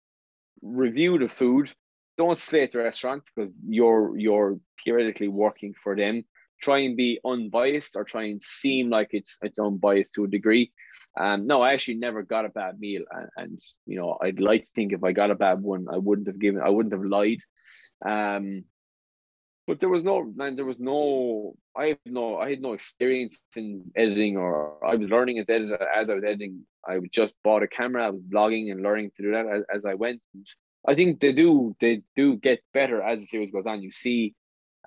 review 0.62 1.18
the 1.18 1.28
food. 1.28 1.72
Don't 2.18 2.38
slate 2.38 2.72
the 2.72 2.78
restaurant 2.78 3.22
because 3.24 3.56
you're 3.66 4.16
you're 4.18 4.58
theoretically 4.84 5.28
working 5.28 5.74
for 5.82 5.96
them. 5.96 6.24
Try 6.61 6.80
and 6.80 6.96
be 6.96 7.18
unbiased 7.24 7.96
or 7.96 8.04
try 8.04 8.24
and 8.24 8.42
seem 8.42 8.90
like 8.90 9.08
it's 9.12 9.38
it's 9.42 9.58
unbiased 9.58 10.14
to 10.14 10.24
a 10.24 10.28
degree. 10.28 10.72
Um, 11.18 11.46
no, 11.46 11.61
I 11.61 11.72
actually 11.72 11.96
never 11.96 12.22
got 12.22 12.44
a 12.44 12.50
bad 12.50 12.78
meal, 12.78 13.02
and, 13.11 13.28
and 13.36 13.61
you 13.86 13.98
know 13.98 14.16
I'd 14.22 14.40
like 14.40 14.64
to 14.64 14.70
think 14.74 14.92
if 14.92 15.02
I 15.02 15.12
got 15.12 15.30
a 15.30 15.34
bad 15.34 15.61
one, 15.61 15.86
I 15.92 15.98
wouldn't 15.98 16.28
have 16.28 16.38
given, 16.38 16.62
I 16.62 16.68
wouldn't 16.68 16.94
have 16.94 17.04
lied. 17.04 17.40
Um, 18.04 18.64
but 19.70 19.78
there 19.78 19.88
was 19.88 20.02
no 20.02 20.24
man 20.34 20.56
there 20.56 20.64
was 20.64 20.80
no 20.80 21.54
i 21.76 21.86
have 21.86 21.98
no 22.04 22.38
i 22.38 22.50
had 22.50 22.61
no 22.61 22.72
experience 22.72 23.40
in 23.54 23.88
editing 23.94 24.36
or 24.36 24.84
i 24.84 24.96
was 24.96 25.08
learning 25.08 25.38
as 25.38 25.46
edit 25.48 25.80
as 25.94 26.11
i 26.11 26.14
was 26.14 26.24
editing. 26.24 26.66
I 26.84 26.98
just 27.12 27.34
bought 27.44 27.62
a 27.62 27.68
camera 27.68 28.06
i 28.06 28.11
was 28.11 28.22
vlogging 28.22 28.72
and 28.72 28.82
learning 28.82 29.12
to 29.14 29.22
do 29.22 29.30
that 29.30 29.46
as, 29.46 29.62
as 29.72 29.84
i 29.84 29.95
went. 29.95 30.20
I 30.88 30.96
think 30.96 31.20
they 31.20 31.30
do 31.30 31.76
they 31.78 32.03
do 32.16 32.37
get 32.37 32.61
better 32.74 33.00
as 33.00 33.20
the 33.20 33.26
series 33.26 33.53
goes 33.53 33.68
on. 33.68 33.80
You 33.80 33.92
see 33.92 34.34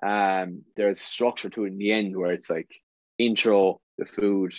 um 0.02 0.64
there's 0.76 1.00
structure 1.00 1.48
to 1.48 1.64
it 1.64 1.68
in 1.68 1.78
the 1.78 1.92
end 1.92 2.14
where 2.14 2.32
it's 2.32 2.50
like 2.50 2.70
intro 3.16 3.80
the 3.96 4.04
food 4.04 4.52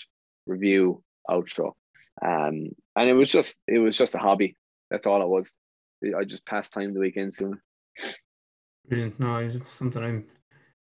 review 0.47 1.03
outro 1.29 1.73
um 2.21 2.69
and 2.95 3.09
it 3.09 3.13
was 3.13 3.29
just 3.29 3.59
it 3.67 3.79
was 3.79 3.97
just 3.97 4.15
a 4.15 4.19
hobby 4.19 4.55
that's 4.89 5.07
all 5.07 5.21
it 5.21 5.27
was 5.27 5.53
i 6.17 6.23
just 6.23 6.45
passed 6.45 6.73
time 6.73 6.93
the 6.93 6.99
weekends 6.99 7.37
doing 7.37 7.59
Brilliant. 8.87 9.19
No, 9.19 9.37
it's 9.37 9.71
something 9.71 10.03
I'm 10.03 10.25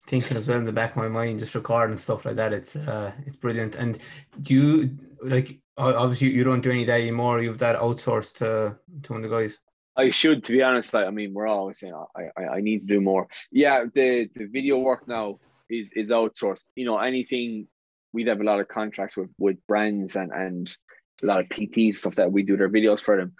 thinking 0.06 0.36
as 0.36 0.48
well 0.48 0.58
in 0.58 0.64
the 0.64 0.72
back 0.72 0.90
of 0.90 0.96
my 0.96 1.08
mind, 1.08 1.40
just 1.40 1.54
recording 1.54 1.96
stuff 1.96 2.24
like 2.24 2.36
that. 2.36 2.52
It's 2.52 2.76
uh, 2.76 3.12
it's 3.26 3.36
brilliant. 3.36 3.76
And 3.76 3.98
do 4.42 4.54
you 4.54 4.98
like? 5.22 5.58
Obviously, 5.76 6.30
you 6.30 6.44
don't 6.44 6.60
do 6.60 6.70
any 6.70 6.84
that 6.84 7.00
anymore. 7.00 7.42
You've 7.42 7.58
that 7.58 7.80
outsourced 7.80 8.34
to 8.34 8.76
to 9.02 9.12
one 9.12 9.24
of 9.24 9.30
the 9.30 9.36
guys. 9.36 9.58
I 9.96 10.10
should, 10.10 10.44
to 10.44 10.52
be 10.52 10.62
honest. 10.62 10.92
Like, 10.92 11.06
I 11.06 11.10
mean, 11.10 11.32
we're 11.32 11.46
always 11.46 11.78
saying 11.78 11.94
I, 12.16 12.22
I, 12.36 12.44
I 12.56 12.60
need 12.60 12.80
to 12.80 12.86
do 12.86 13.00
more. 13.00 13.28
Yeah, 13.50 13.84
the 13.92 14.28
the 14.34 14.46
video 14.46 14.78
work 14.78 15.08
now 15.08 15.38
is 15.70 15.90
is 15.96 16.10
outsourced. 16.10 16.66
You 16.76 16.84
know, 16.84 16.98
anything 16.98 17.68
we'd 18.14 18.28
have 18.28 18.40
a 18.40 18.44
lot 18.44 18.60
of 18.60 18.68
contracts 18.68 19.16
with 19.16 19.30
with 19.38 19.56
brands 19.66 20.16
and 20.16 20.32
and 20.32 20.74
a 21.22 21.26
lot 21.26 21.40
of 21.40 21.48
PT 21.50 21.94
stuff 21.94 22.14
that 22.14 22.32
we 22.32 22.42
do 22.42 22.56
their 22.56 22.70
videos 22.70 23.00
for 23.00 23.16
them. 23.16 23.32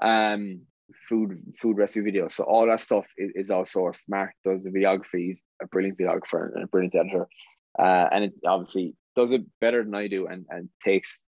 Um, 0.00 0.60
food 1.08 1.38
food 1.58 1.76
recipe 1.76 2.00
videos. 2.00 2.32
So 2.32 2.44
all 2.44 2.66
that 2.66 2.80
stuff 2.80 3.06
is, 3.16 3.32
is 3.34 3.50
outsourced. 3.50 4.08
Mark 4.08 4.32
does 4.44 4.64
the 4.64 4.70
videography. 4.70 5.26
He's 5.26 5.42
a 5.62 5.66
brilliant 5.66 5.98
videographer 5.98 6.54
and 6.54 6.64
a 6.64 6.66
brilliant 6.66 6.94
editor. 6.94 7.28
Uh, 7.78 8.08
and 8.10 8.24
it 8.24 8.32
obviously 8.46 8.94
does 9.14 9.32
it 9.32 9.42
better 9.60 9.84
than 9.84 9.94
I 9.94 10.08
do 10.08 10.26
and, 10.26 10.46
and 10.50 10.68
takes 10.84 11.22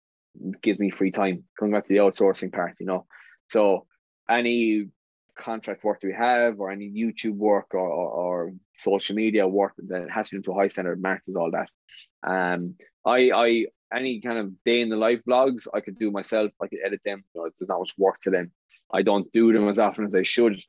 gives 0.61 0.79
me 0.79 0.89
free 0.89 1.11
time. 1.11 1.43
Coming 1.59 1.73
back 1.73 1.85
to 1.85 1.93
the 1.93 1.99
outsourcing 1.99 2.53
part, 2.53 2.75
you 2.79 2.85
know. 2.85 3.05
So 3.47 3.85
any 4.29 4.87
contract 5.35 5.83
work 5.83 6.01
do 6.01 6.07
we 6.07 6.13
have 6.13 6.59
or 6.59 6.71
any 6.71 6.89
YouTube 6.89 7.35
work 7.35 7.67
or, 7.73 7.79
or, 7.79 8.09
or 8.09 8.53
social 8.77 9.15
media 9.15 9.47
work 9.47 9.73
that 9.87 10.09
has 10.09 10.29
been 10.29 10.43
to 10.43 10.53
high 10.53 10.67
standard 10.67 11.01
marked 11.01 11.27
as 11.27 11.35
all 11.35 11.51
that. 11.51 11.69
Um, 12.23 12.75
I, 13.05 13.31
I, 13.31 13.65
any 13.93 14.21
kind 14.21 14.37
of 14.37 14.63
day 14.63 14.81
in 14.81 14.89
the 14.89 14.97
life 14.97 15.21
vlogs 15.27 15.67
I 15.73 15.79
could 15.79 15.97
do 15.97 16.11
myself. 16.11 16.51
I 16.61 16.67
could 16.67 16.79
edit 16.85 17.01
them. 17.05 17.23
You 17.33 17.41
know, 17.41 17.49
there's 17.57 17.69
not 17.69 17.79
much 17.79 17.93
work 17.97 18.19
to 18.21 18.29
them. 18.29 18.51
I 18.91 19.01
don't 19.01 19.31
do 19.31 19.53
them 19.53 19.67
as 19.67 19.79
often 19.79 20.05
as 20.05 20.15
I 20.15 20.23
should. 20.23 20.61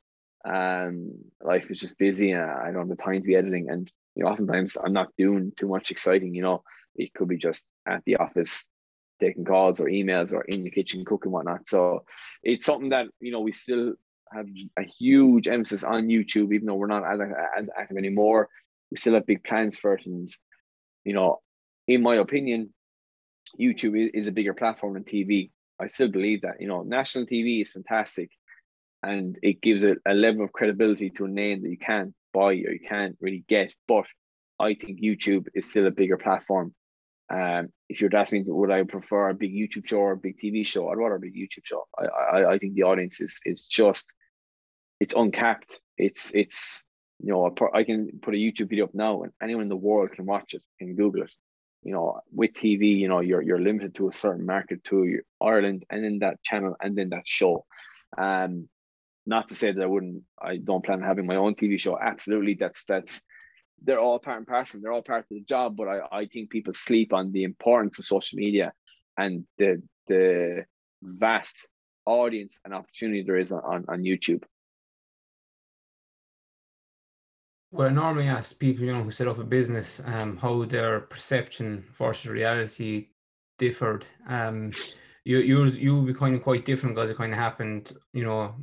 Um, 0.45 1.13
life 1.43 1.71
is 1.71 1.81
just 1.81 1.99
busy 1.99 2.31
and 2.33 2.43
I 2.43 2.67
don't 2.67 2.89
have 2.89 2.97
the 2.97 2.97
time 2.97 3.21
to 3.23 3.27
be 3.27 3.37
editing. 3.37 3.69
And 3.71 3.91
you 4.15 4.25
know, 4.25 4.31
oftentimes 4.31 4.77
I'm 4.83 4.93
not 4.93 5.13
doing 5.17 5.53
too 5.59 5.69
much 5.69 5.91
exciting. 5.91 6.35
You 6.35 6.43
know, 6.43 6.63
it 6.97 7.13
could 7.15 7.29
be 7.29 7.37
just 7.37 7.69
at 7.87 8.03
the 8.05 8.17
office 8.17 8.65
taking 9.21 9.45
calls 9.45 9.81
or 9.81 9.87
emails 9.87 10.33
or 10.33 10.43
in 10.43 10.65
the 10.65 10.71
kitchen 10.71 11.05
cooking 11.05 11.33
whatnot. 11.33 11.69
So 11.69 12.05
it's 12.43 12.65
something 12.65 12.91
that 12.91 13.07
you 13.21 13.33
know 13.33 13.41
we 13.41 13.53
still 13.53 13.95
have 14.33 14.47
a 14.77 14.83
huge 14.83 15.49
emphasis 15.49 15.85
on 15.85 16.09
YouTube, 16.09 16.55
even 16.55 16.67
though 16.67 16.75
we're 16.75 16.87
not 16.87 17.05
as, 17.05 17.21
as 17.59 17.71
active 17.79 17.97
anymore. 17.97 18.49
We 18.91 18.97
still 18.97 19.15
have 19.15 19.27
big 19.27 19.45
plans 19.45 19.79
for 19.79 19.95
it, 19.95 20.07
and 20.07 20.29
you 21.05 21.15
know, 21.15 21.41
in 21.87 22.03
my 22.03 22.17
opinion, 22.17 22.73
YouTube 23.61 24.11
is 24.15 24.27
a 24.27 24.33
bigger 24.33 24.55
platform 24.55 24.95
than 24.95 25.05
TV. 25.05 25.51
I 25.81 25.87
still 25.87 26.09
believe 26.09 26.43
that. 26.43 26.61
You 26.61 26.69
know, 26.69 26.83
national 26.83 27.27
TV 27.27 27.63
is 27.63 27.73
fantastic, 27.73 28.31
and 29.03 29.39
it 29.43 29.61
gives 29.61 29.83
it 29.83 29.99
a 30.07 30.15
level 30.15 30.45
of 30.45 30.53
credibility 30.53 31.11
to 31.11 31.25
a 31.25 31.29
name 31.29 31.63
that 31.63 31.71
you 31.71 31.79
can't 31.79 32.15
buy 32.33 32.53
or 32.53 32.73
you 32.73 32.81
can't 32.87 33.17
really 33.21 33.45
get. 33.49 33.73
But 33.87 34.07
I 34.59 34.75
think 34.75 35.01
YouTube 35.01 35.47
is 35.55 35.71
still 35.71 35.87
a 35.87 35.91
bigger 35.91 36.17
platform. 36.17 36.75
Um, 37.31 37.69
if 37.89 38.01
you're 38.01 38.15
asking 38.15 38.45
me, 38.45 38.53
would 38.53 38.71
I 38.71 38.83
prefer 38.85 39.29
a 39.29 39.35
big 39.35 39.53
YouTube 39.53 39.87
show 39.87 39.99
or 39.99 40.13
a 40.13 40.17
big 40.17 40.39
TV 40.39 40.67
show? 40.67 40.89
I'd 40.89 40.97
rather 40.97 41.17
a 41.17 41.21
big 41.21 41.35
YouTube 41.35 41.65
show. 41.65 41.85
I, 41.99 42.07
I, 42.07 42.53
I 42.53 42.59
think 42.59 42.75
the 42.75 42.85
audience 42.85 43.21
is 43.21 43.41
is 43.45 43.67
just 43.67 44.13
it's 45.01 45.15
uncapped. 45.15 45.81
It's 45.97 46.35
it's 46.35 46.85
you 47.21 47.33
know 47.33 47.55
I 47.75 47.85
can 47.85 48.21
put 48.23 48.35
a 48.35 48.37
YouTube 48.37 48.71
video 48.71 48.85
up 48.85 48.95
now 48.95 49.23
and 49.23 49.33
anyone 49.43 49.63
in 49.63 49.69
the 49.69 49.77
world 49.77 50.13
can 50.13 50.27
watch 50.27 50.55
it 50.55 50.63
and 50.81 50.97
Google 50.97 51.23
it. 51.23 51.33
You 51.83 51.93
know, 51.93 52.21
with 52.33 52.53
TV, 52.55 52.97
you 52.97 53.09
know 53.09 53.21
you're 53.21 53.43
you're 53.43 53.61
limited 53.61 53.95
to 53.97 54.09
a 54.09 54.13
certain 54.13 54.47
market 54.47 54.85
to 54.85 55.21
Ireland 55.41 55.85
and 55.91 56.05
then 56.05 56.19
that 56.21 56.43
channel 56.43 56.77
and 56.81 56.97
then 56.97 57.11
that 57.11 57.27
show. 57.27 57.65
Um, 58.17 58.69
not 59.27 59.49
to 59.49 59.55
say 59.55 59.73
that 59.73 59.83
I 59.83 59.87
wouldn't, 59.87 60.23
I 60.41 60.57
don't 60.57 60.85
plan 60.85 61.03
on 61.03 61.07
having 61.07 61.27
my 61.27 61.37
own 61.37 61.55
TV 61.55 61.79
show. 61.79 61.99
Absolutely, 61.99 62.55
that's 62.55 62.85
that's 62.85 63.23
they're 63.83 64.01
all 64.01 64.19
part 64.19 64.39
and 64.39 64.47
parcel. 64.47 64.81
They're 64.81 64.93
all 64.93 65.03
part 65.03 65.21
of 65.21 65.27
the 65.31 65.41
job. 65.43 65.77
But 65.77 65.89
I, 65.89 66.01
I 66.11 66.27
think 66.27 66.51
people 66.51 66.75
sleep 66.75 67.13
on 67.13 67.33
the 67.33 67.45
importance 67.45 67.99
of 67.99 68.07
social 68.07 68.37
media 68.37 68.73
and 69.17 69.45
the 69.59 69.83
the 70.07 70.65
vast 71.03 71.69
audience 72.07 72.59
and 72.65 72.75
opportunity 72.75 73.23
there 73.23 73.37
is 73.37 73.53
on, 73.53 73.85
on 73.87 74.03
YouTube. 74.03 74.43
Well, 77.71 77.89
I 77.89 77.93
normally 77.93 78.29
ask 78.29 78.59
people, 78.59 78.85
you 78.85 78.93
know, 78.93 79.03
who 79.03 79.11
set 79.11 79.29
up 79.29 79.39
a 79.39 79.45
business, 79.45 80.01
um, 80.07 80.39
how 80.39 80.65
their 80.65 81.01
perception 81.01 81.85
versus 81.99 82.31
reality 82.31 83.09
differed. 83.59 84.07
Um, 84.27 84.73
you 85.25 85.39
you 85.41 85.65
you 85.67 85.97
would 85.97 86.07
be 86.07 86.15
kind 86.15 86.35
of 86.35 86.43
quite 86.43 86.65
different 86.65 86.97
because 86.97 87.11
it 87.11 87.19
kind 87.19 87.33
of 87.33 87.39
happened, 87.39 87.93
you 88.15 88.25
know, 88.25 88.55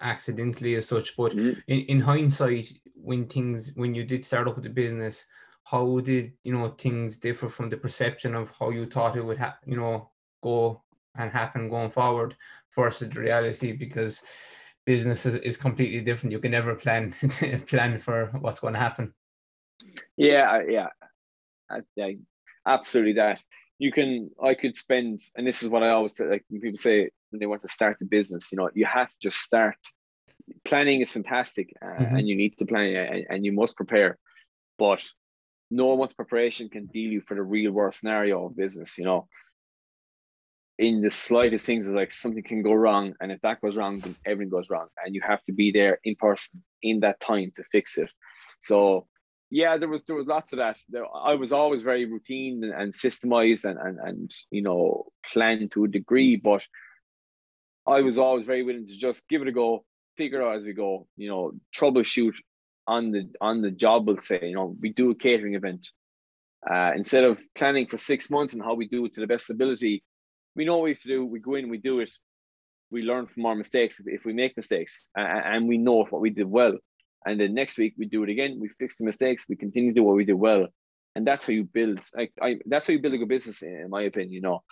accidentally 0.00 0.76
as 0.76 0.88
such. 0.88 1.14
But 1.16 1.32
mm-hmm. 1.32 1.60
in, 1.66 1.80
in 1.80 2.00
hindsight, 2.00 2.72
when 2.94 3.26
things 3.26 3.72
when 3.74 3.94
you 3.94 4.04
did 4.04 4.24
start 4.24 4.48
up 4.48 4.54
with 4.54 4.64
the 4.64 4.70
business, 4.70 5.26
how 5.64 6.00
did 6.00 6.32
you 6.42 6.54
know 6.54 6.68
things 6.70 7.18
differ 7.18 7.50
from 7.50 7.68
the 7.68 7.76
perception 7.76 8.34
of 8.34 8.50
how 8.58 8.70
you 8.70 8.86
thought 8.86 9.16
it 9.16 9.24
would 9.24 9.38
ha- 9.38 9.58
you 9.66 9.76
know 9.76 10.10
go 10.42 10.82
and 11.16 11.30
happen 11.30 11.68
going 11.68 11.90
forward 11.90 12.34
versus 12.74 13.10
the 13.10 13.20
reality? 13.20 13.72
Because 13.72 14.22
business 14.84 15.26
is, 15.26 15.36
is 15.36 15.56
completely 15.56 16.00
different. 16.00 16.32
You 16.32 16.38
can 16.38 16.50
never 16.50 16.74
plan 16.74 17.12
plan 17.66 17.98
for 17.98 18.26
what's 18.40 18.60
going 18.60 18.74
to 18.74 18.80
happen. 18.80 19.14
Yeah, 20.16 20.62
yeah, 20.68 20.88
yeah, 21.96 22.10
absolutely. 22.66 23.14
That 23.14 23.42
you 23.78 23.92
can. 23.92 24.30
I 24.42 24.54
could 24.54 24.76
spend, 24.76 25.20
and 25.36 25.46
this 25.46 25.62
is 25.62 25.68
what 25.68 25.82
I 25.82 25.90
always 25.90 26.18
like. 26.18 26.44
When 26.48 26.60
people 26.60 26.78
say 26.78 27.10
when 27.30 27.40
they 27.40 27.46
want 27.46 27.62
to 27.62 27.68
start 27.68 27.98
a 28.02 28.04
business, 28.04 28.50
you 28.52 28.56
know, 28.56 28.70
you 28.74 28.86
have 28.86 29.08
to 29.08 29.16
just 29.20 29.38
start. 29.38 29.76
Planning 30.64 31.00
is 31.00 31.12
fantastic, 31.12 31.72
uh, 31.80 32.02
mm-hmm. 32.02 32.16
and 32.16 32.28
you 32.28 32.34
need 32.36 32.58
to 32.58 32.66
plan, 32.66 32.94
and, 32.94 33.26
and 33.28 33.44
you 33.44 33.52
must 33.52 33.76
prepare. 33.76 34.18
But 34.78 35.02
no 35.70 35.86
one's 35.94 36.12
preparation 36.14 36.68
can 36.68 36.86
deal 36.86 37.10
you 37.10 37.20
for 37.20 37.34
the 37.34 37.42
real 37.42 37.72
world 37.72 37.94
scenario 37.94 38.46
of 38.46 38.56
business. 38.56 38.98
You 38.98 39.04
know, 39.04 39.28
in 40.78 41.02
the 41.02 41.10
slightest 41.10 41.66
things 41.66 41.86
like 41.88 42.10
something 42.10 42.42
can 42.42 42.62
go 42.62 42.72
wrong 42.72 43.14
and 43.20 43.30
if 43.30 43.40
that 43.42 43.60
goes 43.60 43.76
wrong 43.76 43.98
then 43.98 44.14
everything 44.24 44.50
goes 44.50 44.70
wrong 44.70 44.88
and 45.04 45.14
you 45.14 45.20
have 45.20 45.42
to 45.42 45.52
be 45.52 45.70
there 45.70 45.98
in 46.04 46.14
person 46.16 46.62
in 46.82 47.00
that 47.00 47.20
time 47.20 47.52
to 47.54 47.62
fix 47.70 47.98
it. 47.98 48.10
So 48.60 49.06
yeah 49.52 49.76
there 49.76 49.88
was 49.88 50.02
there 50.04 50.16
was 50.16 50.26
lots 50.26 50.52
of 50.52 50.58
that. 50.58 50.78
There, 50.88 51.04
i 51.14 51.34
was 51.34 51.52
always 51.52 51.82
very 51.82 52.06
routine 52.06 52.64
and, 52.64 52.72
and 52.72 52.92
systemized 52.92 53.64
and, 53.64 53.78
and 53.78 53.98
and 54.00 54.30
you 54.50 54.62
know 54.62 55.04
planned 55.30 55.70
to 55.72 55.84
a 55.84 55.88
degree 55.88 56.36
but 56.36 56.62
i 57.86 58.00
was 58.00 58.18
always 58.18 58.46
very 58.46 58.62
willing 58.62 58.86
to 58.86 58.96
just 58.96 59.28
give 59.28 59.42
it 59.42 59.48
a 59.48 59.52
go 59.52 59.84
figure 60.16 60.42
out 60.42 60.56
as 60.56 60.64
we 60.64 60.72
go 60.72 61.06
you 61.16 61.28
know 61.28 61.52
troubleshoot 61.76 62.34
on 62.86 63.12
the 63.12 63.30
on 63.40 63.60
the 63.60 63.70
job 63.70 64.06
we'll 64.06 64.18
say 64.18 64.40
you 64.42 64.54
know 64.54 64.74
we 64.80 64.90
do 64.92 65.10
a 65.10 65.14
catering 65.14 65.54
event. 65.54 65.88
Uh, 66.72 66.92
instead 66.94 67.24
of 67.24 67.42
planning 67.56 67.88
for 67.88 67.96
six 67.96 68.30
months 68.30 68.54
and 68.54 68.62
how 68.62 68.72
we 68.72 68.86
do 68.86 69.04
it 69.04 69.12
to 69.12 69.20
the 69.20 69.26
best 69.26 69.50
ability 69.50 70.00
we 70.54 70.64
know 70.64 70.76
what 70.76 70.84
we 70.84 70.90
have 70.90 71.00
to 71.02 71.08
do. 71.08 71.24
We 71.24 71.40
go 71.40 71.54
in, 71.54 71.68
we 71.68 71.78
do 71.78 72.00
it. 72.00 72.12
We 72.90 73.02
learn 73.02 73.26
from 73.26 73.46
our 73.46 73.54
mistakes 73.54 74.00
if 74.04 74.24
we 74.24 74.32
make 74.32 74.56
mistakes, 74.56 75.08
and 75.16 75.66
we 75.66 75.78
know 75.78 76.04
what 76.04 76.20
we 76.20 76.30
did 76.30 76.46
well. 76.46 76.76
And 77.24 77.40
then 77.40 77.54
next 77.54 77.78
week 77.78 77.94
we 77.96 78.06
do 78.06 78.22
it 78.22 78.28
again. 78.28 78.58
We 78.60 78.68
fix 78.68 78.96
the 78.96 79.04
mistakes. 79.04 79.46
We 79.48 79.56
continue 79.56 79.90
to 79.90 79.94
do 79.94 80.02
what 80.02 80.16
we 80.16 80.24
did 80.24 80.34
well, 80.34 80.66
and 81.14 81.26
that's 81.26 81.46
how 81.46 81.52
you 81.52 81.64
build. 81.64 82.00
Like 82.14 82.32
I, 82.40 82.58
that's 82.66 82.86
how 82.86 82.92
you 82.92 83.00
build 83.00 83.14
a 83.14 83.18
good 83.18 83.28
business, 83.28 83.62
in 83.62 83.88
my 83.88 84.02
opinion. 84.02 84.32
You 84.32 84.42
know, 84.42 84.62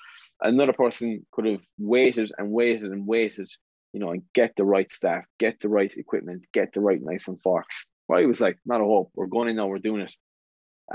another 0.42 0.74
person 0.74 1.24
could 1.32 1.46
have 1.46 1.64
waited 1.78 2.30
and 2.36 2.50
waited 2.50 2.90
and 2.92 3.06
waited. 3.06 3.48
You 3.92 3.98
know, 3.98 4.10
and 4.10 4.22
get 4.34 4.52
the 4.56 4.64
right 4.64 4.90
staff, 4.92 5.24
get 5.40 5.58
the 5.58 5.68
right 5.68 5.92
equipment, 5.96 6.46
get 6.52 6.72
the 6.72 6.80
right 6.80 7.00
knives 7.02 7.26
and 7.26 7.40
forks. 7.40 7.88
Well, 8.06 8.20
he 8.20 8.26
was 8.26 8.40
like, 8.40 8.56
not 8.64 8.80
a 8.80 8.84
hope. 8.84 9.10
We're 9.14 9.26
going 9.26 9.48
in 9.48 9.56
now. 9.56 9.66
We're 9.66 9.78
doing 9.78 10.02
it. 10.02 10.14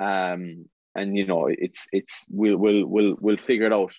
Um, 0.02 0.66
and 0.96 1.18
you 1.18 1.28
know, 1.28 1.48
it's 1.48 1.88
it's 1.92 2.26
we'll 2.30 2.58
we'll 2.58 2.86
we'll 2.86 3.16
we'll 3.20 3.38
figure 3.38 3.66
it 3.66 3.74
out 3.74 3.94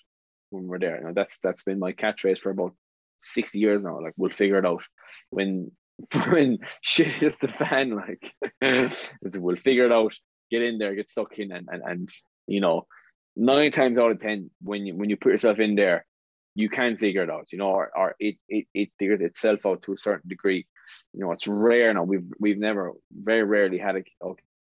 when 0.50 0.66
we're 0.66 0.78
there. 0.78 0.98
You 0.98 1.06
know, 1.06 1.12
that's 1.14 1.38
that's 1.40 1.64
been 1.64 1.78
my 1.78 1.92
catchphrase 1.92 2.38
for 2.38 2.50
about 2.50 2.74
sixty 3.16 3.58
years 3.58 3.84
now. 3.84 4.00
Like 4.00 4.14
we'll 4.16 4.30
figure 4.30 4.58
it 4.58 4.66
out 4.66 4.82
when 5.30 5.70
when 6.28 6.58
shit 6.82 7.08
hits 7.08 7.38
the 7.38 7.48
fan. 7.48 7.96
Like 7.96 8.32
we'll 9.34 9.56
figure 9.56 9.86
it 9.86 9.92
out. 9.92 10.14
Get 10.50 10.62
in 10.62 10.78
there, 10.78 10.94
get 10.94 11.08
stuck 11.08 11.38
in, 11.38 11.52
and 11.52 11.68
and 11.70 11.82
and 11.84 12.08
you 12.46 12.60
know, 12.60 12.86
nine 13.34 13.72
times 13.72 13.98
out 13.98 14.12
of 14.12 14.20
ten, 14.20 14.50
when 14.62 14.86
you 14.86 14.96
when 14.96 15.10
you 15.10 15.16
put 15.16 15.32
yourself 15.32 15.58
in 15.58 15.74
there, 15.74 16.06
you 16.54 16.68
can 16.68 16.96
figure 16.96 17.24
it 17.24 17.30
out. 17.30 17.48
You 17.50 17.58
know, 17.58 17.70
or, 17.70 17.90
or 17.96 18.14
it 18.20 18.36
it 18.48 18.66
it 18.74 18.90
figures 18.98 19.20
itself 19.20 19.66
out 19.66 19.82
to 19.82 19.92
a 19.92 19.98
certain 19.98 20.28
degree. 20.28 20.66
You 21.12 21.20
know, 21.20 21.32
it's 21.32 21.48
rare 21.48 21.92
now. 21.92 22.04
We've 22.04 22.26
we've 22.38 22.58
never 22.58 22.92
very 23.12 23.42
rarely 23.42 23.78
had 23.78 24.04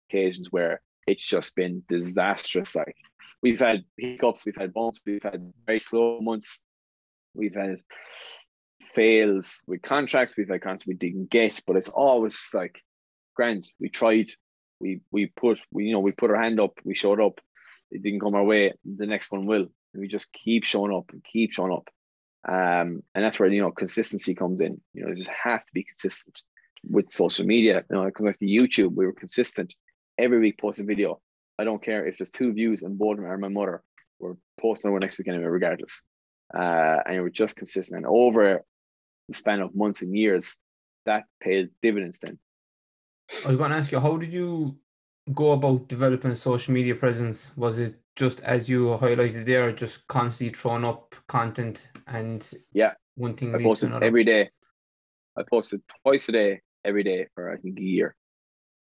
occasions 0.08 0.52
where 0.52 0.82
it's 1.08 1.28
just 1.28 1.56
been 1.56 1.84
disastrous. 1.88 2.76
Like 2.76 2.95
we've 3.41 3.59
had 3.59 3.84
hiccups, 3.97 4.45
we've 4.45 4.55
had 4.55 4.73
bumps, 4.73 4.99
we've 5.05 5.23
had 5.23 5.51
very 5.65 5.80
slow 5.80 6.19
months, 6.22 6.61
we've 7.34 7.55
had 7.55 7.77
fails 8.93 9.61
with 9.68 9.81
contracts, 9.81 10.35
we've 10.38 10.49
had 10.49 10.61
contracts 10.61 10.88
we 10.88 10.93
didn't 10.93 11.30
get, 11.30 11.59
but 11.65 11.76
it's 11.76 11.89
always 11.89 12.49
like 12.53 12.80
grand. 13.35 13.68
We 13.80 13.89
tried, 13.89 14.30
we 14.80 15.01
we 15.11 15.27
put 15.27 15.59
we 15.72 15.85
you 15.85 15.93
know 15.93 15.99
we 15.99 16.11
put 16.11 16.31
our 16.31 16.41
hand 16.41 16.59
up, 16.59 16.80
we 16.84 16.95
showed 16.95 17.19
up, 17.19 17.39
it 17.89 18.03
didn't 18.03 18.22
come 18.22 18.35
our 18.35 18.43
way, 18.43 18.73
the 18.85 19.05
next 19.05 19.31
one 19.31 19.45
will. 19.45 19.68
And 19.93 20.01
we 20.01 20.07
just 20.07 20.31
keep 20.31 20.63
showing 20.63 20.93
up 20.93 21.09
and 21.11 21.23
keep 21.23 21.51
showing 21.51 21.73
up. 21.73 21.89
Um, 22.47 23.03
and 23.13 23.23
that's 23.23 23.39
where 23.39 23.49
you 23.49 23.61
know 23.61 23.72
consistency 23.72 24.35
comes 24.35 24.61
in. 24.61 24.81
You 24.93 25.03
know, 25.03 25.09
you 25.09 25.15
just 25.15 25.30
have 25.30 25.65
to 25.65 25.73
be 25.73 25.84
consistent 25.84 26.41
with 26.89 27.11
social 27.11 27.45
media. 27.45 27.84
You 27.89 27.95
know, 27.95 28.05
because 28.05 28.26
like 28.26 28.39
the 28.39 28.55
YouTube, 28.55 28.95
we 28.95 29.05
were 29.05 29.13
consistent 29.13 29.76
every 30.18 30.39
week 30.39 30.59
post 30.59 30.80
a 30.80 30.84
video 30.84 31.19
I 31.62 31.64
don't 31.64 31.82
care 31.82 32.08
if 32.08 32.18
there's 32.18 32.32
two 32.32 32.52
views 32.54 32.82
and 32.82 32.98
both 32.98 33.12
of 33.12 33.18
them 33.18 33.28
are 33.28 33.38
my 33.38 33.48
mother. 33.48 33.84
We're 34.20 34.34
posting 34.60 34.90
over 34.90 35.00
next 35.00 35.20
week 35.20 35.28
anyway, 35.28 35.46
regardless. 35.46 36.02
Uh, 36.52 36.98
and 37.06 37.22
we're 37.22 37.30
just 37.30 37.56
consistent. 37.56 37.98
And 37.98 38.08
over 38.08 38.64
the 39.28 39.34
span 39.36 39.62
of 39.62 39.76
months 39.76 40.02
and 40.02 40.18
years, 40.18 40.56
that 41.06 41.26
pays 41.40 41.70
dividends 41.84 42.18
then. 42.20 42.40
I 43.46 43.50
was 43.50 43.58
going 43.58 43.70
to 43.70 43.78
ask 43.78 43.92
you, 43.92 44.00
how 44.00 44.18
did 44.18 44.34
you 44.34 44.76
go 45.36 45.52
about 45.52 45.88
developing 45.88 46.32
a 46.32 46.36
social 46.36 46.74
media 46.74 46.96
presence? 46.96 47.52
Was 47.56 47.78
it 47.78 47.94
just 48.16 48.42
as 48.42 48.68
you 48.68 48.98
highlighted 49.00 49.46
there, 49.46 49.72
just 49.72 50.08
constantly 50.08 50.54
throwing 50.54 50.84
up 50.84 51.16
content 51.28 51.90
and 52.08 52.52
yeah, 52.74 52.94
one 53.16 53.36
thing 53.36 53.54
I 53.56 53.62
posted 53.62 53.94
every 54.02 54.24
day. 54.24 54.50
I 55.38 55.44
posted 55.48 55.82
twice 56.02 56.28
a 56.28 56.32
day, 56.32 56.62
every 56.84 57.04
day 57.04 57.28
for 57.36 57.52
I 57.52 57.58
think 57.58 57.78
a 57.78 57.84
year, 57.84 58.16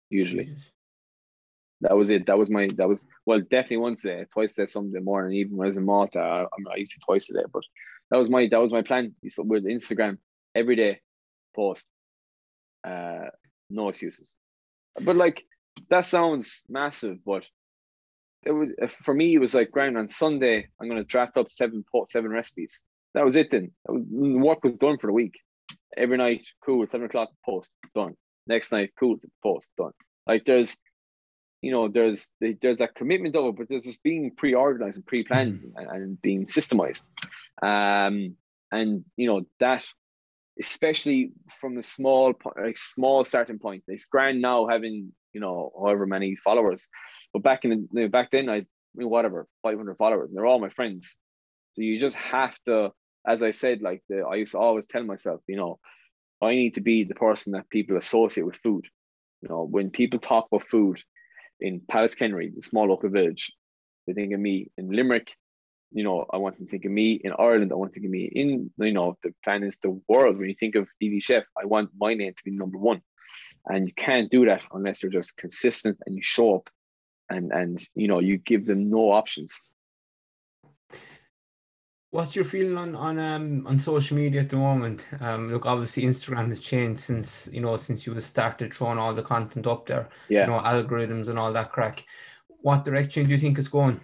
usually. 0.08 0.46
Jesus 0.46 0.73
that 1.84 1.96
was 1.96 2.10
it. 2.10 2.26
That 2.26 2.38
was 2.38 2.50
my 2.50 2.68
that 2.76 2.88
was 2.88 3.06
well 3.26 3.40
definitely 3.40 3.76
once 3.78 4.04
a 4.04 4.08
day, 4.08 4.26
twice 4.32 4.56
a 4.58 4.62
day, 4.62 4.66
Sunday 4.66 5.00
morning. 5.00 5.36
Even 5.36 5.56
when 5.56 5.66
I 5.66 5.68
was 5.68 5.76
in 5.76 5.84
Malta, 5.84 6.18
I, 6.18 6.42
I 6.72 6.76
used 6.76 6.92
to 6.92 7.00
twice 7.04 7.30
a 7.30 7.34
day. 7.34 7.44
But 7.52 7.62
that 8.10 8.16
was 8.16 8.30
my 8.30 8.48
that 8.50 8.60
was 8.60 8.72
my 8.72 8.82
plan. 8.82 9.14
With 9.22 9.64
Instagram 9.64 10.18
every 10.54 10.76
day, 10.76 11.00
post 11.54 11.88
uh, 12.84 13.26
no 13.70 13.88
excuses. 13.88 14.34
But 15.02 15.16
like 15.16 15.44
that 15.90 16.06
sounds 16.06 16.62
massive, 16.68 17.18
but 17.24 17.44
it 18.44 18.52
was 18.52 18.70
uh, 18.80 18.86
for 18.88 19.14
me. 19.14 19.34
It 19.34 19.38
was 19.38 19.54
like 19.54 19.70
ground 19.70 19.98
on 19.98 20.08
Sunday. 20.08 20.68
I'm 20.80 20.88
to 20.88 21.04
draft 21.04 21.36
up 21.36 21.50
seven 21.50 21.84
seven 22.08 22.30
recipes. 22.30 22.82
That 23.14 23.24
was 23.24 23.36
it. 23.36 23.50
Then 23.50 23.72
mm, 23.88 24.40
work 24.40 24.64
was 24.64 24.74
done 24.74 24.98
for 24.98 25.08
the 25.08 25.12
week. 25.12 25.34
Every 25.96 26.16
night, 26.16 26.46
cool. 26.64 26.86
Seven 26.86 27.06
o'clock 27.06 27.30
post 27.44 27.72
done. 27.94 28.14
Next 28.46 28.72
night, 28.72 28.92
cool. 28.98 29.16
Post 29.42 29.70
done. 29.78 29.92
Like 30.26 30.44
there's, 30.44 30.76
you 31.64 31.70
know, 31.70 31.88
there's 31.88 32.30
there's 32.40 32.78
that 32.78 32.94
commitment 32.94 33.34
of 33.36 33.46
it, 33.46 33.56
but 33.56 33.68
there's 33.68 33.84
just 33.84 34.02
being 34.02 34.30
pre-organized 34.30 34.98
and 34.98 35.06
pre-planned 35.06 35.60
mm. 35.60 35.72
and, 35.76 35.90
and, 35.90 36.22
being 36.22 36.44
systemized. 36.44 37.04
Um, 37.62 38.36
and 38.70 39.04
you 39.16 39.26
know 39.26 39.46
that 39.60 39.86
especially 40.60 41.32
from 41.48 41.74
the 41.74 41.82
small 41.82 42.34
like 42.62 42.76
small 42.76 43.24
starting 43.24 43.58
point. 43.58 43.82
It's 43.88 44.04
grand 44.04 44.42
now 44.42 44.66
having 44.66 45.12
you 45.32 45.40
know 45.40 45.72
however 45.78 46.06
many 46.06 46.36
followers, 46.36 46.86
but 47.32 47.42
back 47.42 47.64
in 47.64 47.88
the, 47.92 48.08
back 48.08 48.30
then 48.30 48.50
I, 48.50 48.56
I 48.56 48.66
mean, 48.94 49.08
whatever 49.08 49.48
500 49.62 49.96
followers 49.96 50.28
and 50.28 50.36
they're 50.36 50.46
all 50.46 50.60
my 50.60 50.68
friends. 50.68 51.16
So 51.72 51.82
you 51.82 51.98
just 51.98 52.14
have 52.16 52.56
to, 52.66 52.92
as 53.26 53.42
I 53.42 53.50
said, 53.50 53.82
like 53.82 54.02
the, 54.08 54.20
I 54.20 54.36
used 54.36 54.52
to 54.52 54.58
always 54.58 54.86
tell 54.86 55.02
myself, 55.02 55.40
you 55.48 55.56
know, 55.56 55.80
I 56.40 56.54
need 56.54 56.74
to 56.74 56.80
be 56.80 57.02
the 57.02 57.16
person 57.16 57.52
that 57.52 57.68
people 57.68 57.96
associate 57.96 58.44
with 58.44 58.58
food. 58.58 58.86
You 59.42 59.48
know, 59.48 59.64
when 59.64 59.90
people 59.90 60.20
talk 60.20 60.46
about 60.46 60.62
food 60.62 61.00
in 61.60 61.80
Pallaskenry, 61.80 62.54
the 62.54 62.62
small 62.62 62.88
local 62.88 63.10
village, 63.10 63.52
they 64.06 64.12
think 64.12 64.32
of 64.32 64.40
me 64.40 64.70
in 64.76 64.90
Limerick 64.90 65.30
you 65.94 66.02
know, 66.02 66.26
I 66.30 66.38
want 66.38 66.58
to 66.58 66.66
think 66.66 66.84
of 66.84 66.90
me 66.90 67.20
in 67.22 67.32
Ireland. 67.38 67.70
I 67.72 67.76
want 67.76 67.92
to 67.92 67.94
think 67.94 68.06
of 68.06 68.10
me 68.10 68.24
in, 68.24 68.70
you 68.78 68.92
know, 68.92 69.16
the 69.22 69.32
plan 69.44 69.62
is 69.62 69.78
the 69.78 69.98
world. 70.08 70.36
When 70.36 70.48
you 70.48 70.56
think 70.58 70.74
of 70.74 70.88
DD 71.00 71.22
Chef, 71.22 71.44
I 71.56 71.66
want 71.66 71.90
my 71.96 72.14
name 72.14 72.34
to 72.34 72.44
be 72.44 72.50
number 72.50 72.78
one. 72.78 73.00
And 73.66 73.86
you 73.86 73.94
can't 73.94 74.30
do 74.30 74.44
that 74.46 74.62
unless 74.72 75.02
you're 75.02 75.12
just 75.12 75.36
consistent 75.36 75.98
and 76.04 76.16
you 76.16 76.22
show 76.22 76.56
up 76.56 76.68
and, 77.30 77.52
and 77.52 77.80
you 77.94 78.08
know, 78.08 78.18
you 78.18 78.38
give 78.38 78.66
them 78.66 78.90
no 78.90 79.12
options. 79.12 79.60
What's 82.14 82.36
your 82.36 82.44
feeling 82.44 82.78
on 82.78 82.94
on 82.94 83.18
um 83.18 83.66
on 83.66 83.80
social 83.80 84.16
media 84.16 84.42
at 84.42 84.48
the 84.48 84.54
moment? 84.56 85.04
Um, 85.18 85.50
look, 85.50 85.66
obviously 85.66 86.04
Instagram 86.04 86.48
has 86.50 86.60
changed 86.60 87.00
since 87.00 87.48
you 87.52 87.60
know 87.60 87.76
since 87.76 88.06
you 88.06 88.20
started 88.20 88.72
throwing 88.72 88.98
all 88.98 89.12
the 89.12 89.22
content 89.24 89.66
up 89.66 89.86
there. 89.86 90.08
Yeah. 90.28 90.42
You 90.42 90.52
know 90.52 90.60
algorithms 90.60 91.28
and 91.28 91.40
all 91.40 91.52
that 91.52 91.72
crack. 91.72 92.04
What 92.46 92.84
direction 92.84 93.24
do 93.24 93.32
you 93.32 93.38
think 93.38 93.58
it's 93.58 93.66
going? 93.66 94.00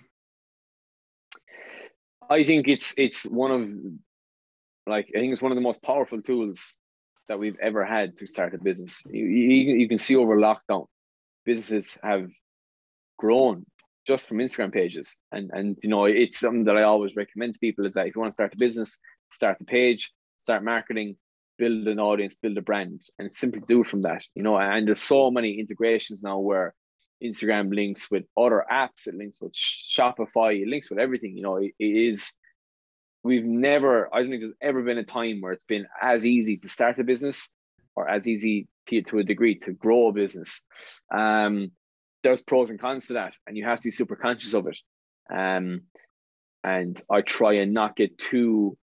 I 2.29 2.43
think 2.43 2.67
it's 2.67 2.93
it's 2.97 3.23
one 3.27 3.53
of 3.53 4.91
like 4.93 5.07
I 5.15 5.21
think 5.21 5.33
it's 5.33 5.43
one 5.43 5.53
of 5.53 5.57
the 5.57 5.69
most 5.71 5.81
powerful 5.81 6.21
tools 6.21 6.75
that 7.29 7.39
we've 7.39 7.61
ever 7.63 7.85
had 7.85 8.17
to 8.17 8.27
start 8.27 8.55
a 8.55 8.59
business. 8.59 9.05
You, 9.09 9.25
you, 9.25 9.77
you 9.77 9.89
can 9.89 9.99
see 9.99 10.17
over 10.17 10.37
lockdown, 10.37 10.87
businesses 11.45 11.97
have 12.03 12.29
grown 13.19 13.67
just 14.07 14.29
from 14.29 14.39
Instagram 14.39 14.73
pages, 14.73 15.17
and 15.33 15.51
and 15.53 15.77
you 15.83 15.89
know 15.89 16.05
it's 16.05 16.39
something 16.39 16.65
that 16.65 16.77
I 16.77 16.83
always 16.83 17.17
recommend 17.17 17.55
to 17.55 17.61
people 17.61 17.87
is 17.87 17.95
that 17.95 18.07
if 18.07 18.15
you 18.15 18.21
want 18.21 18.33
to 18.33 18.35
start 18.35 18.55
a 18.55 18.59
business, 18.59 18.99
start 19.31 19.59
the 19.59 19.65
page, 19.65 20.13
start 20.37 20.65
marketing, 20.65 21.17
build 21.59 21.87
an 21.87 22.01
audience, 22.01 22.35
build 22.35 22.59
a 22.59 22.63
brand, 22.63 23.03
and 23.19 23.33
simply 23.33 23.63
do 23.69 23.83
it 23.83 23.87
from 23.87 24.03
that. 24.03 24.23
You 24.35 24.43
know, 24.43 24.59
and 24.59 24.89
there's 24.89 25.03
so 25.03 25.31
many 25.31 25.61
integrations 25.61 26.23
now 26.23 26.39
where 26.39 26.75
Instagram 27.23 27.73
links 27.75 28.11
with 28.11 28.25
other 28.37 28.65
apps, 28.73 29.07
it 29.07 29.15
links 29.15 29.41
with 29.41 29.53
Shopify, 29.53 30.61
it 30.61 30.69
links 30.69 30.91
with 30.91 30.99
everything. 30.99 31.37
You 31.37 31.43
know, 31.43 31.57
it, 31.57 31.73
it 31.79 31.85
is. 31.85 32.33
We've 33.23 33.45
never, 33.45 34.13
I 34.15 34.21
don't 34.21 34.31
think 34.31 34.43
there's 34.43 34.55
ever 34.63 34.83
been 34.83 34.97
a 34.97 35.05
time 35.05 35.43
where 35.43 35.53
it's 35.53 35.67
been 35.67 35.87
as 36.01 36.25
easy 36.25 36.57
to 36.57 36.69
start 36.71 36.99
a 36.99 37.05
business 37.05 37.51
or 37.95 38.09
as 38.09 38.27
easy 38.27 38.67
to, 38.87 39.03
to 39.03 39.19
a 39.19 39.25
degree 39.25 39.57
to 39.57 39.73
grow 39.73 40.09
a 40.09 40.13
business. 40.13 40.63
Um, 41.15 41.73
there's 42.23 42.43
pros 42.43 42.71
and 42.71 42.81
cons 42.81 43.07
to 43.07 43.15
that, 43.15 43.35
and 43.47 43.57
you 43.57 43.65
have 43.65 43.79
to 43.79 43.85
be 43.85 43.91
super 43.91 44.17
conscious 44.17 44.55
of 44.55 44.67
it. 44.67 44.79
Um, 45.33 45.83
and 46.63 47.01
I 47.11 47.23
try 47.23 47.55
and 47.55 47.73
not 47.73 47.97
get 47.97 48.19
too 48.19 48.77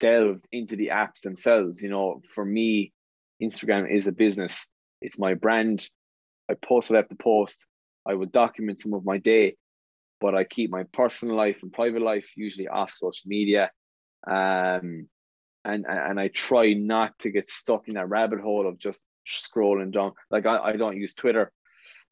delved 0.00 0.46
into 0.50 0.76
the 0.76 0.88
apps 0.88 1.20
themselves. 1.22 1.80
You 1.82 1.90
know, 1.90 2.20
for 2.34 2.44
me, 2.44 2.92
Instagram 3.40 3.90
is 3.94 4.06
a 4.06 4.12
business. 4.12 4.66
It's 5.00 5.18
my 5.18 5.34
brand. 5.34 5.86
I 6.50 6.54
post 6.54 6.90
what 6.90 6.96
I 6.96 7.00
have 7.00 7.08
to 7.08 7.16
post. 7.16 7.66
I 8.06 8.14
will 8.14 8.26
document 8.26 8.80
some 8.80 8.94
of 8.94 9.04
my 9.04 9.18
day, 9.18 9.56
but 10.20 10.34
I 10.34 10.44
keep 10.44 10.70
my 10.70 10.84
personal 10.92 11.36
life 11.36 11.58
and 11.62 11.72
private 11.72 12.02
life 12.02 12.28
usually 12.36 12.68
off 12.68 12.94
social 12.96 13.28
media. 13.28 13.70
Um, 14.26 15.08
and 15.64 15.86
and 15.86 16.18
I 16.18 16.28
try 16.28 16.72
not 16.72 17.16
to 17.20 17.30
get 17.30 17.48
stuck 17.48 17.86
in 17.86 17.94
that 17.94 18.08
rabbit 18.08 18.40
hole 18.40 18.66
of 18.68 18.78
just 18.78 19.04
scrolling 19.28 19.92
down. 19.92 20.12
Like 20.30 20.46
I, 20.46 20.58
I 20.58 20.76
don't 20.76 20.96
use 20.96 21.14
Twitter. 21.14 21.52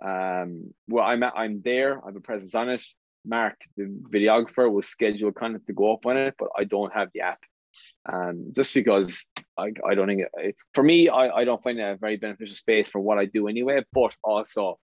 Um, 0.02 0.74
well, 0.88 1.04
I'm 1.04 1.22
I'm 1.22 1.62
there. 1.62 2.02
I 2.02 2.06
have 2.06 2.16
a 2.16 2.20
presence 2.20 2.54
on 2.54 2.68
it. 2.68 2.82
Mark, 3.24 3.56
the 3.76 3.84
videographer, 3.84 4.70
was 4.70 4.86
scheduled 4.86 5.34
kind 5.34 5.54
of 5.54 5.64
to 5.66 5.74
go 5.74 5.92
up 5.92 6.06
on 6.06 6.16
it, 6.16 6.34
but 6.38 6.48
I 6.56 6.64
don't 6.64 6.92
have 6.94 7.10
the 7.12 7.20
app 7.20 7.40
um, 8.10 8.52
just 8.54 8.74
because 8.74 9.28
I, 9.58 9.72
I 9.86 9.94
don't 9.94 10.06
think 10.06 10.22
it, 10.34 10.56
for 10.74 10.82
me 10.82 11.08
I, 11.08 11.28
I 11.28 11.44
don't 11.44 11.62
find 11.62 11.78
it 11.78 11.82
a 11.82 11.96
very 11.96 12.16
beneficial 12.16 12.56
space 12.56 12.88
for 12.88 13.00
what 13.00 13.18
I 13.18 13.26
do 13.26 13.48
anyway 13.48 13.84
but 13.92 14.14
also 14.22 14.78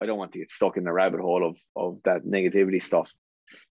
I 0.00 0.06
don't 0.06 0.18
want 0.18 0.32
to 0.32 0.38
get 0.38 0.50
stuck 0.50 0.76
in 0.76 0.84
the 0.84 0.92
rabbit 0.92 1.20
hole 1.20 1.46
of 1.46 1.58
of 1.76 2.00
that 2.04 2.24
negativity 2.24 2.82
stuff 2.82 3.12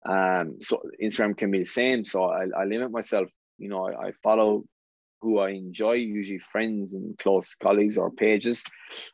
um 0.05 0.57
so 0.61 0.81
Instagram 1.01 1.37
can 1.37 1.51
be 1.51 1.59
the 1.59 1.65
same 1.65 2.05
so 2.05 2.25
I, 2.25 2.45
I 2.57 2.65
limit 2.65 2.91
myself 2.91 3.29
you 3.57 3.69
know 3.69 3.87
I, 3.87 4.07
I 4.07 4.11
follow 4.23 4.63
who 5.21 5.39
I 5.39 5.51
enjoy 5.51 5.93
usually 5.93 6.39
friends 6.39 6.93
and 6.93 7.17
close 7.17 7.55
colleagues 7.55 7.97
or 7.97 8.11
pages. 8.11 8.63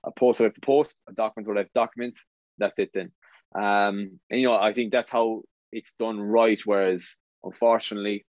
I 0.05 0.09
post 0.17 0.39
what 0.39 0.45
I 0.45 0.47
have 0.47 0.53
to 0.55 0.61
post 0.61 1.01
I 1.07 1.13
document 1.13 1.47
what 1.47 1.57
I 1.57 1.61
have 1.61 1.67
to 1.67 1.73
document 1.73 2.17
that's 2.57 2.79
it 2.79 2.91
then. 2.93 3.11
Um 3.55 4.19
and 4.29 4.41
you 4.41 4.47
know 4.47 4.55
I 4.55 4.73
think 4.73 4.91
that's 4.91 5.11
how 5.11 5.43
it's 5.71 5.93
done 5.93 6.19
right 6.19 6.61
whereas 6.65 7.15
unfortunately 7.43 8.25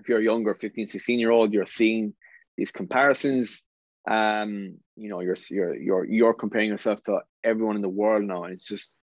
if 0.00 0.08
you're 0.08 0.20
younger 0.20 0.54
15 0.54 0.88
16 0.88 1.18
year 1.18 1.30
old 1.30 1.52
you're 1.52 1.66
seeing 1.66 2.14
these 2.56 2.70
comparisons. 2.70 3.62
Um 4.08 4.78
you 4.96 5.08
know 5.08 5.20
you're 5.20 5.36
you're 5.50 5.74
you're 5.76 6.04
you're 6.04 6.34
comparing 6.34 6.68
yourself 6.68 7.02
to 7.04 7.20
everyone 7.42 7.76
in 7.76 7.82
the 7.82 7.88
world 7.88 8.24
now 8.24 8.44
and 8.44 8.54
it's 8.54 8.68
just 8.68 8.98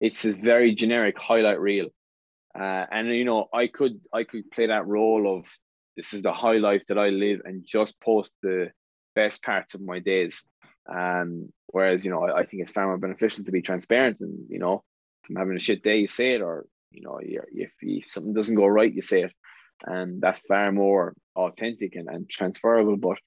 it's 0.00 0.22
this 0.22 0.36
very 0.36 0.74
generic 0.74 1.18
highlight 1.18 1.60
reel. 1.60 1.88
Uh, 2.58 2.86
and 2.92 3.08
you 3.08 3.24
know 3.24 3.48
i 3.52 3.66
could 3.66 4.00
i 4.12 4.22
could 4.22 4.48
play 4.52 4.68
that 4.68 4.86
role 4.86 5.36
of 5.36 5.44
this 5.96 6.12
is 6.12 6.22
the 6.22 6.32
high 6.32 6.58
life 6.58 6.82
that 6.88 6.98
i 6.98 7.08
live 7.08 7.40
and 7.44 7.64
just 7.64 8.00
post 8.00 8.32
the 8.42 8.70
best 9.14 9.42
parts 9.42 9.74
of 9.74 9.80
my 9.80 9.98
days 9.98 10.48
um 10.88 11.52
whereas 11.68 12.04
you 12.04 12.10
know 12.10 12.24
i, 12.24 12.40
I 12.40 12.46
think 12.46 12.62
it's 12.62 12.72
far 12.72 12.86
more 12.86 12.98
beneficial 12.98 13.44
to 13.44 13.52
be 13.52 13.62
transparent 13.62 14.18
and 14.20 14.46
you 14.48 14.58
know 14.58 14.82
from 15.22 15.36
having 15.36 15.56
a 15.56 15.60
shit 15.60 15.82
day 15.82 15.98
you 15.98 16.08
say 16.08 16.34
it 16.34 16.42
or 16.42 16.66
you 16.90 17.02
know 17.02 17.18
if, 17.22 17.72
if 17.80 18.04
something 18.10 18.34
doesn't 18.34 18.56
go 18.56 18.66
right 18.66 18.92
you 18.92 19.02
say 19.02 19.22
it 19.22 19.32
and 19.86 20.20
that's 20.20 20.40
far 20.42 20.72
more 20.72 21.14
authentic 21.36 21.96
and, 21.96 22.08
and 22.08 22.28
transferable. 22.28 22.96
But 22.96 23.18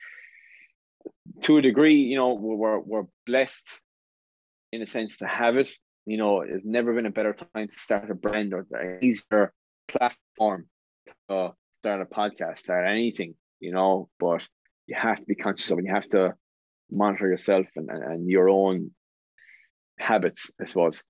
to 1.44 1.58
a 1.58 1.62
degree, 1.62 1.96
you 1.96 2.16
know, 2.16 2.34
we're, 2.34 2.80
we're 2.80 3.06
blessed 3.26 3.68
in 4.72 4.82
a 4.82 4.88
sense 4.88 5.18
to 5.18 5.28
have 5.28 5.58
it. 5.58 5.70
You 6.06 6.18
know, 6.18 6.42
it's 6.42 6.66
never 6.66 6.94
been 6.94 7.06
a 7.06 7.12
better 7.12 7.36
time 7.54 7.68
to 7.68 7.80
start 7.80 8.10
a 8.10 8.16
brand 8.16 8.54
or 8.54 8.66
an 8.72 9.00
easier 9.02 9.54
platform 9.88 10.68
to 11.30 11.54
start 11.80 12.02
a 12.02 12.06
podcast, 12.06 12.60
start 12.60 12.88
anything, 12.88 13.36
you 13.60 13.72
know, 13.72 14.10
but 14.20 14.48
you 14.88 14.96
have 14.96 15.20
to 15.20 15.26
be 15.26 15.36
conscious 15.36 15.72
of 15.72 15.80
it. 15.80 15.86
You 15.86 15.94
have 15.94 16.10
to 16.10 16.36
monitor 16.92 17.28
yourself 17.28 17.68
and, 17.76 17.90
and, 17.90 18.04
and 18.04 18.30
your 18.30 18.50
own 18.50 18.92
habits, 19.98 20.52
I 20.62 20.66
suppose. 20.66 21.04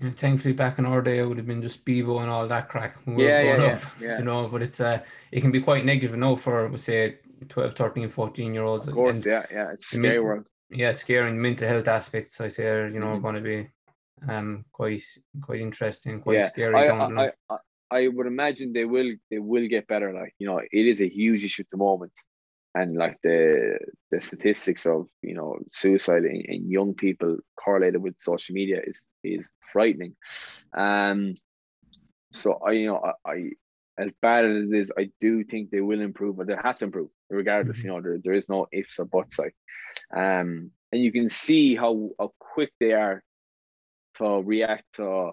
Yeah, 0.00 0.10
thankfully, 0.10 0.54
back 0.54 0.78
in 0.78 0.86
our 0.86 1.02
day, 1.02 1.18
it 1.18 1.26
would 1.26 1.36
have 1.36 1.46
been 1.46 1.62
just 1.62 1.84
Bebo 1.84 2.20
and 2.22 2.30
all 2.30 2.46
that 2.48 2.68
crack. 2.68 2.96
We 3.06 3.26
yeah, 3.26 3.42
yeah, 3.42 3.62
up, 3.74 3.82
yeah, 4.00 4.18
You 4.18 4.24
know, 4.24 4.48
but 4.48 4.62
it's 4.62 4.80
uh, 4.80 5.02
it 5.30 5.40
can 5.40 5.50
be 5.50 5.60
quite 5.60 5.84
negative 5.84 6.16
now 6.16 6.34
for, 6.34 6.74
say, 6.78 7.18
12, 7.48 7.74
13, 7.74 8.08
14 8.08 8.54
year 8.54 8.64
olds. 8.64 8.88
Of 8.88 8.94
course, 8.94 9.16
and 9.16 9.26
yeah, 9.26 9.46
yeah. 9.50 9.72
It's 9.72 9.88
scary 9.88 10.16
men- 10.16 10.24
world. 10.24 10.46
Yeah, 10.70 10.90
it's 10.90 11.02
scary. 11.02 11.30
Mental 11.32 11.68
health 11.68 11.88
aspects, 11.88 12.40
I 12.40 12.48
say, 12.48 12.66
are, 12.66 12.88
you 12.88 13.00
know, 13.00 13.08
mm-hmm. 13.08 13.22
going 13.22 13.34
to 13.34 13.40
be 13.42 13.68
um 14.28 14.64
quite 14.72 15.02
quite 15.42 15.60
interesting, 15.60 16.20
quite 16.20 16.38
yeah. 16.38 16.48
scary. 16.48 16.74
I, 16.74 16.86
I, 16.86 17.32
I, 17.50 17.56
I 17.92 18.08
would 18.08 18.26
imagine 18.26 18.72
they 18.72 18.84
will 18.84 19.12
they 19.30 19.38
will 19.38 19.68
get 19.68 19.86
better. 19.86 20.12
Like, 20.12 20.34
you 20.38 20.46
know, 20.46 20.58
it 20.58 20.86
is 20.92 21.00
a 21.00 21.08
huge 21.08 21.44
issue 21.44 21.62
at 21.62 21.70
the 21.70 21.76
moment 21.76 22.12
and 22.74 22.96
like 22.96 23.18
the 23.22 23.78
the 24.10 24.20
statistics 24.20 24.86
of 24.86 25.06
you 25.22 25.34
know 25.34 25.58
suicide 25.68 26.24
in, 26.24 26.42
in, 26.48 26.70
young 26.70 26.94
people 26.94 27.36
correlated 27.62 28.02
with 28.02 28.14
social 28.18 28.54
media 28.54 28.80
is 28.86 29.08
is 29.24 29.50
frightening 29.72 30.14
um 30.76 31.34
so 32.32 32.58
i 32.66 32.72
you 32.72 32.86
know 32.86 33.00
i, 33.26 33.30
I 33.30 33.50
as 33.98 34.10
bad 34.22 34.44
as 34.44 34.72
it 34.72 34.78
is 34.78 34.92
i 34.98 35.10
do 35.20 35.44
think 35.44 35.70
they 35.70 35.82
will 35.82 36.00
improve 36.00 36.36
but 36.36 36.46
they 36.46 36.56
have 36.62 36.76
to 36.76 36.86
improve 36.86 37.10
regardless 37.28 37.78
mm-hmm. 37.78 37.88
you 37.88 37.94
know 37.94 38.00
there, 38.00 38.18
there 38.24 38.32
is 38.32 38.48
no 38.48 38.66
ifs 38.72 38.98
or 38.98 39.04
buts 39.04 39.38
like 39.38 39.54
um 40.16 40.70
and 40.92 41.02
you 41.02 41.10
can 41.10 41.28
see 41.28 41.74
how, 41.74 42.10
how 42.18 42.32
quick 42.38 42.70
they 42.78 42.92
are 42.92 43.22
to 44.14 44.42
react 44.42 44.84
to 44.94 45.32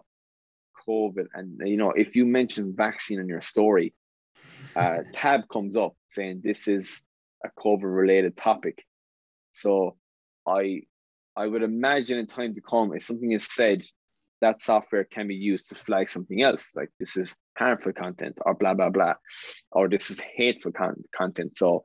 covid 0.90 1.28
and 1.34 1.48
you 1.72 1.78
know 1.78 1.92
if 1.92 2.16
you 2.16 2.26
mention 2.26 2.74
vaccine 2.76 3.20
in 3.20 3.28
your 3.28 3.42
story 3.42 3.94
uh, 4.76 5.00
tab 5.14 5.48
comes 5.50 5.76
up 5.76 5.94
saying 6.08 6.42
this 6.44 6.68
is 6.68 7.02
a 7.44 7.50
COVID 7.60 7.84
related 7.84 8.38
topic. 8.38 8.84
So 9.52 9.98
I 10.48 10.84
I 11.36 11.48
would 11.48 11.64
imagine 11.64 12.18
in 12.18 12.28
time 12.28 12.56
to 12.56 12.62
come, 12.62 12.94
if 12.94 13.04
something 13.04 13.32
is 13.32 13.46
said, 13.46 13.84
that 14.42 14.62
software 14.62 15.04
can 15.04 15.28
be 15.28 15.36
used 15.36 15.70
to 15.70 15.76
flag 15.76 16.10
something 16.10 16.42
else, 16.42 16.76
like 16.76 16.90
this 17.00 17.18
is 17.18 17.36
harmful 17.58 17.94
content 17.94 18.38
or 18.46 18.54
blah 18.54 18.74
blah 18.74 18.90
blah, 18.90 19.16
or 19.72 19.88
this 19.88 20.10
is 20.10 20.20
hateful 20.20 20.72
con- 20.72 21.04
content. 21.16 21.58
So, 21.58 21.84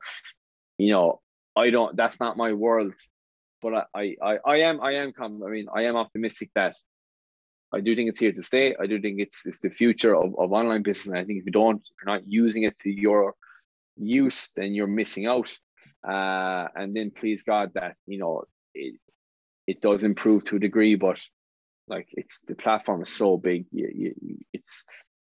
you 0.78 0.90
know, 0.90 1.20
I 1.56 1.70
don't. 1.70 1.96
That's 1.96 2.20
not 2.20 2.36
my 2.36 2.52
world, 2.52 2.94
but 3.62 3.88
I 3.94 4.16
I 4.22 4.38
I 4.44 4.56
am 4.56 4.80
I 4.80 4.92
am 4.92 5.12
I 5.20 5.28
mean 5.28 5.66
I 5.74 5.82
am 5.82 5.96
optimistic 5.96 6.50
that 6.54 6.76
I 7.74 7.80
do 7.80 7.94
think 7.96 8.08
it's 8.08 8.20
here 8.20 8.32
to 8.32 8.42
stay. 8.42 8.74
I 8.80 8.86
do 8.86 9.00
think 9.00 9.20
it's 9.20 9.44
it's 9.46 9.60
the 9.60 9.70
future 9.70 10.14
of, 10.14 10.34
of 10.38 10.52
online 10.52 10.82
business. 10.82 11.08
And 11.08 11.18
I 11.18 11.24
think 11.24 11.40
if 11.40 11.46
you 11.46 11.52
don't, 11.52 11.80
if 11.80 11.92
you're 12.00 12.14
not 12.14 12.26
using 12.26 12.62
it 12.62 12.78
to 12.80 12.90
your 12.90 13.34
use, 13.96 14.52
then 14.56 14.74
you're 14.74 14.86
missing 14.86 15.26
out. 15.26 15.50
Uh, 16.06 16.68
and 16.74 16.94
then 16.94 17.10
please 17.10 17.42
God 17.42 17.72
that 17.74 17.96
you 18.06 18.18
know 18.18 18.44
it, 18.74 18.94
it 19.66 19.80
does 19.80 20.04
improve 20.04 20.44
to 20.44 20.56
a 20.56 20.60
degree, 20.60 20.94
but 20.94 21.18
like 21.88 22.08
it's 22.12 22.40
the 22.46 22.54
platform 22.54 23.02
is 23.02 23.10
so 23.10 23.36
big, 23.36 23.66
you, 23.72 23.90
you, 23.94 24.38
it's 24.52 24.84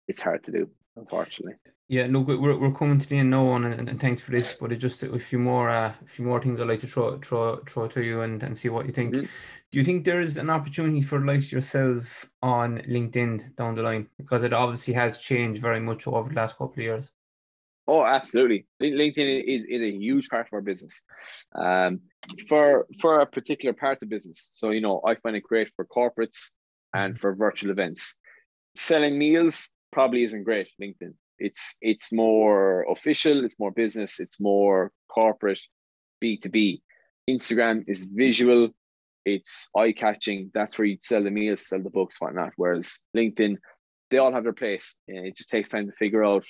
it's 0.08 0.20
hard 0.20 0.44
to 0.46 0.52
do, 0.52 0.70
unfortunately. 0.96 1.56
Yeah, 1.88 2.08
look, 2.10 2.28
we're, 2.28 2.58
we're 2.58 2.72
coming 2.72 3.00
to 3.00 3.10
the 3.10 3.18
end 3.18 3.32
now, 3.32 3.54
and, 3.54 3.66
and, 3.66 3.90
and 3.90 4.00
thanks 4.00 4.22
for 4.22 4.32
this. 4.32 4.54
But 4.58 4.72
it's 4.72 4.82
just 4.82 5.04
a 5.04 5.20
few 5.20 5.40
more 5.40 5.70
uh, 5.70 5.94
a 6.02 6.08
few 6.08 6.24
more 6.24 6.42
things 6.42 6.60
I'd 6.60 6.68
like 6.68 6.80
to 6.82 6.88
throw 6.88 7.18
throw 7.20 7.58
throw 7.68 7.88
to 7.90 8.02
you 8.02 8.22
and, 8.22 8.42
and 8.44 8.58
see 8.58 8.70
what 8.70 8.86
you 8.86 8.94
think. 8.94 9.14
Mm-hmm. 9.14 9.26
Do 9.72 9.80
you 9.80 9.84
think 9.84 10.06
there 10.06 10.22
is 10.22 10.38
an 10.38 10.50
opportunity 10.50 11.02
for 11.02 11.20
likes 11.20 11.52
yourself 11.52 12.30
on 12.42 12.80
LinkedIn 12.80 13.56
down 13.56 13.76
the 13.76 13.82
line 13.82 14.08
because 14.18 14.44
it 14.44 14.54
obviously 14.54 14.94
has 14.94 15.18
changed 15.18 15.62
very 15.62 15.80
much 15.80 16.08
over 16.08 16.30
the 16.30 16.36
last 16.36 16.58
couple 16.58 16.74
of 16.74 16.80
years? 16.80 17.12
Oh, 17.88 18.06
absolutely. 18.06 18.68
LinkedIn 18.82 19.44
is, 19.46 19.66
is 19.66 19.82
a 19.82 19.92
huge 19.92 20.30
part 20.30 20.48
of 20.48 20.54
our 20.54 20.62
business. 20.62 21.02
Um, 21.56 22.00
for 22.48 22.88
for 23.02 23.20
a 23.20 23.26
particular 23.26 23.74
part 23.74 23.94
of 23.94 24.00
the 24.02 24.06
business. 24.06 24.50
So, 24.54 24.70
you 24.70 24.80
know, 24.80 25.02
I 25.06 25.16
find 25.16 25.36
it 25.36 25.44
great 25.44 25.72
for 25.76 25.86
corporates 25.86 26.52
and 26.94 27.20
for 27.20 27.36
virtual 27.36 27.72
events. 27.72 28.16
Selling 28.76 29.18
meals 29.18 29.70
probably 29.92 30.24
isn't 30.24 30.44
great, 30.44 30.70
LinkedIn. 30.82 31.14
It's 31.40 31.76
it's 31.82 32.12
more 32.12 32.86
official, 32.90 33.44
it's 33.44 33.60
more 33.60 33.72
business, 33.72 34.20
it's 34.20 34.40
more 34.40 34.92
corporate, 35.10 35.62
B2B. 36.24 36.82
Instagram 37.30 37.84
is 37.88 38.04
visual, 38.04 38.70
it's 39.26 39.70
eye-catching. 39.76 40.52
That's 40.54 40.78
where 40.78 40.86
you'd 40.86 41.02
sell 41.02 41.24
the 41.24 41.32
meals, 41.32 41.68
sell 41.68 41.82
the 41.82 41.90
books, 41.90 42.20
whatnot. 42.20 42.52
Whereas 42.58 43.00
LinkedIn, 43.16 43.58
they 44.10 44.18
all 44.18 44.34
have 44.34 44.44
their 44.44 44.54
place. 44.54 44.96
It 45.08 45.36
just 45.36 45.50
takes 45.50 45.70
time 45.70 45.88
to 45.88 45.94
figure 45.94 46.24
out 46.24 46.46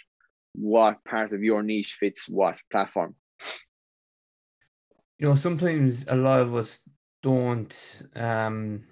what 0.53 1.03
part 1.05 1.31
of 1.33 1.43
your 1.43 1.63
niche 1.63 1.97
fits 1.99 2.27
what 2.27 2.59
platform. 2.71 3.15
You 5.19 5.29
know, 5.29 5.35
sometimes 5.35 6.05
a 6.07 6.15
lot 6.15 6.41
of 6.41 6.55
us 6.55 6.79
don't 7.21 8.03
um 8.15 8.83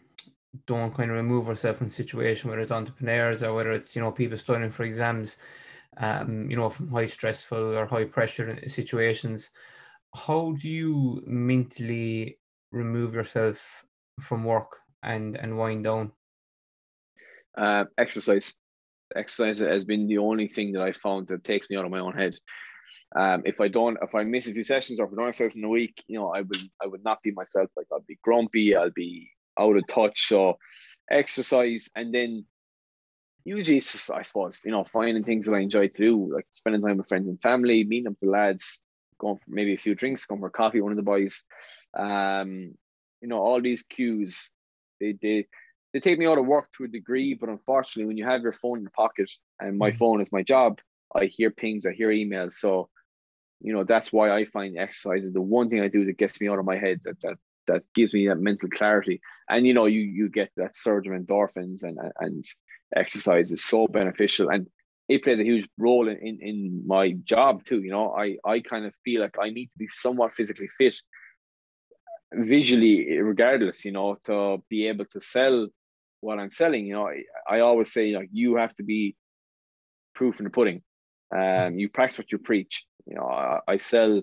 don't 0.66 0.94
kind 0.94 1.12
of 1.12 1.18
remove 1.18 1.48
ourselves 1.48 1.78
from 1.78 1.88
the 1.88 1.94
situation, 1.94 2.50
whether 2.50 2.62
it's 2.62 2.72
entrepreneurs 2.72 3.44
or 3.44 3.54
whether 3.54 3.72
it's 3.72 3.96
you 3.96 4.02
know 4.02 4.12
people 4.12 4.38
studying 4.38 4.72
for 4.72 4.84
exams, 4.84 5.38
um, 5.98 6.50
you 6.50 6.58
know, 6.58 6.70
from 6.70 6.90
high 6.90 7.06
stressful 7.06 7.78
or 7.78 7.86
high 7.86 8.06
pressure 8.06 8.60
situations. 8.68 9.52
How 10.16 10.56
do 10.60 10.70
you 10.70 11.24
mentally 11.26 12.40
remove 12.72 13.14
yourself 13.14 13.86
from 14.20 14.44
work 14.44 14.78
and 15.04 15.36
and 15.36 15.58
wind 15.58 15.84
down? 15.84 16.12
Uh, 17.58 17.86
exercise 17.98 18.56
exercise 19.16 19.60
has 19.60 19.86
been 19.86 20.08
the 20.08 20.18
only 20.18 20.48
thing 20.48 20.72
that 20.74 20.82
I 20.82 20.92
found 20.94 21.28
that 21.28 21.44
takes 21.44 21.70
me 21.70 21.78
out 21.78 21.86
of 21.86 21.92
my 21.92 22.00
own 22.00 22.14
head. 22.14 22.36
Um, 23.16 23.42
if 23.44 23.60
I 23.60 23.68
don't, 23.68 23.98
if 24.04 24.14
I 24.14 24.24
miss 24.24 24.48
a 24.48 24.54
few 24.54 24.64
sessions 24.64 25.00
or 25.00 25.08
if 25.08 25.14
I 25.14 25.16
don't 25.16 25.28
exercise 25.30 25.56
in 25.56 25.64
a 25.64 25.70
week, 25.70 26.04
you 26.08 26.20
know, 26.20 26.30
I 26.30 26.42
would, 26.42 26.62
I 26.82 26.86
would 26.86 27.04
not 27.04 27.22
be 27.24 27.32
myself. 27.32 27.70
Like 27.76 27.88
I'll 27.92 28.06
be 28.08 28.20
grumpy, 28.22 28.76
I'll 28.76 28.92
be 28.92 29.32
out 29.60 29.78
of 29.78 29.88
touch. 29.88 30.28
So, 30.28 30.58
exercise, 31.10 31.90
and 31.96 32.14
then 32.14 32.46
usually 33.46 33.78
it's 33.78 33.92
just, 33.92 34.12
I 34.12 34.22
suppose, 34.22 34.62
you 34.64 34.72
know, 34.72 34.84
finding 34.84 35.24
things 35.24 35.46
that 35.46 35.54
I 35.54 35.60
enjoy 35.60 35.88
to 35.88 35.98
do, 35.98 36.34
like 36.34 36.46
spending 36.52 36.82
time 36.82 36.98
with 36.98 37.08
friends 37.08 37.28
and 37.28 37.42
family, 37.42 37.84
meeting 37.84 38.08
up 38.08 38.18
with 38.22 38.30
lads, 38.30 38.82
going 39.18 39.38
for 39.38 39.46
maybe 39.48 39.74
a 39.74 39.78
few 39.78 39.96
drinks, 39.96 40.26
going 40.26 40.42
for 40.42 40.50
coffee, 40.50 40.82
one 40.82 40.92
of 40.92 40.98
the 40.98 41.04
boys. 41.04 41.44
Um, 41.98 42.74
you 43.22 43.28
know, 43.28 43.40
all 43.40 43.62
these 43.62 43.84
cues, 43.84 44.52
they, 45.00 45.16
they, 45.22 45.48
they 45.94 46.00
take 46.00 46.20
me 46.20 46.28
out 46.28 46.38
of 46.38 46.46
work 46.46 46.68
to 46.78 46.84
a 46.84 46.88
degree, 46.88 47.34
but 47.34 47.50
unfortunately, 47.50 48.06
when 48.06 48.18
you 48.18 48.26
have 48.26 48.42
your 48.42 48.54
phone 48.54 48.78
in 48.78 48.84
your 48.84 48.92
pocket 48.96 49.30
and 49.60 49.78
my 49.78 49.92
mm. 49.92 49.96
phone 49.96 50.22
is 50.22 50.32
my 50.32 50.44
job, 50.44 50.80
I 51.16 51.26
hear 51.26 51.50
pings, 51.50 51.86
I 51.86 51.94
hear 51.94 52.10
emails. 52.10 52.54
So, 52.54 52.90
you 53.62 53.74
know, 53.74 53.84
that's 53.84 54.14
why 54.14 54.32
I 54.32 54.46
find 54.46 54.78
exercise 54.78 55.26
is 55.26 55.34
the 55.34 55.42
one 55.42 55.70
thing 55.70 55.82
I 55.82 55.88
do 55.88 56.06
that 56.06 56.18
gets 56.18 56.40
me 56.40 56.48
out 56.48 56.60
of 56.60 56.66
my 56.66 56.78
head 56.78 57.02
that 57.06 57.18
that 57.24 57.38
that 57.70 57.84
gives 57.96 58.14
me 58.14 58.28
that 58.28 58.40
mental 58.40 58.70
clarity. 58.70 59.22
And 59.50 59.66
you 59.66 59.74
know, 59.74 59.86
you 59.86 60.02
you 60.02 60.30
get 60.30 60.50
that 60.58 60.76
surge 60.76 61.08
of 61.08 61.14
endorphins 61.14 61.84
and 61.84 61.98
and 62.20 62.44
exercise 62.96 63.52
is 63.52 63.64
so 63.64 63.88
beneficial 63.88 64.50
and 64.50 64.68
it 65.10 65.24
plays 65.24 65.40
a 65.40 65.44
huge 65.44 65.68
role 65.78 66.08
in, 66.08 66.18
in, 66.18 66.40
in 66.42 66.84
my 66.86 67.12
job 67.24 67.64
too. 67.64 67.82
You 67.82 67.92
know, 67.92 68.14
I, 68.14 68.38
I 68.46 68.60
kind 68.60 68.86
of 68.86 68.94
feel 69.04 69.22
like 69.22 69.36
I 69.42 69.50
need 69.50 69.66
to 69.68 69.78
be 69.78 69.88
somewhat 69.92 70.36
physically 70.36 70.70
fit 70.78 70.96
visually 72.32 73.18
regardless, 73.18 73.84
you 73.84 73.92
know, 73.92 74.18
to 74.26 74.64
be 74.70 74.88
able 74.88 75.06
to 75.06 75.20
sell 75.20 75.68
what 76.22 76.40
I'm 76.40 76.52
selling. 76.52 76.86
You 76.86 76.94
know, 76.94 77.08
I, 77.08 77.24
I 77.50 77.60
always 77.62 77.92
say 77.92 78.16
like 78.16 78.30
you 78.32 78.56
have 78.58 78.76
to 78.76 78.84
be 78.84 79.16
proof 80.14 80.40
in 80.40 80.44
the 80.44 80.52
pudding. 80.52 80.84
Um, 81.36 81.80
you 81.80 81.90
practice 81.90 82.20
what 82.20 82.32
you 82.32 82.38
preach. 82.38 82.86
You 83.08 83.16
know, 83.16 83.28
I, 83.28 83.60
I 83.68 83.78
sell 83.78 84.22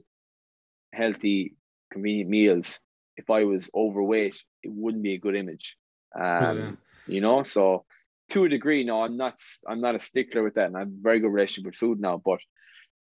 healthy, 0.92 1.56
convenient 1.92 2.30
meals. 2.30 2.78
If 3.16 3.30
I 3.30 3.44
was 3.44 3.70
overweight, 3.74 4.38
it 4.62 4.70
wouldn't 4.72 5.02
be 5.02 5.14
a 5.14 5.18
good 5.18 5.36
image. 5.36 5.76
Um, 6.14 6.58
yeah. 6.58 6.70
you 7.06 7.20
know, 7.20 7.42
so 7.42 7.84
to 8.30 8.44
a 8.44 8.48
degree, 8.48 8.84
no, 8.84 9.02
I'm 9.02 9.16
not. 9.16 9.38
I'm 9.68 9.80
not 9.80 9.94
a 9.94 10.00
stickler 10.00 10.42
with 10.42 10.54
that, 10.54 10.66
and 10.66 10.76
I 10.76 10.80
have 10.80 10.88
a 10.88 11.02
very 11.02 11.20
good 11.20 11.32
relationship 11.32 11.66
with 11.66 11.76
food 11.76 12.00
now. 12.00 12.20
But 12.24 12.40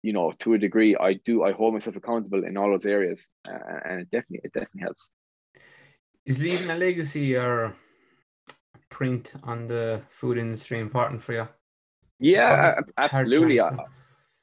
you 0.03 0.13
know, 0.13 0.33
to 0.41 0.55
a 0.55 0.59
degree, 0.59 0.97
I 0.97 1.15
do. 1.15 1.45
I 1.45 1.53
hold 1.53 1.75
myself 1.75 1.97
accountable 1.97 2.45
in 2.45 2.57
all 2.57 2.71
those 2.71 2.87
areas, 2.87 3.29
uh, 3.49 3.59
and 3.85 4.01
it 4.01 4.11
definitely, 4.11 4.41
it 4.45 4.53
definitely 4.53 4.83
helps. 4.83 5.11
Is 6.25 6.41
leaving 6.41 6.71
a 6.71 6.75
legacy 6.75 7.37
or 7.37 7.75
print 8.91 9.35
on 9.45 9.67
the 9.67 10.03
food 10.11 10.39
industry 10.39 10.81
important 10.81 11.23
for 11.23 11.33
you? 11.33 11.49
Yeah, 12.19 12.81
absolutely. 12.97 13.61
I, 13.61 13.71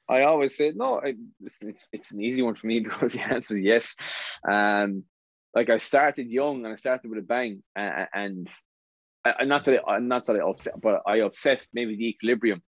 I 0.08 0.24
always 0.24 0.56
say 0.56 0.72
no. 0.76 1.02
I, 1.02 1.16
it's 1.42 1.88
it's 1.92 2.12
an 2.12 2.22
easy 2.22 2.42
one 2.42 2.56
for 2.56 2.68
me 2.68 2.80
because 2.88 3.14
the 3.14 3.22
answer 3.22 3.58
is 3.58 3.64
yes. 3.64 4.40
Um, 4.50 5.04
like 5.56 5.70
I 5.70 5.78
started 5.78 6.28
young 6.30 6.66
and 6.66 6.74
I 6.74 6.76
started 6.76 7.10
with 7.10 7.20
a 7.20 7.24
bang, 7.24 7.64
and, 7.76 8.08
and 8.14 8.50
I, 9.26 9.46
not 9.46 9.66
that 9.66 9.82
I, 9.88 10.00
not 10.00 10.26
that 10.26 10.36
I 10.36 10.48
upset, 10.48 10.80
but 10.82 11.02
I 11.08 11.22
upset 11.22 11.66
maybe 11.74 11.96
the 11.96 12.08
equilibrium 12.08 12.62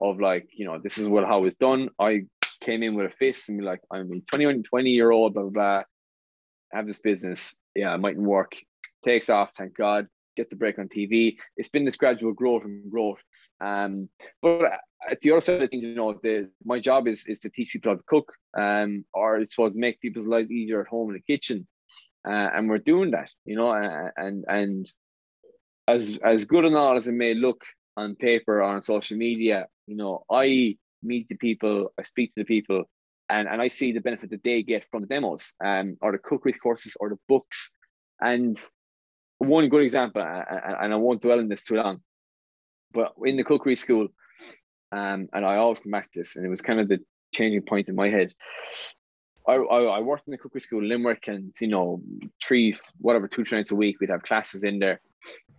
of 0.00 0.20
like 0.20 0.48
you 0.52 0.64
know 0.64 0.78
this 0.82 0.98
is 0.98 1.08
what 1.08 1.24
how 1.24 1.44
it's 1.44 1.56
done. 1.56 1.90
I 1.98 2.22
came 2.60 2.82
in 2.82 2.94
with 2.94 3.06
a 3.06 3.10
fist 3.10 3.48
and 3.48 3.58
be 3.58 3.64
like 3.64 3.80
I'm 3.90 4.12
a 4.12 4.20
21, 4.30 4.62
20 4.62 4.90
year 4.90 5.10
old, 5.10 5.34
blah 5.34 5.42
blah 5.42 5.50
blah. 5.50 5.82
have 6.72 6.86
this 6.86 7.00
business. 7.00 7.56
Yeah, 7.74 7.94
it 7.94 7.98
mightn't 7.98 8.26
work. 8.26 8.52
Takes 9.04 9.30
off, 9.30 9.52
thank 9.56 9.76
God 9.76 10.06
gets 10.36 10.52
a 10.52 10.56
break 10.56 10.78
on 10.78 10.88
TV. 10.88 11.36
It's 11.56 11.68
been 11.68 11.84
this 11.84 11.96
gradual 11.96 12.32
growth 12.32 12.64
and 12.64 12.90
growth. 12.90 13.18
Um, 13.60 14.08
but 14.40 14.72
at 15.10 15.20
the 15.20 15.32
other 15.32 15.40
side 15.40 15.62
of 15.62 15.70
things, 15.70 15.82
you 15.82 15.94
know, 15.94 16.18
the 16.22 16.50
my 16.64 16.80
job 16.80 17.06
is 17.06 17.26
is 17.26 17.40
to 17.40 17.50
teach 17.50 17.72
people 17.72 17.92
how 17.92 17.96
to 17.96 18.02
cook, 18.06 18.32
um, 18.56 19.04
or 19.12 19.38
I 19.38 19.44
suppose 19.44 19.74
make 19.74 20.00
people's 20.00 20.26
lives 20.26 20.50
easier 20.50 20.80
at 20.80 20.88
home 20.88 21.10
in 21.10 21.14
the 21.14 21.32
kitchen, 21.32 21.66
uh, 22.26 22.50
and 22.54 22.68
we're 22.68 22.78
doing 22.78 23.12
that, 23.12 23.30
you 23.44 23.56
know, 23.56 23.72
and 24.16 24.44
and 24.48 24.92
as 25.88 26.18
as 26.22 26.44
good 26.44 26.64
and 26.64 26.76
all 26.76 26.96
as 26.96 27.06
it 27.06 27.12
may 27.12 27.34
look 27.34 27.64
on 27.96 28.14
paper 28.14 28.60
or 28.60 28.62
on 28.62 28.82
social 28.82 29.16
media, 29.16 29.66
you 29.86 29.96
know, 29.96 30.24
I 30.30 30.76
meet 31.02 31.28
the 31.28 31.36
people, 31.36 31.92
I 31.98 32.02
speak 32.02 32.34
to 32.34 32.40
the 32.40 32.44
people, 32.44 32.84
and 33.28 33.48
and 33.48 33.60
I 33.62 33.68
see 33.68 33.92
the 33.92 34.00
benefit 34.00 34.30
that 34.30 34.44
they 34.44 34.62
get 34.62 34.84
from 34.90 35.02
the 35.02 35.06
demos, 35.06 35.54
um, 35.64 35.96
or 36.00 36.12
the 36.12 36.18
cookery 36.18 36.52
courses 36.52 36.96
or 37.00 37.08
the 37.08 37.18
books, 37.28 37.72
and 38.20 38.56
one 39.38 39.68
good 39.68 39.82
example, 39.82 40.22
and 40.22 40.92
I 40.92 40.96
won't 40.96 41.22
dwell 41.22 41.38
on 41.38 41.48
this 41.48 41.64
too 41.64 41.76
long, 41.76 42.02
but 42.92 43.14
in 43.24 43.36
the 43.36 43.44
cookery 43.44 43.76
school, 43.76 44.08
um, 44.92 45.28
and 45.32 45.44
I 45.46 45.56
always 45.56 45.80
come 45.80 45.92
back 45.92 46.10
to 46.12 46.18
this, 46.20 46.36
and 46.36 46.44
it 46.44 46.50
was 46.50 46.60
kind 46.60 46.80
of 46.80 46.88
the 46.88 46.98
changing 47.32 47.62
point 47.62 47.88
in 47.88 47.94
my 47.94 48.10
head. 48.10 48.32
I, 49.56 49.98
I, 49.98 50.00
worked 50.00 50.26
in 50.26 50.32
the 50.32 50.38
cookery 50.38 50.60
school 50.60 50.80
in 50.80 50.88
Limerick, 50.88 51.28
and 51.28 51.54
you 51.60 51.68
know, 51.68 52.02
three, 52.42 52.76
whatever, 52.98 53.28
two, 53.28 53.44
three 53.44 53.58
nights 53.58 53.70
a 53.70 53.76
week, 53.76 54.00
we'd 54.00 54.10
have 54.10 54.22
classes 54.22 54.64
in 54.64 54.78
there, 54.78 55.00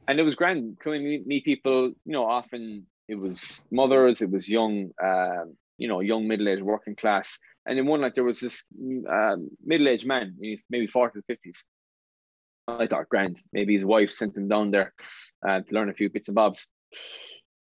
and 0.08 0.20
it 0.20 0.24
was 0.24 0.36
grand. 0.36 0.78
Coming 0.80 1.04
meet, 1.04 1.28
meet 1.28 1.46
people, 1.46 1.88
you 2.06 2.14
know, 2.14 2.26
often 2.26 2.86
it 3.08 3.16
was 3.16 3.66
mothers, 3.72 4.22
it 4.22 4.32
was 4.32 4.48
young, 4.48 4.92
um, 5.04 5.56
you 5.78 5.88
know, 5.88 6.00
young 6.00 6.28
middle-aged 6.28 6.64
working 6.64 6.96
class, 6.96 7.38
and 7.66 7.78
in 7.78 7.86
one 7.86 8.02
night 8.02 8.14
there 8.16 8.24
was 8.24 8.40
this 8.40 8.64
um, 9.10 9.50
middle-aged 9.64 10.08
man, 10.08 10.36
maybe 10.70 10.88
40 10.88 11.20
to 11.20 11.36
50s, 11.36 11.64
I 12.68 12.88
thought, 12.88 13.10
grand. 13.10 13.42
Maybe 13.54 13.74
his 13.74 13.86
wife 13.86 14.12
sent 14.12 14.38
him 14.38 14.48
down 14.48 14.72
there 14.72 14.94
uh, 15.48 15.62
to 15.62 15.76
learn 15.76 15.90
a 15.90 15.94
few 15.94 16.10
bits 16.10 16.30
and 16.30 16.36
bobs. 16.36 16.68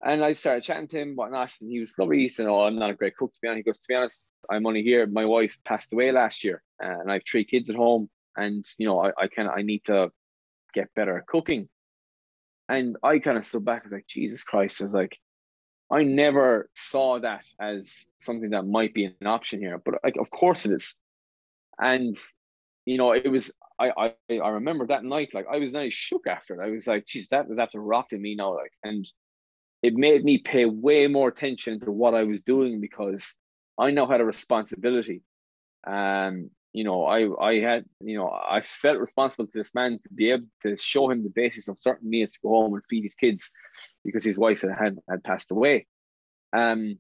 And 0.06 0.24
I 0.24 0.34
started 0.34 0.64
chatting 0.64 0.88
to 0.90 1.00
him, 1.02 1.16
whatnot, 1.16 1.52
and 1.60 1.72
he 1.72 1.80
was 1.80 1.98
lovely. 1.98 2.20
He 2.20 2.30
said, 2.30 2.46
Oh, 2.46 2.62
I'm 2.62 2.78
not 2.78 2.92
a 2.92 2.96
great 2.96 3.18
cook, 3.18 3.34
to 3.34 3.40
be 3.42 3.48
honest. 3.48 3.58
He 3.58 3.64
goes, 3.64 3.80
To 3.80 3.88
be 3.90 3.96
honest, 3.96 4.28
I'm 4.52 4.68
only 4.68 4.84
here. 4.84 5.08
My 5.08 5.26
wife 5.26 5.58
passed 5.66 5.92
away 5.92 6.12
last 6.12 6.44
year, 6.44 6.62
and 6.80 7.10
I 7.10 7.16
have 7.16 7.24
three 7.30 7.44
kids 7.44 7.72
at 7.72 7.76
home. 7.76 8.08
and 8.38 8.64
you 8.78 8.86
know, 8.86 9.00
I, 9.00 9.10
I 9.18 9.28
of 9.40 9.52
I 9.58 9.64
need 9.64 9.84
to 9.86 10.12
get 10.76 10.94
better 10.96 11.18
at 11.18 11.26
cooking. 11.26 11.68
And 12.70 12.98
I 13.04 13.18
kind 13.20 13.38
of 13.38 13.46
stood 13.46 13.66
back 13.66 13.84
and 13.84 13.92
was 13.92 13.98
like, 13.98 14.08
Jesus 14.08 14.44
Christ, 14.44 14.82
I 14.82 14.86
was 14.86 14.94
like, 14.94 15.18
I 15.92 16.04
never 16.04 16.70
saw 16.76 17.20
that 17.20 17.46
as 17.60 18.08
something 18.20 18.52
that 18.52 18.66
might 18.66 18.94
be 18.94 19.06
an 19.06 19.28
option 19.28 19.60
here, 19.60 19.82
but 19.84 19.96
like, 20.04 20.18
of 20.18 20.30
course 20.30 20.66
it 20.66 20.72
is. 20.72 20.98
And 21.80 22.16
you 22.86 22.98
know, 22.98 23.14
it 23.14 23.30
was 23.30 23.52
I 23.80 23.92
I 24.30 24.40
I 24.40 24.50
remember 24.50 24.86
that 24.88 25.04
night, 25.04 25.34
like 25.34 25.48
I 25.52 25.58
was 25.58 25.74
nice 25.74 25.94
shook 25.94 26.28
after 26.28 26.62
it. 26.62 26.66
I 26.66 26.70
was 26.70 26.86
like, 26.86 27.08
geez, 27.08 27.30
that 27.30 27.50
was 27.50 27.58
after 27.58 27.80
rocking 27.80 28.22
me 28.22 28.36
now, 28.36 28.54
like, 28.56 28.72
and 28.84 29.06
it 29.82 29.94
made 29.94 30.24
me 30.24 30.38
pay 30.38 30.66
way 30.66 31.08
more 31.08 31.28
attention 31.28 31.80
to 31.82 31.92
what 31.92 32.14
I 32.14 32.24
was 32.24 32.42
doing 32.42 32.82
because 32.82 33.36
I 33.78 33.92
now 33.92 34.08
had 34.08 34.22
a 34.22 34.26
responsibility. 34.26 35.22
Um, 35.86 36.50
you 36.74 36.84
know, 36.84 37.06
I 37.06 37.30
I 37.42 37.60
had, 37.60 37.86
you 38.02 38.18
know, 38.18 38.30
I 38.30 38.62
felt 38.62 38.98
responsible 38.98 39.48
to 39.48 39.58
this 39.58 39.74
man 39.74 40.00
to 40.04 40.14
be 40.14 40.32
able 40.32 40.48
to 40.64 40.76
show 40.78 41.10
him 41.10 41.24
the 41.24 41.30
basis 41.30 41.68
of 41.68 41.80
certain 41.80 42.10
meals 42.10 42.34
to 42.34 42.40
go 42.44 42.50
home 42.50 42.74
and 42.74 42.84
feed 42.90 43.04
his 43.04 43.16
kids 43.16 43.52
because 44.04 44.24
his 44.24 44.38
wife 44.38 44.62
had 44.62 44.98
had 45.10 45.24
passed 45.24 45.52
away. 45.52 45.88
Um, 46.52 47.00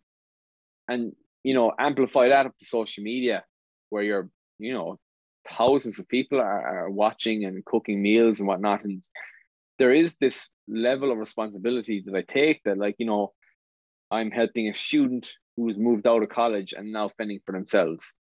and 0.87 1.13
you 1.43 1.53
know, 1.53 1.73
amplify 1.77 2.29
that 2.29 2.45
up 2.45 2.57
to 2.57 2.65
social 2.65 3.03
media 3.03 3.43
where 3.89 4.03
you're, 4.03 4.29
you 4.59 4.73
know, 4.73 4.97
thousands 5.47 5.99
of 5.99 6.07
people 6.07 6.39
are, 6.39 6.85
are 6.85 6.89
watching 6.89 7.45
and 7.45 7.63
cooking 7.65 8.01
meals 8.01 8.39
and 8.39 8.47
whatnot. 8.47 8.83
And 8.83 9.03
there 9.77 9.93
is 9.93 10.17
this 10.17 10.49
level 10.67 11.11
of 11.11 11.17
responsibility 11.17 12.03
that 12.05 12.15
I 12.15 12.21
take 12.21 12.63
that, 12.63 12.77
like, 12.77 12.95
you 12.97 13.05
know, 13.05 13.33
I'm 14.11 14.31
helping 14.31 14.69
a 14.69 14.73
student 14.73 15.33
who's 15.55 15.77
moved 15.77 16.07
out 16.07 16.23
of 16.23 16.29
college 16.29 16.73
and 16.73 16.91
now 16.91 17.07
fending 17.07 17.39
for 17.45 17.51
themselves. 17.51 18.13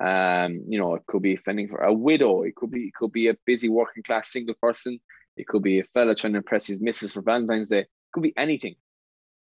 Um, 0.00 0.64
you 0.68 0.78
know, 0.78 0.94
it 0.94 1.02
could 1.06 1.22
be 1.22 1.36
fending 1.36 1.68
for 1.68 1.82
a 1.82 1.92
widow, 1.92 2.42
it 2.42 2.54
could 2.54 2.70
be 2.70 2.84
it 2.84 2.94
could 2.94 3.12
be 3.12 3.28
a 3.28 3.36
busy 3.44 3.68
working 3.68 4.02
class 4.02 4.32
single 4.32 4.54
person, 4.60 4.98
it 5.36 5.46
could 5.46 5.62
be 5.62 5.80
a 5.80 5.84
fella 5.84 6.14
trying 6.14 6.32
to 6.32 6.38
impress 6.38 6.66
his 6.66 6.80
missus 6.80 7.12
for 7.12 7.20
Valentine's 7.20 7.68
Day, 7.68 7.80
it 7.80 7.88
could 8.12 8.22
be 8.22 8.32
anything. 8.36 8.76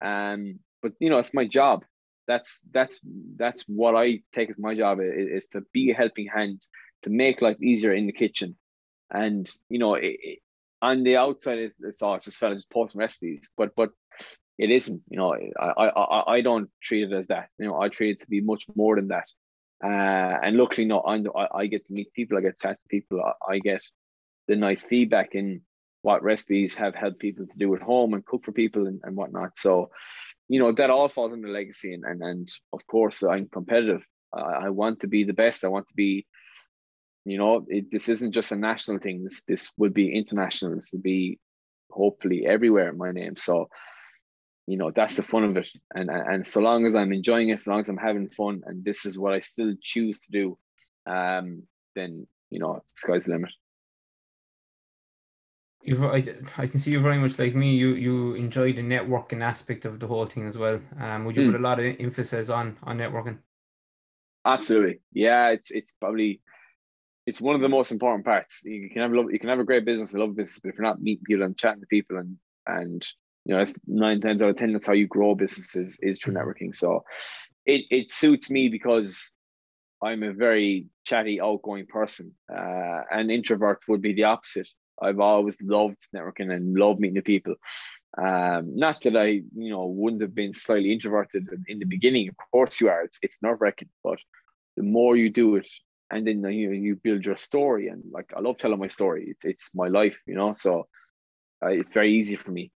Um, 0.00 0.60
but 0.82 0.92
you 0.98 1.10
know, 1.10 1.18
it's 1.18 1.34
my 1.34 1.46
job. 1.46 1.84
That's 2.26 2.64
that's 2.72 3.00
that's 3.36 3.64
what 3.64 3.94
I 3.94 4.22
take 4.32 4.50
as 4.50 4.58
my 4.58 4.74
job 4.74 5.00
is, 5.00 5.44
is 5.44 5.48
to 5.48 5.62
be 5.72 5.90
a 5.90 5.96
helping 5.96 6.26
hand 6.26 6.64
to 7.02 7.10
make 7.10 7.42
life 7.42 7.60
easier 7.62 7.92
in 7.92 8.06
the 8.06 8.12
kitchen. 8.12 8.56
And 9.10 9.50
you 9.68 9.78
know, 9.78 9.94
it, 9.94 10.16
it, 10.22 10.38
on 10.82 11.02
the 11.02 11.16
outside, 11.16 11.58
it's, 11.58 11.76
it's 11.80 12.02
all 12.02 12.14
it's 12.14 12.24
just 12.24 12.38
fellas 12.38 12.60
just 12.60 12.70
posting 12.70 12.98
recipes, 12.98 13.48
but 13.56 13.70
but 13.76 13.90
it 14.58 14.70
isn't. 14.70 15.02
You 15.10 15.18
know, 15.18 15.34
I 15.34 15.66
I 15.66 16.36
I 16.36 16.40
don't 16.40 16.70
treat 16.82 17.04
it 17.04 17.12
as 17.12 17.28
that. 17.28 17.48
You 17.58 17.66
know, 17.66 17.80
I 17.80 17.88
treat 17.88 18.16
it 18.16 18.20
to 18.20 18.26
be 18.26 18.40
much 18.40 18.66
more 18.74 18.96
than 18.96 19.08
that. 19.08 19.26
Uh, 19.82 20.38
and 20.42 20.56
luckily, 20.56 20.84
no, 20.86 21.00
I, 21.00 21.60
I 21.60 21.66
get 21.66 21.86
to 21.86 21.92
meet 21.92 22.12
people. 22.12 22.36
I 22.36 22.42
get 22.42 22.58
to 22.58 22.62
chat 22.68 22.78
to 22.82 22.88
people. 22.88 23.22
I, 23.22 23.54
I 23.54 23.58
get 23.58 23.80
the 24.48 24.56
nice 24.56 24.82
feedback 24.82 25.34
in 25.34 25.62
what 26.02 26.22
recipes 26.22 26.76
have 26.76 26.94
helped 26.94 27.18
people 27.18 27.46
to 27.46 27.58
do 27.58 27.74
at 27.74 27.82
home 27.82 28.14
and 28.14 28.24
cook 28.24 28.44
for 28.44 28.52
people 28.52 28.86
and, 28.86 29.00
and 29.04 29.16
whatnot. 29.16 29.56
So, 29.56 29.90
you 30.48 30.58
know, 30.58 30.72
that 30.72 30.90
all 30.90 31.08
falls 31.08 31.32
under 31.32 31.48
legacy. 31.48 31.94
And, 31.94 32.04
and, 32.04 32.22
and 32.22 32.48
of 32.72 32.86
course, 32.86 33.22
I'm 33.22 33.48
competitive. 33.48 34.04
I, 34.32 34.40
I 34.40 34.68
want 34.70 35.00
to 35.00 35.08
be 35.08 35.24
the 35.24 35.32
best. 35.32 35.64
I 35.64 35.68
want 35.68 35.88
to 35.88 35.94
be 35.94 36.26
you 37.24 37.38
know, 37.38 37.64
it, 37.68 37.90
this 37.90 38.08
isn't 38.08 38.32
just 38.32 38.52
a 38.52 38.56
national 38.56 38.98
thing. 38.98 39.22
This 39.22 39.42
this 39.44 39.70
will 39.76 39.90
be 39.90 40.14
international. 40.14 40.74
This 40.74 40.92
will 40.92 41.00
be 41.00 41.38
hopefully 41.90 42.46
everywhere. 42.46 42.90
In 42.90 42.98
my 42.98 43.12
name. 43.12 43.36
So, 43.36 43.68
you 44.66 44.76
know, 44.76 44.90
that's 44.90 45.16
the 45.16 45.22
fun 45.22 45.44
of 45.44 45.56
it. 45.56 45.68
And 45.94 46.10
and 46.10 46.46
so 46.46 46.60
long 46.60 46.86
as 46.86 46.94
I'm 46.94 47.12
enjoying 47.12 47.50
it, 47.50 47.60
so 47.60 47.72
long 47.72 47.80
as 47.80 47.88
I'm 47.88 47.96
having 47.96 48.30
fun, 48.30 48.62
and 48.66 48.84
this 48.84 49.04
is 49.04 49.18
what 49.18 49.34
I 49.34 49.40
still 49.40 49.74
choose 49.82 50.20
to 50.20 50.32
do, 50.32 50.58
um, 51.06 51.62
then 51.94 52.26
you 52.50 52.58
know, 52.58 52.82
sky's 52.86 53.26
the 53.26 53.32
limit. 53.32 53.50
You've, 55.82 56.04
I, 56.04 56.22
I 56.58 56.66
can 56.66 56.78
see 56.78 56.90
you're 56.90 57.00
very 57.00 57.16
much 57.16 57.38
like 57.38 57.54
me. 57.54 57.74
You 57.74 57.94
you 57.94 58.34
enjoy 58.34 58.72
the 58.72 58.82
networking 58.82 59.42
aspect 59.42 59.84
of 59.84 59.98
the 59.98 60.06
whole 60.06 60.26
thing 60.26 60.46
as 60.46 60.58
well. 60.58 60.80
Um, 60.98 61.24
would 61.24 61.36
you 61.36 61.44
mm. 61.44 61.52
put 61.52 61.60
a 61.60 61.62
lot 61.62 61.80
of 61.80 61.96
emphasis 61.98 62.50
on 62.50 62.76
on 62.82 62.98
networking? 62.98 63.38
Absolutely, 64.44 65.00
yeah. 65.12 65.48
It's 65.48 65.70
it's 65.70 65.92
probably 65.92 66.42
it's 67.30 67.40
one 67.40 67.54
of 67.54 67.60
the 67.60 67.68
most 67.68 67.92
important 67.92 68.24
parts. 68.24 68.60
You 68.64 68.90
can 68.90 69.02
have 69.02 69.12
love, 69.12 69.30
you 69.30 69.38
can 69.38 69.48
have 69.48 69.60
a 69.60 69.64
great 69.64 69.84
business, 69.84 70.12
a 70.12 70.18
love 70.18 70.34
business, 70.34 70.58
but 70.58 70.70
if 70.70 70.74
you're 70.74 70.82
not 70.82 71.00
meeting 71.00 71.24
people 71.24 71.44
and 71.44 71.56
chatting 71.56 71.80
to 71.80 71.86
people 71.86 72.18
and 72.18 72.36
and 72.66 73.06
you 73.44 73.54
know, 73.54 73.58
that's 73.58 73.74
nine 73.86 74.20
times 74.20 74.42
out 74.42 74.50
of 74.50 74.56
ten, 74.56 74.72
that's 74.72 74.86
how 74.86 74.92
you 74.92 75.06
grow 75.06 75.34
businesses 75.36 75.96
is 76.02 76.18
through 76.18 76.34
mm-hmm. 76.34 76.48
networking. 76.48 76.74
So 76.74 77.04
it 77.66 77.84
it 77.90 78.10
suits 78.10 78.50
me 78.50 78.68
because 78.68 79.30
I'm 80.02 80.24
a 80.24 80.32
very 80.32 80.86
chatty, 81.04 81.40
outgoing 81.40 81.86
person. 81.86 82.34
Uh, 82.52 83.02
an 83.10 83.30
introvert 83.30 83.80
would 83.86 84.02
be 84.02 84.12
the 84.12 84.24
opposite. 84.24 84.68
I've 85.00 85.20
always 85.20 85.62
loved 85.62 86.00
networking 86.14 86.52
and 86.52 86.76
loved 86.76 87.00
meeting 87.00 87.14
the 87.14 87.22
people. 87.22 87.54
Um, 88.18 88.76
not 88.76 89.02
that 89.02 89.16
I, 89.16 89.42
you 89.64 89.70
know, 89.70 89.86
wouldn't 89.86 90.22
have 90.22 90.34
been 90.34 90.52
slightly 90.52 90.92
introverted 90.92 91.46
in 91.68 91.78
the 91.78 91.86
beginning. 91.86 92.28
Of 92.28 92.34
course, 92.50 92.80
you 92.80 92.88
are. 92.88 93.02
It's 93.02 93.18
it's 93.22 93.40
nerve 93.40 93.60
wracking, 93.60 93.90
but 94.02 94.18
the 94.76 94.82
more 94.82 95.16
you 95.16 95.30
do 95.30 95.56
it, 95.56 95.68
and 96.10 96.26
then 96.26 96.42
you 96.44 96.72
you 96.72 96.96
build 96.96 97.24
your 97.24 97.36
story 97.36 97.88
and 97.88 98.02
like 98.10 98.30
I 98.36 98.40
love 98.40 98.58
telling 98.58 98.78
my 98.78 98.88
story. 98.88 99.28
It's 99.30 99.44
it's 99.44 99.70
my 99.74 99.88
life, 99.88 100.18
you 100.26 100.34
know. 100.34 100.52
So 100.52 100.88
uh, 101.62 101.68
it's 101.68 101.92
very 101.92 102.12
easy 102.12 102.36
for 102.36 102.50
me. 102.50 102.72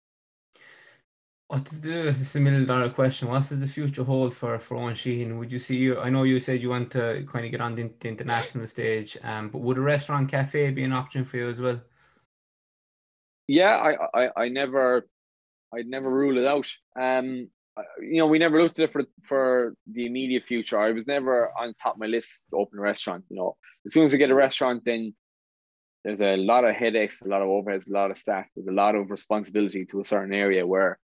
What 1.47 1.65
to 1.67 1.81
do? 1.81 2.03
This 2.03 2.21
is 2.21 2.35
a 2.35 2.39
million 2.39 2.65
dollar 2.65 2.89
question. 2.89 3.27
What 3.27 3.47
does 3.47 3.59
the 3.59 3.67
future 3.67 4.03
hold 4.03 4.33
for 4.33 4.57
for 4.59 4.77
Owen 4.77 4.95
Sheehan? 4.95 5.37
Would 5.37 5.51
you 5.51 5.59
see 5.59 5.77
you? 5.77 5.99
I 5.99 6.09
know 6.09 6.23
you 6.23 6.39
said 6.39 6.61
you 6.61 6.69
want 6.69 6.91
to 6.91 7.25
kind 7.31 7.45
of 7.45 7.51
get 7.51 7.61
on 7.61 7.75
the, 7.75 7.91
the 7.99 8.07
international 8.07 8.65
stage, 8.67 9.17
um, 9.23 9.49
but 9.49 9.59
would 9.59 9.77
a 9.77 9.81
restaurant 9.81 10.29
cafe 10.29 10.71
be 10.71 10.83
an 10.83 10.93
option 10.93 11.25
for 11.25 11.37
you 11.37 11.49
as 11.49 11.61
well? 11.61 11.79
Yeah, 13.47 13.75
I 13.75 14.23
I, 14.23 14.29
I 14.43 14.49
never 14.49 15.07
I'd 15.73 15.87
never 15.87 16.09
rule 16.09 16.37
it 16.37 16.45
out. 16.45 16.67
Um, 16.99 17.49
you 17.99 18.17
know, 18.17 18.27
we 18.27 18.39
never 18.39 18.61
looked 18.61 18.79
at 18.79 18.85
it 18.85 18.91
for 18.91 19.03
for 19.23 19.73
the 19.91 20.05
immediate 20.05 20.43
future. 20.43 20.79
I 20.79 20.91
was 20.91 21.07
never 21.07 21.49
on 21.57 21.73
top 21.81 21.95
of 21.95 21.99
my 21.99 22.05
list 22.07 22.49
to 22.49 22.57
open 22.57 22.79
a 22.79 22.81
restaurant. 22.81 23.25
You 23.29 23.37
know, 23.37 23.57
as 23.85 23.93
soon 23.93 24.05
as 24.05 24.13
I 24.13 24.17
get 24.17 24.29
a 24.29 24.35
restaurant, 24.35 24.83
then 24.85 25.13
there's 26.03 26.21
a 26.21 26.35
lot 26.35 26.65
of 26.65 26.75
headaches, 26.75 27.21
a 27.21 27.27
lot 27.27 27.41
of 27.41 27.47
overheads, 27.47 27.87
a 27.87 27.93
lot 27.93 28.11
of 28.11 28.17
staff. 28.17 28.45
There's 28.55 28.67
a 28.67 28.71
lot 28.71 28.95
of 28.95 29.09
responsibility 29.09 29.85
to 29.85 30.01
a 30.01 30.05
certain 30.05 30.33
area 30.33 30.67
where, 30.67 30.99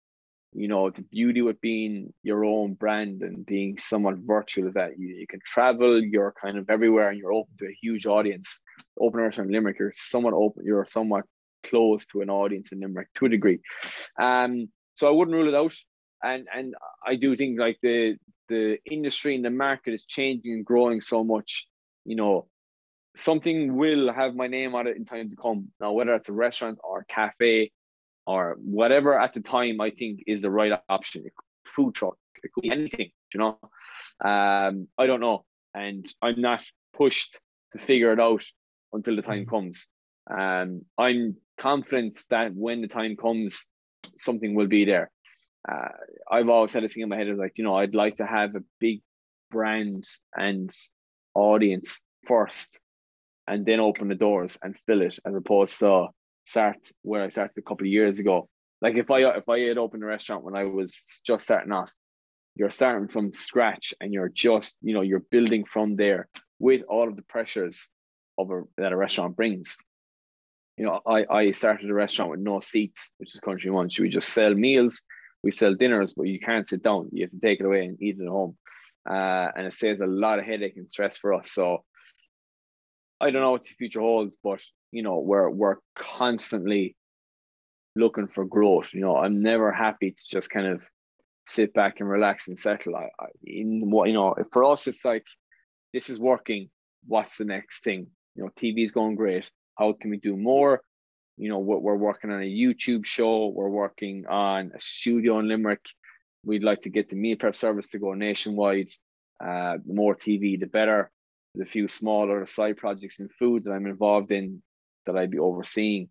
you 0.53 0.67
know, 0.67 0.89
the 0.89 1.03
beauty 1.03 1.41
with 1.41 1.61
being 1.61 2.13
your 2.23 2.43
own 2.43 2.73
brand 2.73 3.21
and 3.21 3.45
being 3.45 3.77
somewhat 3.77 4.15
virtual 4.17 4.67
is 4.67 4.73
that 4.73 4.97
you, 4.97 5.09
you 5.09 5.27
can 5.27 5.39
travel, 5.45 6.01
you're 6.01 6.33
kind 6.41 6.57
of 6.57 6.69
everywhere, 6.69 7.09
and 7.09 7.19
you're 7.19 7.33
open 7.33 7.53
to 7.59 7.67
a 7.67 7.77
huge 7.79 8.07
audience. 8.07 8.59
Open 8.99 9.19
a 9.19 9.23
restaurant 9.23 9.49
in 9.49 9.53
Limerick, 9.53 9.77
you're 9.79 9.93
somewhat 9.93 10.33
open, 10.33 10.65
you're 10.65 10.87
somewhat 10.87 11.25
close 11.63 12.07
to 12.07 12.21
an 12.21 12.29
audience 12.29 12.71
in 12.71 12.79
Limerick 12.79 13.09
to 13.15 13.27
a 13.27 13.29
degree. 13.29 13.59
Um, 14.19 14.69
so 14.95 15.07
I 15.07 15.11
wouldn't 15.11 15.35
rule 15.35 15.47
it 15.47 15.55
out 15.55 15.75
and 16.23 16.47
and 16.53 16.75
I 17.05 17.15
do 17.15 17.35
think 17.35 17.59
like 17.59 17.77
the 17.81 18.17
the 18.47 18.77
industry 18.85 19.35
and 19.35 19.43
the 19.43 19.49
market 19.49 19.93
is 19.93 20.03
changing 20.03 20.53
and 20.53 20.65
growing 20.65 21.01
so 21.01 21.23
much. 21.23 21.67
You 22.05 22.15
know, 22.15 22.47
something 23.15 23.75
will 23.75 24.11
have 24.13 24.35
my 24.35 24.47
name 24.47 24.75
on 24.75 24.87
it 24.87 24.95
in 24.95 25.05
time 25.05 25.29
to 25.29 25.35
come. 25.35 25.69
Now, 25.79 25.91
whether 25.91 26.13
it's 26.15 26.29
a 26.29 26.33
restaurant 26.33 26.79
or 26.83 26.99
a 26.99 27.05
cafe 27.05 27.71
or 28.25 28.57
whatever 28.59 29.19
at 29.19 29.33
the 29.33 29.41
time, 29.41 29.81
I 29.81 29.89
think 29.89 30.23
is 30.27 30.41
the 30.41 30.49
right 30.49 30.73
option. 30.89 31.25
Food 31.65 31.95
truck, 31.95 32.17
it 32.43 32.51
could 32.53 32.61
be 32.61 32.71
anything. 32.71 33.11
You 33.33 33.39
know, 33.39 33.59
um, 34.23 34.87
I 34.97 35.05
don't 35.05 35.19
know, 35.19 35.45
and 35.73 36.05
I'm 36.21 36.39
not 36.39 36.65
pushed 36.95 37.39
to 37.73 37.77
figure 37.77 38.13
it 38.13 38.19
out 38.19 38.43
until 38.93 39.15
the 39.15 39.21
time 39.21 39.45
mm. 39.45 39.49
comes. 39.49 39.87
Um, 40.29 40.81
I'm 40.97 41.35
confident 41.59 42.19
that 42.29 42.53
when 42.53 42.81
the 42.81 42.87
time 42.87 43.15
comes, 43.15 43.65
something 44.17 44.55
will 44.55 44.67
be 44.67 44.85
there 44.85 45.11
uh, 45.69 45.89
I've 46.29 46.49
always 46.49 46.73
had 46.73 46.83
a 46.83 46.87
thing 46.87 47.03
in 47.03 47.09
my 47.09 47.17
head 47.17 47.29
of 47.29 47.37
like, 47.37 47.53
you 47.57 47.63
know, 47.63 47.75
I'd 47.75 47.95
like 47.95 48.17
to 48.17 48.25
have 48.25 48.55
a 48.55 48.63
big 48.79 49.01
brand 49.51 50.05
and 50.35 50.71
audience 51.33 52.01
first 52.25 52.79
and 53.47 53.65
then 53.65 53.79
open 53.79 54.07
the 54.07 54.15
doors 54.15 54.57
and 54.61 54.77
fill 54.85 55.01
it 55.01 55.19
as 55.25 55.35
opposed 55.35 55.79
to 55.79 56.07
start 56.45 56.77
where 57.01 57.23
I 57.23 57.29
started 57.29 57.57
a 57.57 57.61
couple 57.61 57.85
of 57.85 57.91
years 57.91 58.19
ago. 58.19 58.49
Like 58.81 58.95
if 58.95 59.09
I 59.09 59.21
if 59.37 59.49
I 59.49 59.59
had 59.59 59.77
opened 59.77 60.03
a 60.03 60.07
restaurant 60.07 60.43
when 60.43 60.55
I 60.55 60.65
was 60.65 61.21
just 61.25 61.45
starting 61.45 61.71
off, 61.71 61.91
you're 62.55 62.69
starting 62.69 63.07
from 63.07 63.31
scratch 63.33 63.93
and 63.99 64.13
you're 64.13 64.29
just, 64.29 64.77
you 64.81 64.93
know, 64.93 65.01
you're 65.01 65.23
building 65.31 65.65
from 65.65 65.95
there 65.95 66.27
with 66.59 66.81
all 66.87 67.07
of 67.07 67.15
the 67.15 67.23
pressures 67.23 67.89
of 68.37 68.51
a, 68.51 68.63
that 68.77 68.91
a 68.91 68.97
restaurant 68.97 69.35
brings. 69.35 69.77
You 70.77 70.85
know, 70.85 71.01
I, 71.07 71.25
I 71.29 71.51
started 71.53 71.89
a 71.89 71.93
restaurant 71.93 72.31
with 72.31 72.39
no 72.39 72.59
seats, 72.59 73.11
which 73.17 73.33
is 73.33 73.39
country 73.39 73.71
one. 73.71 73.89
Should 73.89 74.03
we 74.03 74.09
just 74.09 74.29
sell 74.29 74.53
meals 74.53 75.03
we 75.43 75.51
sell 75.51 75.75
dinners, 75.75 76.13
but 76.13 76.27
you 76.27 76.39
can't 76.39 76.67
sit 76.67 76.83
down. 76.83 77.09
You 77.11 77.23
have 77.23 77.31
to 77.31 77.39
take 77.39 77.59
it 77.59 77.65
away 77.65 77.85
and 77.85 78.01
eat 78.01 78.17
it 78.19 78.23
at 78.23 78.29
home. 78.29 78.57
Uh, 79.09 79.49
and 79.55 79.65
it 79.65 79.73
saves 79.73 80.01
a 80.01 80.05
lot 80.05 80.39
of 80.39 80.45
headache 80.45 80.75
and 80.75 80.89
stress 80.89 81.17
for 81.17 81.33
us. 81.33 81.51
So 81.51 81.83
I 83.21 83.31
don't 83.31 83.41
know 83.41 83.51
what 83.51 83.63
the 83.63 83.69
future 83.69 84.01
holds, 84.01 84.37
but 84.43 84.61
you 84.91 85.03
know, 85.03 85.19
we're 85.19 85.49
we're 85.49 85.77
constantly 85.95 86.95
looking 87.95 88.27
for 88.27 88.45
growth. 88.45 88.93
You 88.93 89.01
know, 89.01 89.17
I'm 89.17 89.41
never 89.41 89.71
happy 89.71 90.11
to 90.11 90.23
just 90.29 90.49
kind 90.49 90.67
of 90.67 90.85
sit 91.45 91.73
back 91.73 91.99
and 91.99 92.09
relax 92.09 92.47
and 92.47 92.59
settle. 92.59 92.95
I, 92.95 93.09
I 93.19 93.27
in 93.43 93.89
what 93.89 94.07
you 94.07 94.13
know, 94.13 94.35
for 94.51 94.65
us, 94.65 94.87
it's 94.87 95.05
like 95.05 95.25
this 95.93 96.09
is 96.09 96.19
working. 96.19 96.69
What's 97.07 97.37
the 97.37 97.45
next 97.45 97.83
thing? 97.83 98.07
You 98.35 98.43
know, 98.43 98.49
TV's 98.59 98.91
going 98.91 99.15
great. 99.15 99.49
How 99.77 99.93
can 99.93 100.09
we 100.09 100.17
do 100.17 100.35
more? 100.35 100.81
You 101.37 101.49
know, 101.49 101.59
we're, 101.59 101.77
we're 101.77 101.95
working 101.95 102.31
on 102.31 102.41
a 102.41 102.45
YouTube 102.45 103.05
show. 103.05 103.47
We're 103.47 103.69
working 103.69 104.25
on 104.27 104.71
a 104.75 104.79
studio 104.79 105.39
in 105.39 105.47
Limerick. 105.47 105.85
We'd 106.43 106.63
like 106.63 106.83
to 106.83 106.89
get 106.89 107.09
the 107.09 107.15
meal 107.15 107.37
prep 107.37 107.55
service 107.55 107.89
to 107.89 107.99
go 107.99 108.13
nationwide. 108.13 108.89
Uh, 109.39 109.77
the 109.85 109.93
more 109.93 110.15
TV, 110.15 110.59
the 110.59 110.65
better. 110.65 111.11
There's 111.53 111.67
a 111.67 111.71
few 111.71 111.87
smaller 111.87 112.45
side 112.45 112.77
projects 112.77 113.19
in 113.19 113.29
food 113.29 113.63
that 113.63 113.71
I'm 113.71 113.85
involved 113.85 114.31
in 114.31 114.61
that 115.05 115.17
I'd 115.17 115.31
be 115.31 115.39
overseeing. 115.39 116.09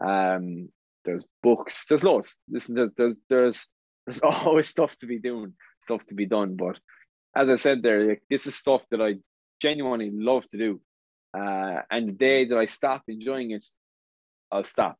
Um, 0.00 0.68
there's 1.04 1.26
books, 1.42 1.86
there's 1.86 2.04
loads. 2.04 2.40
There's, 2.48 2.66
there's, 2.66 2.90
there's, 2.96 3.20
there's, 3.28 3.66
there's 4.06 4.20
always 4.22 4.68
stuff 4.68 4.96
to 5.00 5.06
be 5.06 5.18
doing, 5.18 5.54
stuff 5.80 6.04
to 6.06 6.14
be 6.14 6.26
done. 6.26 6.56
But 6.56 6.78
as 7.36 7.50
I 7.50 7.56
said 7.56 7.82
there, 7.82 8.08
like, 8.08 8.22
this 8.30 8.46
is 8.46 8.54
stuff 8.54 8.84
that 8.90 9.00
I 9.00 9.16
genuinely 9.60 10.10
love 10.12 10.48
to 10.50 10.58
do. 10.58 10.80
Uh, 11.36 11.82
and 11.90 12.08
the 12.08 12.12
day 12.12 12.46
that 12.46 12.58
I 12.58 12.66
stop 12.66 13.02
enjoying 13.08 13.52
it, 13.52 13.64
I'll 14.52 14.64
stop, 14.64 14.98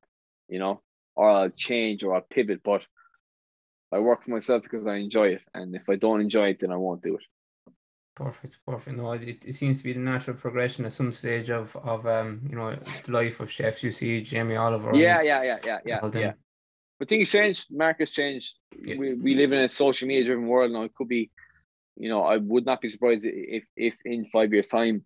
you 0.49 0.59
know, 0.59 0.81
or 1.15 1.31
I'll 1.31 1.51
change 1.51 2.03
or 2.03 2.15
I'll 2.15 2.23
pivot. 2.23 2.63
But 2.65 2.83
I 3.93 3.99
work 3.99 4.25
for 4.25 4.31
myself 4.31 4.63
because 4.63 4.87
I 4.87 4.97
enjoy 4.97 5.29
it. 5.29 5.43
And 5.55 5.77
if 5.77 5.89
I 5.89 5.97
don't 5.97 6.23
enjoy 6.23 6.49
it, 6.51 6.61
then 6.61 6.73
I 6.73 6.77
won't 6.77 7.03
do 7.03 7.17
it. 7.17 7.25
Perfect, 8.15 8.59
perfect. 8.67 8.97
No, 8.97 9.13
it, 9.13 9.45
it 9.45 9.55
seems 9.55 9.79
to 9.79 9.85
be 9.85 9.95
the 9.95 10.01
natural 10.01 10.37
progression 10.37 10.85
at 10.85 10.93
some 10.93 11.13
stage 11.13 11.51
of 11.51 11.75
of 11.77 12.07
um 12.07 12.43
you 12.49 12.57
know 12.57 12.77
the 13.05 13.11
life 13.11 13.41
of 13.41 13.51
chefs. 13.51 13.83
You 13.83 13.91
see 13.91 14.21
Jamie 14.21 14.57
Oliver. 14.57 14.95
Yeah, 14.95 15.23
yeah, 15.23 15.43
yeah, 15.43 15.59
yeah, 15.65 15.79
yeah, 15.87 16.11
yeah. 16.15 16.33
But 16.99 17.09
things 17.09 17.31
change. 17.31 17.67
Markets 17.71 18.13
change. 18.13 18.55
Yeah. 18.85 18.97
We 18.99 19.15
we 19.15 19.35
live 19.35 19.53
in 19.53 19.61
a 19.61 19.69
social 19.69 20.09
media 20.09 20.25
driven 20.25 20.47
world 20.47 20.73
now. 20.73 20.83
It 20.83 20.95
could 20.95 21.09
be, 21.09 21.31
you 21.97 22.11
know, 22.11 22.23
I 22.23 22.37
would 22.37 22.67
not 22.67 22.83
be 22.83 22.89
surprised 22.89 23.25
if 23.25 23.65
if 23.77 23.97
in 24.05 24.27
five 24.27 24.53
years 24.53 24.69
time, 24.69 25.05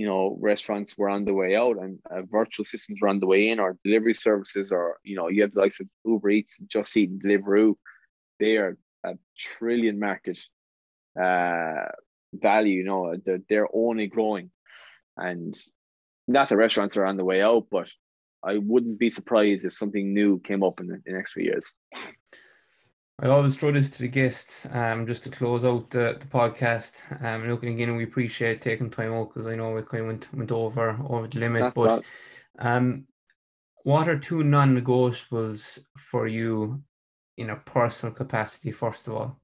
you 0.00 0.06
know, 0.06 0.38
restaurants 0.40 0.96
were 0.96 1.10
on 1.10 1.26
the 1.26 1.34
way 1.34 1.54
out 1.62 1.76
and 1.82 1.98
uh, 2.10 2.22
virtual 2.30 2.64
systems 2.64 2.98
were 3.00 3.08
on 3.08 3.20
the 3.20 3.26
way 3.26 3.50
in, 3.50 3.60
or 3.60 3.76
delivery 3.84 4.14
services, 4.14 4.72
or 4.72 4.84
you 5.04 5.14
know, 5.16 5.28
you 5.28 5.42
have 5.42 5.52
the 5.52 5.60
likes 5.60 5.78
of 5.80 5.86
Uber 6.06 6.30
Eats, 6.30 6.56
Just 6.74 6.96
Eat, 6.96 7.10
and 7.10 7.22
Deliveroo. 7.22 7.74
They 8.38 8.56
are 8.56 8.78
a 9.04 9.12
trillion 9.36 9.98
market 9.98 10.38
uh 11.26 11.88
value. 12.32 12.76
You 12.80 12.84
know, 12.90 13.16
they're, 13.24 13.42
they're 13.48 13.76
only 13.86 14.06
growing, 14.06 14.50
and 15.18 15.54
not 16.26 16.48
the 16.48 16.56
restaurants 16.56 16.96
are 16.96 17.04
on 17.04 17.18
the 17.18 17.30
way 17.30 17.42
out, 17.42 17.66
but 17.70 17.88
I 18.42 18.56
wouldn't 18.56 18.98
be 18.98 19.10
surprised 19.10 19.66
if 19.66 19.74
something 19.74 20.14
new 20.14 20.40
came 20.48 20.62
up 20.62 20.80
in 20.80 20.86
the, 20.86 20.94
in 20.94 21.02
the 21.04 21.12
next 21.12 21.32
few 21.32 21.44
years. 21.44 21.66
I 23.22 23.28
always 23.28 23.54
throw 23.54 23.70
this 23.70 23.90
to 23.90 23.98
the 23.98 24.08
guests, 24.08 24.66
um, 24.72 25.06
just 25.06 25.24
to 25.24 25.30
close 25.30 25.62
out 25.62 25.90
the, 25.90 26.16
the 26.18 26.26
podcast. 26.26 27.02
Um, 27.22 27.46
looking 27.50 27.74
again, 27.74 27.94
we 27.94 28.04
appreciate 28.04 28.62
taking 28.62 28.88
time 28.88 29.12
out 29.12 29.28
because 29.28 29.46
I 29.46 29.56
know 29.56 29.72
we 29.72 29.82
kind 29.82 30.00
of 30.00 30.06
went 30.06 30.32
went 30.32 30.52
over 30.52 30.96
over 31.06 31.28
the 31.28 31.38
limit. 31.38 31.60
That's 31.60 31.74
but 31.74 32.04
um, 32.58 33.04
what 33.82 34.08
are 34.08 34.18
two 34.18 34.42
non-negotiables 34.42 35.80
for 35.98 36.26
you 36.28 36.82
in 37.36 37.50
a 37.50 37.56
personal 37.56 38.14
capacity? 38.14 38.72
First 38.72 39.06
of 39.06 39.14
all, 39.14 39.40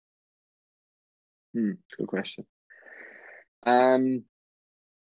hmm, 1.52 1.72
good 1.98 2.06
question. 2.06 2.46
Um, 3.66 4.24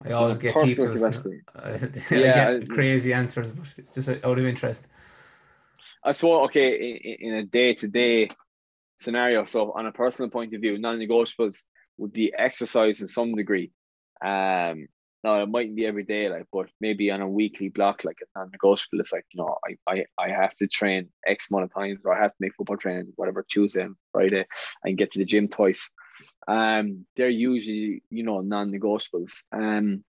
I 0.05 0.11
always 0.11 0.37
get 0.37 0.53
people 0.61 1.03
uh, 1.03 1.77
yeah, 2.11 2.57
get 2.59 2.69
crazy 2.69 3.11
answers, 3.11 3.51
but 3.51 3.67
it's 3.79 3.91
just 3.91 4.09
out 4.09 4.37
of 4.37 4.45
interest. 4.45 4.85
I 6.03 6.11
suppose 6.11 6.45
okay 6.45 6.99
in, 7.03 7.29
in 7.29 7.33
a 7.35 7.43
day 7.43 7.73
to 7.73 7.87
day 7.87 8.29
scenario. 9.01 9.45
So 9.45 9.71
on 9.73 9.85
a 9.85 9.91
personal 9.91 10.29
point 10.29 10.53
of 10.53 10.61
view, 10.61 10.77
non-negotiables 10.77 11.59
would 11.97 12.13
be 12.13 12.33
exercise 12.37 13.01
in 13.01 13.07
some 13.07 13.35
degree. 13.35 13.71
Um, 14.23 14.87
now 15.23 15.43
it 15.43 15.49
mightn't 15.49 15.75
be 15.75 15.85
every 15.85 16.03
day, 16.03 16.29
like, 16.29 16.47
but 16.51 16.67
maybe 16.79 17.11
on 17.11 17.21
a 17.21 17.29
weekly 17.29 17.69
block, 17.69 18.03
like 18.03 18.17
a 18.21 18.39
non-negotiable. 18.39 18.99
It's 18.99 19.13
like 19.13 19.25
you 19.33 19.41
know, 19.41 19.55
I, 19.67 19.77
I 19.91 20.05
I 20.17 20.29
have 20.29 20.55
to 20.55 20.67
train 20.67 21.09
X 21.27 21.51
amount 21.51 21.65
of 21.65 21.73
times, 21.73 21.99
or 22.03 22.13
I 22.13 22.21
have 22.21 22.31
to 22.31 22.37
make 22.39 22.55
football 22.55 22.77
training, 22.77 23.13
whatever 23.17 23.45
Tuesday 23.47 23.83
and 23.83 23.95
Friday, 24.11 24.45
and 24.83 24.97
get 24.97 25.11
to 25.11 25.19
the 25.19 25.25
gym 25.25 25.47
twice 25.47 25.91
um, 26.47 27.05
they're 27.15 27.29
usually 27.29 28.03
you 28.09 28.23
know 28.23 28.41
non-negotiables. 28.41 29.43
Um, 29.51 30.03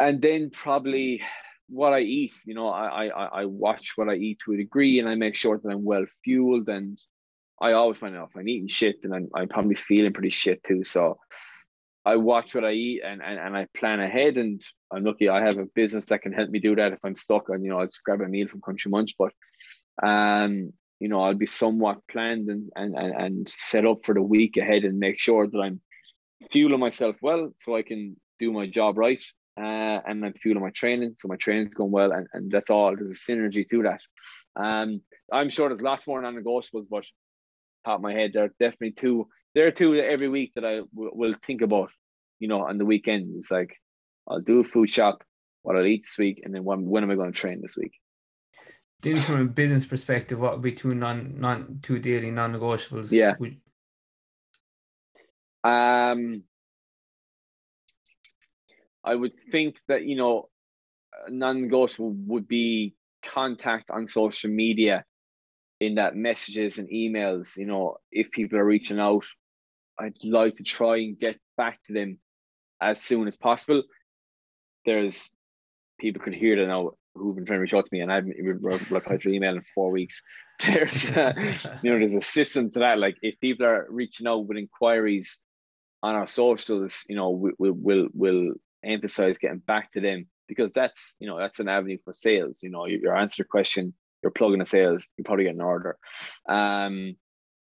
and 0.00 0.22
then 0.22 0.50
probably 0.50 1.22
what 1.68 1.92
I 1.92 2.00
eat. 2.00 2.34
You 2.44 2.54
know, 2.54 2.68
I 2.68 3.06
I 3.06 3.24
I 3.26 3.44
watch 3.44 3.92
what 3.96 4.08
I 4.08 4.14
eat 4.14 4.40
to 4.44 4.52
a 4.52 4.56
degree, 4.56 4.98
and 4.98 5.08
I 5.08 5.14
make 5.14 5.34
sure 5.34 5.58
that 5.58 5.68
I'm 5.68 5.84
well 5.84 6.06
fueled. 6.24 6.68
And 6.68 6.98
I 7.60 7.72
always 7.72 7.98
find 7.98 8.16
out 8.16 8.28
if 8.30 8.36
I'm 8.36 8.48
eating 8.48 8.68
shit, 8.68 9.04
and 9.04 9.14
I'm 9.14 9.28
I'm 9.34 9.48
probably 9.48 9.74
feeling 9.74 10.12
pretty 10.12 10.30
shit 10.30 10.62
too. 10.62 10.84
So 10.84 11.18
I 12.04 12.16
watch 12.16 12.54
what 12.54 12.64
I 12.64 12.72
eat 12.72 13.02
and, 13.04 13.20
and, 13.22 13.38
and 13.38 13.54
I 13.54 13.66
plan 13.76 14.00
ahead. 14.00 14.38
And 14.38 14.62
I'm 14.90 15.04
lucky 15.04 15.28
I 15.28 15.44
have 15.44 15.58
a 15.58 15.66
business 15.74 16.06
that 16.06 16.22
can 16.22 16.32
help 16.32 16.48
me 16.48 16.58
do 16.58 16.74
that 16.76 16.92
if 16.92 17.00
I'm 17.04 17.16
stuck. 17.16 17.50
And 17.50 17.62
you 17.62 17.70
know, 17.70 17.80
I'll 17.80 17.86
just 17.86 18.02
grab 18.02 18.22
a 18.22 18.26
meal 18.26 18.48
from 18.48 18.62
Country 18.62 18.90
Munch. 18.90 19.14
But 19.18 19.32
um, 20.02 20.72
you 21.00 21.08
know, 21.08 21.20
I'll 21.20 21.34
be 21.34 21.46
somewhat 21.46 21.98
planned 22.10 22.48
and, 22.48 22.66
and, 22.76 22.96
and, 22.96 23.12
and 23.14 23.48
set 23.48 23.84
up 23.84 24.04
for 24.04 24.14
the 24.14 24.22
week 24.22 24.56
ahead 24.56 24.84
and 24.84 24.98
make 24.98 25.20
sure 25.20 25.46
that 25.46 25.58
I'm 25.58 25.80
fueling 26.50 26.80
myself 26.80 27.16
well 27.20 27.50
so 27.56 27.76
I 27.76 27.82
can 27.82 28.16
do 28.38 28.52
my 28.52 28.66
job 28.66 28.96
right. 28.96 29.22
Uh, 29.60 30.00
and 30.06 30.24
I'm 30.24 30.34
fueling 30.34 30.62
my 30.62 30.70
training, 30.70 31.14
so 31.16 31.26
my 31.26 31.34
training's 31.34 31.74
going 31.74 31.90
well, 31.90 32.12
and, 32.12 32.28
and 32.32 32.48
that's 32.48 32.70
all. 32.70 32.94
There's 32.94 33.16
a 33.16 33.32
synergy 33.32 33.68
to 33.68 33.82
that. 33.82 34.00
Um, 34.54 35.00
I'm 35.32 35.50
sure 35.50 35.68
there's 35.68 35.80
lots 35.80 36.06
more 36.06 36.22
non-negotiables, 36.22 36.86
but 36.88 37.04
top 37.84 37.96
of 37.96 38.02
my 38.02 38.12
head, 38.12 38.32
there 38.34 38.44
are 38.44 38.54
definitely 38.60 38.92
two. 38.92 39.28
There 39.54 39.66
are 39.66 39.72
two 39.72 39.94
every 39.94 40.28
week 40.28 40.52
that 40.54 40.64
I 40.64 40.76
w- 40.76 41.12
will 41.12 41.34
think 41.46 41.62
about. 41.62 41.90
You 42.38 42.48
know, 42.48 42.62
on 42.62 42.78
the 42.78 42.84
weekend, 42.84 43.34
it's 43.36 43.50
like 43.50 43.76
I'll 44.28 44.40
do 44.40 44.60
a 44.60 44.64
food 44.64 44.90
shop, 44.90 45.24
what 45.62 45.76
I'll 45.76 45.84
eat 45.86 46.04
this 46.04 46.18
week, 46.18 46.42
and 46.44 46.54
then 46.54 46.64
when 46.64 46.86
when 46.86 47.02
am 47.02 47.10
I 47.10 47.16
going 47.16 47.32
to 47.32 47.38
train 47.38 47.60
this 47.60 47.76
week? 47.76 47.92
then 49.00 49.20
from 49.20 49.40
a 49.40 49.44
business 49.44 49.86
perspective, 49.86 50.38
what 50.38 50.52
would 50.54 50.62
be 50.62 50.72
two 50.72 50.94
non 50.94 51.34
non 51.38 51.78
two 51.82 51.98
daily 51.98 52.30
non 52.30 52.52
negotiables? 52.52 53.12
Yeah. 53.12 53.34
Um, 55.64 56.42
I 59.04 59.14
would 59.14 59.32
think 59.52 59.78
that 59.88 60.04
you 60.04 60.16
know, 60.16 60.48
non 61.28 61.62
negotiable 61.62 62.12
would 62.26 62.48
be 62.48 62.94
contact 63.24 63.90
on 63.90 64.06
social 64.06 64.50
media, 64.50 65.04
in 65.80 65.96
that 65.96 66.16
messages 66.16 66.78
and 66.78 66.88
emails. 66.88 67.56
You 67.56 67.66
know, 67.66 67.96
if 68.10 68.30
people 68.30 68.58
are 68.58 68.64
reaching 68.64 68.98
out, 68.98 69.24
I'd 69.98 70.22
like 70.24 70.56
to 70.56 70.62
try 70.62 70.98
and 70.98 71.18
get 71.18 71.38
back 71.56 71.82
to 71.84 71.92
them 71.92 72.18
as 72.80 73.02
soon 73.02 73.28
as 73.28 73.36
possible. 73.36 73.82
There's 74.84 75.30
people 75.98 76.22
could 76.22 76.34
hear 76.34 76.56
that 76.56 76.66
now 76.66 76.92
who've 77.14 77.34
been 77.34 77.44
trying 77.44 77.58
to 77.58 77.62
reach 77.62 77.74
out 77.74 77.84
to 77.84 77.90
me, 77.92 78.00
and 78.00 78.12
I 78.12 78.16
haven't 78.16 78.36
replied 78.90 79.22
to 79.22 79.28
email 79.30 79.56
in 79.56 79.62
four 79.74 79.90
weeks. 79.90 80.22
There's, 80.66 81.10
uh, 81.12 81.32
you 81.84 81.92
know, 81.92 82.00
there's 82.00 82.14
a 82.14 82.20
system 82.20 82.68
to 82.72 82.80
that. 82.80 82.98
Like 82.98 83.16
if 83.22 83.38
people 83.38 83.64
are 83.64 83.86
reaching 83.88 84.26
out 84.26 84.44
with 84.44 84.58
inquiries 84.58 85.40
on 86.02 86.16
our 86.16 86.26
socials, 86.26 87.04
you 87.08 87.14
know, 87.14 87.30
we, 87.30 87.52
we, 87.60 87.70
we'll 87.70 88.08
we'll 88.12 88.54
emphasize 88.84 89.38
getting 89.38 89.58
back 89.58 89.92
to 89.92 90.00
them 90.00 90.26
because 90.48 90.72
that's 90.72 91.14
you 91.20 91.28
know 91.28 91.38
that's 91.38 91.60
an 91.60 91.68
avenue 91.68 91.98
for 92.04 92.12
sales. 92.12 92.58
You 92.60 92.70
know, 92.70 92.86
you, 92.86 92.98
you 93.00 93.12
answer 93.12 93.44
the 93.44 93.46
question, 93.46 93.94
you're 94.22 94.32
plugging 94.32 94.58
the 94.58 94.66
sales, 94.66 95.06
you 95.16 95.24
probably 95.24 95.44
get 95.44 95.54
an 95.54 95.60
order. 95.60 95.96
Um, 96.48 97.16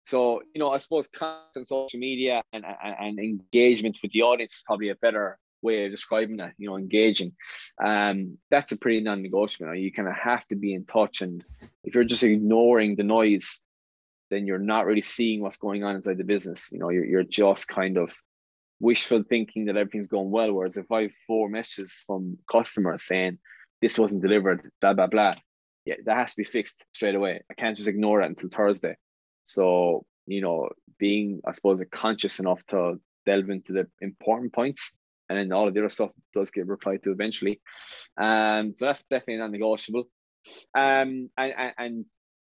so 0.03 0.41
you 0.53 0.59
know, 0.59 0.71
I 0.71 0.77
suppose 0.77 1.07
content, 1.07 1.67
social 1.67 1.99
media, 1.99 2.41
and, 2.53 2.65
and, 2.65 2.95
and 2.99 3.19
engagement 3.19 3.99
with 4.01 4.11
the 4.11 4.23
audience 4.23 4.55
is 4.55 4.63
probably 4.65 4.89
a 4.89 4.95
better 4.95 5.37
way 5.61 5.85
of 5.85 5.91
describing 5.91 6.37
that, 6.37 6.53
you 6.57 6.67
know, 6.67 6.75
engaging. 6.75 7.33
Um, 7.83 8.37
that's 8.49 8.71
a 8.71 8.77
pretty 8.77 9.01
non-negotiable. 9.01 9.75
You 9.75 9.91
kind 9.91 10.07
of 10.07 10.15
have 10.15 10.45
to 10.47 10.55
be 10.55 10.73
in 10.73 10.85
touch, 10.85 11.21
and 11.21 11.43
if 11.83 11.93
you're 11.93 12.03
just 12.03 12.23
ignoring 12.23 12.95
the 12.95 13.03
noise, 13.03 13.59
then 14.31 14.47
you're 14.47 14.57
not 14.57 14.85
really 14.85 15.01
seeing 15.01 15.41
what's 15.41 15.57
going 15.57 15.83
on 15.83 15.95
inside 15.95 16.17
the 16.17 16.23
business. 16.23 16.69
You 16.71 16.79
know, 16.79 16.89
you're 16.89 17.05
you're 17.05 17.23
just 17.23 17.67
kind 17.67 17.97
of 17.97 18.15
wishful 18.79 19.23
thinking 19.29 19.65
that 19.65 19.77
everything's 19.77 20.07
going 20.07 20.31
well. 20.31 20.51
Whereas 20.51 20.77
if 20.77 20.91
I 20.91 21.03
have 21.03 21.11
four 21.27 21.47
messages 21.49 22.03
from 22.07 22.39
customers 22.51 23.03
saying 23.03 23.37
this 23.81 23.99
wasn't 23.99 24.23
delivered, 24.23 24.71
blah 24.81 24.93
blah 24.93 25.07
blah, 25.07 25.35
yeah, 25.85 25.95
that 26.05 26.17
has 26.17 26.31
to 26.31 26.37
be 26.37 26.43
fixed 26.43 26.85
straight 26.93 27.15
away. 27.15 27.41
I 27.49 27.53
can't 27.53 27.75
just 27.75 27.89
ignore 27.89 28.21
it 28.21 28.27
until 28.27 28.49
Thursday. 28.49 28.95
So 29.43 30.05
you 30.27 30.41
know, 30.41 30.69
being 30.99 31.41
I 31.45 31.51
suppose 31.51 31.81
conscious 31.91 32.39
enough 32.39 32.63
to 32.67 32.99
delve 33.25 33.49
into 33.49 33.73
the 33.73 33.87
important 34.01 34.53
points 34.53 34.93
and 35.31 35.39
then 35.39 35.51
all 35.53 35.67
of 35.67 35.73
the 35.73 35.79
other 35.79 35.89
stuff 35.89 36.11
does 36.33 36.51
get 36.51 36.67
replied 36.67 37.01
to 37.03 37.11
eventually. 37.11 37.61
Um, 38.17 38.73
so 38.75 38.85
that's 38.85 39.05
definitely 39.05 39.37
non-negotiable. 39.37 40.03
Um, 40.75 41.29
and, 41.37 41.53
and, 41.57 41.73
and 41.77 42.05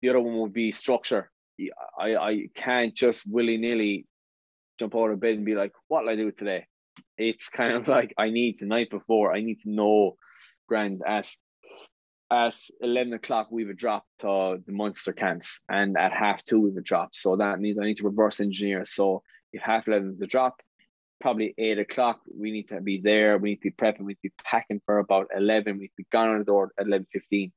the 0.01 0.09
other 0.09 0.21
one 0.21 0.39
would 0.39 0.53
be 0.53 0.71
structure. 0.71 1.29
I, 1.99 2.15
I 2.15 2.47
can't 2.55 2.95
just 2.95 3.23
willy 3.27 3.57
nilly 3.57 4.07
jump 4.79 4.95
out 4.95 5.11
of 5.11 5.19
bed 5.19 5.35
and 5.35 5.45
be 5.45 5.53
like, 5.53 5.73
what 5.89 6.03
will 6.03 6.11
I 6.11 6.15
do 6.15 6.31
today? 6.31 6.65
It's 7.17 7.49
kind 7.49 7.73
of 7.73 7.87
like 7.89 8.13
I 8.17 8.29
need 8.29 8.57
the 8.61 8.67
night 8.67 8.89
before, 8.89 9.35
I 9.35 9.41
need 9.41 9.59
to 9.63 9.69
know 9.69 10.15
grand 10.69 11.01
at 11.05 11.27
at 12.31 12.55
11 12.81 13.13
o'clock 13.13 13.47
we've 13.51 13.69
a 13.69 13.73
drop 13.73 14.05
to 14.19 14.61
the 14.65 14.71
Munster 14.71 15.11
camps 15.11 15.61
and 15.69 15.97
at 15.97 16.13
half 16.13 16.43
two 16.45 16.61
we've 16.61 16.77
a 16.77 16.81
drop. 16.81 17.13
So 17.13 17.35
that 17.35 17.59
means 17.59 17.77
I 17.77 17.85
need 17.85 17.97
to 17.97 18.05
reverse 18.05 18.39
engineer. 18.39 18.85
So 18.85 19.21
if 19.51 19.61
half 19.61 19.87
11 19.87 20.11
is 20.11 20.19
the 20.19 20.27
drop, 20.27 20.61
probably 21.21 21.53
eight 21.57 21.79
o'clock. 21.79 22.19
We 22.35 22.51
need 22.51 22.67
to 22.69 22.81
be 22.81 22.99
there. 22.99 23.37
We 23.37 23.51
need 23.51 23.61
to 23.61 23.69
be 23.69 23.71
prepping. 23.71 23.99
We 23.99 24.07
need 24.07 24.15
to 24.15 24.21
be 24.23 24.33
packing 24.43 24.81
for 24.85 24.97
about 24.97 25.27
eleven. 25.35 25.75
We 25.75 25.83
need 25.83 25.87
to 25.89 25.93
be 25.97 26.07
gone 26.11 26.29
on 26.29 26.39
the 26.39 26.45
door 26.45 26.71
at 26.77 26.87
eleven 26.87 27.07
fifteen. 27.13 27.53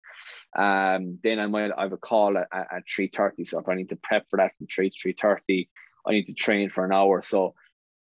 Um, 0.56 1.18
then 1.24 1.40
I 1.40 1.46
might 1.46 1.72
I 1.76 1.82
have 1.82 1.92
a 1.92 1.96
call 1.96 2.38
at, 2.38 2.46
at, 2.52 2.84
three 2.88 3.10
thirty. 3.14 3.44
So 3.44 3.58
if 3.58 3.68
I 3.68 3.74
need 3.74 3.88
to 3.88 3.96
prep 3.96 4.26
for 4.30 4.36
that 4.36 4.52
from 4.56 4.68
three 4.72 4.90
to 4.90 4.96
three 5.00 5.16
thirty, 5.20 5.68
I 6.06 6.12
need 6.12 6.26
to 6.26 6.34
train 6.34 6.70
for 6.70 6.84
an 6.84 6.92
hour. 6.92 7.22
So 7.22 7.54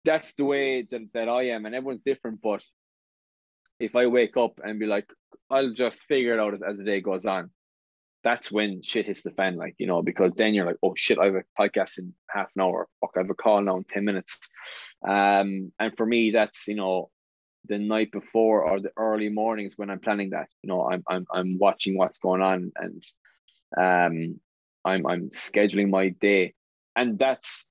that's 0.05 0.35
the 0.35 0.45
way 0.45 0.83
that, 0.91 1.03
that 1.13 1.29
I 1.29 1.51
am, 1.51 1.67
and 1.67 1.75
everyone's 1.75 2.03
different. 2.03 2.41
But 2.43 2.65
if 3.81 3.97
I 3.97 4.07
wake 4.07 4.37
up 4.37 4.61
and 4.63 4.79
be 4.79 4.87
like, 4.87 5.07
I'll 5.51 5.73
just 5.73 6.03
figure 6.03 6.35
it 6.35 6.41
out 6.41 6.55
as, 6.55 6.61
as 6.63 6.79
the 6.79 6.85
day 6.85 7.01
goes 7.01 7.27
on 7.27 7.51
that's 8.23 8.53
when 8.53 8.83
shit 8.83 9.07
hits 9.07 9.23
the 9.23 9.31
fan, 9.31 9.57
like, 9.57 9.75
you 9.79 9.87
know, 9.87 10.03
because 10.03 10.35
then 10.35 10.53
you're 10.53 10.67
like, 10.67 10.77
oh 10.83 10.95
shit, 10.97 11.19
I 11.19 11.27
have 11.27 11.35
a 11.37 11.45
podcast 11.59 11.99
in 11.99 12.13
half 12.29 12.51
an 12.55 12.63
hour. 12.63 12.89
Fuck, 13.01 13.13
I 13.17 13.21
have 13.21 13.31
a 13.31 13.35
call 13.35 13.63
now 13.63 13.77
in 13.77 13.85
10 13.85 14.05
minutes. 14.05 14.39
Um, 15.07 15.73
and 15.79 15.97
for 15.97 16.05
me, 16.05 16.33
that's, 16.33 16.69
you 16.69 16.75
know, 16.75 17.11
the 17.67 17.79
night 17.79 18.11
before 18.13 18.63
or 18.65 18.81
the 18.81 18.93
early 18.97 19.29
mornings 19.29 19.75
when 19.77 19.91
I'm 19.91 20.01
planning 20.01 20.31
that, 20.31 20.49
you 20.63 20.69
know, 20.69 20.91
I'm, 20.91 21.03
I'm, 21.09 21.27
I'm 21.33 21.59
watching 21.59 21.97
what's 21.97 22.19
going 22.19 22.43
on 22.43 22.73
and 22.77 23.03
um, 23.77 24.41
I'm, 24.85 25.07
I'm 25.07 25.31
scheduling 25.31 25.91
my 25.91 26.09
day. 26.09 26.55
And 26.97 27.19
that's 27.19 27.67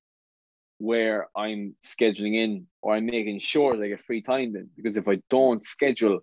where 0.80 1.28
I'm 1.36 1.76
scheduling 1.84 2.36
in 2.36 2.66
or 2.80 2.94
I'm 2.94 3.04
making 3.04 3.38
sure 3.38 3.76
that 3.76 3.84
I 3.84 3.88
get 3.88 4.00
free 4.00 4.22
time 4.22 4.54
then. 4.54 4.70
Because 4.74 4.96
if 4.96 5.06
I 5.06 5.20
don't 5.28 5.62
schedule, 5.62 6.20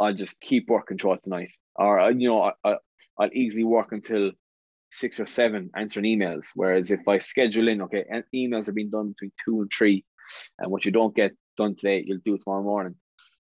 I'll 0.00 0.12
just 0.12 0.40
keep 0.40 0.68
working 0.68 0.98
throughout 0.98 1.22
the 1.22 1.30
night. 1.30 1.52
Or, 1.76 2.10
you 2.10 2.28
know, 2.28 2.52
I, 2.64 2.76
I'll 3.16 3.32
easily 3.32 3.62
work 3.62 3.92
until 3.92 4.32
six 4.90 5.20
or 5.20 5.26
seven 5.26 5.70
answering 5.76 6.06
emails. 6.06 6.46
Whereas 6.56 6.90
if 6.90 7.06
I 7.06 7.18
schedule 7.18 7.68
in, 7.68 7.80
okay, 7.82 8.04
emails 8.34 8.66
are 8.66 8.72
being 8.72 8.90
done 8.90 9.10
between 9.10 9.30
two 9.44 9.60
and 9.60 9.70
three, 9.70 10.04
and 10.58 10.68
what 10.68 10.84
you 10.84 10.90
don't 10.90 11.14
get 11.14 11.32
done 11.56 11.76
today, 11.76 12.02
you'll 12.04 12.18
do 12.24 12.38
tomorrow 12.38 12.64
morning. 12.64 12.96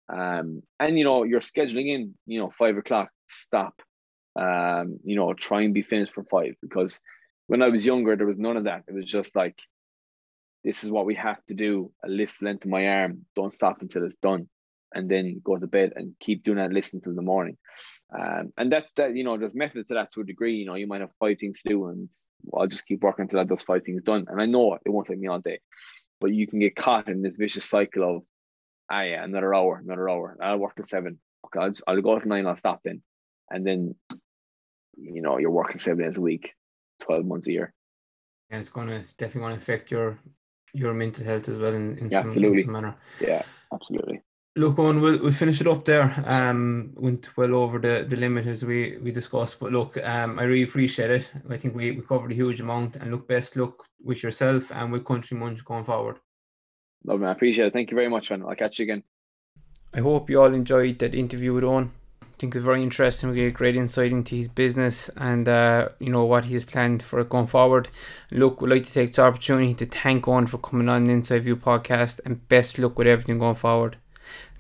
Um, 0.08 0.62
and 0.80 0.98
you 0.98 1.04
know, 1.04 1.22
you're 1.22 1.40
scheduling 1.40 1.94
in, 1.94 2.14
you 2.26 2.40
know, 2.40 2.50
five 2.50 2.76
o'clock, 2.76 3.10
stop. 3.28 3.80
Um, 4.34 4.98
you 5.04 5.14
know, 5.14 5.32
try 5.34 5.62
and 5.62 5.72
be 5.72 5.82
finished 5.82 6.12
for 6.14 6.24
five 6.24 6.56
because 6.60 7.00
when 7.46 7.62
I 7.62 7.68
was 7.68 7.86
younger, 7.86 8.16
there 8.16 8.26
was 8.26 8.38
none 8.38 8.56
of 8.56 8.64
that. 8.64 8.82
It 8.88 8.92
was 8.92 9.06
just 9.06 9.36
like, 9.36 9.58
this 10.66 10.82
is 10.82 10.90
what 10.90 11.06
we 11.06 11.14
have 11.14 11.42
to 11.46 11.54
do, 11.54 11.92
a 12.04 12.08
list 12.08 12.42
length 12.42 12.64
of 12.64 12.70
my 12.72 12.88
arm, 12.88 13.24
don't 13.36 13.52
stop 13.52 13.82
until 13.82 14.04
it's 14.04 14.16
done, 14.16 14.48
and 14.92 15.08
then 15.08 15.40
go 15.44 15.56
to 15.56 15.66
bed 15.68 15.92
and 15.94 16.12
keep 16.18 16.42
doing 16.42 16.58
that 16.58 16.72
list 16.72 16.92
until 16.92 17.14
the 17.14 17.22
morning. 17.22 17.56
Um, 18.12 18.52
and 18.58 18.72
that's 18.72 18.90
that, 18.96 19.14
you 19.14 19.22
know, 19.22 19.38
there's 19.38 19.54
methods 19.54 19.86
to 19.88 19.94
that 19.94 20.12
to 20.12 20.22
a 20.22 20.24
degree. 20.24 20.56
You 20.56 20.66
know, 20.66 20.74
you 20.74 20.88
might 20.88 21.02
have 21.02 21.12
five 21.20 21.38
things 21.38 21.62
to 21.62 21.68
do, 21.68 21.86
and 21.86 22.10
I'll 22.52 22.66
just 22.66 22.84
keep 22.84 23.00
working 23.02 23.22
until 23.22 23.38
I 23.38 23.44
those 23.44 23.62
five 23.62 23.84
things 23.84 24.02
done. 24.02 24.26
And 24.28 24.42
I 24.42 24.46
know 24.46 24.74
it 24.74 24.90
won't 24.90 25.06
take 25.06 25.20
me 25.20 25.28
all 25.28 25.38
day, 25.38 25.60
but 26.20 26.34
you 26.34 26.48
can 26.48 26.58
get 26.58 26.74
caught 26.74 27.08
in 27.08 27.22
this 27.22 27.36
vicious 27.36 27.64
cycle 27.64 28.16
of, 28.16 28.22
ah, 28.90 29.02
yeah, 29.02 29.22
another 29.22 29.54
hour, 29.54 29.80
another 29.84 30.10
hour. 30.10 30.36
I'll 30.42 30.58
work 30.58 30.74
at 30.78 30.86
seven. 30.86 31.20
Okay, 31.46 31.60
I'll, 31.60 31.70
just, 31.70 31.84
I'll 31.86 32.02
go 32.02 32.18
to 32.18 32.28
nine, 32.28 32.48
I'll 32.48 32.56
stop 32.56 32.80
then. 32.84 33.02
And 33.50 33.64
then, 33.64 33.94
you 34.96 35.22
know, 35.22 35.38
you're 35.38 35.52
working 35.52 35.78
seven 35.78 36.04
days 36.04 36.16
a 36.16 36.20
week, 36.20 36.54
12 37.04 37.24
months 37.24 37.46
a 37.46 37.52
year. 37.52 37.72
And 38.50 38.60
it's 38.60 38.70
going 38.70 38.88
to, 38.88 38.98
definitely 39.16 39.42
going 39.42 39.52
to 39.52 39.62
affect 39.62 39.92
your 39.92 40.18
your 40.72 40.94
mental 40.94 41.24
health 41.24 41.48
as 41.48 41.58
well 41.58 41.74
in, 41.74 41.98
in, 41.98 42.10
yeah, 42.10 42.20
some, 42.20 42.26
absolutely. 42.26 42.58
in 42.58 42.64
some 42.64 42.72
manner. 42.72 42.96
Yeah, 43.20 43.42
absolutely. 43.72 44.22
Look, 44.56 44.78
on 44.78 45.02
we'll, 45.02 45.18
we'll 45.20 45.32
finish 45.32 45.60
it 45.60 45.66
up 45.66 45.84
there. 45.84 46.24
Um, 46.26 46.92
went 46.96 47.36
well 47.36 47.54
over 47.56 47.78
the, 47.78 48.06
the 48.08 48.16
limit 48.16 48.46
as 48.46 48.64
we, 48.64 48.96
we 48.98 49.12
discussed, 49.12 49.60
but 49.60 49.70
look, 49.70 49.98
um, 50.02 50.38
I 50.38 50.44
really 50.44 50.62
appreciate 50.62 51.10
it. 51.10 51.30
I 51.50 51.58
think 51.58 51.74
we, 51.74 51.90
we 51.90 52.00
covered 52.00 52.32
a 52.32 52.34
huge 52.34 52.60
amount, 52.60 52.96
and 52.96 53.10
look, 53.10 53.28
best 53.28 53.56
luck 53.56 53.84
with 54.02 54.22
yourself 54.22 54.72
and 54.72 54.92
with 54.92 55.04
Country 55.04 55.36
Munch 55.36 55.64
going 55.64 55.84
forward. 55.84 56.18
Love 57.04 57.20
man, 57.20 57.28
I 57.28 57.32
appreciate 57.32 57.66
it. 57.66 57.72
Thank 57.72 57.90
you 57.90 57.96
very 57.96 58.08
much, 58.08 58.30
man. 58.30 58.42
I'll 58.42 58.56
catch 58.56 58.78
you 58.78 58.84
again. 58.84 59.02
I 59.92 60.00
hope 60.00 60.28
you 60.28 60.40
all 60.40 60.52
enjoyed 60.52 60.98
that 60.98 61.14
interview 61.14 61.52
with 61.52 61.64
Owen. 61.64 61.92
I 62.36 62.38
think 62.38 62.54
it 62.54 62.58
was 62.58 62.66
very 62.66 62.82
interesting. 62.82 63.30
We 63.30 63.36
get 63.36 63.54
great 63.54 63.76
insight 63.76 64.12
into 64.12 64.36
his 64.36 64.46
business 64.46 65.08
and 65.16 65.48
uh, 65.48 65.88
you 65.98 66.10
know 66.10 66.26
what 66.26 66.44
he 66.44 66.52
has 66.52 66.66
planned 66.66 67.02
for 67.02 67.24
going 67.24 67.46
forward. 67.46 67.88
Look, 68.30 68.60
we'd 68.60 68.68
like 68.68 68.84
to 68.84 68.92
take 68.92 69.08
this 69.08 69.18
opportunity 69.18 69.72
to 69.72 69.86
thank 69.86 70.28
Owen 70.28 70.46
for 70.46 70.58
coming 70.58 70.90
on 70.90 71.04
the 71.04 71.12
Inside 71.14 71.44
View 71.44 71.56
podcast 71.56 72.20
and 72.26 72.46
best 72.50 72.78
luck 72.78 72.98
with 72.98 73.06
everything 73.06 73.38
going 73.38 73.54
forward. 73.54 73.96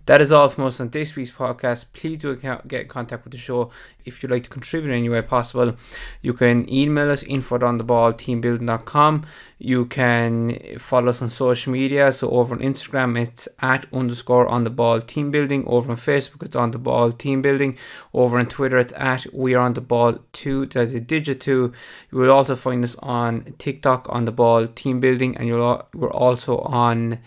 That 0.06 0.20
is 0.20 0.30
all 0.30 0.48
from 0.48 0.66
us 0.66 0.80
on 0.80 0.90
this 0.90 1.16
week's 1.16 1.32
podcast. 1.32 1.86
Please 1.92 2.18
do 2.18 2.36
get 2.36 2.82
in 2.82 2.86
contact 2.86 3.24
with 3.24 3.32
the 3.32 3.38
show 3.38 3.72
if 4.04 4.22
you'd 4.22 4.30
like 4.30 4.44
to 4.44 4.48
contribute 4.48 4.92
in 4.92 4.98
any 4.98 5.08
way 5.08 5.20
possible. 5.20 5.74
You 6.22 6.32
can 6.32 6.72
email 6.72 7.10
us 7.10 7.24
info 7.24 7.58
on 7.66 7.78
the 7.78 7.82
ball 7.82 8.12
teambuilding.com. 8.12 9.26
You 9.58 9.86
can 9.86 10.78
follow 10.78 11.08
us 11.08 11.22
on 11.22 11.28
social 11.28 11.72
media. 11.72 12.12
So 12.12 12.30
over 12.30 12.54
on 12.54 12.60
Instagram, 12.60 13.20
it's 13.20 13.48
at 13.58 13.86
underscore 13.92 14.46
on 14.46 14.62
the 14.62 14.70
ball 14.70 15.00
team 15.00 15.32
building. 15.32 15.64
Over 15.66 15.90
on 15.90 15.96
Facebook, 15.96 16.44
it's 16.44 16.54
on 16.54 16.70
the 16.70 16.78
ball 16.78 17.10
team 17.10 17.42
building. 17.42 17.76
Over 18.14 18.38
on 18.38 18.46
Twitter, 18.46 18.78
it's 18.78 18.92
at 18.96 19.26
we 19.34 19.56
are 19.56 19.62
on 19.62 19.74
the 19.74 19.80
ball 19.80 20.20
two. 20.32 20.66
That's 20.66 20.92
a 20.92 21.00
digit 21.00 21.40
two. 21.40 21.72
You 22.12 22.18
will 22.18 22.30
also 22.30 22.54
find 22.54 22.84
us 22.84 22.94
on 23.00 23.54
TikTok 23.58 24.06
on 24.10 24.24
the 24.24 24.30
ball 24.30 24.68
team 24.68 25.00
building, 25.00 25.36
and 25.36 25.48
you'll 25.48 25.84
we're 25.92 26.12
also 26.12 26.58
on 26.58 27.18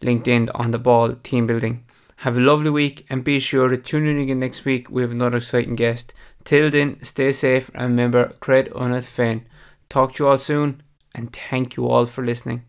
LinkedIn 0.00 0.48
on 0.54 0.70
the 0.70 0.78
ball 0.78 1.14
team 1.16 1.46
building. 1.46 1.84
Have 2.22 2.36
a 2.36 2.40
lovely 2.40 2.70
week 2.70 3.04
and 3.10 3.24
be 3.24 3.40
sure 3.40 3.66
to 3.68 3.76
tune 3.76 4.06
in 4.06 4.16
again 4.16 4.38
next 4.38 4.64
week. 4.64 4.88
We 4.88 5.02
have 5.02 5.10
another 5.10 5.38
exciting 5.38 5.74
guest. 5.74 6.14
Till 6.44 6.70
then, 6.70 7.02
stay 7.02 7.32
safe 7.32 7.68
and 7.74 7.90
remember, 7.90 8.34
cred 8.40 8.68
unat 8.74 9.04
fan. 9.04 9.44
Talk 9.88 10.12
to 10.14 10.22
you 10.22 10.28
all 10.28 10.38
soon 10.38 10.84
and 11.16 11.32
thank 11.32 11.76
you 11.76 11.88
all 11.88 12.06
for 12.06 12.24
listening. 12.24 12.62